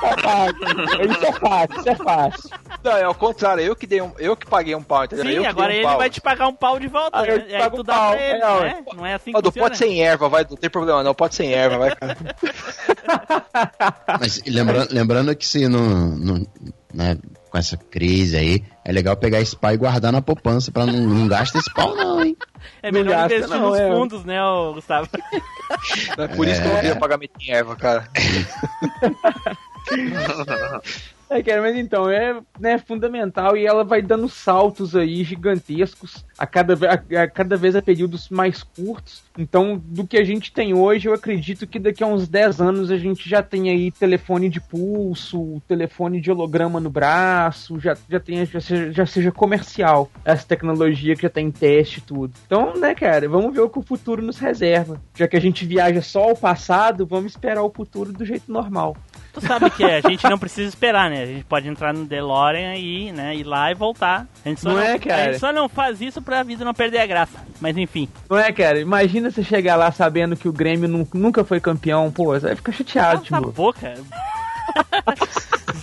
Tá 0.00 0.16
fácil. 0.18 1.10
Isso 1.10 1.26
é 1.26 1.32
fácil, 1.32 1.78
isso 1.78 1.88
é 1.88 1.94
fácil. 1.96 2.50
Não, 2.84 2.92
é 2.96 3.02
ao 3.04 3.14
contrário, 3.14 3.62
eu 3.64 3.74
que 3.74 3.86
dei 3.86 4.00
um, 4.02 4.12
eu 4.18 4.36
que 4.36 4.46
paguei 4.46 4.74
um 4.74 4.82
pau, 4.82 5.04
entendeu? 5.04 5.24
eu 5.26 5.32
Sim, 5.36 5.40
que 5.40 5.46
agora 5.46 5.72
um 5.72 5.74
ele 5.74 5.84
pau. 5.84 5.96
vai 5.98 6.10
te 6.10 6.20
pagar 6.20 6.48
um 6.48 6.54
pau 6.54 6.78
de 6.78 6.86
volta. 6.86 7.18
Ah, 7.18 7.24
eu 7.26 7.38
né? 7.38 7.44
te 7.44 7.50
E 7.50 7.54
aí 7.56 7.62
pago 7.62 7.76
tu 7.76 7.80
um 7.80 7.84
dá 7.84 7.94
pau, 7.94 8.12
pra 8.12 8.22
ele, 8.22 8.42
é, 8.42 8.60
né? 8.64 8.84
Não 8.94 9.06
é 9.06 9.14
assim 9.14 9.32
que 9.32 9.42
funciona. 9.42 9.66
pode 9.68 9.78
ser 9.78 9.86
em 9.86 10.02
erva, 10.02 10.28
vai, 10.28 10.46
não 10.48 10.56
tem 10.56 10.68
problema, 10.70 11.02
não, 11.02 11.14
pode 11.14 11.34
ser 11.34 11.44
em 11.44 11.52
erva, 11.52 11.78
vai, 11.78 11.96
cara. 11.96 12.16
Mas 14.20 14.42
lembrando, 14.46 14.92
lembrando 14.92 15.34
que 15.36 15.46
se 15.46 15.68
não, 15.68 15.80
não- 15.80 16.46
né, 16.92 17.16
com 17.56 17.58
essa 17.58 17.76
crise 17.78 18.36
aí, 18.36 18.62
é 18.84 18.92
legal 18.92 19.16
pegar 19.16 19.40
esse 19.40 19.56
pau 19.56 19.72
e 19.72 19.78
guardar 19.78 20.12
na 20.12 20.20
poupança 20.20 20.70
pra 20.70 20.84
não, 20.84 20.92
não 20.92 21.26
gastar 21.26 21.58
esse 21.58 21.72
pau 21.72 21.96
não, 21.96 22.22
hein? 22.22 22.36
É 22.82 22.90
Não 22.90 22.98
melhor 23.00 23.16
gasta, 23.16 23.36
investir 23.36 23.56
não, 23.56 23.70
nos 23.70 23.78
é. 23.78 23.88
fundos, 23.88 24.24
né, 24.24 24.42
ô, 24.42 24.74
Gustavo? 24.74 25.08
Não 26.18 26.24
é 26.24 26.28
por 26.28 26.48
isso 26.48 26.60
que 26.60 26.66
eu 26.66 26.72
não 26.72 26.80
queria 26.80 26.96
pagamento 26.96 27.32
em 27.40 27.52
erva, 27.52 27.76
cara. 27.76 28.10
É, 31.28 31.42
cara, 31.42 31.60
mas 31.60 31.76
então, 31.76 32.08
é 32.08 32.40
né, 32.58 32.78
fundamental 32.78 33.56
e 33.56 33.66
ela 33.66 33.82
vai 33.82 34.00
dando 34.00 34.28
saltos 34.28 34.94
aí 34.94 35.24
gigantescos 35.24 36.24
a 36.38 36.46
cada, 36.46 36.74
a, 36.88 37.22
a 37.22 37.28
cada 37.28 37.56
vez 37.56 37.74
a 37.74 37.82
períodos 37.82 38.28
mais 38.28 38.62
curtos. 38.62 39.24
Então, 39.36 39.80
do 39.84 40.06
que 40.06 40.16
a 40.16 40.24
gente 40.24 40.52
tem 40.52 40.72
hoje, 40.72 41.08
eu 41.08 41.14
acredito 41.14 41.66
que 41.66 41.78
daqui 41.78 42.04
a 42.04 42.06
uns 42.06 42.28
10 42.28 42.60
anos 42.60 42.90
a 42.90 42.96
gente 42.96 43.28
já 43.28 43.42
tem 43.42 43.68
aí 43.68 43.90
telefone 43.90 44.48
de 44.48 44.60
pulso, 44.60 45.60
telefone 45.66 46.20
de 46.20 46.30
holograma 46.30 46.78
no 46.78 46.90
braço, 46.90 47.80
já, 47.80 47.96
já, 48.08 48.20
tenha, 48.20 48.46
já, 48.46 48.60
seja, 48.60 48.92
já 48.92 49.06
seja 49.06 49.32
comercial 49.32 50.10
essa 50.24 50.46
tecnologia 50.46 51.16
que 51.16 51.22
já 51.22 51.30
tá 51.30 51.40
em 51.40 51.50
teste 51.50 51.98
e 51.98 52.02
tudo. 52.02 52.34
Então, 52.46 52.74
né, 52.76 52.94
cara, 52.94 53.28
vamos 53.28 53.52
ver 53.52 53.60
o 53.60 53.68
que 53.68 53.78
o 53.78 53.82
futuro 53.82 54.22
nos 54.22 54.38
reserva. 54.38 55.00
Já 55.14 55.26
que 55.26 55.36
a 55.36 55.40
gente 55.40 55.66
viaja 55.66 56.00
só 56.00 56.30
ao 56.30 56.36
passado, 56.36 57.04
vamos 57.04 57.32
esperar 57.32 57.62
o 57.62 57.70
futuro 57.70 58.12
do 58.12 58.24
jeito 58.24 58.50
normal. 58.50 58.96
Tu 59.38 59.46
sabe 59.46 59.68
que 59.68 59.84
a 59.84 60.00
gente 60.00 60.24
não 60.30 60.38
precisa 60.38 60.66
esperar, 60.66 61.10
né? 61.10 61.22
A 61.22 61.26
gente 61.26 61.44
pode 61.44 61.68
entrar 61.68 61.92
no 61.92 62.06
DeLorean 62.06 62.70
aí, 62.70 63.12
né? 63.12 63.34
Ir 63.36 63.44
lá 63.44 63.70
e 63.70 63.74
voltar. 63.74 64.26
A 64.42 64.48
gente 64.48 64.62
só 64.62 64.70
Não 64.70 64.76
não, 64.76 64.82
é, 64.82 64.98
cara? 64.98 65.22
A 65.22 65.24
gente 65.26 65.38
só 65.40 65.52
não 65.52 65.68
faz 65.68 66.00
isso 66.00 66.22
pra 66.22 66.42
vida 66.42 66.64
não 66.64 66.72
perder 66.72 67.00
a 67.00 67.06
graça. 67.06 67.38
Mas 67.60 67.76
enfim. 67.76 68.08
Não 68.30 68.38
é, 68.38 68.50
cara? 68.50 68.80
Imagina 68.80 69.30
você 69.30 69.42
chegar 69.44 69.76
lá 69.76 69.92
sabendo 69.92 70.36
que 70.36 70.48
o 70.48 70.52
Grêmio 70.52 70.88
nu- 70.88 71.06
nunca 71.12 71.44
foi 71.44 71.60
campeão. 71.60 72.10
Pô, 72.10 72.32
você 72.32 72.46
vai 72.46 72.56
ficar 72.56 72.72
chateado, 72.72 73.24
Cala 73.26 73.42
a 73.42 73.42
tipo. 73.42 73.52
boca. 73.52 73.94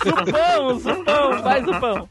Zupão, 0.03 0.79
Zupão, 0.81 1.41
vai 1.43 1.61
Zupão. 1.63 2.09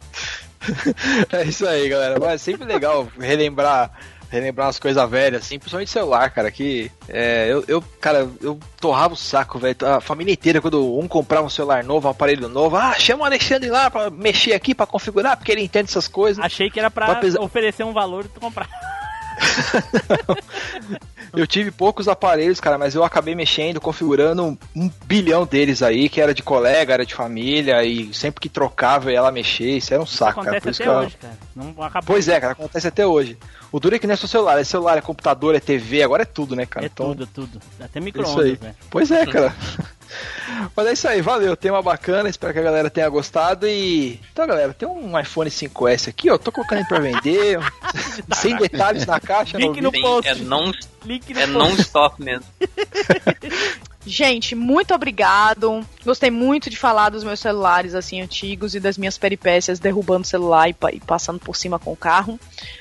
É 1.32 1.43
isso 1.44 1.66
aí, 1.66 1.89
galera. 1.89 2.19
Mas 2.20 2.31
é 2.35 2.39
sempre 2.39 2.64
legal 2.66 3.09
relembrar 3.19 3.90
relembrar 4.33 4.67
umas 4.67 4.79
coisas 4.79 5.11
velhas, 5.11 5.43
assim, 5.43 5.59
principalmente 5.59 5.91
celular, 5.91 6.31
cara, 6.31 6.51
que 6.51 6.91
é, 7.07 7.49
eu, 7.51 7.63
eu, 7.69 7.85
cara, 8.01 8.27
eu 8.41 8.59
torrava 8.81 9.13
o 9.13 9.17
saco, 9.17 9.59
velho. 9.59 9.77
A 9.87 10.01
família 10.01 10.33
inteira, 10.33 10.59
quando 10.59 10.99
um 10.99 11.07
comprava 11.07 11.47
um 11.47 11.51
celular 11.51 11.85
novo, 11.85 12.09
um 12.09 12.11
aparelho 12.11 12.49
novo, 12.49 12.77
ah, 12.77 12.95
chama 12.99 13.25
o 13.25 13.27
Alexandre 13.27 13.69
lá 13.69 13.91
pra 13.91 14.09
mexer 14.09 14.55
aqui, 14.55 14.75
pra 14.75 14.87
configurar, 14.87 15.37
porque 15.37 15.53
ele 15.53 15.63
entende 15.63 15.91
essas 15.91 16.09
coisas. 16.09 16.43
Achei 16.43 16.71
que 16.71 16.81
era 16.81 16.91
pra 16.91 17.15
Pra 17.17 17.43
oferecer 17.43 17.85
um 17.85 17.93
valor 17.93 18.25
e 18.25 18.29
tu 18.29 18.41
comprar. 18.41 18.69
Eu 21.35 21.47
tive 21.47 21.71
poucos 21.71 22.09
aparelhos, 22.09 22.61
cara, 22.61 22.77
mas 22.77 22.95
eu 22.95 23.03
acabei 23.03 23.35
mexendo, 23.35 23.81
configurando 23.81 24.59
um 24.77 24.91
bilhão 25.07 25.47
deles 25.47 25.83
aí, 25.83 26.09
que 26.09 26.21
era 26.21 26.35
de 26.35 26.43
colega, 26.43 26.93
era 26.93 27.07
de 27.07 27.15
família, 27.15 27.83
e 27.85 28.13
sempre 28.13 28.41
que 28.41 28.49
trocava 28.51 29.11
ela 29.11 29.33
mexer, 29.33 29.79
isso 29.79 29.95
era 29.95 30.03
um 30.03 30.05
Isso 30.05 30.17
saco, 30.19 30.43
cara. 30.43 30.59
acontece 30.59 30.63
Por 30.65 30.71
isso 30.71 30.83
até 30.83 30.91
eu- 30.91 31.07
hoje, 31.07 31.17
cara. 31.17 31.39
Não 31.57 31.83
acabou. 31.83 32.07
Pois 32.07 32.29
é, 32.29 32.39
cara, 32.39 32.53
acontece 32.53 32.87
até 32.89 33.07
hoje. 33.07 33.39
O 33.71 33.81
duro 33.81 33.95
é 33.97 33.99
que 33.99 34.07
não 34.07 34.13
é 34.13 34.17
só 34.17 34.27
celular, 34.27 34.59
é 34.61 34.65
celular, 34.65 34.99
é 34.99 35.01
computador, 35.01 35.55
é 35.55 35.61
TV, 35.61 36.03
agora 36.03 36.23
é 36.23 36.27
tudo, 36.27 36.55
né, 36.55 36.67
cara? 36.67 36.85
É 36.87 36.89
tudo, 36.91 37.25
é 37.25 37.27
tudo. 37.33 37.61
Até 37.81 37.99
aí. 37.99 38.05
micro-ondas, 38.05 38.61
né? 38.61 38.75
Pois 38.91 39.11
é, 39.11 39.25
cara. 39.27 39.55
Mas 40.74 40.86
é 40.86 40.93
isso 40.93 41.09
aí, 41.09 41.20
valeu. 41.20 41.56
Tema 41.56 41.82
bacana, 41.82 42.28
espero 42.28 42.52
que 42.52 42.59
a 42.59 42.62
galera 42.62 42.90
tenha 42.90 43.09
gostado. 43.09 43.66
E. 43.66 44.20
Então, 44.32 44.47
galera, 44.47 44.72
tem 44.72 44.89
um 44.89 45.18
iPhone 45.18 45.51
5S 45.51 46.09
aqui, 46.09 46.30
ó. 46.30 46.39
Tô 46.39 46.51
colocando 46.51 46.78
ele 46.78 46.89
pra 46.89 47.01
vender. 47.01 47.59
sem 48.34 48.56
detalhes 48.56 49.06
na 49.06 49.20
caixa. 49.20 49.59
Link 49.59 49.80
no 49.80 49.90
vídeo. 49.90 50.06
post. 50.06 50.30
É 50.30 50.34
no 50.34 50.68
é 50.68 51.47
post. 51.47 51.47
non-stop 51.47 52.22
mesmo. 52.22 52.47
Gente, 54.05 54.55
muito 54.55 54.93
obrigado. 54.93 55.87
Gostei 56.05 56.31
muito 56.31 56.69
de 56.69 56.77
falar 56.77 57.09
dos 57.09 57.23
meus 57.23 57.39
celulares 57.39 57.95
assim 57.95 58.20
antigos 58.20 58.74
e 58.74 58.81
das 58.81 58.99
minhas 58.99 59.16
peripécias 59.16 59.79
derrubando 59.79 60.23
o 60.23 60.29
celular 60.29 60.69
e, 60.69 60.77
e 60.93 61.01
passando 61.01 61.39
por 61.39 61.55
cima 61.55 61.79
com 61.79 61.93
o 61.93 61.97
carro. 61.97 62.39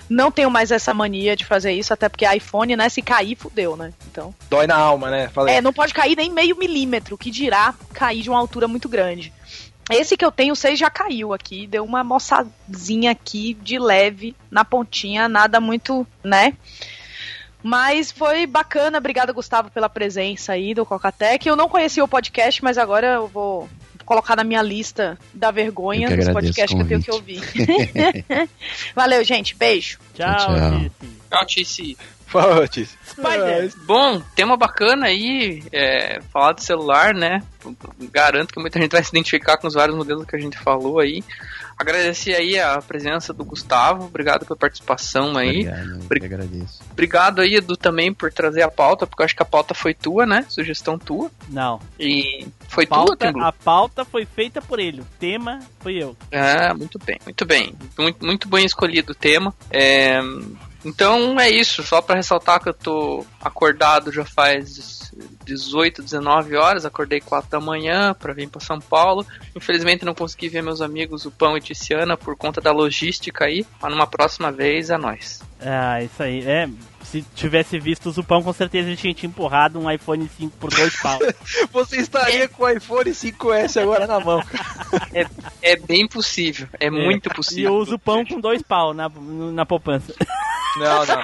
Não 0.10 0.32
tenho 0.32 0.50
mais 0.50 0.72
essa 0.72 0.94
mania 0.94 1.36
de 1.36 1.46
fazer 1.46 1.74
isso, 1.74 1.94
até 1.94 2.10
porque 2.10 2.26
iPhone, 2.26 2.76
né, 2.76 2.90
se 2.90 3.02
cair, 3.02 3.36
fudeu, 3.36 3.78
né? 3.78 3.94
Então, 4.10 4.34
Dói 4.50 4.66
na 4.66 4.76
alma, 4.76 5.12
né? 5.12 5.30
Falei. 5.30 5.56
é, 5.56 5.62
não 5.62 5.72
pode 5.72 5.94
cair 5.94 6.16
nem 6.16 6.32
meio 6.32 6.58
milímetro, 6.58 7.18
que 7.18 7.30
dirá 7.30 7.74
cair 7.94 8.24
de 8.24 8.30
uma 8.30 8.40
altura 8.40 8.68
muito 8.68 8.90
grande. 8.90 9.32
Esse 9.92 10.16
que 10.16 10.26
eu 10.26 10.32
tenho, 10.32 10.56
6 10.56 10.80
já 10.80 10.90
caiu 10.90 11.34
aqui, 11.34 11.68
deu 11.68 11.84
uma 11.84 12.04
moçadinha 12.04 13.12
aqui 13.12 13.54
de 13.56 13.78
leve 13.78 14.36
na 14.50 14.64
pontinha, 14.64 15.28
nada 15.28 15.60
muito, 15.60 16.08
né? 16.24 16.54
Mas 17.64 18.12
foi 18.12 18.46
bacana, 18.46 18.98
obrigada 18.98 19.34
Gustavo 19.34 19.70
pela 19.70 19.90
presença 19.90 20.54
aí 20.54 20.74
do 20.74 20.86
Cocatec. 20.86 21.48
Eu 21.48 21.56
não 21.56 21.70
conhecia 21.70 22.04
o 22.04 22.08
podcast, 22.08 22.64
mas 22.64 22.78
agora 22.78 23.08
eu 23.08 23.28
vou 23.28 23.70
colocar 24.06 24.36
na 24.36 24.44
minha 24.44 24.62
lista 24.62 25.18
da 25.34 25.52
vergonha 25.52 26.16
dos 26.16 26.28
podcasts 26.30 26.76
que 26.76 26.84
eu 26.84 26.88
tenho 26.88 27.04
que 27.04 27.12
ouvir. 27.12 27.42
Valeu, 28.96 29.24
gente. 29.24 29.56
Beijo. 29.56 30.00
Tchau, 30.14 30.90
Tchau. 31.30 31.46
Tice. 31.46 31.98
Fala. 32.26 32.66
Spider. 32.66 33.74
Bom, 33.86 34.22
tema 34.34 34.56
bacana 34.56 35.08
aí, 35.08 35.62
é, 35.72 36.22
falar 36.32 36.54
de 36.54 36.64
celular, 36.64 37.14
né? 37.14 37.44
Garanto 38.10 38.54
que 38.54 38.60
muita 38.60 38.80
gente 38.80 38.92
vai 38.92 39.04
se 39.04 39.10
identificar 39.10 39.58
com 39.58 39.68
os 39.68 39.74
vários 39.74 39.98
modelos 39.98 40.26
que 40.26 40.38
a 40.38 40.40
gente 40.40 40.58
falou 40.58 41.00
aí. 41.00 41.22
Agradecer 41.82 42.36
aí 42.36 42.60
a 42.60 42.82
presença 42.82 43.34
do 43.34 43.44
Gustavo, 43.44 44.06
obrigado 44.06 44.46
pela 44.46 44.58
participação 44.58 45.36
aí. 45.38 45.68
Obrigado, 45.68 46.00
Bri- 46.08 46.26
agradeço. 46.26 46.80
Obrigado 46.92 47.42
aí, 47.42 47.56
Edu, 47.56 47.76
também 47.76 48.14
por 48.14 48.32
trazer 48.32 48.62
a 48.62 48.70
pauta, 48.72 49.06
porque 49.08 49.22
eu 49.22 49.26
acho 49.26 49.36
que 49.36 49.42
a 49.44 49.46
pauta 49.46 49.74
foi 49.74 49.94
tua, 49.94 50.26
né? 50.26 50.46
Sugestão 50.48 50.98
tua. 50.98 51.30
Não. 51.50 51.80
E 52.00 52.48
foi 52.70 52.86
tua, 52.86 52.98
Pauta, 53.06 53.28
Tim 53.28 53.34
Blue? 53.34 53.44
a 53.44 53.52
pauta 53.52 54.06
foi 54.06 54.26
feita 54.26 54.62
por 54.62 54.80
ele. 54.80 55.02
O 55.02 55.08
tema 55.20 55.60
foi 55.80 55.96
eu. 56.02 56.16
Ah, 56.32 56.74
muito 56.74 56.98
bem, 57.00 57.18
muito 57.26 57.46
bem. 57.46 57.74
Muito, 57.98 58.26
muito 58.26 58.48
bem 58.48 58.66
escolhido 58.66 59.12
o 59.12 59.16
tema. 59.16 59.54
É, 59.70 60.22
então 60.84 61.40
é 61.40 61.50
isso, 61.50 61.84
só 61.84 62.02
pra 62.02 62.16
ressaltar 62.16 62.62
que 62.62 62.70
eu 62.70 62.74
tô 62.74 63.26
acordado 63.42 64.12
já 64.12 64.26
faz 64.26 65.12
18, 65.46 66.02
19 66.02 66.56
horas, 66.56 66.86
acordei 66.86 67.20
4 67.20 67.50
da 67.50 67.60
manhã 67.60 68.14
pra 68.14 68.34
vir 68.34 68.50
pra 68.50 68.62
São 68.62 68.80
Paulo. 68.80 69.26
Infelizmente 69.56 70.06
não 70.06 70.14
consegui 70.14 70.50
ver 70.50 70.64
meus 70.64 70.82
amigos, 70.82 71.26
o 71.26 71.32
Pão 71.32 71.58
e 71.58 71.62
Tiziana, 71.62 72.18
por 72.18 72.36
conta 72.36 72.62
da 72.62 72.72
logística 72.72 73.46
aí, 73.46 73.66
mas 73.82 73.92
numa 73.92 74.08
próxima 74.08 74.52
vez 74.52 74.90
é 74.90 74.98
nóis. 74.98 75.42
Ah, 75.60 76.02
isso 76.02 76.24
aí. 76.24 76.44
É, 76.46 76.68
se 77.12 77.22
tivesse 77.36 77.78
visto 77.78 78.08
o 78.08 78.12
Zupão, 78.12 78.42
com 78.42 78.54
certeza 78.54 78.88
a 78.88 78.90
gente 78.92 79.02
tinha 79.02 79.14
te 79.14 79.26
empurrado 79.28 79.78
um 79.80 79.92
iPhone 79.92 80.30
5 80.38 80.56
por 80.58 80.70
dois 80.72 80.96
pau. 81.02 81.20
Você 81.74 81.98
estaria 81.98 82.48
com 82.48 82.64
o 82.64 82.70
iPhone 82.70 83.12
5S 83.12 83.82
agora 83.82 84.08
na 84.08 84.20
mão. 84.20 84.42
É, 85.14 85.26
é 85.62 85.76
bem 85.76 86.08
possível, 86.08 86.68
é, 86.80 86.90
muito 86.90 87.30
E 87.30 87.34
possível. 87.34 87.74
eu 87.74 87.78
uso 87.80 88.00
pão 88.00 88.26
com 88.26 88.40
dois 88.40 88.62
pau 88.62 88.94
na, 88.94 89.10
na 89.10 89.66
poupança. 89.66 90.14
Não, 90.78 91.06
não. 91.06 91.22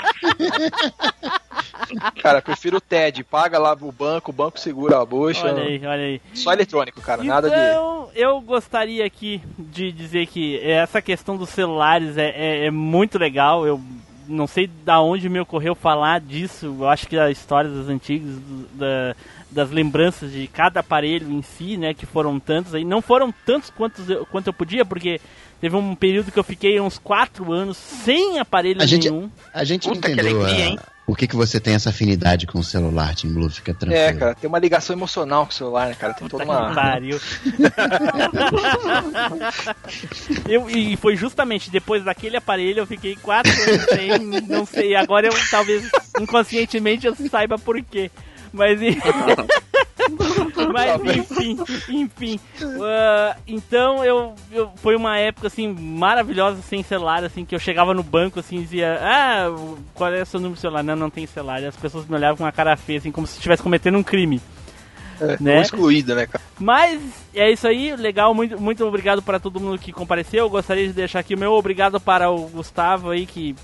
Cara, 2.21 2.41
prefiro 2.41 2.77
o 2.77 2.81
TED. 2.81 3.23
Paga 3.23 3.57
lá 3.57 3.71
o 3.79 3.91
banco, 3.91 4.31
o 4.31 4.33
banco 4.33 4.59
segura 4.59 4.99
a 5.01 5.05
bucha. 5.05 5.45
Olha 5.45 5.63
aí, 5.63 5.79
olha 5.85 6.03
aí. 6.03 6.21
Só 6.33 6.51
eletrônico, 6.51 7.01
cara. 7.01 7.23
Nada 7.23 7.49
de. 7.49 7.55
Então, 7.55 8.09
eu 8.13 8.41
gostaria 8.41 9.05
aqui 9.05 9.41
de 9.57 9.91
dizer 9.91 10.27
que 10.27 10.59
essa 10.59 11.01
questão 11.01 11.37
dos 11.37 11.49
celulares 11.49 12.17
é, 12.17 12.29
é- 12.29 12.65
é 12.65 12.71
muito 12.71 13.17
legal. 13.17 13.65
Eu 13.65 13.79
não 14.27 14.45
sei 14.47 14.67
da 14.83 14.99
onde 15.01 15.29
me 15.29 15.39
ocorreu 15.39 15.73
falar 15.75 16.19
disso. 16.19 16.65
Eu 16.79 16.87
acho 16.89 17.07
que 17.07 17.17
a 17.17 17.29
história 17.31 17.69
das 17.69 17.87
antigas, 17.87 18.35
do- 18.35 18.67
da- 18.73 19.15
das 19.49 19.71
lembranças 19.71 20.31
de 20.31 20.45
cada 20.47 20.81
aparelho 20.81 21.31
em 21.31 21.41
si, 21.41 21.77
né? 21.77 21.93
Que 21.93 22.05
foram 22.05 22.39
tantos 22.39 22.75
aí. 22.75 22.83
Não 22.83 23.01
foram 23.01 23.31
tantos 23.45 23.69
quantos 23.69 24.09
eu, 24.09 24.25
quanto 24.25 24.47
eu 24.47 24.53
podia, 24.53 24.83
porque 24.83 25.21
teve 25.61 25.75
um 25.75 25.95
período 25.95 26.31
que 26.31 26.37
eu 26.39 26.43
fiquei 26.43 26.79
uns 26.81 26.97
4 26.97 27.51
anos 27.51 27.77
sem 27.77 28.39
aparelho 28.39 28.81
A 28.81 28.85
gente- 28.85 29.09
nenhum. 29.09 29.29
A 29.53 29.63
gente 29.63 29.87
Puta, 29.87 30.01
que 30.01 30.13
entendeu 30.13 30.41
alegria, 30.41 30.65
a- 30.65 30.67
hein? 30.69 30.79
Por 31.07 31.17
que, 31.17 31.25
que 31.25 31.35
você 31.37 31.57
tem 31.57 31.73
essa 31.73 31.89
afinidade 31.89 32.45
com 32.45 32.59
o 32.59 32.63
celular, 32.63 33.15
Tim 33.15 33.33
Blue, 33.33 33.49
fica 33.49 33.73
tranquilo. 33.73 34.03
É, 34.03 34.11
cara, 34.11 34.35
tem 34.35 34.45
uma 34.45 34.59
ligação 34.59 34.93
emocional 34.93 35.45
com 35.45 35.53
o 35.53 35.55
celular, 35.55 35.87
né, 35.87 35.95
cara? 35.95 36.13
Tem 36.13 36.27
toda 36.27 36.43
uma. 36.43 36.75
pariu. 36.75 37.17
eu, 40.49 40.69
e 40.69 40.97
foi 40.97 41.15
justamente 41.15 41.71
depois 41.71 42.03
daquele 42.03 42.35
aparelho 42.35 42.79
eu 42.79 42.85
fiquei 42.85 43.15
quatro 43.15 43.53
anos 43.53 43.85
sem, 43.85 44.17
não 44.49 44.65
sei, 44.65 44.95
agora 44.95 45.27
eu 45.27 45.33
talvez 45.49 45.89
inconscientemente 46.19 47.07
eu 47.07 47.15
saiba 47.31 47.57
por 47.57 47.81
quê. 47.81 48.11
Mas, 48.53 48.79
Mas 50.73 51.17
enfim, 51.17 51.57
enfim. 51.89 52.39
Ah, 52.81 53.35
então 53.47 54.03
eu, 54.03 54.33
eu 54.51 54.71
foi 54.77 54.95
uma 54.95 55.17
época 55.17 55.47
assim 55.47 55.67
maravilhosa 55.67 56.61
sem 56.61 56.83
celular, 56.83 57.23
assim, 57.23 57.45
que 57.45 57.55
eu 57.55 57.59
chegava 57.59 57.93
no 57.93 58.03
banco 58.03 58.39
assim 58.39 58.57
e 58.57 58.61
dizia, 58.61 58.99
ah, 59.01 59.47
qual 59.93 60.13
é 60.13 60.21
o 60.21 60.25
seu 60.25 60.39
número 60.39 60.55
de 60.55 60.61
celular? 60.61 60.83
Não, 60.83 60.95
não 60.95 61.09
tem 61.09 61.25
celular. 61.25 61.61
E 61.61 61.65
as 61.65 61.75
pessoas 61.75 62.05
me 62.07 62.15
olhavam 62.15 62.37
com 62.37 62.43
uma 62.43 62.51
cara 62.51 62.75
feia, 62.75 62.99
assim, 62.99 63.11
como 63.11 63.27
se 63.27 63.35
estivesse 63.35 63.63
cometendo 63.63 63.97
um 63.97 64.03
crime. 64.03 64.41
É, 65.19 65.37
né? 65.41 65.61
excluída, 65.61 66.13
né, 66.13 66.27
cara? 66.27 66.43
Mas 66.59 67.01
é 67.33 67.51
isso 67.51 67.67
aí, 67.67 67.95
legal, 67.95 68.35
muito, 68.35 68.59
muito 68.61 68.85
obrigado 68.85 69.21
para 69.21 69.39
todo 69.39 69.59
mundo 69.59 69.79
que 69.79 69.91
compareceu. 69.91 70.45
Eu 70.45 70.49
gostaria 70.49 70.87
de 70.87 70.93
deixar 70.93 71.19
aqui 71.19 71.33
o 71.33 71.39
meu 71.39 71.53
obrigado 71.53 71.99
para 71.99 72.29
o 72.29 72.47
Gustavo 72.47 73.09
aí 73.09 73.25
que 73.25 73.55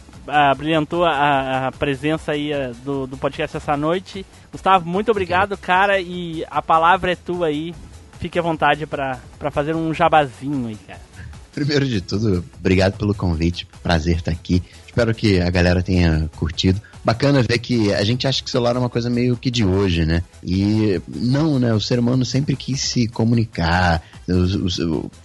brilhantou 0.57 1.05
a, 1.05 1.67
a 1.67 1.71
presença 1.71 2.31
aí 2.31 2.53
ah, 2.53 2.71
do, 2.83 3.07
do 3.07 3.17
podcast 3.17 3.57
essa 3.57 3.75
noite. 3.75 4.25
Gustavo, 4.51 4.87
muito 4.87 5.11
obrigado, 5.11 5.57
cara, 5.57 5.99
e 5.99 6.45
a 6.49 6.61
palavra 6.61 7.11
é 7.11 7.15
tua 7.15 7.47
aí. 7.47 7.73
Fique 8.19 8.39
à 8.39 8.41
vontade 8.41 8.85
para 8.85 9.19
fazer 9.51 9.75
um 9.75 9.93
jabazinho 9.93 10.67
aí, 10.67 10.77
cara. 10.87 11.12
Primeiro 11.53 11.87
de 11.87 12.01
tudo, 12.01 12.43
obrigado 12.59 12.97
pelo 12.97 13.13
convite. 13.13 13.67
Prazer 13.81 14.17
estar 14.17 14.31
aqui. 14.31 14.63
Espero 14.85 15.13
que 15.13 15.39
a 15.39 15.49
galera 15.49 15.81
tenha 15.81 16.29
curtido. 16.35 16.81
Bacana 17.03 17.43
ver 17.43 17.57
que 17.59 17.93
a 17.93 18.03
gente 18.03 18.27
acha 18.27 18.41
que 18.41 18.47
o 18.47 18.51
celular 18.51 18.75
é 18.75 18.79
uma 18.79 18.89
coisa 18.89 19.09
meio 19.09 19.35
que 19.35 19.51
de 19.51 19.65
hoje, 19.65 20.05
né? 20.05 20.23
E 20.43 21.01
não, 21.07 21.59
né? 21.59 21.73
O 21.73 21.79
ser 21.79 21.99
humano 21.99 22.23
sempre 22.23 22.55
quis 22.55 22.79
se 22.79 23.07
comunicar, 23.07 24.01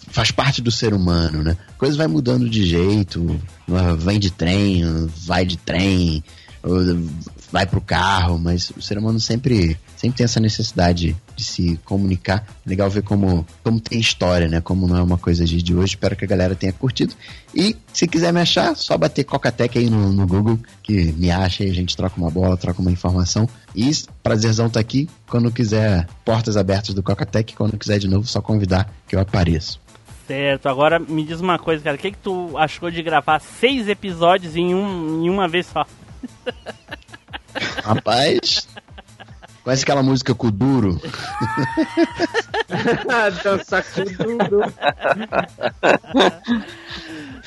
faz 0.08 0.30
parte 0.30 0.60
do 0.60 0.70
ser 0.70 0.92
humano, 0.92 1.42
né? 1.42 1.56
Coisa 1.78 1.96
vai 1.96 2.06
mudando 2.08 2.48
de 2.48 2.66
jeito, 2.66 3.40
vem 3.98 4.18
de 4.18 4.30
trem, 4.30 4.84
vai 5.24 5.46
de 5.46 5.56
trem, 5.56 6.24
vai 7.52 7.64
pro 7.64 7.80
carro, 7.80 8.38
mas 8.38 8.70
o 8.76 8.82
ser 8.82 8.98
humano 8.98 9.20
sempre, 9.20 9.78
sempre 9.98 10.18
tem 10.18 10.24
essa 10.24 10.38
necessidade 10.38 11.16
de 11.34 11.44
se 11.44 11.76
comunicar. 11.84 12.46
Legal 12.64 12.88
ver 12.88 13.02
como, 13.02 13.44
como 13.64 13.80
tem 13.80 13.98
história, 13.98 14.46
né? 14.46 14.60
Como 14.60 14.86
não 14.86 14.96
é 14.96 15.02
uma 15.02 15.18
coisa 15.18 15.44
de, 15.44 15.60
de 15.60 15.74
hoje. 15.74 15.94
Espero 15.94 16.14
que 16.14 16.24
a 16.24 16.28
galera 16.28 16.54
tenha 16.54 16.72
curtido. 16.72 17.14
E 17.52 17.76
se 17.92 18.06
quiser 18.06 18.32
me 18.32 18.40
achar, 18.40 18.76
só 18.76 18.96
bater 18.96 19.24
Cocatec 19.24 19.76
aí 19.76 19.90
no, 19.90 20.12
no 20.12 20.24
Google, 20.24 20.58
que 20.84 21.12
me 21.12 21.32
acha 21.32 21.64
e 21.64 21.70
a 21.70 21.74
gente 21.74 21.96
troca 21.96 22.16
uma 22.16 22.30
bola, 22.30 22.56
troca 22.56 22.80
uma 22.80 22.92
informação. 22.92 23.48
E 23.74 23.90
prazerzão 24.22 24.68
estar 24.68 24.78
aqui. 24.78 25.08
Quando 25.28 25.50
quiser, 25.50 26.06
portas 26.24 26.56
abertas 26.56 26.94
do 26.94 27.02
Cocatec. 27.02 27.56
Quando 27.56 27.76
quiser 27.76 27.98
de 27.98 28.06
novo, 28.06 28.24
só 28.24 28.40
convidar 28.40 28.88
que 29.08 29.16
eu 29.16 29.20
apareço. 29.20 29.80
Certo, 30.28 30.68
agora 30.68 30.98
me 31.00 31.24
diz 31.24 31.40
uma 31.40 31.58
coisa, 31.58 31.82
cara. 31.82 31.96
O 31.96 31.98
que, 31.98 32.12
que 32.12 32.18
tu 32.18 32.56
achou 32.56 32.88
de 32.88 33.02
gravar 33.02 33.40
seis 33.40 33.88
episódios 33.88 34.54
em, 34.54 34.74
um, 34.74 35.24
em 35.24 35.30
uma 35.30 35.48
vez 35.48 35.66
só? 35.66 35.84
Rapaz, 37.82 38.68
conhece 39.68 39.82
aquela 39.82 40.02
música 40.02 40.34
Kuduro? 40.34 40.98
Dança 43.44 43.82
com 43.82 44.04
Dudu. 44.04 44.62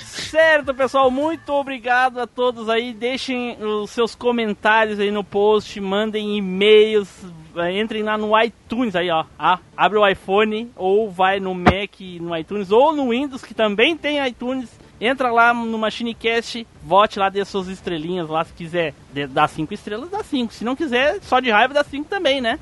Certo, 0.06 0.74
pessoal, 0.76 1.10
muito 1.10 1.52
obrigado 1.52 2.20
a 2.20 2.28
todos 2.28 2.70
aí. 2.70 2.94
Deixem 2.94 3.58
os 3.60 3.90
seus 3.90 4.14
comentários 4.14 5.00
aí 5.00 5.10
no 5.10 5.24
post, 5.24 5.82
mandem 5.82 6.38
e-mails, 6.38 7.10
eh, 7.56 7.80
entrem 7.80 8.04
lá 8.04 8.20
no 8.20 8.40
iTunes 8.40 8.96
aí, 8.96 9.10
ó. 9.10 9.26
Ah, 9.38 9.58
abre 9.76 9.98
o 9.98 10.08
iPhone 10.08 10.72
ou 10.76 11.10
vai 11.10 11.40
no 11.40 11.56
Mac 11.56 12.00
no 12.20 12.38
iTunes 12.38 12.72
ou 12.72 12.94
no 12.94 13.10
Windows 13.10 13.44
que 13.44 13.56
também 13.56 13.98
tem 13.98 14.24
iTunes. 14.26 14.70
Entra 15.04 15.32
lá 15.32 15.52
no 15.52 15.80
MachineCast, 15.80 16.68
vote 16.84 17.18
lá, 17.18 17.28
dê 17.28 17.44
suas 17.44 17.68
estrelinhas 17.68 18.30
lá, 18.30 18.46
se 18.46 18.54
quiser 18.54 18.94
dê- 19.12 19.26
dar 19.26 19.48
cinco 19.48 19.74
estrelas, 19.74 20.12
dá 20.12 20.24
cinco. 20.24 20.54
Se 20.54 20.64
não 20.64 20.76
quiser, 20.76 21.18
só 21.24 21.40
de 21.40 21.50
raiva 21.50 21.74
dá 21.74 21.84
cinco 21.84 22.08
também, 22.08 22.40
né? 22.40 22.60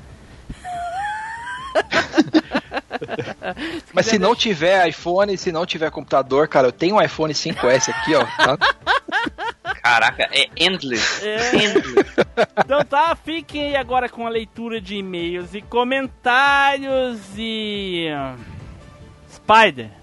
Mas 3.92 4.06
se 4.06 4.18
não 4.18 4.34
tiver 4.34 4.88
iPhone, 4.88 5.36
se 5.36 5.52
não 5.52 5.66
tiver 5.66 5.90
computador, 5.90 6.48
cara, 6.48 6.68
eu 6.68 6.72
tenho 6.72 6.96
um 6.96 7.02
iPhone 7.02 7.32
5S 7.32 7.88
aqui, 7.90 8.14
ó. 8.14 8.24
tá? 8.24 8.58
Caraca, 9.82 10.28
é 10.32 10.48
endless. 10.56 11.24
É. 11.26 11.50
Então 12.64 12.84
tá, 12.84 13.16
fiquem 13.16 13.68
aí 13.68 13.76
agora 13.76 14.08
com 14.08 14.26
a 14.26 14.30
leitura 14.30 14.80
de 14.80 14.96
e-mails 14.96 15.54
e 15.54 15.62
comentários 15.62 17.18
e. 17.36 18.06
Spider. 19.32 19.90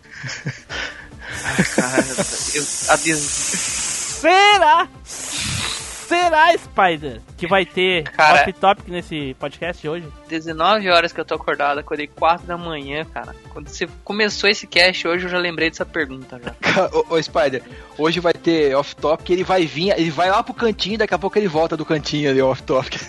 Cara, 1.76 2.06
eu, 2.56 2.64
a 2.90 2.96
des... 2.98 3.18
Será? 3.20 4.88
Será, 6.08 6.58
Spider? 6.58 7.22
Que 7.36 7.46
vai 7.46 7.66
ter 7.66 8.04
Cara- 8.04 8.42
off-topic 8.42 8.88
nesse 8.88 9.36
podcast 9.38 9.86
hoje? 9.86 10.08
19 10.30 10.90
horas 10.90 11.12
que 11.12 11.20
eu 11.20 11.26
tô 11.26 11.36
acordado, 11.36 11.80
acordei 11.80 12.08
4 12.08 12.48
da 12.48 12.58
manhã, 12.58 13.04
cara. 13.04 13.36
Quando 13.50 13.68
você 13.68 13.88
começou 14.06 14.50
esse 14.50 14.66
cast 14.66 15.06
hoje, 15.06 15.26
eu 15.26 15.30
já 15.30 15.38
lembrei 15.38 15.70
dessa 15.70 15.86
pergunta 15.86 16.40
já. 16.42 16.56
ô, 16.96 17.16
ô, 17.16 17.22
Spider, 17.22 17.62
hoje 17.98 18.22
vai 18.22 18.34
ter 18.34 18.74
off-topic, 18.74 19.30
ele 19.30 19.44
vai 19.44 19.66
vir, 19.66 19.90
ele 20.00 20.10
vai 20.10 20.30
lá 20.30 20.42
pro 20.42 20.54
cantinho, 20.54 20.98
daqui 20.98 21.14
a 21.14 21.20
pouco 21.20 21.38
ele 21.38 21.50
volta 21.50 21.76
do 21.76 21.86
cantinho 21.86 22.30
ali, 22.30 22.42
off-topic. 22.42 23.02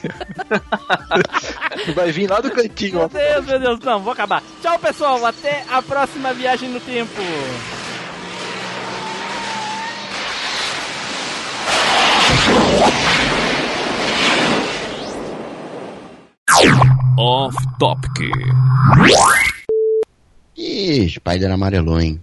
vai 1.95 2.11
vir 2.11 2.29
lá 2.29 2.41
do 2.41 2.51
cantinho, 2.51 2.99
Meu. 2.99 3.09
Deus, 3.09 3.47
meu 3.47 3.61
Deus, 3.61 3.79
não, 3.79 4.01
vou 4.01 4.13
acabar. 4.13 4.43
Tchau, 4.61 4.77
pessoal, 4.77 5.25
até 5.25 5.65
a 5.71 5.81
próxima 5.81 6.35
viagem 6.35 6.69
no 6.69 6.81
tempo. 6.81 7.13
Off 17.19 17.57
Topic. 17.79 18.31
Ih, 20.57 21.09
Spider 21.09 21.51
amarelou, 21.51 22.01
hein? 22.01 22.21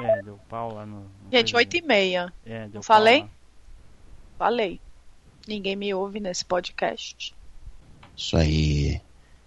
É, 0.00 0.22
deu 0.22 0.38
pau 0.48 0.74
lá 0.74 0.86
no. 0.86 1.00
no 1.00 1.06
Gente. 1.32 1.54
8 1.54 1.76
e 1.76 1.82
meia. 1.82 2.32
É, 2.46 2.68
deu 2.68 2.82
falei? 2.82 3.22
lá. 3.22 3.28
Falei. 4.38 4.80
Ninguém 5.46 5.76
me 5.76 5.92
ouve 5.92 6.20
nesse 6.20 6.44
podcast. 6.44 7.34
Isso 8.16 8.36
aí. 8.36 9.00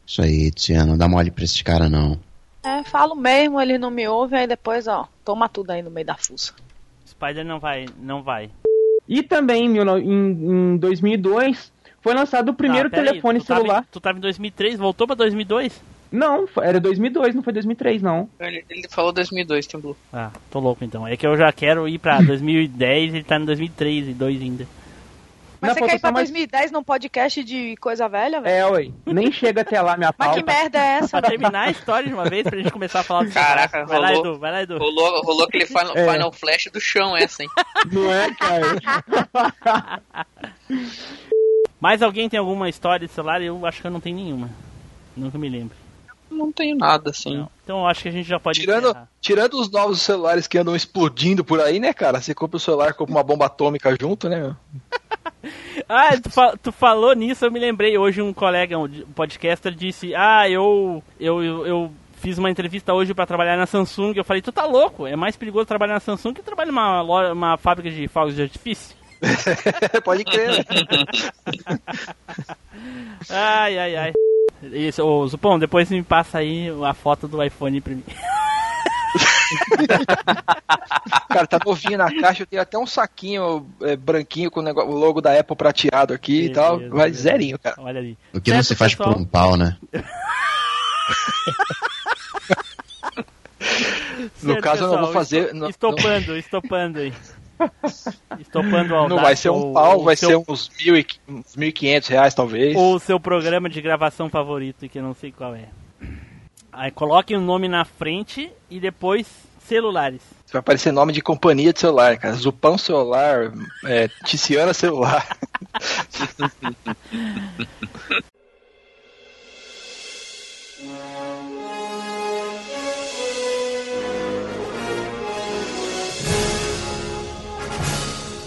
Isso 0.05 0.21
aí, 0.21 0.51
Tiziana. 0.51 0.85
Não 0.85 0.97
dá 0.97 1.07
mole 1.07 1.31
pra 1.31 1.43
esses 1.43 1.61
caras, 1.61 1.89
não. 1.89 2.19
É, 2.63 2.83
falo 2.83 3.15
mesmo, 3.15 3.61
ele 3.61 3.77
não 3.77 3.91
me 3.91 4.07
ouve, 4.07 4.35
aí 4.35 4.47
depois, 4.47 4.87
ó, 4.87 5.07
toma 5.23 5.47
tudo 5.47 5.71
aí 5.71 5.81
no 5.83 5.91
meio 5.91 6.07
da 6.07 6.15
fuça. 6.15 6.53
Spider 7.07 7.45
não 7.45 7.59
vai, 7.59 7.85
não 7.99 8.23
vai. 8.23 8.49
E 9.07 9.21
também 9.23 9.65
em, 9.65 9.77
em, 9.79 10.73
em 10.73 10.77
2002 10.77 11.71
foi 12.01 12.13
lançado 12.13 12.49
o 12.49 12.53
primeiro 12.53 12.87
Ah, 12.87 12.91
peraí, 12.91 13.05
telefone 13.07 13.39
tu 13.39 13.45
tava 13.45 13.59
em- 13.59 13.63
celular. 13.63 13.85
tu 13.91 13.99
tava 13.99 14.17
em 14.17 14.21
2003, 14.21 14.77
voltou 14.77 15.07
pra 15.07 15.15
2002? 15.15 15.81
Não, 16.11 16.47
foi- 16.47 16.65
era 16.65 16.79
2002, 16.79 17.35
não 17.35 17.41
foi 17.43 17.51
2003 17.51 18.01
não. 18.01 18.29
Ele, 18.39 18.63
ele 18.69 18.87
falou 18.89 19.11
2002, 19.11 19.67
Tim 19.67 19.79
Blue. 19.79 19.97
Ah, 20.13 20.31
tô 20.51 20.59
louco 20.59 20.83
então. 20.85 21.07
É 21.07 21.17
que 21.17 21.25
eu 21.27 21.35
já 21.35 21.51
quero 21.51 21.87
ir 21.89 21.97
pra 21.99 22.21
2010 22.21 23.13
e 23.13 23.17
ele 23.17 23.23
tá 23.23 23.37
em 23.37 23.45
2003 23.45 24.07
e 24.09 24.13
2 24.13 24.41
ainda. 24.41 24.65
Mas 25.61 25.73
você 25.73 25.81
quer 25.81 25.95
ir 25.95 25.99
pra 25.99 26.11
mais- 26.11 26.29
2010 26.29 26.71
num 26.71 26.83
podcast 26.83 27.43
de 27.43 27.75
coisa 27.77 28.07
velha, 28.07 28.41
velho? 28.41 28.55
É, 28.55 28.65
ué. 28.69 28.91
Nem 29.05 29.31
chega 29.31 29.61
até 29.61 29.81
lá 29.81 29.95
minha 29.97 30.13
Mas 30.17 30.27
pauta. 30.27 30.41
que 30.43 30.45
merda 30.45 30.77
é 30.79 30.87
essa? 30.97 31.19
Pra 31.21 31.29
terminar 31.29 31.67
a 31.67 31.71
história 31.71 32.07
de 32.07 32.13
uma 32.13 32.25
vez, 32.29 32.43
pra 32.43 32.57
gente 32.57 32.71
começar 32.71 32.99
a 32.99 33.03
falar 33.03 33.23
do 33.25 33.31
Caraca, 33.31 33.85
celular. 33.85 33.87
Vai 33.87 33.99
lá, 33.99 34.07
rolou. 34.09 34.25
Edu, 34.31 34.39
vai 34.39 34.51
lá, 34.51 34.61
Edu. 34.63 34.77
Rolou, 34.77 35.21
rolou 35.23 35.43
aquele 35.45 35.65
Final, 35.65 35.93
É. 35.95 36.11
Final 36.11 36.31
Flash 36.31 36.67
do 36.71 36.79
chão 36.81 37.15
essa, 37.17 37.43
hein? 37.43 37.49
Não 37.91 38.11
é, 38.11 38.33
cara? 38.35 40.25
Mais 41.79 42.01
alguém 42.01 42.29
tem 42.29 42.39
alguma 42.39 42.69
história 42.69 43.07
de 43.07 43.13
celular? 43.13 43.41
Eu 43.41 43.65
acho 43.65 43.81
que 43.81 43.87
eu 43.87 43.91
não 43.91 43.99
tenho 43.99 44.15
nenhuma. 44.15 44.49
Nunca 45.15 45.37
me 45.37 45.47
lembro. 45.49 45.75
Não 46.31 46.51
tenho 46.51 46.75
nada, 46.75 47.11
assim. 47.11 47.37
Não. 47.37 47.49
Então 47.63 47.79
eu 47.81 47.87
acho 47.87 48.01
que 48.01 48.09
a 48.09 48.11
gente 48.11 48.27
já 48.27 48.39
pode 48.39 48.59
Tirando, 48.59 48.89
encerrar. 48.89 49.07
tirando 49.21 49.53
os 49.59 49.69
novos 49.69 50.01
celulares 50.01 50.47
que 50.47 50.57
andam 50.57 50.75
explodindo 50.75 51.45
por 51.45 51.61
aí, 51.61 51.79
né, 51.79 51.93
cara? 51.93 52.19
Você 52.19 52.33
compra 52.33 52.57
o 52.57 52.59
celular, 52.59 52.93
compra 52.93 53.13
uma 53.13 53.23
bomba 53.23 53.45
atômica 53.45 53.95
junto, 53.99 54.27
né? 54.27 54.39
meu? 54.39 54.55
Ah, 55.87 56.11
tu, 56.17 56.29
tu 56.63 56.71
falou 56.71 57.13
nisso, 57.13 57.45
eu 57.45 57.51
me 57.51 57.59
lembrei. 57.59 57.97
Hoje 57.97 58.21
um 58.21 58.33
colega, 58.33 58.77
um 58.77 58.87
podcaster, 59.13 59.73
disse: 59.73 60.15
Ah, 60.15 60.49
eu, 60.49 61.03
eu, 61.19 61.43
eu, 61.43 61.67
eu 61.67 61.91
fiz 62.15 62.37
uma 62.37 62.49
entrevista 62.49 62.93
hoje 62.93 63.13
pra 63.13 63.25
trabalhar 63.25 63.57
na 63.57 63.65
Samsung. 63.65 64.13
Eu 64.15 64.23
falei: 64.23 64.41
Tu 64.41 64.51
tá 64.51 64.65
louco? 64.65 65.05
É 65.05 65.15
mais 65.15 65.35
perigoso 65.35 65.65
trabalhar 65.65 65.95
na 65.95 65.99
Samsung 65.99 66.33
que 66.33 66.41
trabalhar 66.41 66.71
numa, 66.71 67.01
loja, 67.01 67.33
uma 67.33 67.57
fábrica 67.57 67.91
de 67.91 68.07
fogos 68.07 68.35
de 68.35 68.43
artifício. 68.43 68.95
Pode 70.03 70.23
crer. 70.23 70.65
Ai, 73.29 73.77
ai, 73.77 73.95
ai. 73.95 74.13
Isso, 74.63 75.03
ô 75.03 75.27
Zupão, 75.27 75.59
depois 75.59 75.89
me 75.89 76.01
passa 76.01 76.39
aí 76.39 76.69
a 76.83 76.93
foto 76.93 77.27
do 77.27 77.43
iPhone 77.43 77.81
pra 77.81 77.93
mim. 77.93 78.03
Cara, 81.29 81.45
tá 81.47 81.59
novinho 81.65 81.97
na 81.97 82.13
caixa, 82.19 82.43
eu 82.43 82.47
tenho 82.47 82.61
até 82.61 82.77
um 82.77 82.87
saquinho 82.87 83.67
é, 83.81 83.95
branquinho 83.95 84.49
com 84.49 84.59
o, 84.59 84.63
negócio- 84.63 84.89
o 84.89 84.95
logo 84.95 85.21
da 85.21 85.37
Apple 85.37 85.55
prateado 85.55 86.13
aqui 86.13 86.45
e 86.45 86.49
tal. 86.49 86.77
Beleza, 86.77 86.95
Vai 86.95 87.05
beleza. 87.09 87.21
zerinho, 87.23 87.59
cara. 87.59 87.75
Olha 87.79 87.99
ali. 87.99 88.17
O 88.33 88.39
que 88.41 88.49
não 88.51 88.57
Certo, 88.57 88.67
se 88.67 88.75
faz 88.75 88.93
pessoal? 88.95 89.13
por 89.13 89.21
um 89.21 89.25
pau, 89.25 89.55
né? 89.57 89.77
No 94.41 94.53
Certo, 94.53 94.61
caso, 94.63 94.83
eu 94.83 94.87
não 94.87 94.97
vou 94.97 95.07
pessoal, 95.07 95.13
fazer- 95.13 95.39
esto- 95.45 95.55
não- 95.55 95.69
estopando, 95.69 96.37
estopando 96.37 96.99
aí. 96.99 97.13
Estopando 98.39 98.93
o 98.95 99.07
Não 99.09 99.17
vai 99.17 99.35
ser 99.35 99.49
um 99.49 99.71
pau, 99.73 100.03
vai 100.03 100.15
seu, 100.15 100.29
ser 100.29 100.51
uns 100.51 100.69
mil 100.83 100.97
e- 100.97 101.05
uns 101.27 101.55
1.500 101.55 102.07
reais, 102.09 102.33
talvez. 102.33 102.75
Ou 102.75 102.95
o 102.95 102.99
seu 102.99 103.19
programa 103.19 103.69
de 103.69 103.81
gravação 103.81 104.29
favorito, 104.29 104.87
que 104.89 104.99
eu 104.99 105.03
não 105.03 105.13
sei 105.13 105.31
qual 105.31 105.55
é. 105.55 105.69
Aí 106.77 106.91
coloquem 106.91 107.37
o 107.37 107.41
nome 107.41 107.69
na 107.69 107.85
frente 107.85 108.51
e 108.69 108.81
depois 108.81 109.25
celulares. 109.65 110.21
Vai 110.51 110.59
aparecer 110.59 110.91
nome 110.91 111.13
de 111.13 111.21
companhia 111.21 111.71
de 111.71 111.79
celular, 111.79 112.17
cara. 112.17 112.35
Zupão 112.35 112.77
celular, 112.77 113.53
é, 113.85 114.09
Ticiana 114.25 114.73
celular. 114.73 115.25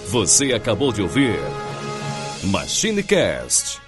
Você 0.09 0.53
acabou 0.53 0.93
de 0.93 1.01
ouvir 1.01 1.39
MachineCast. 2.45 3.88